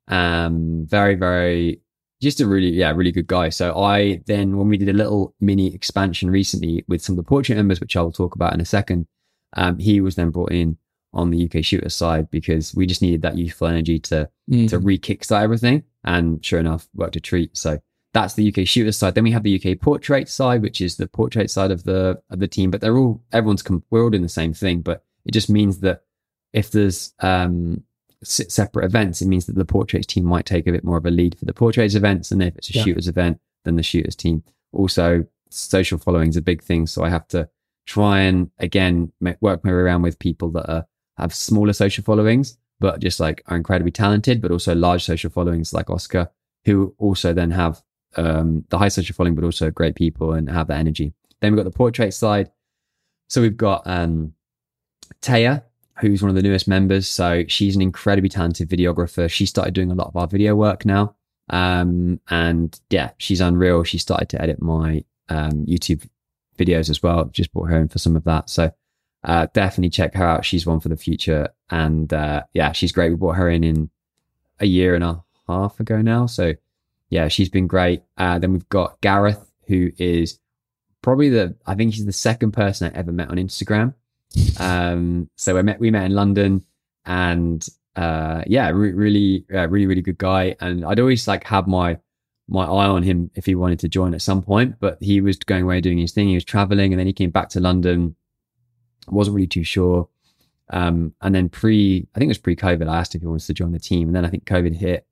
Um, 0.09 0.87
very, 0.87 1.15
very, 1.15 1.81
just 2.23 2.41
a 2.41 2.47
really, 2.47 2.71
yeah, 2.71 2.91
really 2.93 3.13
good 3.13 3.27
guy. 3.27 3.49
So 3.51 3.77
I 3.79 4.23
then, 4.27 4.57
when 4.57 4.69
we 4.69 4.77
did 4.79 4.89
a 4.89 4.93
little 4.93 5.35
mini 5.41 5.75
expansion 5.75 6.31
recently 6.31 6.85
with 6.89 7.03
some 7.03 7.15
of 7.15 7.17
the 7.19 7.29
portrait 7.29 7.57
members, 7.57 7.81
which 7.81 7.97
I 7.97 8.03
will 8.03 8.13
talk 8.13 8.35
about 8.35 8.55
in 8.55 8.61
a 8.61 8.65
second, 8.65 9.07
um, 9.57 9.79
he 9.79 10.01
was 10.01 10.15
then 10.15 10.31
brought 10.31 10.53
in 10.53 10.79
on 11.13 11.31
the 11.31 11.45
UK 11.45 11.65
shooter 11.65 11.89
side 11.89 12.31
because 12.31 12.75
we 12.75 12.87
just 12.87 13.03
needed 13.03 13.23
that 13.23 13.37
youthful 13.39 13.69
energy 13.69 13.99
to 14.01 14.29
Mm. 14.51 14.69
to 14.69 14.79
re-kickstart 14.79 15.43
everything. 15.43 15.85
And 16.05 16.45
sure 16.45 16.61
enough, 16.61 16.87
worked 16.95 17.17
a 17.17 17.21
treat. 17.21 17.57
So 17.57 17.79
that's 18.13 18.35
the 18.35 18.47
UK 18.53 18.67
shooter 18.67 18.93
side. 18.93 19.15
Then 19.15 19.25
we 19.25 19.31
have 19.31 19.43
the 19.43 19.55
UK 19.59 19.81
portrait 19.81 20.29
side, 20.29 20.61
which 20.61 20.81
is 20.83 20.97
the 20.97 21.07
portrait 21.07 21.51
side 21.51 21.71
of 21.71 21.85
the 21.85 22.21
of 22.31 22.41
the 22.41 22.49
team. 22.49 22.71
But 22.71 22.81
they're 22.81 22.99
all 22.99 23.23
everyone's 23.33 23.63
com- 23.63 23.85
we're 23.91 24.03
all 24.03 24.11
doing 24.11 24.23
the 24.23 24.29
same 24.29 24.53
thing. 24.53 24.83
But 24.83 25.03
it 25.25 25.33
just 25.33 25.49
means 25.49 25.79
that 25.81 26.03
if 26.53 26.71
there's 26.71 27.15
um 27.21 27.83
separate 28.25 28.85
events, 28.85 29.23
it 29.23 29.27
means 29.29 29.47
that 29.47 29.55
the 29.57 29.65
portraits 29.65 30.07
team 30.07 30.25
might 30.25 30.47
take 30.47 30.67
a 30.67 30.73
bit 30.73 30.85
more 30.85 30.97
of 30.97 31.07
a 31.07 31.11
lead 31.11 31.39
for 31.39 31.45
the 31.45 31.55
portraits 31.55 31.95
events. 31.95 32.31
And 32.33 32.43
if 32.43 32.57
it's 32.57 32.71
a 32.71 32.75
Yeah. 32.75 32.85
shooters 32.85 33.09
event, 33.09 33.41
then 33.65 33.77
the 33.77 33.83
shooters 33.83 34.17
team. 34.17 34.43
Also, 34.73 35.27
social 35.51 35.99
following 35.99 36.29
is 36.29 36.37
a 36.37 36.43
big 36.43 36.63
thing. 36.63 36.87
So 36.87 37.05
I 37.05 37.11
have 37.11 37.29
to 37.29 37.49
try 37.87 38.21
and 38.21 38.51
again 38.59 39.13
make, 39.21 39.37
work 39.41 39.65
my 39.65 39.71
way 39.71 39.77
around 39.77 40.03
with 40.03 40.19
people 40.19 40.51
that 40.51 40.71
are 40.71 40.87
have 41.19 41.33
smaller 41.35 41.73
social 41.73 42.03
followings, 42.03 42.59
but 42.81 42.99
just 42.99 43.21
like 43.21 43.43
are 43.47 43.57
incredibly 43.57 43.93
talented, 43.93 44.43
but 44.43 44.51
also 44.51 44.75
large 44.75 45.05
social 45.05 45.31
followings 45.31 45.73
like 45.73 45.89
Oscar, 45.91 46.31
who 46.65 46.95
also 46.99 47.33
then 47.33 47.53
have 47.53 47.83
um, 48.17 48.65
the 48.71 48.79
high 48.79 48.89
social 48.89 49.15
following, 49.15 49.35
but 49.35 49.45
also 49.45 49.71
great 49.71 49.95
people 49.95 50.33
and 50.33 50.49
have 50.51 50.67
that 50.69 50.79
energy. 50.79 51.13
Then 51.41 51.53
we've 51.53 51.59
got 51.59 51.71
the 51.71 51.77
portrait 51.77 52.13
side. 52.15 52.51
So 53.29 53.41
we've 53.41 53.57
got 53.57 53.83
um, 53.87 54.35
Taya, 55.21 55.63
who's 56.01 56.23
one 56.23 56.29
of 56.29 56.35
the 56.35 56.43
newest 56.43 56.69
members. 56.69 57.09
So 57.09 57.45
she's 57.49 57.77
an 57.77 57.83
incredibly 57.83 58.29
talented 58.29 58.69
videographer. 58.69 59.31
She 59.31 59.47
started 59.47 59.75
doing 59.75 59.91
a 59.91 59.95
lot 59.95 60.09
of 60.09 60.17
our 60.17 60.27
video 60.27 60.55
work 60.55 60.85
now. 60.85 61.15
Um, 61.51 62.21
and 62.31 62.79
yeah, 62.91 63.11
she's 63.19 63.41
unreal. 63.41 63.85
She 63.85 63.99
started 63.99 64.29
to 64.31 64.43
edit 64.43 64.61
my 64.61 65.05
um, 65.29 65.67
YouTube 65.67 66.09
videos 66.59 66.91
as 66.91 67.03
well. 67.03 67.27
Just 67.27 67.53
brought 67.53 67.71
her 67.71 67.79
in 67.79 67.89
for 67.89 67.99
some 67.99 68.17
of 68.17 68.25
that. 68.25 68.51
So 68.51 68.73
uh, 69.25 69.47
definitely 69.55 69.91
check 69.91 70.15
her 70.15 70.25
out. 70.25 70.45
She's 70.45 70.67
one 70.67 70.81
for 70.81 70.89
the 70.89 70.97
future. 70.97 71.49
And 71.71 72.13
uh, 72.13 72.43
yeah, 72.53 72.73
she's 72.73 72.93
great. 72.93 73.11
We 73.11 73.17
brought 73.17 73.37
her 73.37 73.49
in 73.49 73.63
in 73.63 73.91
a 74.61 74.67
year 74.67 74.95
and 74.95 75.05
a 75.05 75.23
half 75.49 75.81
ago 75.81 76.01
now. 76.03 76.27
So 76.27 76.55
yeah, 77.11 77.29
she's 77.29 77.49
been 77.49 77.67
great. 77.67 78.03
Uh, 78.17 78.39
then 78.39 78.53
we've 78.53 78.69
got 78.69 79.01
Gareth, 79.01 79.53
who 79.67 79.91
is 79.99 80.39
probably 81.03 81.29
the, 81.29 81.55
I 81.67 81.75
think 81.75 81.95
he's 81.95 82.07
the 82.07 82.13
second 82.13 82.53
person 82.53 82.91
I 82.91 82.99
ever 82.99 83.13
met 83.13 83.31
on 83.31 83.37
Instagram. 83.37 83.95
Um, 84.59 85.31
so 85.37 85.55
we 85.55 85.63
met, 85.63 85.81
we 85.81 85.91
met 85.91 86.05
in 86.05 86.15
London 86.15 86.65
and 87.05 87.67
uh, 87.97 88.43
yeah, 88.47 88.71
re- 88.71 88.93
really, 88.93 89.45
uh, 89.53 89.69
really, 89.69 89.87
really 89.87 90.03
good 90.03 90.19
guy. 90.19 90.57
And 90.61 90.85
I'd 90.85 91.01
always 91.01 91.29
like 91.29 91.45
have 91.45 91.67
my 91.67 91.99
my 92.47 92.65
eye 92.65 92.87
on 92.87 93.03
him 93.03 93.31
if 93.35 93.47
he 93.47 93.55
wanted 93.55 93.79
to 93.81 93.89
join 93.89 94.15
at 94.15 94.23
some 94.23 94.43
point. 94.43 94.77
But 94.81 94.99
he 95.01 95.21
was 95.21 95.37
going 95.39 95.63
away 95.63 95.81
doing 95.81 95.99
his 95.99 96.13
thing. 96.13 96.29
He 96.29 96.35
was 96.35 96.45
traveling, 96.45 96.93
and 96.93 96.99
then 96.99 97.07
he 97.07 97.13
came 97.13 97.31
back 97.31 97.49
to 97.51 97.61
London. 97.61 98.17
wasn't 99.09 99.35
really 99.37 99.47
too 99.47 99.65
sure. 99.65 100.09
Um, 100.71 101.15
and 101.21 101.35
then 101.35 101.49
pre, 101.49 102.09
I 102.15 102.19
think 102.19 102.29
it 102.29 102.31
was 102.31 102.39
pre-COVID. 102.39 102.89
I 102.89 102.99
asked 102.99 103.15
if 103.15 103.21
he 103.21 103.27
wanted 103.27 103.47
to 103.47 103.55
join 103.55 103.73
the 103.73 103.79
team, 103.79 104.09
and 104.09 104.17
then 104.17 104.25
I 104.25 104.31
think 104.31 104.45
COVID 104.47 104.75
hit, 104.75 105.07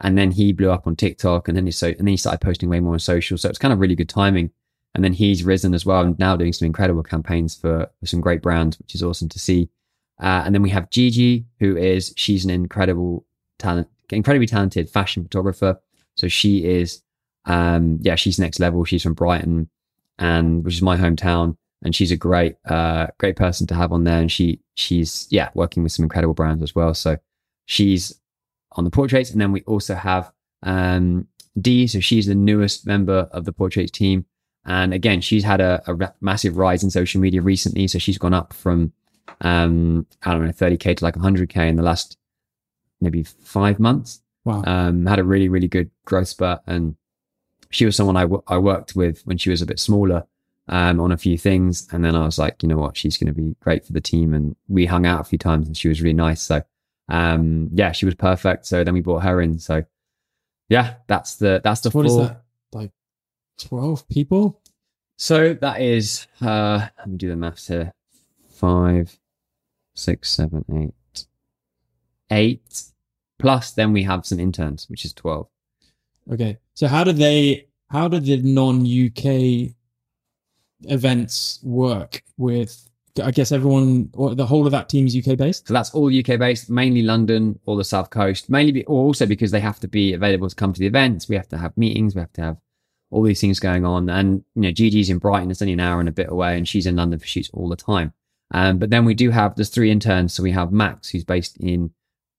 and 0.00 0.16
then 0.16 0.30
he 0.30 0.52
blew 0.52 0.70
up 0.70 0.86
on 0.86 0.96
TikTok, 0.96 1.48
and 1.48 1.56
then 1.56 1.66
he 1.66 1.72
so 1.72 1.88
and 1.88 1.98
then 1.98 2.08
he 2.08 2.16
started 2.16 2.40
posting 2.40 2.68
way 2.68 2.80
more 2.80 2.94
on 2.94 3.00
social. 3.00 3.36
So 3.36 3.48
it's 3.48 3.58
kind 3.58 3.72
of 3.72 3.80
really 3.80 3.96
good 3.96 4.08
timing. 4.08 4.50
And 4.94 5.02
then 5.02 5.14
he's 5.14 5.42
risen 5.42 5.72
as 5.72 5.86
well, 5.86 6.02
and 6.02 6.18
now 6.18 6.36
doing 6.36 6.52
some 6.52 6.66
incredible 6.66 7.02
campaigns 7.02 7.54
for, 7.54 7.90
for 7.98 8.06
some 8.06 8.20
great 8.20 8.42
brands, 8.42 8.78
which 8.78 8.94
is 8.94 9.02
awesome 9.02 9.28
to 9.30 9.38
see. 9.38 9.70
Uh, 10.20 10.42
and 10.44 10.54
then 10.54 10.62
we 10.62 10.70
have 10.70 10.90
Gigi, 10.90 11.46
who 11.58 11.76
is 11.76 12.12
she's 12.16 12.44
an 12.44 12.50
incredible 12.50 13.24
talent, 13.58 13.88
incredibly 14.10 14.46
talented 14.46 14.90
fashion 14.90 15.22
photographer. 15.22 15.80
So 16.14 16.28
she 16.28 16.64
is, 16.64 17.02
um, 17.46 17.98
yeah, 18.02 18.16
she's 18.16 18.38
next 18.38 18.60
level. 18.60 18.84
She's 18.84 19.02
from 19.02 19.14
Brighton, 19.14 19.70
and 20.18 20.62
which 20.62 20.74
is 20.74 20.82
my 20.82 20.96
hometown, 20.96 21.56
and 21.82 21.94
she's 21.94 22.12
a 22.12 22.16
great, 22.16 22.56
uh, 22.68 23.06
great 23.18 23.36
person 23.36 23.66
to 23.68 23.74
have 23.74 23.92
on 23.92 24.04
there. 24.04 24.20
And 24.20 24.30
she 24.30 24.60
she's 24.74 25.26
yeah 25.30 25.48
working 25.54 25.82
with 25.82 25.92
some 25.92 26.04
incredible 26.04 26.34
brands 26.34 26.62
as 26.62 26.74
well. 26.74 26.92
So 26.92 27.16
she's 27.64 28.20
on 28.72 28.84
the 28.84 28.90
portraits, 28.90 29.30
and 29.30 29.40
then 29.40 29.52
we 29.52 29.62
also 29.62 29.94
have 29.94 30.30
um, 30.62 31.26
Dee. 31.58 31.86
So 31.86 32.00
she's 32.00 32.26
the 32.26 32.34
newest 32.34 32.86
member 32.86 33.28
of 33.32 33.46
the 33.46 33.52
portraits 33.52 33.90
team. 33.90 34.26
And 34.64 34.94
again, 34.94 35.20
she's 35.20 35.44
had 35.44 35.60
a, 35.60 35.82
a 35.86 36.12
massive 36.20 36.56
rise 36.56 36.84
in 36.84 36.90
social 36.90 37.20
media 37.20 37.42
recently. 37.42 37.88
So 37.88 37.98
she's 37.98 38.18
gone 38.18 38.34
up 38.34 38.52
from 38.52 38.92
um, 39.40 40.06
I 40.22 40.32
don't 40.32 40.44
know, 40.44 40.52
30k 40.52 40.96
to 40.98 41.04
like 41.04 41.14
100k 41.14 41.68
in 41.68 41.76
the 41.76 41.82
last 41.82 42.16
maybe 43.00 43.24
five 43.24 43.80
months. 43.80 44.20
Wow. 44.44 44.62
Um, 44.66 45.06
had 45.06 45.18
a 45.18 45.24
really, 45.24 45.48
really 45.48 45.68
good 45.68 45.90
growth 46.04 46.28
spurt. 46.28 46.60
And 46.66 46.96
she 47.70 47.84
was 47.84 47.96
someone 47.96 48.16
I, 48.16 48.22
w- 48.22 48.42
I 48.46 48.58
worked 48.58 48.94
with 48.94 49.22
when 49.24 49.38
she 49.38 49.50
was 49.50 49.62
a 49.62 49.66
bit 49.66 49.80
smaller 49.80 50.24
um, 50.68 51.00
on 51.00 51.12
a 51.12 51.16
few 51.16 51.36
things. 51.38 51.88
And 51.92 52.04
then 52.04 52.14
I 52.14 52.24
was 52.24 52.38
like, 52.38 52.62
you 52.62 52.68
know 52.68 52.78
what, 52.78 52.96
she's 52.96 53.16
going 53.16 53.32
to 53.32 53.40
be 53.40 53.56
great 53.60 53.84
for 53.84 53.92
the 53.92 54.00
team. 54.00 54.34
And 54.34 54.54
we 54.68 54.86
hung 54.86 55.06
out 55.06 55.20
a 55.20 55.24
few 55.24 55.38
times 55.38 55.66
and 55.66 55.76
she 55.76 55.88
was 55.88 56.00
really 56.00 56.14
nice. 56.14 56.42
So, 56.42 56.62
um, 57.08 57.68
yeah, 57.72 57.92
she 57.92 58.04
was 58.04 58.14
perfect. 58.14 58.66
So 58.66 58.84
then 58.84 58.94
we 58.94 59.00
brought 59.00 59.22
her 59.24 59.40
in. 59.40 59.58
So, 59.58 59.84
yeah, 60.68 60.94
that's 61.06 61.36
the 61.36 61.60
that's 61.62 61.80
the 61.80 61.90
What 61.90 62.06
full. 62.06 62.18
that? 62.20 62.41
Like 63.62 63.68
12 63.68 64.08
people? 64.08 64.60
So 65.16 65.54
that 65.54 65.80
is, 65.80 66.26
uh, 66.40 66.88
let 66.98 67.08
me 67.08 67.16
do 67.16 67.28
the 67.28 67.36
maths 67.36 67.68
here. 67.68 67.92
Five, 68.50 69.18
six, 69.94 70.30
seven, 70.30 70.64
eight, 70.72 71.26
eight. 72.30 72.82
Plus, 73.38 73.72
then 73.72 73.92
we 73.92 74.02
have 74.04 74.26
some 74.26 74.40
interns, 74.40 74.88
which 74.88 75.04
is 75.04 75.12
12. 75.12 75.48
Okay. 76.32 76.58
So 76.74 76.86
how 76.86 77.04
do 77.04 77.12
they 77.12 77.66
how 77.90 78.08
do 78.08 78.20
the 78.20 78.38
non-UK 78.38 79.74
events 80.84 81.60
work 81.62 82.22
with 82.38 82.88
I 83.22 83.30
guess 83.30 83.52
everyone 83.52 84.08
or 84.14 84.34
the 84.34 84.46
whole 84.46 84.64
of 84.64 84.72
that 84.72 84.88
team 84.88 85.06
is 85.06 85.14
UK 85.16 85.36
based? 85.36 85.68
So 85.68 85.74
that's 85.74 85.90
all 85.94 86.06
UK 86.06 86.38
based, 86.38 86.70
mainly 86.70 87.02
London 87.02 87.58
or 87.66 87.76
the 87.76 87.84
South 87.84 88.08
Coast, 88.08 88.48
mainly 88.48 88.72
be, 88.72 88.86
also 88.86 89.26
because 89.26 89.50
they 89.50 89.60
have 89.60 89.78
to 89.80 89.88
be 89.88 90.14
available 90.14 90.48
to 90.48 90.56
come 90.56 90.72
to 90.72 90.80
the 90.80 90.86
events. 90.86 91.28
We 91.28 91.36
have 91.36 91.48
to 91.48 91.58
have 91.58 91.76
meetings. 91.76 92.14
We 92.14 92.20
have 92.20 92.32
to 92.34 92.42
have 92.42 92.56
all 93.12 93.22
these 93.22 93.40
things 93.40 93.60
going 93.60 93.84
on. 93.84 94.08
And, 94.08 94.44
you 94.54 94.62
know, 94.62 94.72
Gigi's 94.72 95.10
in 95.10 95.18
Brighton. 95.18 95.50
It's 95.50 95.62
only 95.62 95.74
an 95.74 95.80
hour 95.80 96.00
and 96.00 96.08
a 96.08 96.12
bit 96.12 96.30
away 96.30 96.56
and 96.56 96.66
she's 96.66 96.86
in 96.86 96.96
London 96.96 97.18
for 97.18 97.26
shoots 97.26 97.50
all 97.52 97.68
the 97.68 97.76
time. 97.76 98.12
Um, 98.52 98.78
but 98.78 98.90
then 98.90 99.04
we 99.04 99.14
do 99.14 99.30
have, 99.30 99.54
there's 99.54 99.70
three 99.70 99.90
interns. 99.90 100.34
So 100.34 100.42
we 100.42 100.50
have 100.52 100.72
Max, 100.72 101.10
who's 101.10 101.24
based 101.24 101.56
in 101.58 101.92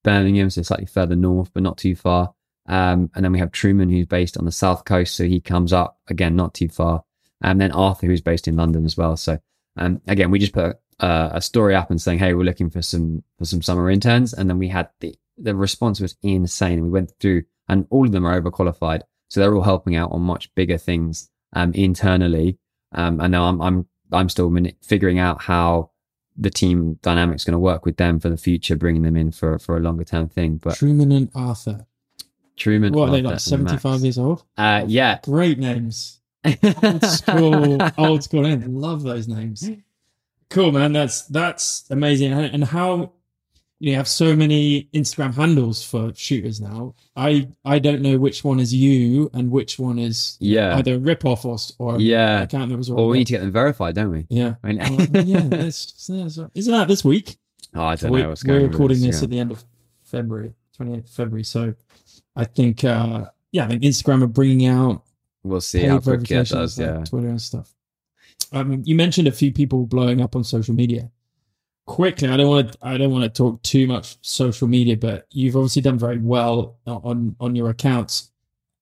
Birmingham, 0.04 0.50
so 0.50 0.62
slightly 0.62 0.86
further 0.86 1.16
north, 1.16 1.52
but 1.54 1.64
not 1.64 1.78
too 1.78 1.96
far. 1.96 2.34
Um, 2.68 3.12
and 3.16 3.24
then 3.24 3.32
we 3.32 3.40
have 3.40 3.52
Truman, 3.52 3.90
who's 3.90 4.06
based 4.06 4.38
on 4.38 4.46
the 4.46 4.52
South 4.52 4.86
Coast. 4.86 5.16
So 5.16 5.26
he 5.26 5.40
comes 5.40 5.74
up 5.74 6.00
again, 6.08 6.36
not 6.36 6.54
too 6.54 6.70
far. 6.70 7.04
And 7.42 7.60
then 7.60 7.72
Arthur, 7.72 8.08
who's 8.08 8.22
based 8.22 8.48
in 8.48 8.56
London 8.56 8.86
as 8.86 8.98
well. 8.98 9.18
So, 9.18 9.38
um, 9.78 10.02
again, 10.08 10.32
we 10.32 10.40
just 10.40 10.54
put 10.54 10.78
uh, 11.00 11.30
a 11.34 11.42
story 11.42 11.76
up 11.76 11.90
and 11.90 12.02
saying, 12.02 12.20
"Hey, 12.20 12.34
we're 12.34 12.44
looking 12.44 12.70
for 12.70 12.82
some 12.82 13.24
for 13.38 13.46
some 13.46 13.62
summer 13.62 13.90
interns," 13.90 14.34
and 14.34 14.50
then 14.50 14.60
we 14.60 14.70
had 14.70 14.90
the 15.02 15.16
the 15.38 15.56
response 15.56 16.00
was 16.00 16.16
insane. 16.22 16.84
We 16.84 16.90
went 16.90 17.12
through, 17.20 17.44
and 17.68 17.86
all 17.90 18.06
of 18.06 18.12
them 18.12 18.26
are 18.26 18.40
overqualified, 18.40 19.02
so 19.34 19.40
they're 19.40 19.56
all 19.56 19.64
helping 19.64 19.96
out 19.96 20.12
on 20.12 20.22
much 20.22 20.54
bigger 20.54 20.78
things 20.78 21.32
um, 21.54 21.74
internally. 21.74 22.60
Um, 22.92 23.20
and 23.20 23.32
now 23.32 23.46
I'm 23.46 23.60
I'm 23.64 23.88
I'm 24.12 24.30
still 24.30 24.52
mani- 24.52 24.76
figuring 24.84 25.18
out 25.18 25.42
how 25.42 25.90
the 26.38 26.52
team 26.52 27.00
dynamic's 27.02 27.44
going 27.44 27.54
to 27.54 27.60
work 27.60 27.84
with 27.84 27.98
them 27.98 28.20
for 28.20 28.30
the 28.30 28.38
future, 28.38 28.76
bringing 28.76 29.02
them 29.02 29.18
in 29.18 29.32
for 29.32 29.58
for 29.58 29.76
a 29.76 29.80
longer 29.80 30.04
term 30.04 30.30
thing. 30.30 30.58
But 30.58 30.76
Truman 30.76 31.12
and 31.12 31.32
Arthur. 31.34 31.88
Truman, 32.58 32.94
What 32.94 33.10
are 33.10 33.12
they 33.14 33.24
like 33.24 33.40
seventy 33.40 33.78
five 33.78 34.02
years 34.02 34.20
old? 34.20 34.44
Uh, 34.56 34.86
yeah, 34.88 35.18
Great 35.24 35.58
names. 35.58 36.22
Old 36.46 37.04
school 37.04 37.90
old 37.98 38.24
school 38.24 38.44
names. 38.44 38.68
Love 38.68 39.02
those 39.02 39.28
names. 39.28 39.68
Cool 40.52 40.72
man, 40.72 40.94
that's 40.94 41.24
that's 41.24 41.86
amazing. 41.90 42.34
And 42.34 42.66
how 42.66 43.14
you 43.84 43.96
have 43.96 44.08
so 44.08 44.34
many 44.34 44.88
Instagram 44.94 45.34
handles 45.34 45.84
for 45.84 46.14
shooters 46.16 46.62
now. 46.62 46.96
I 47.18 47.50
I 47.66 47.80
don't 47.80 48.02
know 48.02 48.18
which 48.18 48.42
one 48.42 48.62
is 48.62 48.74
you 48.74 49.30
and 49.34 49.52
which 49.52 49.78
one 49.78 50.00
is 50.00 50.38
yeah, 50.40 50.78
either 50.78 50.96
a 50.96 51.00
rip 51.00 51.26
off 51.26 51.44
or 51.44 51.58
or 51.80 52.00
yeah. 52.00 52.44
account 52.44 52.70
that 52.70 52.78
was 52.78 52.90
Well, 52.90 53.10
we 53.10 53.18
need 53.18 53.28
to 53.28 53.34
get 53.34 53.42
them 53.42 53.52
verified, 53.52 53.96
don't 53.96 54.10
we? 54.10 54.26
yeah. 54.30 54.56
I 54.64 54.68
mean, 54.72 54.78
Well, 55.12 55.26
yeah, 55.26 55.42
that's, 55.48 56.08
that's, 56.08 56.40
isn't 56.56 56.72
that 56.72 56.88
this 56.88 57.04
week? 57.04 57.36
oh, 57.76 57.84
I 57.84 57.96
don't 57.98 58.12
we're, 58.12 58.24
know 58.24 58.30
what's 58.30 58.44
going 58.44 58.62
we're 58.62 58.70
recording 58.70 59.02
this 59.02 59.20
Instagram. 59.20 59.24
at 59.24 59.30
the 59.32 59.40
end 59.40 59.52
of 59.52 59.64
February, 60.04 60.54
28th 60.80 61.10
February. 61.10 61.44
So 61.44 61.74
I 62.38 62.46
think, 62.46 62.86
uh, 62.86 63.26
yeah, 63.52 63.66
I 63.66 63.68
think 63.68 63.84
Instagram 63.84 64.24
are 64.24 64.28
bringing 64.28 64.66
out 64.66 65.04
We'll 65.44 65.60
see 65.60 65.84
how 65.84 66.00
quickly 66.00 66.38
it 66.38 66.48
does. 66.48 66.80
like 66.80 66.88
Yeah. 66.88 67.04
Twitter 67.04 67.28
and 67.28 67.42
stuff. 67.42 67.74
Um, 68.54 68.82
you 68.86 68.96
mentioned 68.96 69.28
a 69.28 69.32
few 69.34 69.52
people 69.52 69.86
blowing 69.86 70.22
up 70.22 70.38
on 70.38 70.46
social 70.46 70.74
media. 70.74 71.12
Quickly, 71.86 72.30
I 72.30 72.38
don't 72.38 72.48
want 72.48 72.72
to. 72.72 72.78
I 72.82 72.98
don't 72.98 73.12
want 73.12 73.24
to 73.24 73.30
talk 73.30 73.62
too 73.62 73.88
much 73.88 74.18
social 74.22 74.70
media, 74.70 74.96
but 74.96 75.28
you've 75.32 75.58
obviously 75.58 75.82
done 75.82 76.00
very 76.00 76.18
well 76.18 76.78
on 76.88 77.36
on 77.42 77.56
your 77.56 77.70
accounts. 77.70 78.32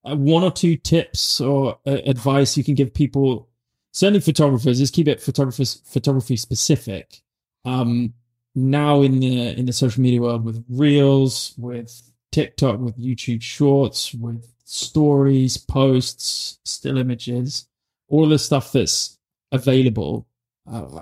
Uh, 0.04 0.16
one 0.16 0.44
or 0.44 0.52
two 0.52 0.76
tips 0.76 1.40
or 1.40 1.78
uh, 1.86 1.98
advice 2.06 2.56
you 2.56 2.62
can 2.62 2.76
give 2.76 2.94
people, 2.94 3.48
certainly 3.90 4.20
photographers, 4.20 4.80
is 4.80 4.90
keep 4.90 5.08
it 5.08 5.20
photographers 5.20 5.82
photography 5.84 6.36
specific. 6.36 7.22
Um, 7.64 8.14
now 8.54 9.02
in 9.02 9.18
the 9.18 9.58
in 9.58 9.66
the 9.66 9.72
social 9.72 10.02
media 10.02 10.20
world 10.20 10.44
with 10.44 10.64
reels, 10.68 11.54
with 11.58 12.02
TikTok, 12.30 12.78
with 12.78 12.98
YouTube 13.00 13.42
Shorts, 13.42 14.14
with 14.14 14.46
stories, 14.64 15.56
posts, 15.56 16.58
still 16.64 16.98
images, 16.98 17.66
all 18.08 18.28
the 18.28 18.38
stuff 18.38 18.72
that's 18.72 19.18
available. 19.50 20.26
Uh, 20.70 21.00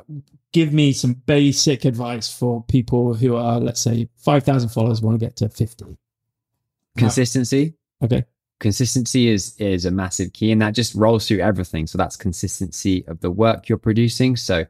give 0.52 0.72
me 0.72 0.92
some 0.92 1.14
basic 1.14 1.84
advice 1.84 2.32
for 2.32 2.62
people 2.64 3.14
who 3.14 3.36
are, 3.36 3.60
let's 3.60 3.80
say, 3.80 4.08
five 4.16 4.44
thousand 4.44 4.70
followers, 4.70 5.00
want 5.00 5.18
to 5.18 5.24
get 5.24 5.36
to 5.36 5.48
fifty. 5.48 5.84
Consistency. 6.96 7.74
Okay. 8.02 8.24
consistency 8.60 9.28
is 9.28 9.54
is 9.58 9.84
a 9.84 9.90
massive 9.90 10.32
key 10.32 10.50
and 10.52 10.60
that 10.60 10.74
just 10.74 10.94
rolls 10.94 11.26
through 11.28 11.38
everything 11.38 11.86
so 11.86 11.96
that's 11.96 12.16
consistency 12.16 13.04
of 13.06 13.20
the 13.20 13.30
work 13.30 13.68
you're 13.68 13.78
producing 13.78 14.36
so 14.36 14.64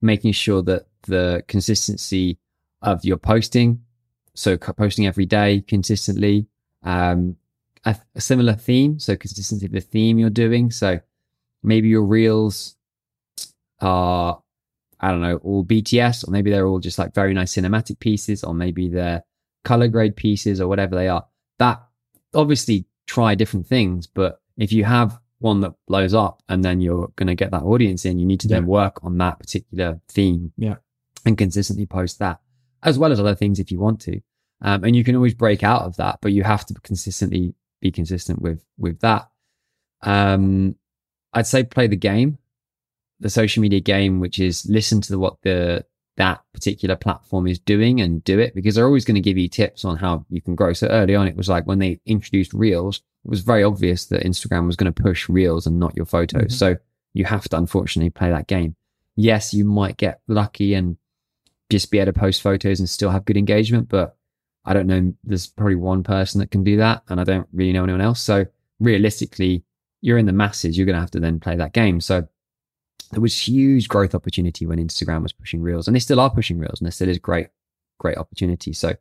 making 0.00 0.32
sure 0.32 0.62
that 0.62 0.86
the 1.06 1.42
consistency 1.48 2.38
of 2.82 3.04
your 3.04 3.16
posting 3.16 3.80
so 4.34 4.56
posting 4.56 5.06
every 5.06 5.26
day 5.26 5.62
consistently 5.66 6.46
um 6.82 7.36
a, 7.84 7.96
a 8.14 8.20
similar 8.20 8.54
theme 8.54 8.98
so 8.98 9.16
consistency 9.16 9.66
of 9.66 9.72
the 9.72 9.80
theme 9.80 10.18
you're 10.18 10.30
doing 10.30 10.70
so 10.70 11.00
maybe 11.62 11.88
your 11.88 12.04
reels 12.04 12.76
are 13.80 14.42
i 15.04 15.10
don't 15.10 15.20
know 15.20 15.36
all 15.38 15.64
bts 15.64 16.26
or 16.26 16.30
maybe 16.30 16.50
they're 16.50 16.66
all 16.66 16.80
just 16.80 16.98
like 16.98 17.14
very 17.14 17.34
nice 17.34 17.54
cinematic 17.54 17.98
pieces 17.98 18.42
or 18.42 18.54
maybe 18.54 18.88
they're 18.88 19.22
color 19.64 19.88
grade 19.88 20.14
pieces 20.14 20.60
or 20.60 20.68
whatever 20.68 20.94
they 20.94 21.08
are. 21.08 21.26
That 21.58 21.82
obviously 22.34 22.86
try 23.06 23.34
different 23.34 23.66
things, 23.66 24.06
but 24.06 24.40
if 24.56 24.72
you 24.72 24.84
have 24.84 25.18
one 25.40 25.60
that 25.62 25.72
blows 25.88 26.14
up 26.14 26.42
and 26.48 26.64
then 26.64 26.80
you're 26.80 27.08
going 27.16 27.26
to 27.26 27.34
get 27.34 27.50
that 27.50 27.62
audience 27.62 28.04
in, 28.04 28.18
you 28.18 28.26
need 28.26 28.40
to 28.40 28.48
then 28.48 28.66
work 28.66 29.02
on 29.02 29.18
that 29.18 29.38
particular 29.38 30.00
theme. 30.08 30.52
Yeah. 30.56 30.76
And 31.26 31.36
consistently 31.38 31.86
post 31.86 32.18
that 32.18 32.40
as 32.82 32.98
well 32.98 33.10
as 33.10 33.18
other 33.18 33.34
things 33.34 33.58
if 33.58 33.72
you 33.72 33.80
want 33.80 34.00
to. 34.02 34.20
Um, 34.60 34.84
and 34.84 34.94
you 34.94 35.04
can 35.04 35.16
always 35.16 35.34
break 35.34 35.62
out 35.62 35.82
of 35.82 35.96
that, 35.96 36.18
but 36.20 36.32
you 36.32 36.42
have 36.42 36.64
to 36.66 36.74
consistently 36.82 37.54
be 37.80 37.90
consistent 37.90 38.40
with, 38.40 38.62
with 38.78 39.00
that. 39.00 39.28
Um, 40.02 40.76
I'd 41.32 41.46
say 41.46 41.64
play 41.64 41.86
the 41.86 41.96
game, 41.96 42.38
the 43.20 43.30
social 43.30 43.60
media 43.60 43.80
game, 43.80 44.20
which 44.20 44.38
is 44.38 44.66
listen 44.68 45.00
to 45.02 45.18
what 45.18 45.36
the, 45.42 45.84
that 46.16 46.42
particular 46.52 46.96
platform 46.96 47.46
is 47.46 47.58
doing 47.58 48.00
and 48.00 48.22
do 48.24 48.38
it 48.38 48.54
because 48.54 48.74
they're 48.74 48.86
always 48.86 49.04
going 49.04 49.14
to 49.16 49.20
give 49.20 49.38
you 49.38 49.48
tips 49.48 49.84
on 49.84 49.96
how 49.96 50.24
you 50.30 50.40
can 50.40 50.54
grow. 50.54 50.72
So 50.72 50.86
early 50.88 51.14
on, 51.14 51.26
it 51.26 51.36
was 51.36 51.48
like 51.48 51.66
when 51.66 51.78
they 51.78 52.00
introduced 52.06 52.52
reels, 52.52 52.98
it 53.24 53.30
was 53.30 53.40
very 53.40 53.64
obvious 53.64 54.06
that 54.06 54.22
Instagram 54.22 54.66
was 54.66 54.76
going 54.76 54.92
to 54.92 55.02
push 55.02 55.28
reels 55.28 55.66
and 55.66 55.80
not 55.80 55.96
your 55.96 56.06
photos. 56.06 56.46
Mhm. 56.46 56.52
So 56.52 56.76
you 57.14 57.24
have 57.24 57.48
to 57.48 57.56
unfortunately 57.56 58.10
play 58.10 58.30
that 58.30 58.46
game. 58.46 58.76
Yes, 59.16 59.54
you 59.54 59.64
might 59.64 59.96
get 59.96 60.20
lucky 60.28 60.74
and 60.74 60.96
just 61.70 61.90
be 61.90 61.98
able 61.98 62.12
to 62.12 62.18
post 62.18 62.42
photos 62.42 62.78
and 62.80 62.88
still 62.88 63.10
have 63.10 63.24
good 63.24 63.36
engagement, 63.36 63.88
but 63.88 64.16
I 64.64 64.74
don't 64.74 64.86
know. 64.86 65.14
There's 65.24 65.46
probably 65.46 65.76
one 65.76 66.02
person 66.02 66.40
that 66.40 66.50
can 66.50 66.64
do 66.64 66.76
that, 66.78 67.02
and 67.08 67.20
I 67.20 67.24
don't 67.24 67.46
really 67.52 67.72
know 67.72 67.84
anyone 67.84 68.00
else. 68.00 68.20
So 68.20 68.46
realistically, 68.80 69.64
you're 70.00 70.18
in 70.18 70.26
the 70.26 70.32
masses. 70.32 70.76
You're 70.76 70.86
going 70.86 70.94
to 70.94 71.00
have 71.00 71.10
to 71.12 71.20
then 71.20 71.40
play 71.40 71.56
that 71.56 71.72
game. 71.72 72.00
So 72.00 72.28
there 73.14 73.22
was 73.22 73.38
huge 73.48 73.88
growth 73.88 74.14
opportunity 74.14 74.66
when 74.66 74.78
Instagram 74.78 75.22
was 75.22 75.32
pushing 75.32 75.62
reels, 75.62 75.86
and 75.86 75.94
they 75.94 76.00
still 76.00 76.20
are 76.20 76.30
pushing 76.30 76.58
reels, 76.58 76.80
and 76.80 76.86
there 76.86 76.92
still 76.92 77.08
is 77.08 77.18
great, 77.18 77.48
great 77.98 78.18
opportunity. 78.18 78.72
So 78.72 78.94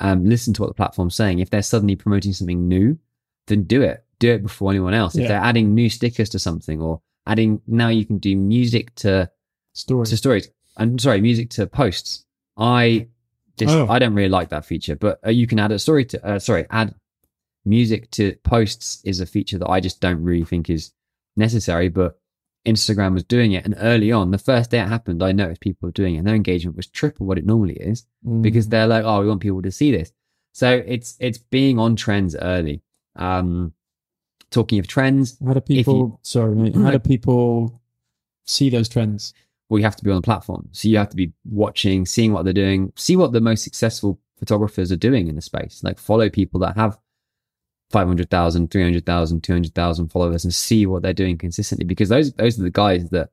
um, 0.00 0.24
listen 0.24 0.54
to 0.54 0.62
what 0.62 0.68
the 0.68 0.74
platform's 0.74 1.14
saying. 1.14 1.40
If 1.40 1.50
they're 1.50 1.62
suddenly 1.62 1.96
promoting 1.96 2.32
something 2.32 2.68
new, 2.68 2.98
then 3.46 3.64
do 3.64 3.82
it. 3.82 4.04
Do 4.18 4.32
it 4.32 4.42
before 4.42 4.70
anyone 4.70 4.94
else. 4.94 5.14
If 5.16 5.28
they're 5.28 5.40
adding 5.40 5.74
new 5.74 5.88
stickers 5.90 6.28
to 6.30 6.38
something, 6.38 6.80
or 6.80 7.00
adding 7.26 7.60
now 7.66 7.88
you 7.88 8.04
can 8.04 8.18
do 8.18 8.36
music 8.36 8.94
to 8.96 9.30
stories 9.74 10.10
to 10.10 10.16
stories. 10.16 10.50
I'm 10.76 10.98
sorry, 10.98 11.20
music 11.20 11.50
to 11.50 11.66
posts. 11.66 12.24
I 12.56 13.08
just 13.56 13.74
Oh. 13.74 13.86
I 13.88 13.98
don't 13.98 14.14
really 14.14 14.28
like 14.28 14.48
that 14.50 14.64
feature, 14.64 14.96
but 14.96 15.20
uh, 15.26 15.30
you 15.30 15.46
can 15.46 15.58
add 15.58 15.72
a 15.72 15.78
story 15.78 16.04
to 16.06 16.26
uh, 16.26 16.38
sorry 16.38 16.66
add 16.70 16.94
music 17.64 18.10
to 18.12 18.34
posts 18.44 19.00
is 19.04 19.20
a 19.20 19.26
feature 19.26 19.58
that 19.58 19.68
I 19.68 19.80
just 19.80 20.00
don't 20.00 20.22
really 20.22 20.44
think 20.44 20.70
is 20.70 20.92
necessary. 21.36 21.88
But 21.88 22.18
Instagram 22.68 23.14
was 23.14 23.24
doing 23.24 23.52
it, 23.52 23.64
and 23.64 23.74
early 23.78 24.10
on, 24.12 24.30
the 24.30 24.38
first 24.38 24.70
day 24.70 24.80
it 24.80 24.88
happened, 24.88 25.22
I 25.22 25.32
noticed 25.32 25.60
people 25.60 25.86
were 25.88 25.92
doing 25.92 26.14
it, 26.14 26.18
and 26.18 26.26
their 26.26 26.34
engagement 26.34 26.76
was 26.76 26.86
triple 26.86 27.26
what 27.26 27.38
it 27.38 27.46
normally 27.46 27.74
is 27.74 28.06
Mm. 28.26 28.42
because 28.42 28.68
they're 28.68 28.86
like, 28.86 29.04
oh, 29.04 29.20
we 29.20 29.28
want 29.28 29.40
people 29.40 29.62
to 29.62 29.70
see 29.70 29.90
this. 29.92 30.12
So 30.52 30.82
it's 30.86 31.16
it's 31.20 31.38
being 31.38 31.78
on 31.78 31.94
trends 31.96 32.34
early. 32.36 32.82
Um, 33.16 33.72
talking 34.50 34.78
of 34.78 34.86
trends, 34.88 35.36
how 35.44 35.52
do 35.54 35.60
people? 35.60 36.18
sorry, 36.22 36.54
mate. 36.54 36.74
How 36.74 36.90
do 36.90 36.98
people 36.98 37.80
see 38.46 38.70
those 38.70 38.88
trends? 38.88 39.34
well, 39.70 39.78
you 39.78 39.84
have 39.84 39.96
to 39.96 40.04
be 40.04 40.10
on 40.10 40.16
the 40.16 40.22
platform. 40.22 40.66
So 40.72 40.88
you 40.88 40.96
have 40.96 41.10
to 41.10 41.16
be 41.16 41.30
watching, 41.44 42.06
seeing 42.06 42.32
what 42.32 42.44
they're 42.44 42.54
doing, 42.54 42.90
see 42.96 43.16
what 43.16 43.32
the 43.32 43.40
most 43.42 43.62
successful 43.62 44.18
photographers 44.38 44.90
are 44.90 44.96
doing 44.96 45.28
in 45.28 45.34
the 45.36 45.42
space. 45.42 45.82
Like 45.84 45.98
follow 45.98 46.30
people 46.30 46.58
that 46.60 46.74
have 46.76 46.96
500,000, 47.90 48.70
300,000, 48.70 49.40
200,000 49.42 50.08
followers 50.08 50.44
and 50.44 50.54
see 50.54 50.86
what 50.86 51.02
they're 51.02 51.12
doing 51.12 51.38
consistently 51.38 51.86
because 51.86 52.08
those 52.08 52.32
those 52.34 52.58
are 52.58 52.62
the 52.62 52.70
guys 52.70 53.08
that 53.10 53.30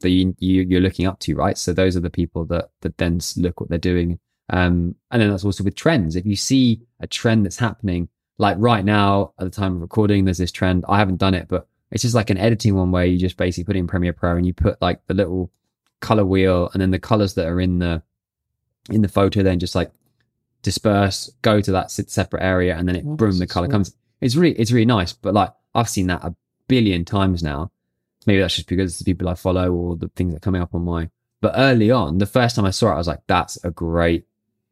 that 0.00 0.10
you, 0.10 0.34
you 0.38 0.62
you're 0.62 0.80
looking 0.80 1.06
up 1.06 1.18
to, 1.20 1.34
right? 1.34 1.56
So 1.56 1.72
those 1.72 1.96
are 1.96 2.00
the 2.00 2.10
people 2.10 2.44
that 2.46 2.70
that 2.80 2.98
then 2.98 3.20
look 3.36 3.60
what 3.60 3.68
they're 3.68 3.78
doing. 3.78 4.18
Um, 4.50 4.94
and 5.10 5.20
then 5.20 5.30
that's 5.30 5.44
also 5.44 5.62
with 5.62 5.74
trends. 5.74 6.16
If 6.16 6.26
you 6.26 6.36
see 6.36 6.80
a 7.00 7.06
trend 7.06 7.44
that's 7.44 7.58
happening, 7.58 8.08
like 8.38 8.56
right 8.58 8.84
now 8.84 9.32
at 9.38 9.44
the 9.44 9.50
time 9.50 9.76
of 9.76 9.82
recording, 9.82 10.24
there's 10.24 10.38
this 10.38 10.52
trend. 10.52 10.84
I 10.88 10.98
haven't 10.98 11.18
done 11.18 11.34
it, 11.34 11.48
but 11.48 11.68
it's 11.90 12.02
just 12.02 12.14
like 12.14 12.30
an 12.30 12.38
editing 12.38 12.74
one 12.74 12.90
where 12.90 13.04
you 13.04 13.18
just 13.18 13.36
basically 13.36 13.64
put 13.64 13.76
in 13.76 13.86
Premiere 13.86 14.12
Pro 14.12 14.36
and 14.36 14.46
you 14.46 14.54
put 14.54 14.80
like 14.80 15.06
the 15.06 15.14
little 15.14 15.50
color 16.00 16.24
wheel 16.24 16.70
and 16.72 16.80
then 16.80 16.90
the 16.90 16.98
colors 16.98 17.34
that 17.34 17.46
are 17.46 17.60
in 17.60 17.78
the 17.78 18.02
in 18.90 19.02
the 19.02 19.08
photo 19.08 19.42
then 19.42 19.58
just 19.58 19.74
like 19.74 19.90
disperse, 20.68 21.30
go 21.42 21.60
to 21.60 21.72
that 21.72 21.90
separate 21.90 22.42
area, 22.42 22.76
and 22.76 22.86
then 22.88 22.96
it 22.96 23.04
Oh, 23.06 23.16
boom, 23.16 23.38
the 23.38 23.46
color 23.46 23.66
sweet. 23.66 23.72
comes. 23.72 23.94
It's 24.20 24.36
really 24.36 24.54
it's 24.58 24.72
really 24.72 24.84
nice. 24.86 25.12
But 25.12 25.34
like 25.34 25.52
I've 25.74 25.88
seen 25.88 26.06
that 26.08 26.22
a 26.24 26.34
billion 26.68 27.04
times 27.04 27.42
now. 27.42 27.70
Maybe 28.26 28.40
that's 28.40 28.56
just 28.56 28.68
because 28.68 28.90
it's 28.92 28.98
the 28.98 29.04
people 29.04 29.28
I 29.28 29.34
follow 29.34 29.72
or 29.72 29.96
the 29.96 30.08
things 30.16 30.32
that 30.32 30.38
are 30.38 30.40
coming 30.48 30.60
up 30.60 30.74
on 30.74 30.84
my. 30.84 31.08
But 31.40 31.54
early 31.56 31.90
on, 31.90 32.18
the 32.18 32.26
first 32.26 32.56
time 32.56 32.64
I 32.66 32.70
saw 32.70 32.90
it, 32.90 32.94
I 32.94 32.98
was 32.98 33.06
like, 33.06 33.20
"That's 33.26 33.56
a 33.64 33.70
great, 33.70 34.26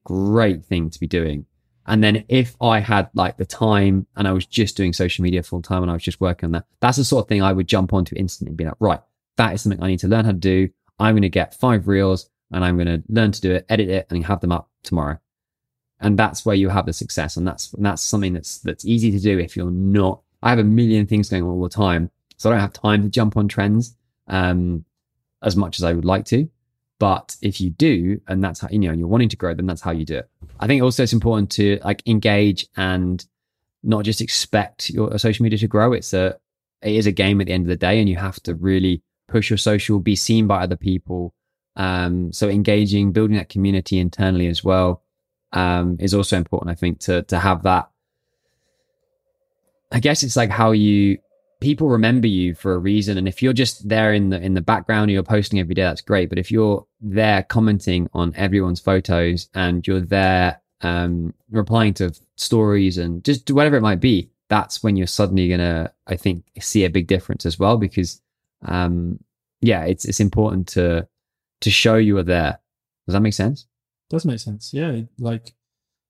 great 0.05 0.64
thing 0.64 0.90
to 0.90 1.01
be 1.01 1.07
doing." 1.07 1.47
And 1.88 2.03
then 2.03 2.24
if 2.28 2.57
I 2.61 2.80
had 2.80 3.09
like 3.14 3.36
the 3.36 3.47
time 3.47 4.07
and 4.16 4.26
I 4.26 4.32
was 4.32 4.44
just 4.44 4.76
doing 4.76 4.92
social 4.92 5.22
media 5.22 5.42
full 5.44 5.62
time 5.62 5.82
and 5.82 5.90
I 5.90 5.94
was 5.94 6.03
just 6.03 6.20
working 6.20 6.49
on 6.49 6.53
that, 6.53 6.66
that's 6.80 6.97
the 6.99 7.05
sort 7.05 7.24
of 7.24 7.28
thing 7.28 7.42
I 7.42 7.53
would 7.53 7.68
jump 7.68 7.92
onto 7.92 8.16
instantly 8.16 8.51
and 8.51 8.57
be 8.57 8.64
like, 8.64 8.74
right, 8.80 9.01
that 9.36 9.55
is 9.55 9.62
something 9.62 9.80
I 9.80 9.86
need 9.86 10.01
to 10.01 10.09
learn 10.09 10.24
how 10.24 10.32
to 10.32 10.36
do. 10.36 10.68
I'm 10.99 11.14
going 11.14 11.22
to 11.22 11.28
get 11.28 11.55
five 11.55 11.86
reels 11.86 12.28
and 12.51 12.64
I'm 12.64 12.76
going 12.76 12.88
to 12.88 13.03
learn 13.09 13.30
to 13.30 13.40
do 13.40 13.53
it, 13.53 13.66
edit 13.68 13.88
it 13.88 14.07
and 14.11 14.24
have 14.24 14.40
them 14.40 14.51
up 14.51 14.68
tomorrow. 14.82 15.18
And 16.01 16.18
that's 16.18 16.44
where 16.44 16.57
you 16.57 16.68
have 16.68 16.86
the 16.86 16.92
success. 16.92 17.36
And 17.36 17.47
that's, 17.47 17.72
and 17.72 17.84
that's 17.84 18.03
something 18.03 18.34
that's, 18.34 18.59
that's 18.59 18.84
easy 18.84 19.11
to 19.11 19.18
do 19.18 19.38
if 19.38 19.57
you're 19.57 19.70
not, 19.70 20.20
I 20.42 20.51
have 20.51 20.59
a 20.59 20.64
million 20.64 21.07
things 21.07 21.30
going 21.30 21.42
on 21.42 21.49
all 21.49 21.62
the 21.62 21.68
time. 21.68 22.11
So 22.36 22.51
I 22.51 22.53
don't 22.53 22.61
have 22.61 22.72
time 22.72 23.03
to 23.03 23.09
jump 23.09 23.36
on 23.36 23.49
trends, 23.49 23.97
um, 24.28 24.84
as 25.42 25.57
much 25.57 25.78
as 25.78 25.84
I 25.84 25.92
would 25.92 26.05
like 26.05 26.26
to. 26.26 26.49
But 26.99 27.36
if 27.42 27.61
you 27.61 27.70
do, 27.70 28.20
and 28.26 28.42
that's 28.42 28.61
how, 28.61 28.68
you 28.70 28.78
know, 28.78 28.90
and 28.90 28.99
you're 28.99 29.09
wanting 29.09 29.28
to 29.30 29.36
grow, 29.36 29.55
then 29.55 29.66
that's 29.66 29.82
how 29.82 29.90
you 29.90 30.05
do 30.05 30.16
it. 30.16 30.30
I 30.61 30.66
think 30.66 30.82
also 30.82 31.03
it's 31.03 31.12
important 31.12 31.51
to 31.53 31.78
like 31.84 32.03
engage 32.07 32.66
and 32.76 33.24
not 33.82 34.05
just 34.05 34.20
expect 34.20 34.90
your 34.90 35.18
social 35.18 35.42
media 35.42 35.59
to 35.59 35.68
grow. 35.68 35.92
It's 35.92 36.12
a, 36.12 36.36
it 36.82 36.94
is 36.94 37.07
a 37.07 37.12
game 37.12 37.40
at 37.40 37.47
the 37.47 37.53
end 37.53 37.64
of 37.64 37.68
the 37.68 37.76
day 37.76 38.01
and 38.01 38.09
you 38.09 38.16
have 38.16 38.40
to 38.44 38.55
really 38.55 39.03
push 39.28 39.51
your 39.51 39.57
social, 39.57 39.99
be 39.99 40.16
seen 40.16 40.47
by 40.47 40.62
other 40.62 40.76
people. 40.76 41.34
Um, 41.76 42.32
so 42.32 42.49
engaging, 42.49 43.12
building 43.12 43.36
that 43.36 43.49
community 43.49 43.99
internally 43.99 44.47
as 44.47 44.64
well, 44.64 45.03
um, 45.53 45.97
is 46.01 46.14
also 46.14 46.36
important. 46.36 46.70
I 46.70 46.74
think 46.74 47.01
to, 47.01 47.22
to 47.24 47.38
have 47.38 47.62
that. 47.62 47.88
I 49.92 50.01
guess 50.01 50.22
it's 50.22 50.36
like 50.36 50.51
how 50.51 50.72
you, 50.72 51.18
people 51.61 51.88
remember 51.88 52.26
you 52.26 52.55
for 52.55 52.74
a 52.74 52.78
reason. 52.78 53.16
And 53.18 53.28
if 53.28 53.42
you're 53.42 53.53
just 53.53 53.88
there 53.88 54.12
in 54.12 54.30
the, 54.30 54.40
in 54.40 54.55
the 54.55 54.61
background, 54.61 55.11
you're 55.11 55.22
posting 55.22 55.61
every 55.61 55.74
day, 55.74 55.82
that's 55.82 56.01
great. 56.01 56.28
But 56.28 56.38
if 56.38 56.51
you're 56.51 56.86
there 57.01 57.44
commenting 57.44 58.09
on 58.12 58.34
everyone's 58.36 58.80
photos 58.80 59.49
and 59.55 59.86
you're 59.86 60.01
there, 60.01 60.61
um, 60.82 61.32
replying 61.51 61.94
to 61.94 62.14
stories 62.34 62.99
and 62.99 63.24
just 63.24 63.51
whatever 63.51 63.76
it 63.76 63.82
might 63.82 64.01
be, 64.01 64.30
that's 64.49 64.82
when 64.82 64.97
you're 64.97 65.07
suddenly 65.07 65.49
gonna, 65.49 65.92
I 66.07 66.16
think, 66.16 66.44
see 66.61 66.84
a 66.84 66.90
big 66.90 67.07
difference 67.07 67.47
as 67.47 67.59
well. 67.59 67.78
Because, 67.78 68.21
um, 68.64 69.18
yeah, 69.61 69.84
it's 69.84 70.04
it's 70.04 70.21
important 70.21 70.68
to 70.68 71.08
to 71.62 71.71
show 71.71 71.96
you 71.96 72.18
are 72.18 72.22
there. 72.22 72.61
Does 73.07 73.14
that 73.14 73.22
make 73.22 73.34
sense? 73.34 73.66
Does 74.11 74.24
make 74.24 74.38
sense. 74.41 74.72
Yeah, 74.72 75.00
like 75.18 75.54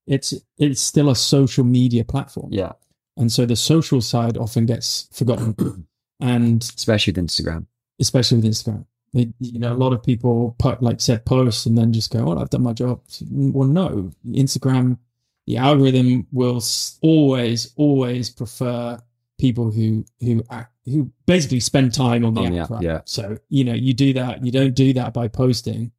it's 0.07 0.35
it's 0.59 0.81
still 0.81 1.09
a 1.11 1.17
social 1.17 1.65
media 1.65 2.05
platform, 2.05 2.49
Yeah, 2.53 2.73
and 3.17 3.33
so 3.33 3.47
the 3.47 3.57
social 3.57 4.01
side 4.01 4.37
often 4.37 4.67
gets 4.67 5.09
forgotten, 5.13 5.87
and 6.21 6.63
especially 6.63 7.13
with 7.13 7.25
Instagram. 7.25 7.67
especially 8.01 8.39
with 8.39 8.47
Instagram. 8.47 8.85
They, 9.15 9.33
you 9.41 9.59
know, 9.59 9.73
a 9.73 9.81
lot 9.85 9.93
of 9.95 10.03
people 10.03 10.55
put 10.59 10.83
like 10.83 11.01
said 11.01 11.25
posts 11.25 11.65
and 11.67 11.77
then 11.79 11.93
just 11.93 12.13
go, 12.13 12.29
"Oh, 12.33 12.39
I've 12.39 12.51
done 12.51 12.63
my 12.63 12.73
job." 12.75 13.01
Well, 13.31 13.67
no, 13.69 14.11
Instagram, 14.29 14.99
the 15.47 15.57
algorithm 15.57 16.27
will 16.33 16.61
always, 17.01 17.73
always 17.77 18.29
prefer 18.31 19.01
people 19.39 19.71
who 19.71 20.05
who 20.21 20.43
act, 20.51 20.73
who 20.85 21.11
basically 21.27 21.61
spend 21.61 21.95
time 21.95 22.25
on 22.27 22.35
the 22.35 22.41
On 22.43 22.47
app. 22.47 22.53
the 22.53 22.59
app, 22.61 22.71
right? 22.71 22.83
yeah. 22.83 23.01
So 23.07 23.39
you 23.49 23.65
know, 23.65 23.75
you 23.75 23.95
do 23.95 24.13
that. 24.13 24.45
You 24.45 24.53
don't 24.53 24.75
do 24.75 24.93
that 24.95 25.15
by 25.15 25.29
posting 25.29 25.93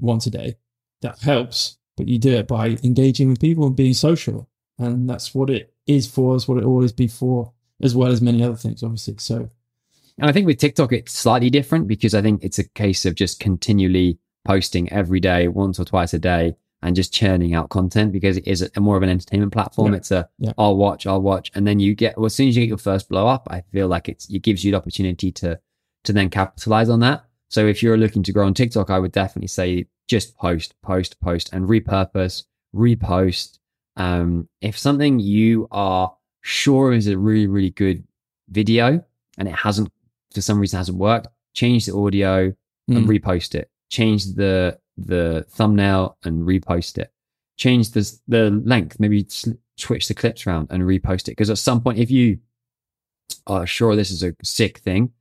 once 0.00 0.26
a 0.26 0.30
day. 0.30 0.56
That 1.02 1.18
helps, 1.20 1.78
but 1.96 2.08
you 2.08 2.18
do 2.18 2.32
it 2.34 2.48
by 2.48 2.78
engaging 2.82 3.28
with 3.28 3.40
people 3.40 3.66
and 3.66 3.76
being 3.76 3.94
social, 3.94 4.48
and 4.78 5.08
that's 5.08 5.34
what 5.34 5.50
it 5.50 5.72
is 5.86 6.06
for. 6.06 6.36
Is 6.36 6.48
what 6.48 6.58
it 6.58 6.64
always 6.64 6.92
be 6.92 7.08
for, 7.08 7.52
as 7.82 7.94
well 7.94 8.10
as 8.10 8.20
many 8.22 8.42
other 8.42 8.56
things, 8.56 8.82
obviously. 8.82 9.16
So 9.18 9.48
And 10.18 10.30
I 10.30 10.32
think 10.32 10.46
with 10.46 10.58
TikTok, 10.58 10.92
it's 10.92 11.12
slightly 11.12 11.50
different 11.50 11.88
because 11.88 12.14
I 12.14 12.22
think 12.22 12.42
it's 12.42 12.58
a 12.58 12.68
case 12.70 13.04
of 13.04 13.14
just 13.14 13.40
continually 13.40 14.18
posting 14.46 14.90
every 14.92 15.20
day, 15.20 15.48
once 15.48 15.78
or 15.78 15.84
twice 15.84 16.14
a 16.14 16.18
day, 16.18 16.56
and 16.82 16.94
just 16.94 17.12
churning 17.14 17.54
out 17.54 17.70
content 17.70 18.12
because 18.12 18.36
it 18.36 18.46
is 18.46 18.68
a, 18.74 18.80
more 18.80 18.96
of 18.96 19.02
an 19.02 19.08
entertainment 19.08 19.52
platform. 19.52 19.92
Yeah. 19.92 19.96
It's 19.98 20.10
a 20.10 20.28
Yeah. 20.38 20.52
will 20.56 20.76
watch, 20.76 21.06
I'll 21.06 21.22
watch, 21.22 21.50
and 21.54 21.66
then 21.66 21.80
you 21.80 21.94
get 21.94 22.16
well, 22.16 22.26
as 22.26 22.34
soon 22.34 22.48
as 22.48 22.56
you 22.56 22.62
get 22.62 22.68
your 22.68 22.78
first 22.78 23.08
blow 23.08 23.26
up, 23.26 23.46
I 23.50 23.62
feel 23.72 23.88
like 23.88 24.08
it's 24.08 24.28
it 24.28 24.42
gives 24.42 24.64
you 24.64 24.70
the 24.72 24.76
opportunity 24.76 25.32
to 25.32 25.58
to 26.04 26.12
then 26.12 26.28
capitalize 26.30 26.88
on 26.90 27.00
that. 27.00 27.24
So 27.48 27.66
if 27.66 27.82
you're 27.82 27.96
looking 27.96 28.22
to 28.24 28.32
grow 28.32 28.46
on 28.46 28.52
TikTok, 28.54 28.90
I 28.90 28.98
would 28.98 29.12
definitely 29.12 29.48
say 29.48 29.86
just 30.08 30.36
post, 30.36 30.74
post, 30.82 31.20
post, 31.20 31.52
and 31.52 31.66
repurpose, 31.68 32.44
repost. 32.74 33.58
Um, 33.96 34.48
if 34.60 34.76
something 34.78 35.18
you 35.20 35.68
are 35.70 36.14
sure 36.42 36.92
is 36.92 37.06
a 37.06 37.16
really 37.16 37.46
really 37.46 37.70
good 37.70 38.04
video 38.50 39.02
and 39.38 39.48
it 39.48 39.54
hasn't 39.54 39.90
for 40.34 40.40
some 40.40 40.58
reason 40.58 40.76
hasn't 40.78 40.98
worked, 40.98 41.28
change 41.54 41.86
the 41.86 41.94
audio 41.94 42.52
and 42.88 43.06
Mm. 43.06 43.18
repost 43.18 43.54
it. 43.54 43.70
Change 43.90 44.34
the 44.34 44.78
the 44.96 45.44
thumbnail 45.50 46.16
and 46.24 46.42
repost 46.42 46.98
it. 46.98 47.10
change 47.56 47.90
the 47.92 48.02
the 48.26 48.50
length, 48.64 48.98
maybe 48.98 49.24
switch 49.76 50.08
the 50.08 50.14
clips 50.14 50.44
around 50.46 50.66
and 50.70 50.82
repost 50.82 51.22
it. 51.28 51.32
Because 51.32 51.50
at 51.50 51.58
some 51.58 51.80
point, 51.80 51.98
if 51.98 52.10
you 52.10 52.38
are 53.46 53.66
sure 53.66 53.94
this 53.94 54.10
is 54.10 54.22
a 54.24 54.34
sick 54.42 54.78
thing, 54.78 55.12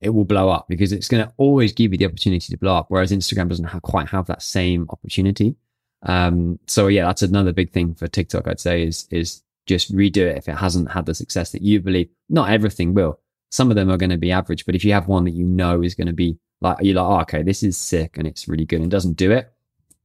it 0.00 0.10
will 0.10 0.24
blow 0.24 0.48
up 0.48 0.66
because 0.68 0.92
it's 0.92 1.08
going 1.08 1.24
to 1.24 1.32
always 1.36 1.72
give 1.72 1.92
you 1.92 1.98
the 1.98 2.06
opportunity 2.06 2.52
to 2.52 2.56
blow 2.56 2.76
up. 2.76 2.86
Whereas 2.88 3.10
Instagram 3.10 3.48
doesn't 3.48 3.64
have, 3.64 3.82
quite 3.82 4.08
have 4.08 4.26
that 4.26 4.42
same 4.42 4.86
opportunity. 4.90 5.56
Um, 6.04 6.58
so 6.66 6.86
yeah, 6.86 7.06
that's 7.06 7.22
another 7.22 7.52
big 7.52 7.72
thing 7.72 7.94
for 7.94 8.06
TikTok. 8.06 8.46
I'd 8.46 8.60
say 8.60 8.84
is 8.84 9.08
is 9.10 9.42
just 9.66 9.94
redo 9.94 10.18
it 10.18 10.38
if 10.38 10.48
it 10.48 10.56
hasn't 10.56 10.90
had 10.90 11.06
the 11.06 11.14
success 11.14 11.52
that 11.52 11.62
you 11.62 11.80
believe. 11.80 12.08
Not 12.28 12.50
everything 12.50 12.94
will. 12.94 13.20
Some 13.50 13.70
of 13.70 13.76
them 13.76 13.90
are 13.90 13.96
going 13.96 14.10
to 14.10 14.18
be 14.18 14.30
average, 14.30 14.64
but 14.64 14.74
if 14.74 14.84
you 14.84 14.92
have 14.92 15.08
one 15.08 15.24
that 15.24 15.32
you 15.32 15.44
know 15.44 15.82
is 15.82 15.94
going 15.94 16.06
to 16.06 16.12
be 16.12 16.38
like 16.60 16.76
you're 16.80 16.94
like, 16.94 17.04
oh, 17.04 17.20
okay, 17.22 17.42
this 17.42 17.62
is 17.62 17.76
sick 17.76 18.16
and 18.16 18.26
it's 18.26 18.48
really 18.48 18.64
good 18.64 18.80
and 18.80 18.90
doesn't 18.90 19.16
do 19.16 19.30
it, 19.32 19.52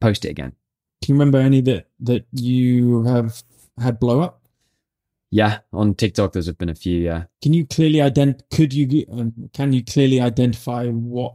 post 0.01 0.25
it 0.25 0.29
again. 0.29 0.53
Can 1.03 1.15
you 1.15 1.19
remember 1.19 1.39
any 1.39 1.61
that 1.61 1.87
that 2.01 2.25
you 2.31 3.03
have 3.03 3.43
had 3.79 3.99
blow 3.99 4.21
up? 4.21 4.42
Yeah, 5.33 5.61
on 5.73 5.95
TikTok, 5.95 6.31
there's 6.31 6.51
been 6.51 6.69
a 6.69 6.75
few. 6.75 6.99
Yeah, 6.99 7.23
Can 7.41 7.53
you 7.55 7.65
clearly 7.65 7.97
ident? 7.97 8.41
Could 8.53 8.71
you 8.71 9.03
um, 9.11 9.33
can 9.51 9.73
you 9.73 9.83
clearly 9.83 10.21
identify 10.21 10.87
what 10.89 11.33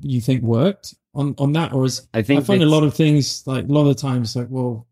you 0.00 0.20
think 0.20 0.42
worked 0.42 0.96
on 1.14 1.36
on 1.38 1.52
that, 1.52 1.72
or 1.72 1.84
is 1.84 2.08
I 2.12 2.22
think 2.22 2.40
I 2.40 2.42
find 2.42 2.64
a 2.64 2.66
lot 2.66 2.82
of 2.82 2.92
things 2.94 3.46
like 3.46 3.68
a 3.68 3.72
lot 3.72 3.82
of 3.82 3.86
the 3.88 3.94
times 3.94 4.34
like 4.34 4.48
well, 4.50 4.88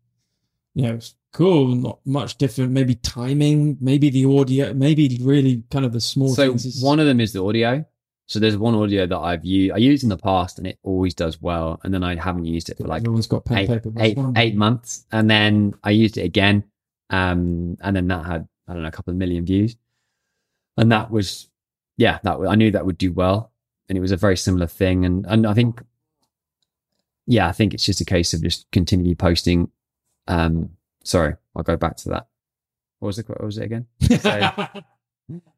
you 0.73 0.83
know, 0.83 0.93
it's 0.93 1.15
cool, 1.33 1.75
not 1.75 1.99
much 2.05 2.37
different. 2.37 2.71
Maybe 2.71 2.95
timing, 2.95 3.77
maybe 3.81 4.09
the 4.09 4.23
audio, 4.23 4.73
maybe 4.73 5.19
really 5.21 5.63
kind 5.69 5.83
of 5.83 5.91
the 5.91 5.99
small 5.99 6.29
so 6.29 6.53
is- 6.53 6.81
one 6.81 7.01
of 7.01 7.07
them 7.07 7.19
is 7.19 7.33
the 7.33 7.43
audio. 7.43 7.83
So 8.27 8.39
there's 8.39 8.55
one 8.57 8.73
audio 8.73 9.05
that 9.05 9.17
I've 9.17 9.43
used. 9.43 9.73
I 9.73 9.77
used 9.77 10.03
in 10.03 10.09
the 10.09 10.17
past, 10.17 10.59
and 10.59 10.65
it 10.65 10.79
always 10.81 11.13
does 11.13 11.41
well. 11.41 11.81
And 11.83 11.93
then 11.93 12.03
I 12.05 12.15
haven't 12.15 12.45
used 12.45 12.69
it 12.69 12.77
for 12.77 12.87
like 12.87 13.01
everyone's 13.01 13.27
got 13.27 13.43
pen 13.43 13.57
eight, 13.57 13.67
paper. 13.67 13.91
eight, 13.99 14.17
eight 14.37 14.55
months, 14.55 15.05
and 15.11 15.29
then 15.29 15.73
I 15.83 15.89
used 15.89 16.17
it 16.17 16.21
again, 16.21 16.63
um, 17.09 17.77
and 17.81 17.95
then 17.95 18.07
that 18.07 18.25
had 18.25 18.47
I 18.67 18.73
don't 18.73 18.81
know 18.81 18.87
a 18.87 18.91
couple 18.91 19.11
of 19.11 19.17
million 19.17 19.45
views, 19.45 19.75
and 20.77 20.91
that 20.91 21.11
was 21.11 21.49
yeah 21.97 22.19
that 22.23 22.37
I 22.47 22.55
knew 22.55 22.71
that 22.71 22.85
would 22.85 22.97
do 22.97 23.11
well, 23.11 23.51
and 23.89 23.97
it 23.97 24.01
was 24.01 24.11
a 24.11 24.17
very 24.17 24.37
similar 24.37 24.67
thing, 24.67 25.05
and 25.05 25.25
and 25.27 25.45
I 25.45 25.53
think 25.53 25.81
yeah 27.27 27.47
I 27.47 27.51
think 27.51 27.73
it's 27.73 27.85
just 27.85 28.01
a 28.01 28.05
case 28.05 28.33
of 28.33 28.43
just 28.43 28.69
continually 28.71 29.15
posting. 29.15 29.69
Um, 30.27 30.71
sorry, 31.03 31.35
I'll 31.55 31.63
go 31.63 31.77
back 31.77 31.97
to 31.97 32.09
that. 32.09 32.27
What 32.99 33.07
was 33.07 33.17
the 33.17 33.23
what 33.23 33.43
was 33.43 33.57
it 33.57 33.63
again? 33.63 33.87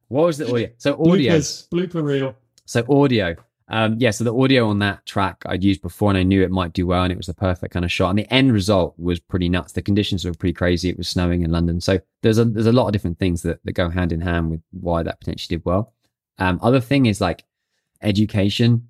What 0.09 0.27
was 0.27 0.37
the 0.37 0.49
audio? 0.49 0.69
So 0.77 0.93
audio. 0.93 1.35
Bloopers, 1.37 1.67
blooper 1.69 2.03
reel. 2.03 2.35
So 2.65 2.85
audio. 2.89 3.35
Um, 3.69 3.97
yeah, 3.99 4.11
so 4.11 4.23
the 4.23 4.35
audio 4.35 4.69
on 4.69 4.79
that 4.79 5.05
track 5.05 5.43
I'd 5.45 5.63
used 5.63 5.81
before 5.81 6.09
and 6.09 6.17
I 6.17 6.23
knew 6.23 6.41
it 6.41 6.51
might 6.51 6.71
do 6.71 6.87
well 6.87 7.03
and 7.03 7.11
it 7.11 7.17
was 7.17 7.27
the 7.27 7.33
perfect 7.33 7.73
kind 7.73 7.83
of 7.83 7.91
shot. 7.91 8.09
And 8.09 8.19
the 8.19 8.33
end 8.33 8.53
result 8.53 8.95
was 8.97 9.19
pretty 9.19 9.49
nuts. 9.49 9.73
The 9.73 9.81
conditions 9.81 10.23
were 10.23 10.33
pretty 10.33 10.53
crazy. 10.53 10.89
It 10.89 10.97
was 10.97 11.09
snowing 11.09 11.41
in 11.41 11.51
London. 11.51 11.81
So 11.81 11.99
there's 12.21 12.37
a 12.37 12.45
there's 12.45 12.65
a 12.65 12.71
lot 12.71 12.87
of 12.87 12.93
different 12.93 13.19
things 13.19 13.41
that, 13.41 13.59
that 13.65 13.73
go 13.73 13.89
hand 13.89 14.13
in 14.13 14.21
hand 14.21 14.51
with 14.51 14.61
why 14.71 15.03
that 15.03 15.19
potentially 15.19 15.57
did 15.57 15.65
well. 15.65 15.93
Um, 16.37 16.59
other 16.61 16.79
thing 16.79 17.07
is 17.07 17.19
like 17.19 17.43
education 18.01 18.87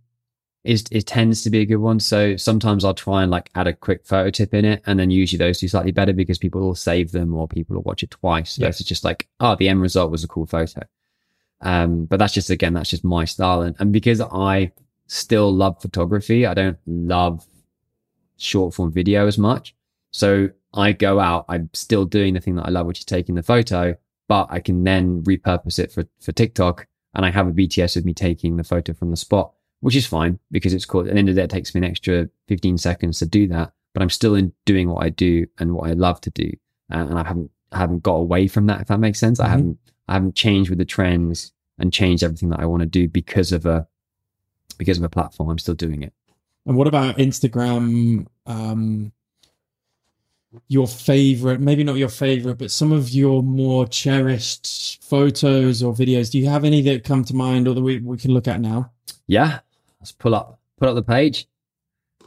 is 0.64 0.84
it 0.92 1.08
tends 1.08 1.44
to 1.44 1.50
be 1.50 1.60
a 1.60 1.66
good 1.66 1.78
one. 1.78 2.00
So 2.00 2.36
sometimes 2.36 2.84
I'll 2.84 2.94
try 2.94 3.24
and 3.24 3.32
like 3.32 3.50
add 3.56 3.68
a 3.68 3.74
quick 3.74 4.06
photo 4.06 4.30
tip 4.30 4.54
in 4.54 4.66
it, 4.66 4.84
and 4.86 5.00
then 5.00 5.10
usually 5.10 5.38
those 5.38 5.60
do 5.60 5.68
slightly 5.68 5.94
better 5.94 6.14
because 6.14 6.38
people 6.38 6.62
will 6.62 6.76
save 6.76 7.14
them 7.14 7.34
or 7.34 7.48
people 7.48 7.76
will 7.76 7.84
watch 7.84 8.04
it 8.04 8.12
twice. 8.12 8.60
Yeah. 8.60 8.68
it's 8.68 8.84
just 8.84 9.06
like, 9.06 9.28
oh, 9.40 9.56
the 9.56 9.70
end 9.70 9.82
result 9.82 10.12
was 10.12 10.24
a 10.24 10.28
cool 10.28 10.46
photo. 10.46 10.82
Um, 11.62 12.06
but 12.06 12.18
that's 12.20 12.34
just 12.34 12.50
again, 12.50 12.74
that's 12.74 12.90
just 12.90 13.04
my 13.04 13.26
style, 13.26 13.62
and 13.62 13.76
and 13.80 13.92
because 13.92 14.22
I 14.22 14.72
still 15.08 15.52
love 15.54 15.82
photography, 15.82 16.46
I 16.46 16.54
don't 16.54 16.78
love 16.86 17.46
short 18.38 18.74
form 18.74 18.92
video 18.92 19.28
as 19.28 19.38
much. 19.38 19.76
So 20.12 20.50
I 20.74 20.92
go 20.92 21.20
out, 21.20 21.46
I'm 21.50 21.70
still 21.74 22.06
doing 22.06 22.34
the 22.34 22.40
thing 22.40 22.56
that 22.56 22.66
I 22.68 22.70
love, 22.70 22.86
which 22.86 23.00
is 23.00 23.06
taking 23.06 23.36
the 23.36 23.44
photo, 23.44 23.96
but 24.28 24.48
I 24.50 24.60
can 24.60 24.84
then 24.84 25.24
repurpose 25.24 25.80
it 25.80 25.92
for 25.92 26.06
for 26.22 26.32
TikTok, 26.32 26.88
and 27.16 27.26
I 27.26 27.32
have 27.32 27.48
a 27.48 27.52
BTS 27.52 27.98
of 27.98 28.06
me 28.06 28.14
taking 28.14 28.58
the 28.58 28.64
photo 28.64 28.94
from 28.94 29.10
the 29.10 29.18
spot, 29.18 29.52
which 29.80 29.96
is 29.96 30.06
fine 30.06 30.40
because 30.52 30.74
it's 30.74 30.86
cool. 30.86 31.02
At 31.02 31.08
the 31.08 31.16
end 31.18 31.30
of 31.30 31.36
the 31.36 31.42
day, 31.42 31.46
it 31.46 31.50
takes 31.50 31.74
me 31.74 31.80
an 31.80 31.86
extra 31.86 32.30
15 32.48 32.78
seconds 32.78 33.20
to 33.20 33.26
do 33.26 33.48
that, 33.48 33.74
but 33.94 34.04
I'm 34.04 34.10
still 34.12 34.36
in 34.36 34.54
doing 34.66 34.90
what 34.90 35.04
I 35.04 35.10
do 35.10 35.48
and 35.60 35.74
what 35.74 35.90
I 35.90 35.94
love 35.94 36.22
to 36.22 36.30
do, 36.30 36.52
uh, 36.94 36.98
and 37.10 37.18
I 37.18 37.24
haven't 37.28 37.50
I 37.72 37.80
haven't 37.80 38.04
got 38.04 38.14
away 38.16 38.48
from 38.48 38.68
that. 38.68 38.82
If 38.82 38.88
that 38.88 39.00
makes 39.00 39.20
sense, 39.20 39.40
I 39.40 39.48
Mhm. 39.48 39.50
haven't 39.50 39.80
I 40.08 40.14
haven't 40.14 40.36
changed 40.36 40.70
with 40.70 40.80
the 40.80 40.86
trends 40.86 41.52
and 41.78 41.94
changed 41.94 42.24
everything 42.24 42.50
that 42.50 42.60
I 42.60 42.66
want 42.66 42.82
to 42.82 42.86
do 42.88 43.08
because 43.08 43.52
of 43.52 43.66
a 43.66 43.88
because 44.78 44.98
of 44.98 45.04
a 45.04 45.10
platform. 45.10 45.50
I'm 45.50 45.60
still 45.60 45.76
doing 45.76 46.04
it. 46.04 46.14
And 46.66 46.76
what 46.76 46.88
about 46.88 47.18
Instagram? 47.18 48.28
Um, 48.46 49.12
your 50.68 50.88
favorite, 50.88 51.60
maybe 51.60 51.84
not 51.84 51.98
your 51.98 52.10
favorite, 52.10 52.58
but 52.58 52.72
some 52.72 52.92
of 52.92 53.10
your 53.10 53.44
more 53.44 53.86
cherished 53.86 55.04
photos 55.04 55.84
or 55.84 55.94
videos. 55.94 56.32
Do 56.32 56.40
you 56.40 56.48
have 56.48 56.64
any 56.64 56.82
that 56.84 57.04
come 57.04 57.24
to 57.26 57.36
mind 57.36 57.68
or 57.68 57.74
that 57.74 57.82
we, 57.82 58.00
we 58.00 58.18
can 58.18 58.34
look 58.34 58.48
at 58.48 58.62
now? 58.62 58.92
Yeah, 59.28 59.60
let's 60.00 60.12
pull 60.12 60.36
up 60.36 60.60
pull 60.80 60.90
up 60.90 60.96
the 60.96 61.04
page. 61.04 61.48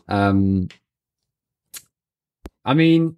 Um, 0.09 0.69
I 2.65 2.75
mean, 2.75 3.17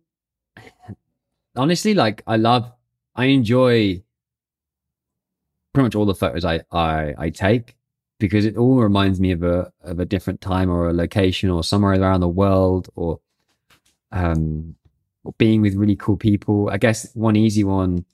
honestly, 1.57 1.95
like 1.95 2.23
I 2.27 2.37
love, 2.37 2.71
I 3.17 3.27
enjoy 3.27 4.03
pretty 5.73 5.85
much 5.85 5.95
all 5.95 6.05
the 6.07 6.15
photos 6.15 6.45
I 6.45 6.61
I, 6.71 7.15
I 7.19 7.31
take 7.31 7.77
because 8.19 8.45
it 8.45 8.57
all 8.57 8.77
reminds 8.77 9.21
me 9.21 9.33
of 9.33 9.43
a 9.43 9.73
of 9.83 9.99
a 10.01 10.05
different 10.05 10.41
time 10.41 10.71
or 10.71 10.89
a 10.89 10.93
location 10.93 11.51
or 11.51 11.65
somewhere 11.65 12.01
around 12.01 12.21
the 12.21 12.29
world 12.29 12.89
or 12.95 13.21
um 14.13 14.75
or 15.25 15.33
being 15.39 15.61
with 15.63 15.75
really 15.75 15.97
cool 15.97 16.17
people. 16.17 16.69
I 16.71 16.79
guess 16.79 17.15
one 17.15 17.37
easy 17.37 17.65
one 17.65 18.05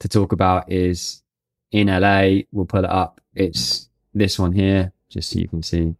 to 0.00 0.08
talk 0.08 0.32
about 0.32 0.70
is 0.70 1.22
in 1.70 1.86
LA. 1.86 2.42
We'll 2.52 2.66
put 2.66 2.84
it 2.84 2.90
up. 2.90 3.20
It's 3.34 3.88
this 4.12 4.38
one 4.38 4.52
here, 4.52 4.92
just 5.08 5.30
so 5.30 5.38
you 5.38 5.48
can 5.48 5.62
see. 5.62 5.94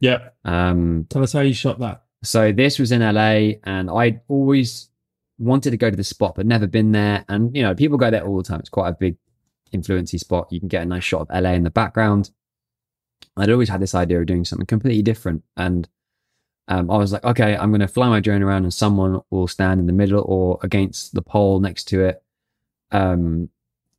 Yeah. 0.00 0.28
Um, 0.44 1.06
Tell 1.08 1.22
us 1.22 1.32
how 1.32 1.40
you 1.40 1.54
shot 1.54 1.78
that. 1.78 2.02
so 2.22 2.52
this 2.52 2.78
was 2.78 2.90
in 2.92 3.00
LA, 3.00 3.58
and 3.64 3.88
I'd 3.90 4.20
always 4.28 4.90
wanted 5.38 5.70
to 5.70 5.76
go 5.76 5.88
to 5.90 5.96
the 5.96 6.04
spot, 6.04 6.34
but 6.34 6.46
never 6.46 6.66
been 6.66 6.92
there. 6.92 7.24
And 7.28 7.54
you 7.56 7.62
know, 7.62 7.74
people 7.74 7.96
go 7.98 8.10
there 8.10 8.24
all 8.24 8.36
the 8.38 8.42
time. 8.42 8.60
It's 8.60 8.68
quite 8.68 8.88
a 8.88 8.92
big, 8.92 9.16
influency 9.72 10.18
spot. 10.18 10.48
You 10.50 10.60
can 10.60 10.68
get 10.68 10.82
a 10.82 10.86
nice 10.86 11.04
shot 11.04 11.22
of 11.22 11.42
LA 11.42 11.50
in 11.52 11.64
the 11.64 11.70
background. 11.70 12.30
I'd 13.36 13.50
always 13.50 13.68
had 13.68 13.80
this 13.80 13.94
idea 13.94 14.20
of 14.20 14.26
doing 14.26 14.44
something 14.44 14.66
completely 14.66 15.02
different, 15.02 15.42
and 15.56 15.88
um, 16.68 16.90
I 16.90 16.96
was 16.96 17.12
like, 17.12 17.24
okay, 17.24 17.56
I'm 17.56 17.70
going 17.70 17.80
to 17.80 17.88
fly 17.88 18.08
my 18.08 18.20
drone 18.20 18.42
around, 18.42 18.64
and 18.64 18.74
someone 18.74 19.20
will 19.30 19.48
stand 19.48 19.80
in 19.80 19.86
the 19.86 19.92
middle 19.92 20.24
or 20.26 20.58
against 20.62 21.14
the 21.14 21.22
pole 21.22 21.60
next 21.60 21.84
to 21.84 22.04
it. 22.04 22.22
Um, 22.90 23.50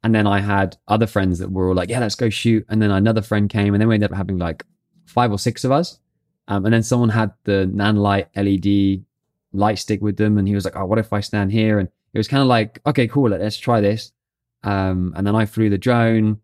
and 0.03 0.13
then 0.13 0.27
I 0.27 0.39
had 0.39 0.77
other 0.87 1.07
friends 1.07 1.39
that 1.39 1.51
were 1.51 1.69
all 1.69 1.75
like, 1.75 1.89
yeah, 1.89 1.99
let's 1.99 2.15
go 2.15 2.29
shoot. 2.29 2.65
And 2.69 2.81
then 2.81 2.91
another 2.91 3.21
friend 3.21 3.49
came, 3.49 3.73
and 3.73 3.81
then 3.81 3.87
we 3.87 3.95
ended 3.95 4.11
up 4.11 4.17
having 4.17 4.37
like 4.37 4.63
five 5.05 5.31
or 5.31 5.39
six 5.39 5.63
of 5.63 5.71
us. 5.71 5.99
Um, 6.47 6.65
and 6.65 6.73
then 6.73 6.83
someone 6.83 7.09
had 7.09 7.33
the 7.43 7.69
Nanlite 7.73 8.27
LED 8.35 9.05
light 9.53 9.79
stick 9.79 10.01
with 10.01 10.17
them, 10.17 10.37
and 10.37 10.47
he 10.47 10.55
was 10.55 10.65
like, 10.65 10.75
"Oh, 10.75 10.85
what 10.85 10.99
if 10.99 11.13
I 11.13 11.19
stand 11.21 11.51
here?" 11.51 11.79
And 11.79 11.89
it 12.13 12.17
was 12.17 12.27
kind 12.27 12.41
of 12.41 12.47
like, 12.47 12.79
"Okay, 12.85 13.07
cool, 13.07 13.29
let's 13.29 13.57
try 13.57 13.81
this." 13.81 14.11
Um, 14.63 15.13
and 15.15 15.25
then 15.25 15.35
I 15.35 15.45
flew 15.45 15.69
the 15.69 15.77
drone, 15.77 16.39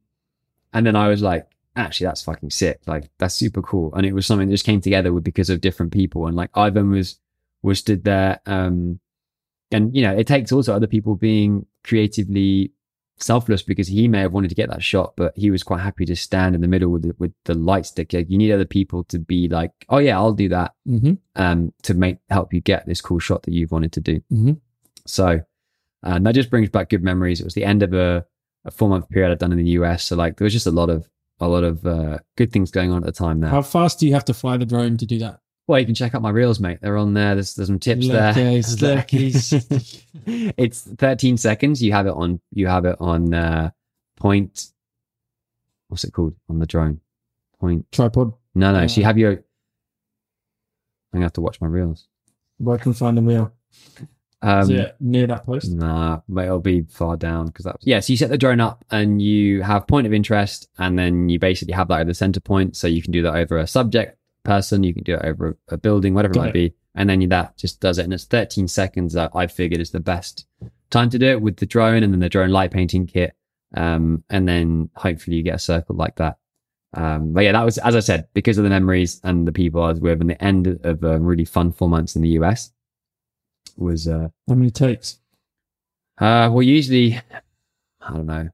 and 0.73 0.85
then 0.85 0.95
I 0.95 1.07
was 1.07 1.21
like, 1.21 1.47
"Actually, 1.75 2.07
that's 2.07 2.23
fucking 2.23 2.51
sick! 2.51 2.79
Like, 2.87 3.09
that's 3.17 3.35
super 3.35 3.61
cool." 3.61 3.93
And 3.95 4.05
it 4.05 4.13
was 4.13 4.25
something 4.25 4.47
that 4.47 4.53
just 4.53 4.65
came 4.65 4.81
together 4.81 5.11
with 5.13 5.23
because 5.23 5.49
of 5.49 5.61
different 5.61 5.91
people, 5.91 6.27
and 6.27 6.35
like 6.35 6.49
Ivan 6.55 6.91
was 6.91 7.19
was 7.61 7.79
stood 7.79 8.03
there, 8.03 8.39
um, 8.45 8.99
and 9.71 9.95
you 9.95 10.03
know, 10.03 10.15
it 10.15 10.27
takes 10.27 10.51
also 10.51 10.73
other 10.75 10.87
people 10.87 11.15
being 11.15 11.65
creatively 11.83 12.71
selfless 13.17 13.61
because 13.61 13.87
he 13.87 14.07
may 14.07 14.19
have 14.19 14.33
wanted 14.33 14.49
to 14.49 14.55
get 14.55 14.69
that 14.69 14.83
shot, 14.83 15.13
but 15.15 15.31
he 15.37 15.49
was 15.51 15.63
quite 15.63 15.79
happy 15.79 16.03
to 16.03 16.15
stand 16.15 16.55
in 16.55 16.61
the 16.61 16.67
middle 16.67 16.89
with 16.89 17.03
the, 17.03 17.15
with 17.19 17.31
the 17.45 17.53
light 17.53 17.85
stick. 17.85 18.11
Like, 18.11 18.29
you 18.29 18.37
need 18.37 18.51
other 18.51 18.65
people 18.65 19.03
to 19.05 19.19
be 19.19 19.47
like, 19.47 19.71
"Oh 19.89 19.99
yeah, 19.99 20.17
I'll 20.17 20.33
do 20.33 20.49
that." 20.49 20.73
Mm-hmm. 20.87 21.13
um, 21.35 21.73
to 21.83 21.93
make 21.93 22.17
help 22.29 22.53
you 22.53 22.61
get 22.61 22.85
this 22.85 23.01
cool 23.01 23.19
shot 23.19 23.43
that 23.43 23.53
you've 23.53 23.71
wanted 23.71 23.91
to 23.93 24.01
do. 24.01 24.21
Mhm. 24.31 24.59
So, 25.05 25.41
and 26.03 26.25
that 26.25 26.35
just 26.35 26.49
brings 26.49 26.69
back 26.69 26.89
good 26.89 27.03
memories. 27.03 27.39
It 27.41 27.45
was 27.45 27.53
the 27.55 27.65
end 27.65 27.81
of 27.83 27.93
a, 27.93 28.25
a 28.65 28.71
four 28.71 28.89
month 28.89 29.09
period 29.09 29.31
I'd 29.31 29.39
done 29.39 29.51
in 29.51 29.57
the 29.57 29.71
US, 29.71 30.03
so 30.03 30.15
like 30.15 30.37
there 30.37 30.45
was 30.45 30.53
just 30.53 30.67
a 30.67 30.71
lot 30.71 30.89
of 30.89 31.09
a 31.39 31.47
lot 31.47 31.63
of 31.63 31.85
uh, 31.85 32.19
good 32.37 32.51
things 32.51 32.71
going 32.71 32.91
on 32.91 32.97
at 32.97 33.05
the 33.05 33.11
time 33.11 33.39
there. 33.39 33.49
How 33.49 33.61
fast 33.61 33.99
do 33.99 34.07
you 34.07 34.13
have 34.13 34.25
to 34.25 34.33
fly 34.33 34.57
the 34.57 34.65
drone 34.65 34.97
to 34.97 35.05
do 35.05 35.19
that? 35.19 35.39
well, 35.65 35.79
you 35.79 35.85
can 35.85 35.95
check 35.95 36.13
out 36.13 36.21
my 36.21 36.29
reels, 36.29 36.59
mate. 36.59 36.79
They're 36.81 36.97
on 36.97 37.13
there. 37.13 37.35
There's 37.35 37.55
there's 37.55 37.67
some 37.69 37.79
tips 37.79 38.07
there. 38.07 38.33
Lurkies, 38.33 38.75
lurkies. 40.21 40.53
it's 40.57 40.81
13 40.81 41.37
seconds. 41.37 41.81
You 41.81 41.93
have 41.93 42.05
it 42.05 42.13
on. 42.13 42.41
You 42.51 42.67
have 42.67 42.83
it 42.85 42.97
on 42.99 43.33
uh, 43.33 43.71
point. 44.17 44.67
What's 45.87 46.03
it 46.03 46.11
called 46.11 46.35
on 46.49 46.59
the 46.59 46.65
drone? 46.65 46.99
Point. 47.59 47.85
Tripod. 47.93 48.33
No, 48.55 48.73
no. 48.73 48.87
so 48.87 48.99
you 48.99 49.05
Uh, 49.05 49.07
have 49.07 49.17
your. 49.17 49.31
I'm 49.31 49.43
gonna 51.13 51.25
have 51.25 51.33
to 51.33 51.41
watch 51.41 51.61
my 51.61 51.67
reels. 51.67 52.07
Where 52.57 52.77
can 52.77 52.93
find 52.93 53.17
the 53.17 53.21
wheel? 53.21 53.53
Um, 54.43 54.61
Is 54.63 54.69
it 54.71 54.95
near 54.99 55.25
that 55.27 55.45
post? 55.45 55.71
Nah, 55.71 56.19
but 56.27 56.43
it'll 56.45 56.59
be 56.59 56.81
far 56.89 57.15
down 57.15 57.47
because 57.47 57.63
that's 57.63 57.87
yeah. 57.87 58.01
So 58.01 58.11
you 58.11 58.17
set 58.17 58.29
the 58.29 58.37
drone 58.37 58.59
up 58.59 58.83
and 58.91 59.21
you 59.21 59.61
have 59.61 59.87
point 59.87 60.05
of 60.05 60.13
interest, 60.13 60.67
and 60.77 60.99
then 60.99 61.29
you 61.29 61.39
basically 61.39 61.73
have 61.73 61.87
that 61.87 62.01
at 62.01 62.07
the 62.07 62.13
center 62.13 62.41
point. 62.41 62.75
So 62.75 62.87
you 62.87 63.01
can 63.01 63.11
do 63.13 63.21
that 63.23 63.35
over 63.35 63.57
a 63.57 63.65
subject 63.65 64.17
person, 64.43 64.83
you 64.83 64.93
can 64.93 65.03
do 65.03 65.15
it 65.15 65.21
over 65.23 65.57
a, 65.69 65.75
a 65.75 65.77
building, 65.77 66.13
whatever 66.13 66.33
Got 66.33 66.39
it 66.39 66.43
might 66.43 66.49
it. 66.49 66.53
be. 66.71 66.75
and 66.95 67.09
then 67.09 67.29
that 67.29 67.57
just 67.57 67.79
does 67.79 67.97
it. 67.97 68.03
And 68.03 68.13
it's 68.13 68.25
13 68.25 68.67
seconds 68.67 69.13
that 69.13 69.31
I 69.33 69.47
figured 69.47 69.79
is 69.79 69.91
the 69.91 70.01
best 70.01 70.45
time 70.89 71.09
to 71.11 71.17
do 71.17 71.27
it 71.27 71.41
with 71.41 71.55
the 71.57 71.65
drone 71.65 72.03
and 72.03 72.11
then 72.11 72.19
the 72.19 72.27
drone 72.27 72.49
light 72.49 72.71
painting 72.71 73.07
kit. 73.07 73.33
Um, 73.73 74.25
and 74.29 74.45
then 74.45 74.89
hopefully 74.95 75.37
you 75.37 75.43
get 75.43 75.55
a 75.55 75.59
circle 75.59 75.95
like 75.95 76.17
that. 76.17 76.37
Um, 76.93 77.31
but 77.31 77.45
yeah, 77.45 77.53
that 77.53 77.63
was, 77.63 77.77
as 77.77 77.95
I 77.95 78.01
said, 78.01 78.27
because 78.33 78.57
of 78.57 78.65
the 78.65 78.69
memories 78.69 79.21
and 79.23 79.47
the 79.47 79.53
people 79.53 79.81
I 79.81 79.87
was 79.91 80.01
with 80.01 80.19
and 80.19 80.29
the 80.29 80.43
end 80.43 80.67
of 80.83 81.01
a 81.05 81.17
really 81.17 81.45
fun 81.45 81.71
four 81.71 81.87
months 81.87 82.17
in 82.17 82.21
the 82.21 82.29
US 82.41 82.72
was, 83.77 84.07
uh, 84.07 84.29
How 84.47 84.55
many 84.55 84.71
takes? 84.71 85.19
uh, 86.19 86.49
well, 86.51 86.61
usually, 86.61 87.19
I 88.01 88.13
don't 88.13 88.25
know, 88.27 88.49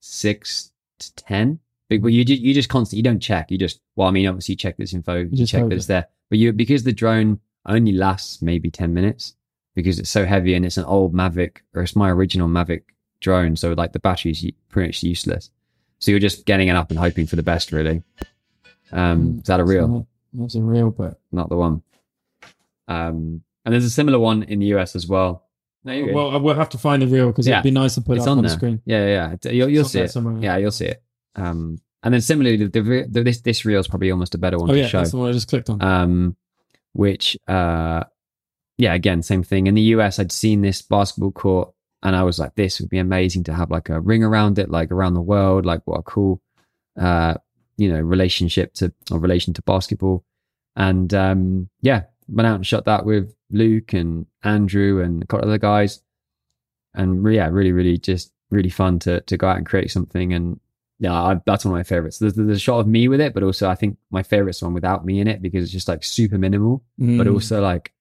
six 0.00 0.72
to 0.98 1.14
10. 1.14 1.58
But 1.88 2.02
but 2.02 2.08
you, 2.12 2.24
ju- 2.24 2.34
you 2.34 2.54
just 2.54 2.68
constantly, 2.68 2.98
you 2.98 3.02
don't 3.02 3.20
check. 3.20 3.50
You 3.50 3.58
just, 3.58 3.80
well, 3.96 4.08
I 4.08 4.10
mean, 4.10 4.26
obviously 4.26 4.54
you 4.54 4.56
check 4.56 4.76
this 4.76 4.94
info, 4.94 5.18
you, 5.18 5.36
just 5.36 5.52
check 5.52 5.68
that 5.68 5.72
it's 5.74 5.86
there. 5.86 6.06
But 6.30 6.38
you, 6.38 6.52
because 6.52 6.84
the 6.84 6.92
drone 6.92 7.40
only 7.66 7.92
lasts 7.92 8.40
maybe 8.42 8.70
10 8.70 8.92
minutes 8.94 9.34
because 9.74 9.98
it's 9.98 10.10
so 10.10 10.24
heavy 10.24 10.54
and 10.54 10.64
it's 10.64 10.76
an 10.78 10.84
old 10.84 11.14
Mavic 11.14 11.58
or 11.74 11.82
it's 11.82 11.94
my 11.96 12.10
original 12.10 12.48
Mavic 12.48 12.82
drone. 13.20 13.56
So 13.56 13.72
like 13.72 13.92
the 13.92 13.98
battery's 13.98 14.44
pretty 14.68 14.88
much 14.88 15.02
useless. 15.02 15.50
So 15.98 16.10
you're 16.10 16.20
just 16.20 16.46
getting 16.46 16.68
it 16.68 16.76
up 16.76 16.90
and 16.90 16.98
hoping 16.98 17.26
for 17.26 17.36
the 17.36 17.42
best, 17.42 17.70
really. 17.72 18.02
Um, 18.90 19.38
is 19.38 19.44
that 19.46 19.60
a 19.60 19.64
reel? 19.64 20.06
That's 20.32 20.54
a 20.54 20.62
reel, 20.62 20.90
but 20.90 21.20
Not 21.30 21.48
the 21.48 21.56
one. 21.56 21.82
Um, 22.88 23.42
and 23.64 23.72
there's 23.72 23.84
a 23.84 23.90
similar 23.90 24.18
one 24.18 24.42
in 24.44 24.58
the 24.60 24.66
US 24.66 24.94
as 24.96 25.06
well. 25.06 25.48
Good. 25.84 26.14
well, 26.14 26.40
we'll 26.40 26.54
have 26.54 26.68
to 26.70 26.78
find 26.78 27.02
the 27.02 27.08
reel 27.08 27.26
because 27.28 27.46
Yeah. 27.46 27.54
it'd 27.54 27.64
be 27.64 27.70
nice 27.72 27.96
to 27.96 28.02
put 28.02 28.16
it's 28.16 28.26
up 28.26 28.32
on, 28.32 28.38
on, 28.38 28.44
the 28.44 28.50
screen. 28.50 28.80
Yeah, 28.84 29.04
yeah, 29.06 29.36
yeah. 29.44 29.50
You'll, 29.50 29.68
you'll 29.68 29.84
see 29.84 30.00
it. 30.00 30.10
somewhere. 30.12 30.36
Yeah, 30.40 30.56
you'll 30.56 30.70
see 30.70 30.86
it. 30.86 31.02
Um, 31.34 31.78
and 32.04 32.14
then 32.14 32.20
similarly, 32.20 32.56
the, 32.56 32.68
the, 32.68 33.06
the 33.08 33.22
this 33.22 33.40
this 33.40 33.64
reel 33.64 33.80
is 33.80 33.88
probably 33.88 34.10
almost 34.10 34.34
a 34.34 34.38
better 34.38 34.58
one 34.58 34.70
Oh 34.70 34.74
to 34.74 34.78
yeah, 34.78 34.86
show. 34.86 34.98
that's 34.98 35.12
the 35.12 35.16
one 35.16 35.28
I 35.28 35.32
just 35.32 35.48
clicked 35.48 35.70
on. 35.70 35.82
Um, 35.82 36.36
which 36.92 37.36
uh, 37.48 38.04
yeah, 38.78 38.94
again, 38.94 39.22
same 39.22 39.42
thing. 39.42 39.66
In 39.66 39.74
the 39.74 39.82
US, 39.82 40.18
I'd 40.18 40.32
seen 40.32 40.62
this 40.62 40.82
basketball 40.82 41.32
court, 41.32 41.72
and 42.02 42.14
I 42.16 42.22
was 42.22 42.38
like, 42.38 42.54
this 42.54 42.80
would 42.80 42.90
be 42.90 42.98
amazing 42.98 43.44
to 43.44 43.54
have 43.54 43.70
like 43.70 43.88
a 43.88 44.00
ring 44.00 44.24
around 44.24 44.58
it, 44.58 44.70
like 44.70 44.90
around 44.90 45.14
the 45.14 45.20
world. 45.20 45.64
Like 45.64 45.82
what 45.84 45.98
a 45.98 46.02
cool, 46.02 46.40
uh, 47.00 47.34
you 47.76 47.92
know, 47.92 48.00
relationship 48.00 48.74
to 48.74 48.92
or 49.10 49.18
relation 49.18 49.52
to 49.54 49.62
basketball. 49.62 50.24
And 50.74 51.12
um, 51.14 51.68
yeah, 51.82 52.04
went 52.28 52.46
out 52.46 52.56
and 52.56 52.66
shot 52.66 52.84
that 52.86 53.04
with 53.04 53.34
Luke 53.50 53.92
and 53.92 54.26
Andrew 54.42 55.02
and 55.02 55.22
a 55.22 55.26
couple 55.26 55.46
other 55.46 55.58
guys. 55.58 56.02
And 56.94 57.24
yeah, 57.32 57.48
really, 57.48 57.72
really 57.72 57.98
just 57.98 58.32
really 58.50 58.70
fun 58.70 58.98
to 59.00 59.20
to 59.22 59.36
go 59.36 59.48
out 59.48 59.56
and 59.56 59.66
create 59.66 59.90
something. 59.90 60.32
And 60.32 60.60
yeah, 60.98 61.12
I, 61.14 61.40
that's 61.46 61.64
one 61.64 61.72
of 61.74 61.78
my 61.78 61.82
favorites. 61.82 62.18
There's, 62.18 62.34
there's 62.34 62.56
a 62.58 62.60
shot 62.60 62.80
of 62.80 62.86
me 62.86 63.08
with 63.08 63.20
it, 63.20 63.34
but 63.34 63.42
also 63.42 63.68
I 63.68 63.74
think 63.74 63.96
my 64.10 64.22
favorite's 64.22 64.62
one 64.62 64.74
without 64.74 65.04
me 65.04 65.20
in 65.20 65.26
it 65.26 65.40
because 65.42 65.64
it's 65.64 65.72
just 65.72 65.88
like 65.88 66.04
super 66.04 66.38
minimal, 66.38 66.82
but 66.98 67.04
Mm. 67.26 67.32
also 67.32 67.60
like 67.62 67.92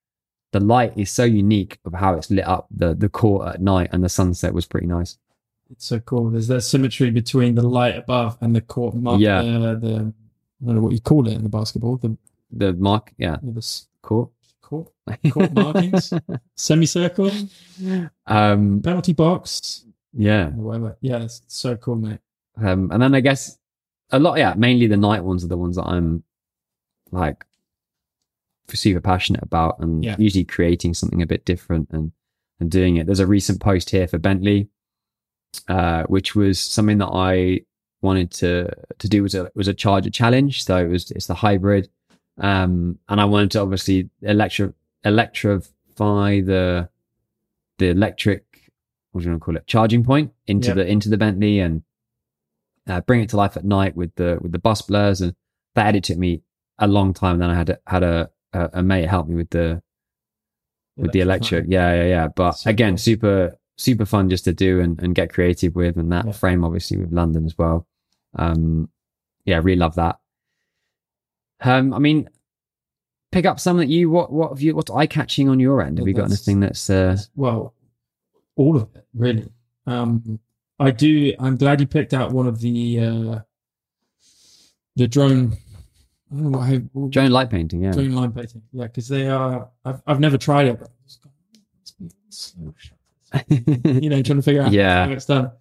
the 0.51 0.59
light 0.59 0.97
is 0.97 1.09
so 1.09 1.23
unique 1.23 1.79
of 1.85 1.93
how 1.93 2.13
it's 2.15 2.29
lit 2.29 2.45
up 2.45 2.67
the 2.69 2.93
the 2.93 3.07
court 3.09 3.47
at 3.55 3.61
night 3.61 3.89
and 3.93 4.03
the 4.03 4.09
sunset 4.09 4.53
was 4.53 4.65
pretty 4.65 4.87
nice. 4.87 5.17
It's 5.71 5.85
so 5.85 5.99
cool. 6.01 6.29
There's 6.29 6.47
that 6.49 6.61
symmetry 6.61 7.11
between 7.11 7.55
the 7.55 7.61
light 7.65 7.95
above 7.95 8.37
and 8.41 8.53
the 8.53 8.59
court 8.61 8.93
mark. 8.93 9.21
Yeah. 9.21 9.39
Uh, 9.39 9.75
the 9.75 10.13
I 10.61 10.65
don't 10.65 10.75
know 10.75 10.81
what 10.81 10.91
you 10.91 10.99
call 10.99 11.27
it 11.27 11.33
in 11.33 11.43
the 11.43 11.49
basketball. 11.49 11.95
The, 11.97 12.17
The 12.51 12.73
mark, 12.73 13.13
yeah, 13.17 13.37
the 13.41 13.61
court. 14.01 14.29
court 14.61 14.91
Court 15.31 15.53
markings? 15.53 16.13
semicircle, 16.55 17.31
um, 18.27 18.81
penalty 18.81 19.13
box, 19.13 19.85
yeah. 20.13 20.49
whatever. 20.49 20.97
Yeah, 21.01 21.23
it's 21.23 21.41
so 21.47 21.75
cool, 21.75 21.95
mate. 21.95 22.19
Um, 22.57 22.89
and 22.91 23.01
then 23.01 23.13
I 23.15 23.19
guess 23.21 23.57
a 24.11 24.19
lot, 24.19 24.37
yeah, 24.37 24.53
mainly 24.55 24.87
the 24.87 24.97
night 24.97 25.23
ones 25.23 25.43
are 25.43 25.47
the 25.47 25.57
ones 25.57 25.75
that 25.75 25.83
I'm 25.87 26.23
like 27.11 27.45
super 28.69 29.01
passionate 29.01 29.43
about 29.43 29.79
and 29.79 30.03
Yeah. 30.03 30.15
usually 30.17 30.45
creating 30.45 30.93
something 30.93 31.21
a 31.21 31.27
bit 31.27 31.43
different 31.45 31.89
and, 31.91 32.11
and 32.59 32.71
doing 32.71 32.95
it. 32.97 33.05
There's 33.05 33.19
a 33.19 33.27
recent 33.27 33.59
post 33.59 33.89
here 33.89 34.07
for 34.07 34.17
Bentley, 34.17 34.69
uh, 35.67 36.03
which 36.03 36.35
was 36.35 36.59
something 36.59 36.97
that 36.99 37.09
I 37.11 37.61
wanted 38.01 38.31
to, 38.31 38.69
to 38.99 39.09
do 39.09 39.23
was 39.23 39.35
a, 39.35 39.51
was 39.55 39.67
a 39.67 39.73
charger 39.73 40.09
challenge. 40.09 40.63
So 40.63 40.77
it 40.77 40.87
was, 40.87 41.11
it's 41.11 41.27
the 41.27 41.33
hybrid. 41.35 41.89
Um, 42.41 42.97
and 43.07 43.21
I 43.21 43.25
wanted 43.25 43.51
to 43.51 43.61
obviously 43.61 44.09
electro, 44.21 44.73
electrify 45.03 46.41
the, 46.41 46.89
the 47.77 47.87
electric, 47.89 48.43
what 49.11 49.21
do 49.21 49.25
you 49.25 49.31
want 49.31 49.41
to 49.41 49.45
call 49.45 49.55
it? 49.57 49.67
Charging 49.67 50.03
point 50.03 50.31
into 50.47 50.69
Yeah. 50.69 50.73
the, 50.75 50.87
into 50.87 51.07
the 51.09 51.17
Bentley 51.17 51.59
and, 51.59 51.83
uh, 52.87 52.99
bring 53.01 53.21
it 53.21 53.29
to 53.29 53.37
life 53.37 53.55
at 53.55 53.63
night 53.63 53.95
with 53.95 54.13
the 54.15 54.39
with 54.41 54.51
the 54.51 54.57
bus 54.59 54.81
blurs 54.81 55.21
and 55.21 55.35
that 55.75 55.85
edit 55.85 56.03
took 56.03 56.17
me 56.17 56.41
a 56.79 56.87
long 56.87 57.13
time 57.13 57.33
And 57.33 57.43
then 57.43 57.49
i 57.51 57.55
had 57.55 57.69
a, 57.69 57.77
had 57.85 58.01
a, 58.03 58.29
a 58.53 58.69
a 58.73 58.83
mate 58.83 59.07
help 59.07 59.27
me 59.27 59.35
with 59.35 59.51
the 59.51 59.83
with 60.97 61.11
the 61.11 61.19
electric 61.19 61.65
yeah 61.69 61.93
yeah 61.93 62.03
yeah 62.07 62.27
but 62.27 62.53
So 62.53 62.71
again 62.71 62.93
cool. 62.93 62.97
super 62.97 63.55
super 63.77 64.05
fun 64.05 64.29
just 64.31 64.45
to 64.45 64.51
do 64.53 64.79
and, 64.79 64.99
and 65.01 65.13
get 65.13 65.31
creative 65.31 65.75
with 65.75 65.95
and 65.97 66.11
that 66.11 66.25
Yeah. 66.25 66.31
frame 66.31 66.63
obviously 66.65 66.97
with 66.97 67.13
london 67.13 67.45
as 67.45 67.55
well 67.55 67.85
um 68.35 68.89
yeah 69.45 69.57
I 69.57 69.59
really 69.59 69.77
love 69.79 69.95
that 69.95 70.17
um 71.61 71.93
i 71.93 71.99
mean 71.99 72.29
pick 73.31 73.45
up 73.45 73.59
some 73.59 73.77
that 73.77 73.87
you 73.87 74.09
what 74.09 74.31
what 74.31 74.49
have 74.49 74.61
you 74.61 74.75
what's 74.75 74.91
eye 74.91 75.05
catching 75.05 75.47
on 75.49 75.59
your 75.59 75.81
end 75.81 75.97
have 75.97 76.07
you 76.07 76.13
got 76.13 76.25
anything 76.25 76.59
that's 76.59 76.89
uh 76.89 77.15
Well, 77.35 77.73
all 78.57 78.75
of 78.75 78.89
it, 78.95 79.05
really. 79.13 79.51
Um, 79.87 80.39
I 80.79 80.91
do. 80.91 81.33
I'm 81.39 81.55
glad 81.57 81.79
you 81.79 81.87
picked 81.87 82.13
out 82.13 82.31
one 82.31 82.45
of 82.47 82.59
the 82.59 82.99
uh, 82.99 83.39
the 84.95 85.07
drone. 85.07 85.53
I 86.31 86.35
don't 86.35 86.51
know 86.51 86.57
what 86.59 86.69
I, 86.69 86.77
drone 87.09 87.31
light 87.31 87.49
painting 87.49 87.81
yeah 87.83 87.91
drone 87.91 88.11
line 88.11 88.31
painting. 88.31 88.61
Yeah, 88.73 88.87
because 88.87 89.07
they 89.07 89.27
are. 89.29 89.69
I've 89.85 90.01
I've 90.05 90.19
never 90.19 90.37
tried 90.37 90.67
it. 90.67 90.79
But 90.79 90.89
it's 91.05 91.15
got- 91.17 91.31
it's 91.81 91.91
been 91.91 92.11
slow 92.29 92.73
you 94.01 94.09
know, 94.09 94.21
trying 94.21 94.37
to 94.39 94.41
figure 94.41 94.61
out 94.63 94.71
Yeah. 94.73 95.05
how 95.05 95.11
it's 95.13 95.25
done. 95.25 95.51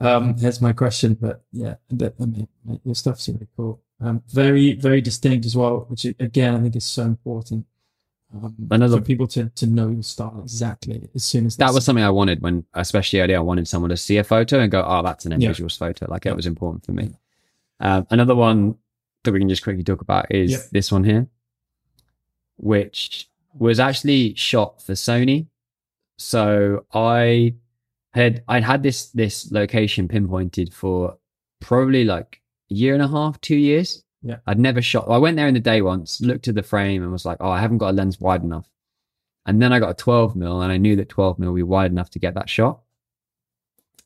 Um, 0.00 0.34
that's 0.38 0.60
my 0.62 0.72
question, 0.72 1.14
but 1.14 1.42
yeah, 1.52 1.74
I 1.92 2.24
mean, 2.24 2.48
your 2.84 2.94
stuff's 2.94 3.28
really 3.28 3.48
cool. 3.56 3.82
Um, 4.00 4.22
very, 4.28 4.74
very 4.74 5.00
distinct 5.00 5.44
as 5.44 5.56
well, 5.56 5.86
which 5.88 6.04
again 6.04 6.54
I 6.54 6.60
think 6.60 6.76
is 6.76 6.84
so 6.84 7.02
important. 7.02 7.66
Um, 8.32 8.54
Another- 8.70 8.98
for 8.98 9.04
people 9.04 9.26
to 9.28 9.48
to 9.48 9.66
know 9.66 9.88
your 9.88 10.02
style 10.02 10.38
exactly 10.42 11.08
as 11.14 11.24
soon 11.24 11.46
as 11.46 11.56
that 11.56 11.72
was 11.72 11.84
something 11.84 12.04
I 12.04 12.10
wanted 12.10 12.40
when, 12.42 12.64
especially 12.74 13.20
earlier, 13.20 13.38
I 13.38 13.40
wanted 13.40 13.66
someone 13.66 13.88
to 13.90 13.96
see 13.96 14.18
a 14.18 14.24
photo 14.24 14.60
and 14.60 14.70
go, 14.70 14.84
"Oh, 14.86 15.02
that's 15.02 15.24
an 15.26 15.32
end 15.32 15.42
Yeah. 15.42 15.52
photo." 15.52 16.06
Like 16.10 16.24
Yeah. 16.26 16.32
it 16.32 16.36
was 16.36 16.46
important 16.46 16.84
for 16.84 16.92
me. 16.92 17.10
Um, 17.80 18.06
another 18.10 18.34
one 18.36 18.76
that 19.24 19.32
we 19.32 19.38
can 19.40 19.48
just 19.48 19.62
quickly 19.62 19.82
talk 19.82 20.00
about 20.02 20.30
is 20.32 20.50
Yeah. 20.52 20.58
this 20.70 20.92
one 20.92 21.04
here, 21.04 21.26
which 22.56 23.28
was 23.54 23.80
actually 23.80 24.34
shot 24.34 24.82
for 24.82 24.92
Sony. 24.92 25.46
So 26.16 26.84
I 26.92 27.54
had 28.12 28.42
I'd 28.48 28.64
had 28.64 28.82
this 28.82 29.10
this 29.10 29.50
location 29.50 30.08
pinpointed 30.08 30.72
for 30.74 31.18
probably 31.60 32.04
like 32.04 32.40
year 32.68 32.94
and 32.94 33.02
a 33.02 33.08
half, 33.08 33.40
two 33.40 33.56
years. 33.56 34.04
Yeah. 34.22 34.38
I'd 34.46 34.58
never 34.58 34.82
shot. 34.82 35.08
I 35.08 35.18
went 35.18 35.36
there 35.36 35.48
in 35.48 35.54
the 35.54 35.60
day 35.60 35.80
once, 35.80 36.20
looked 36.20 36.48
at 36.48 36.54
the 36.54 36.62
frame, 36.62 37.02
and 37.02 37.12
was 37.12 37.24
like, 37.24 37.38
"Oh, 37.40 37.50
I 37.50 37.60
haven't 37.60 37.78
got 37.78 37.90
a 37.90 37.92
lens 37.92 38.20
wide 38.20 38.42
enough." 38.42 38.68
And 39.46 39.62
then 39.62 39.72
I 39.72 39.78
got 39.78 39.90
a 39.90 39.94
12 39.94 40.36
mil, 40.36 40.60
and 40.60 40.72
I 40.72 40.76
knew 40.76 40.96
that 40.96 41.08
12 41.08 41.38
mil 41.38 41.52
would 41.52 41.58
be 41.58 41.62
wide 41.62 41.90
enough 41.90 42.10
to 42.10 42.18
get 42.18 42.34
that 42.34 42.48
shot. 42.50 42.80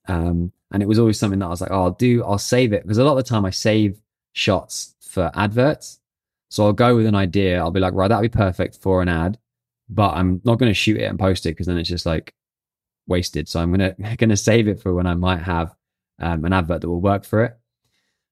Um, 0.06 0.52
and 0.70 0.82
it 0.82 0.86
was 0.86 0.98
always 0.98 1.18
something 1.18 1.39
that 1.39 1.47
I 1.47 1.51
was 1.51 1.60
like, 1.60 1.70
"Oh, 1.70 1.84
I'll 1.84 1.90
do. 1.93 2.22
I'll 2.24 2.39
save 2.39 2.72
it," 2.72 2.82
because 2.82 2.98
a 2.98 3.05
lot 3.05 3.12
of 3.12 3.24
the 3.24 3.28
time 3.28 3.44
I 3.44 3.51
save 3.51 4.01
shots 4.32 4.94
for 5.01 5.30
adverts. 5.34 6.01
So 6.51 6.66
I'll 6.66 6.72
go 6.74 6.97
with 6.97 7.06
an 7.06 7.14
idea. 7.14 7.59
I'll 7.59 7.70
be 7.70 7.80
like, 7.80 7.94
"Right, 7.94 8.09
that'd 8.09 8.30
be 8.30 8.36
perfect 8.36 8.76
for 8.76 9.02
an 9.02 9.09
ad," 9.09 9.39
but 9.89 10.14
I'm 10.14 10.40
not 10.44 10.59
going 10.59 10.70
to 10.70 10.74
shoot 10.74 10.98
it 10.98 11.05
and 11.05 11.18
post 11.18 11.47
it 11.47 11.51
because 11.51 11.66
then 11.66 11.78
it's 11.78 11.89
just 11.89 12.06
like 12.06 12.34
wasted. 13.06 13.48
So 13.48 13.60
I'm 13.60 13.70
gonna 13.72 13.94
gonna 14.16 14.36
save 14.36 14.68
it 14.68 14.80
for 14.80 14.94
when 14.94 15.06
I 15.06 15.14
might 15.14 15.43
have 15.43 15.74
um, 16.18 16.44
an 16.44 16.52
advert 16.52 16.82
that 16.82 16.89
will 16.89 17.01
work 17.01 17.24
for 17.24 17.44
it. 17.44 17.56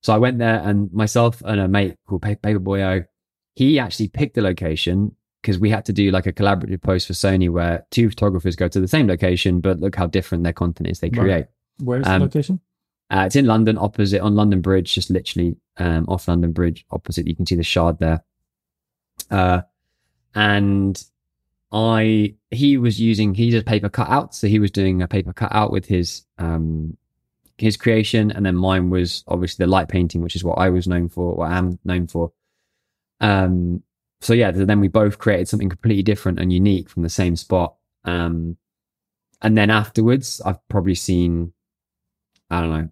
So 0.02 0.14
I 0.14 0.18
went 0.18 0.39
there, 0.39 0.60
and 0.64 0.93
myself 0.93 1.43
and 1.44 1.60
a 1.60 1.68
mate 1.68 1.97
called 2.06 2.22
Pa- 2.22 2.35
Paperboyo, 2.35 3.05
he 3.55 3.78
actually 3.78 4.09
picked 4.09 4.35
the 4.35 4.43
location 4.43 5.14
because 5.43 5.59
we 5.59 5.70
had 5.70 5.85
to 5.86 5.93
do 5.93 6.10
like 6.10 6.27
a 6.27 6.32
collaborative 6.32 6.82
post 6.82 7.06
for 7.06 7.14
Sony 7.14 7.48
where 7.51 7.86
two 7.90 8.10
photographers 8.10 8.56
go 8.56 8.68
to 8.68 8.81
the 8.81 8.89
same 8.89 9.06
location, 9.06 9.60
but 9.60 9.81
look 9.81 9.97
how 9.97 10.06
different 10.06 10.44
their 10.44 10.52
content 10.52 10.89
is 10.89 11.01
they 11.01 11.10
create. 11.10 11.47
Where's 11.78 12.06
Um, 12.06 12.20
the 12.20 12.24
location? 12.27 12.60
Uh, 13.10 13.24
it's 13.27 13.36
in 13.36 13.47
London, 13.47 13.77
opposite 13.77 14.20
on 14.20 14.35
London 14.36 14.60
Bridge, 14.60 14.94
just 14.94 15.10
literally 15.10 15.56
um, 15.78 16.05
off 16.09 16.28
London 16.28 16.52
Bridge, 16.52 16.85
opposite. 16.90 17.27
You 17.27 17.35
can 17.35 17.44
see 17.47 17.56
the 17.56 17.62
Shard 17.64 17.98
there. 17.98 18.22
Uh, 19.31 19.62
and 20.35 21.02
I, 21.72 22.36
he 22.51 22.77
was 22.77 23.01
using, 23.01 23.35
he 23.35 23.51
did 23.51 23.66
paper 23.66 23.89
cutout, 23.89 24.35
so 24.35 24.47
he 24.47 24.59
was 24.59 24.70
doing 24.70 25.02
a 25.02 25.09
paper 25.09 25.32
cutout 25.32 25.72
with 25.72 25.86
his 25.86 26.24
um, 26.39 26.97
his 27.61 27.77
creation, 27.77 28.31
and 28.31 28.45
then 28.45 28.57
mine 28.57 28.91
was 28.91 29.24
obviously 29.28 29.65
the 29.65 29.70
light 29.70 29.89
painting, 29.89 30.23
which 30.23 30.37
is 30.37 30.45
what 30.45 30.59
I 30.59 30.70
was 30.70 30.89
known 30.89 31.09
for, 31.09 31.35
what 31.35 31.51
I'm 31.51 31.78
known 31.85 32.07
for. 32.07 32.32
Um, 33.20 33.82
so 34.20 34.35
yeah, 34.35 34.51
then 34.51 34.81
we 34.81 34.89
both 34.89 35.19
created 35.19 35.49
something 35.49 35.69
completely 35.69 36.03
different 36.03 36.39
and 36.39 36.53
unique 36.53 36.89
from 36.89 37.03
the 37.03 37.09
same 37.09 37.37
spot. 37.37 37.74
Um, 38.05 38.57
and 39.43 39.57
then 39.57 39.70
afterwards, 39.70 40.41
I've 40.45 40.66
probably 40.69 40.95
seen, 40.95 41.53
I 42.51 42.61
don't 42.61 42.70
know, 42.70 42.89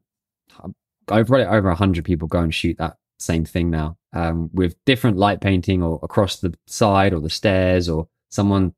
over 1.11 1.25
probably 1.25 1.45
over 1.45 1.69
a 1.69 1.75
hundred 1.75 2.05
people 2.05 2.29
go 2.29 2.41
and 2.41 2.55
shoot 2.55 2.79
that 2.79 2.97
same 3.19 3.45
thing 3.45 3.71
now 3.71 3.97
um, 4.13 4.51
with 4.53 4.77
different 4.85 5.17
light 5.17 5.41
painting 5.41 5.83
or 5.83 5.99
across 6.03 6.37
the 6.37 6.55
side 6.67 7.13
or 7.13 7.21
the 7.21 7.31
stairs 7.31 7.89
or 7.89 8.09
someone 8.29 8.75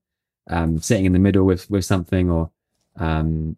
um, 0.49 0.79
sitting 0.81 1.05
in 1.05 1.13
the 1.13 1.19
middle 1.19 1.45
with 1.45 1.69
with 1.71 1.85
something 1.85 2.31
or 2.31 2.51
um, 2.97 3.57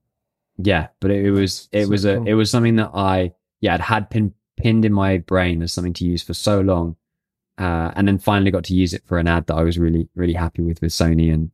yeah. 0.63 0.89
But 1.01 1.11
it, 1.11 1.27
it 1.27 1.31
was 1.31 1.69
it 1.73 1.85
So 1.85 1.91
was 1.91 2.05
a 2.05 2.17
cool. 2.17 2.29
it 2.29 2.35
was 2.35 2.51
something 2.51 2.77
that 2.77 2.91
I 2.95 3.33
yeah 3.61 3.73
had 3.73 3.81
had 3.81 4.11
pin, 4.11 4.35
pinned 4.57 4.85
in 4.85 4.93
my 4.93 5.19
brain 5.19 5.63
as 5.63 5.73
something 5.73 5.93
to 5.95 6.05
use 6.05 6.23
for 6.23 6.35
so 6.35 6.61
long, 6.61 6.97
uh, 7.59 7.93
and 7.95 8.07
then 8.09 8.19
finally 8.19 8.51
got 8.51 8.65
to 8.65 8.75
use 8.75 8.93
it 8.95 9.03
for 9.05 9.19
an 9.19 9.29
ad 9.29 9.47
that 9.47 9.55
I 9.55 9.63
was 9.63 9.79
really 9.79 10.09
really 10.15 10.35
happy 10.35 10.63
with 10.63 10.81
with 10.81 10.93
Sony 10.93 11.33
and 11.33 11.51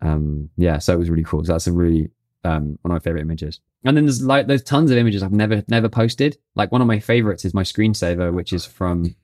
um, 0.00 0.50
yeah, 0.56 0.78
so 0.78 0.92
it 0.94 0.98
was 0.98 1.10
really 1.10 1.22
cool. 1.22 1.44
So 1.44 1.52
that's 1.52 1.68
a 1.68 1.72
really 1.72 2.10
um, 2.44 2.76
one 2.82 2.90
of 2.90 2.90
my 2.90 2.98
favorite 2.98 3.20
images. 3.20 3.60
And 3.84 3.96
then 3.96 4.04
there's 4.06 4.22
like 4.22 4.46
there's 4.48 4.62
tons 4.62 4.90
of 4.90 4.98
images 4.98 5.22
I've 5.22 5.32
never 5.32 5.62
never 5.68 5.88
posted. 5.88 6.38
Like 6.56 6.72
one 6.72 6.80
of 6.80 6.86
my 6.88 6.98
favorites 6.98 7.44
is 7.44 7.54
my 7.54 7.62
screensaver, 7.62 8.32
which 8.32 8.52
is 8.52 8.66
from 8.66 9.14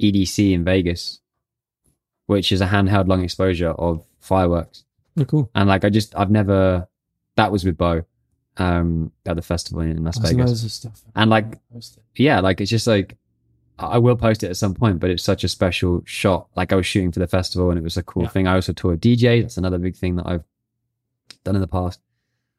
EDC 0.00 0.52
in 0.52 0.64
Vegas, 0.64 1.20
which 2.26 2.52
is 2.52 2.60
a 2.60 2.66
handheld 2.66 3.08
long 3.08 3.22
exposure 3.24 3.70
of 3.70 4.04
fireworks. 4.20 4.84
Oh, 5.18 5.24
cool. 5.24 5.50
And 5.54 5.68
like 5.68 5.84
I 5.84 5.90
just 5.90 6.14
I've 6.16 6.30
never 6.30 6.88
that 7.36 7.52
was 7.52 7.64
with 7.64 7.76
Bo 7.76 8.02
um 8.58 9.12
at 9.26 9.36
the 9.36 9.42
festival 9.42 9.82
in 9.82 10.02
Las 10.04 10.18
There's 10.18 10.30
Vegas. 10.32 10.48
loads 10.50 10.64
of 10.64 10.72
stuff. 10.72 11.02
And 11.14 11.30
like 11.30 11.58
yeah, 12.16 12.40
like 12.40 12.60
it's 12.60 12.70
just 12.70 12.86
like 12.86 13.16
I 13.78 13.98
will 13.98 14.16
post 14.16 14.42
it 14.42 14.48
at 14.48 14.56
some 14.56 14.72
point, 14.74 15.00
but 15.00 15.10
it's 15.10 15.22
such 15.22 15.44
a 15.44 15.48
special 15.48 16.02
shot. 16.06 16.48
Like 16.56 16.72
I 16.72 16.76
was 16.76 16.86
shooting 16.86 17.12
for 17.12 17.18
the 17.18 17.26
festival 17.26 17.68
and 17.70 17.78
it 17.78 17.82
was 17.84 17.98
a 17.98 18.02
cool 18.02 18.22
Yeah. 18.22 18.28
thing. 18.30 18.46
I 18.46 18.54
also 18.54 18.72
toured 18.72 19.00
DJ. 19.02 19.42
That's 19.42 19.58
another 19.58 19.76
big 19.78 19.96
thing 19.96 20.16
that 20.16 20.26
I've 20.26 20.44
done 21.44 21.56
in 21.56 21.60
the 21.60 21.68
past. 21.68 22.00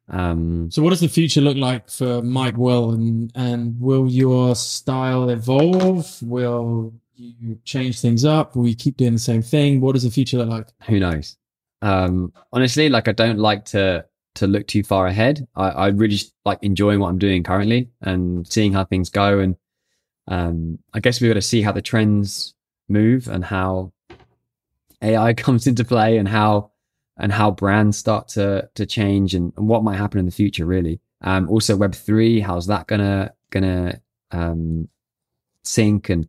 Um 0.10 0.70
So, 0.72 0.82
what 0.84 0.92
does 0.92 1.02
the 1.02 1.10
future 1.10 1.42
look 1.42 1.58
like 1.58 1.90
for 1.90 2.22
Mike 2.22 2.56
Will, 2.58 2.92
and 2.92 3.32
and 3.36 3.80
will 3.82 4.08
your 4.08 4.56
style 4.56 5.28
evolve? 5.30 6.22
Will 6.22 6.94
you 7.16 7.58
change 7.66 8.00
things 8.00 8.24
up? 8.24 8.56
Will 8.56 8.68
you 8.68 8.76
keep 8.76 8.96
doing 8.98 9.14
the 9.14 9.20
same 9.20 9.42
thing? 9.42 9.82
What 9.82 9.94
does 9.94 10.04
the 10.04 10.12
future 10.12 10.38
look 10.38 10.50
like? 10.50 10.68
who 10.88 11.00
knows? 11.00 11.36
Um 11.82 12.32
honestly, 12.54 12.90
like 12.90 13.08
I 13.08 13.12
don't 13.12 13.40
like 13.40 13.66
to 13.66 14.06
to 14.38 14.48
look 14.48 14.68
too 14.68 14.84
far 14.84 15.08
ahead. 15.08 15.48
I, 15.56 15.70
I 15.70 15.88
really 15.88 16.16
just 16.16 16.34
like 16.46 16.60
enjoying 16.62 17.00
what 17.00 17.10
I'm 17.10 17.18
doing 17.18 17.44
currently 17.44 17.90
and 18.02 18.48
seeing 18.48 18.74
how 18.74 18.84
things 18.86 19.10
go. 19.10 19.40
And 19.40 19.56
um 20.28 20.80
I 20.94 21.00
guess 21.00 21.20
we've 21.22 21.30
got 21.30 21.36
to 21.36 21.42
see 21.42 21.62
how 21.62 21.72
the 21.72 21.82
trends 21.82 22.54
move 22.90 23.28
and 23.28 23.44
how 23.44 23.94
AI 25.02 25.34
comes 25.46 25.68
into 25.68 25.84
play 25.84 26.18
and 26.18 26.28
how 26.28 26.72
and 27.18 27.32
how 27.32 27.52
brands 27.52 27.98
start 27.98 28.28
to 28.30 28.70
to 28.76 28.86
change 28.86 29.34
and, 29.34 29.54
and 29.58 29.68
what 29.68 29.84
might 29.84 29.98
happen 29.98 30.20
in 30.20 30.26
the 30.26 30.32
future 30.32 30.66
really. 30.66 31.00
Um 31.22 31.50
also 31.50 31.76
web 31.76 31.96
3 31.96 32.40
how's 32.42 32.68
that 32.68 32.88
gonna 32.88 33.34
gonna 33.50 34.00
um 34.32 34.90
sync? 35.64 36.10
And 36.10 36.28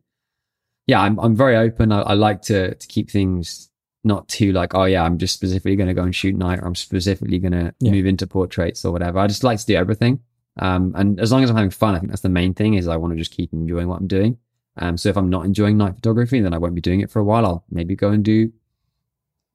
yeah 0.87 1.01
i'm, 1.01 1.19
I'm 1.19 1.35
very 1.35 1.55
open. 1.55 1.91
I, 1.91 2.01
I 2.01 2.13
like 2.13 2.41
to 2.43 2.75
to 2.75 2.87
keep 2.87 3.09
things 3.11 3.68
not 4.03 4.27
too 4.29 4.51
like 4.53 4.73
oh 4.75 4.85
yeah 4.85 5.03
i'm 5.03 5.17
just 5.17 5.33
specifically 5.33 5.75
going 5.75 5.87
to 5.87 5.93
go 5.93 6.03
and 6.03 6.15
shoot 6.15 6.35
night 6.35 6.59
or 6.59 6.65
i'm 6.67 6.75
specifically 6.75 7.37
going 7.39 7.51
to 7.51 7.73
Yeah. 7.79 7.91
move 7.91 8.05
into 8.05 8.25
portraits 8.27 8.85
or 8.85 8.91
whatever. 8.93 9.19
I 9.19 9.27
just 9.27 9.43
like 9.43 9.59
to 9.59 9.65
do 9.65 9.75
everything. 9.75 10.19
Um 10.57 10.93
and 10.95 11.19
as 11.19 11.31
long 11.31 11.43
as 11.43 11.49
i'm 11.49 11.55
having 11.57 11.69
fun 11.71 11.95
i 11.95 11.99
think 11.99 12.09
that's 12.11 12.21
the 12.21 12.29
main 12.29 12.53
thing 12.53 12.75
is 12.75 12.87
i 12.87 12.95
want 12.97 13.11
to 13.13 13.17
just 13.19 13.31
keep 13.31 13.51
enjoying 13.53 13.87
what 13.89 13.99
i'm 13.99 14.07
doing. 14.07 14.37
Um 14.77 14.97
so 14.97 15.09
if 15.09 15.17
i'm 15.17 15.29
not 15.29 15.45
enjoying 15.45 15.77
night 15.77 15.95
photography 15.95 16.39
then 16.39 16.53
i 16.53 16.57
won't 16.57 16.75
be 16.75 16.81
doing 16.81 17.01
it 17.01 17.11
for 17.11 17.19
a 17.19 17.23
while. 17.25 17.45
I'll 17.45 17.63
maybe 17.69 17.95
go 17.95 18.09
and 18.09 18.23
do 18.23 18.51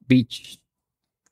beach 0.07 0.57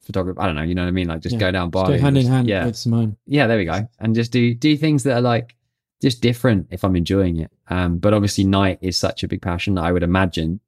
photography 0.01 0.39
i 0.39 0.45
don't 0.47 0.55
know 0.55 0.63
you 0.63 0.75
know 0.75 0.81
what 0.83 0.87
i 0.89 0.91
mean? 0.91 1.07
Like 1.07 1.21
just 1.21 1.33
Yeah. 1.33 1.39
go 1.39 1.51
down 1.51 1.71
Just 1.71 1.85
go 1.87 1.93
and 1.93 2.01
hand 2.01 2.17
in 2.17 2.27
hand 2.27 2.47
yeah. 2.47 2.65
with 2.65 2.75
Simone. 2.75 3.15
yeah 3.25 3.47
there 3.47 3.57
we 3.57 3.65
go. 3.65 3.87
And 3.99 4.15
just 4.15 4.31
do 4.31 4.53
do 4.53 4.75
things 4.75 5.03
that 5.03 5.13
are 5.17 5.21
like 5.21 5.55
just 6.01 6.21
different 6.21 6.67
if 6.71 6.83
i'm 6.83 6.95
enjoying 6.95 7.37
it. 7.37 7.51
Um 7.69 7.99
but 7.99 8.13
obviously 8.13 8.43
night 8.43 8.79
is 8.81 8.97
such 8.97 9.23
a 9.23 9.27
big 9.27 9.41
passion 9.41 9.75
that 9.75 9.83
i 9.85 9.91
would 9.91 10.03
imagine 10.03 10.59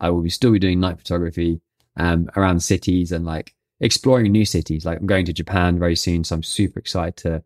i 0.00 0.10
will 0.10 0.22
be 0.22 0.30
still 0.30 0.50
be 0.52 0.58
doing 0.58 0.80
night 0.80 0.98
photography 0.98 1.60
um 1.96 2.30
around 2.36 2.60
cities 2.62 3.12
and 3.12 3.24
like 3.24 3.54
exploring 3.80 4.30
new 4.32 4.44
cities. 4.44 4.84
Like 4.84 5.00
i'm 5.00 5.06
going 5.06 5.26
to 5.26 5.32
japan 5.32 5.78
very 5.78 5.96
soon 5.96 6.24
so 6.24 6.36
i'm 6.36 6.42
super 6.42 6.78
excited 6.78 7.16
to 7.18 7.42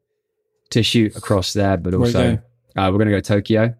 to 0.71 0.83
shoot 0.83 1.17
across 1.17 1.53
there 1.53 1.77
but 1.77 1.95
also 1.95 2.33
uh, 2.77 2.91
we're 2.91 2.99
going 2.99 3.07
to 3.07 3.13
go 3.13 3.21
to 3.21 3.23
tokyo. 3.23 3.75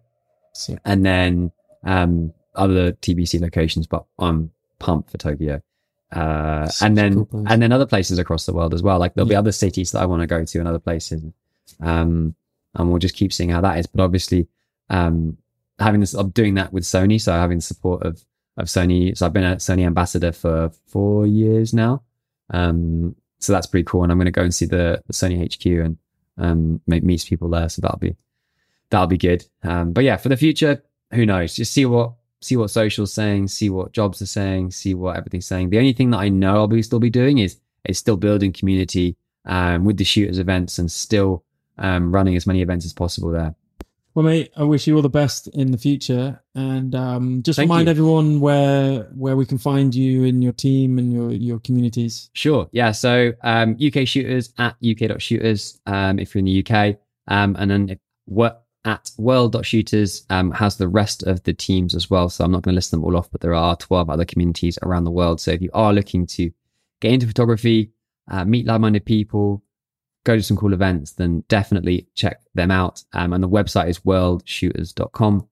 So, 0.53 0.77
and 0.85 1.05
then 1.05 1.51
um 1.83 2.33
other 2.55 2.93
tbc 2.93 3.39
locations 3.39 3.85
but 3.87 4.05
i'm 4.19 4.51
pumped 4.79 5.11
for 5.11 5.17
tokyo. 5.17 5.61
Uh 6.11 6.69
and 6.81 6.97
then 6.97 7.25
cool 7.25 7.45
and 7.47 7.61
then 7.61 7.71
other 7.71 7.85
places 7.85 8.17
across 8.17 8.45
the 8.45 8.53
world 8.53 8.73
as 8.73 8.81
well. 8.81 8.97
Like 8.97 9.13
there'll 9.13 9.27
be 9.27 9.35
other 9.35 9.51
cities 9.51 9.91
that 9.91 10.01
i 10.01 10.05
want 10.05 10.21
to 10.21 10.27
go 10.27 10.43
to 10.43 10.59
and 10.59 10.67
other 10.67 10.79
places. 10.79 11.23
Um 11.81 12.35
and 12.75 12.89
we'll 12.89 12.99
just 12.99 13.15
keep 13.15 13.33
seeing 13.33 13.49
how 13.49 13.61
that 13.61 13.77
is. 13.79 13.87
But 13.87 14.03
obviously 14.03 14.47
um 14.89 15.37
having 15.79 15.99
this 15.99 16.13
i'm 16.13 16.29
doing 16.29 16.55
that 16.55 16.73
with 16.73 16.83
sony 16.83 17.21
so 17.21 17.31
having 17.31 17.57
the 17.57 17.61
support 17.61 18.03
of 18.03 18.23
of 18.57 18.67
sony. 18.67 19.15
So 19.17 19.25
i've 19.25 19.33
been 19.33 19.43
a 19.43 19.55
sony 19.57 19.85
ambassador 19.85 20.31
for 20.31 20.71
four 20.87 21.25
years 21.25 21.73
now. 21.73 22.03
Um 22.51 23.15
so 23.39 23.53
that's 23.53 23.67
pretty 23.67 23.85
cool. 23.85 24.03
And 24.03 24.11
i'm 24.11 24.17
going 24.17 24.25
to 24.25 24.31
go 24.31 24.43
and 24.43 24.53
see 24.53 24.65
the, 24.65 25.01
the 25.05 25.13
sony 25.13 25.41
hq 25.41 25.65
and 25.65 25.97
um 26.37 26.81
meet, 26.87 27.03
meet 27.03 27.25
people 27.27 27.49
there. 27.49 27.69
So 27.69 27.81
that'll 27.81 27.99
be 27.99 28.15
that'll 28.89 29.07
be 29.07 29.17
good. 29.17 29.45
Um 29.63 29.93
but 29.93 30.03
yeah 30.03 30.17
for 30.17 30.29
the 30.29 30.37
future 30.37 30.83
who 31.13 31.25
knows? 31.25 31.55
Just 31.55 31.71
see 31.71 31.85
what 31.85 32.13
see 32.41 32.55
what 32.55 32.69
social's 32.69 33.13
saying 33.13 33.47
see 33.47 33.69
what 33.69 33.91
jobs 33.93 34.21
are 34.21 34.27
saying 34.27 34.69
see 34.69 34.93
what 34.93 35.17
everything's 35.17 35.47
saying. 35.47 35.69
The 35.69 35.79
only 35.79 35.93
thing 35.93 36.11
that 36.11 36.19
i 36.19 36.29
know 36.29 36.57
i'll 36.57 36.67
be 36.67 36.83
still 36.83 36.99
be 36.99 37.09
doing 37.09 37.39
is 37.39 37.59
is 37.85 37.97
still 37.97 38.17
building 38.17 38.53
community 38.53 39.15
um 39.45 39.85
with 39.85 39.97
the 39.97 40.03
shooters 40.03 40.37
events 40.37 40.77
and 40.77 40.91
still 40.91 41.43
um 41.79 42.13
running 42.13 42.35
as 42.35 42.45
many 42.45 42.61
events 42.61 42.85
as 42.85 42.93
possible 42.93 43.31
there 43.31 43.55
well, 44.17 44.25
mate, 44.25 44.51
I 44.57 44.63
wish 44.63 44.87
you 44.87 44.95
all 44.95 45.03
the 45.03 45.09
best 45.09 45.47
in 45.49 45.69
the 45.69 45.77
future, 45.77 46.41
and 46.55 46.95
um, 46.95 47.43
just 47.43 47.57
Thank 47.57 47.69
remind 47.69 47.85
you. 47.85 47.91
everyone 47.91 48.39
where 48.39 49.01
where 49.13 49.35
we 49.35 49.45
can 49.45 49.59
find 49.59 49.93
you 49.93 50.25
and 50.25 50.43
your 50.43 50.53
team 50.53 50.97
and 50.97 51.13
your 51.13 51.29
your 51.29 51.59
communities. 51.59 52.31
Sure. 52.33 52.67
Yeah. 52.71 52.93
So 52.93 53.33
um, 53.43 53.77
UK 53.79 54.07
shooters 54.07 54.55
at 54.57 54.75
uk.shooters 54.83 55.79
um, 55.85 56.17
if 56.17 56.33
you're 56.33 56.39
in 56.39 56.45
the 56.45 56.65
UK. 56.65 56.97
Um, 57.27 57.55
and 57.59 57.69
then 57.69 57.89
if, 57.89 57.99
what 58.25 58.65
at 58.85 59.11
world.shooters 59.19 60.25
um, 60.31 60.49
has 60.49 60.77
the 60.77 60.87
rest 60.87 61.21
of 61.21 61.43
the 61.43 61.53
teams 61.53 61.93
as 61.93 62.09
well. 62.09 62.27
So 62.27 62.43
I'm 62.43 62.51
not 62.51 62.63
going 62.63 62.73
to 62.73 62.77
list 62.77 62.89
them 62.89 63.03
all 63.03 63.17
off, 63.17 63.29
but 63.29 63.41
there 63.41 63.53
are 63.53 63.75
12 63.75 64.09
other 64.09 64.25
communities 64.25 64.79
around 64.81 65.03
the 65.03 65.11
world. 65.11 65.39
So 65.39 65.51
if 65.51 65.61
you 65.61 65.69
are 65.75 65.93
looking 65.93 66.25
to 66.25 66.49
get 67.01 67.11
into 67.11 67.27
photography, 67.27 67.91
uh, 68.31 68.45
meet 68.45 68.65
like 68.65 68.81
minded 68.81 69.05
people, 69.05 69.61
go 70.27 70.35
to 70.35 70.43
some 70.43 70.57
cool 70.57 70.73
events, 70.73 71.13
then 71.13 71.43
definitely 71.47 72.05
check 72.13 72.41
them 72.53 72.69
out. 72.69 73.01
Um, 73.13 73.31
and 73.31 73.41
the 73.41 73.49
website 73.49 73.87
is 73.87 73.99
worldshooters.com. 73.99 75.47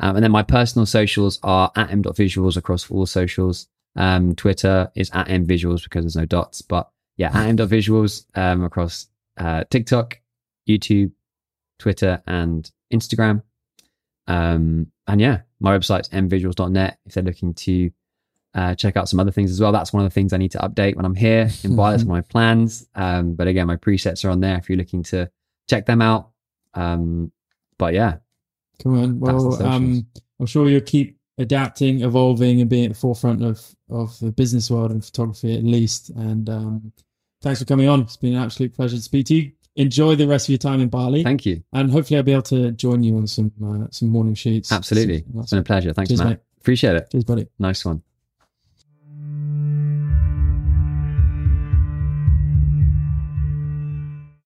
Um, 0.00 0.16
and 0.16 0.22
then 0.22 0.30
my 0.30 0.42
personal 0.42 0.84
socials 0.84 1.40
are 1.42 1.72
at 1.74 1.90
m.visuals 1.90 2.56
across 2.56 2.90
all 2.90 3.06
socials. 3.06 3.68
Um, 3.96 4.34
Twitter 4.34 4.92
is 4.94 5.10
at 5.14 5.28
mvisuals 5.28 5.82
because 5.82 6.04
there's 6.04 6.16
no 6.16 6.26
dots, 6.26 6.60
but 6.60 6.90
yeah, 7.16 7.28
at 7.28 7.48
m.visuals 7.48 8.26
um, 8.34 8.62
across 8.62 9.08
uh, 9.38 9.64
TikTok, 9.70 10.20
YouTube, 10.68 11.12
Twitter, 11.78 12.22
and 12.26 12.70
Instagram. 12.92 13.42
Um, 14.26 14.92
and 15.06 15.20
yeah, 15.20 15.40
my 15.58 15.76
website's 15.76 16.10
mvisuals.net 16.10 16.98
if 17.06 17.14
they're 17.14 17.24
looking 17.24 17.54
to 17.54 17.90
uh, 18.58 18.74
check 18.74 18.96
out 18.96 19.08
some 19.08 19.20
other 19.20 19.30
things 19.30 19.50
as 19.50 19.60
well. 19.60 19.72
That's 19.72 19.92
one 19.92 20.04
of 20.04 20.10
the 20.10 20.14
things 20.14 20.32
I 20.32 20.36
need 20.36 20.50
to 20.52 20.58
update 20.58 20.96
when 20.96 21.04
I'm 21.04 21.14
here 21.14 21.48
in 21.64 21.76
Bali. 21.78 21.92
That's 21.96 22.04
my 22.08 22.20
plans. 22.22 22.86
Um, 22.94 23.34
but 23.34 23.46
again, 23.46 23.66
my 23.66 23.76
presets 23.76 24.24
are 24.24 24.30
on 24.30 24.40
there 24.40 24.56
if 24.58 24.68
you're 24.68 24.78
looking 24.78 25.02
to 25.04 25.30
check 25.70 25.86
them 25.86 26.00
out. 26.02 26.30
Um, 26.74 27.30
but 27.78 27.94
yeah, 27.94 28.16
Come 28.82 28.98
on. 29.02 29.20
Well, 29.20 29.62
um, 29.62 30.06
I'm 30.40 30.46
sure 30.46 30.68
you'll 30.68 30.80
keep 30.82 31.18
adapting, 31.38 32.02
evolving, 32.02 32.60
and 32.60 32.68
being 32.70 32.86
at 32.86 32.92
the 32.92 32.98
forefront 32.98 33.42
of 33.44 33.60
of 33.90 34.18
the 34.20 34.30
business 34.32 34.70
world 34.70 34.90
and 34.92 35.04
photography 35.04 35.56
at 35.56 35.64
least. 35.64 36.10
And 36.10 36.48
um, 36.48 36.92
thanks 37.42 37.58
for 37.60 37.64
coming 37.66 37.88
on. 37.88 38.02
It's 38.02 38.16
been 38.16 38.34
an 38.34 38.42
absolute 38.42 38.74
pleasure 38.74 38.96
to 38.96 39.02
speak 39.02 39.26
to 39.26 39.34
you. 39.34 39.52
Enjoy 39.76 40.14
the 40.16 40.26
rest 40.26 40.46
of 40.46 40.50
your 40.50 40.58
time 40.58 40.80
in 40.80 40.88
Bali, 40.88 41.22
thank 41.22 41.46
you. 41.46 41.62
and 41.72 41.90
hopefully 41.90 42.18
I'll 42.18 42.24
be 42.24 42.32
able 42.32 42.42
to 42.54 42.72
join 42.72 43.02
you 43.04 43.16
on 43.16 43.26
some 43.28 43.52
uh, 43.64 43.86
some 43.90 44.08
morning 44.08 44.34
shoots. 44.34 44.72
Absolutely. 44.72 45.24
Some- 45.32 45.40
It's 45.42 45.50
been 45.50 45.58
a 45.60 45.62
pleasure. 45.62 45.92
Thanks, 45.92 46.08
Cheers, 46.08 46.20
Matt. 46.20 46.28
mate. 46.30 46.38
Appreciate 46.60 46.96
it. 46.96 47.08
Cheers, 47.12 47.24
buddy. 47.24 47.46
Nice 47.60 47.84
one. 47.84 48.02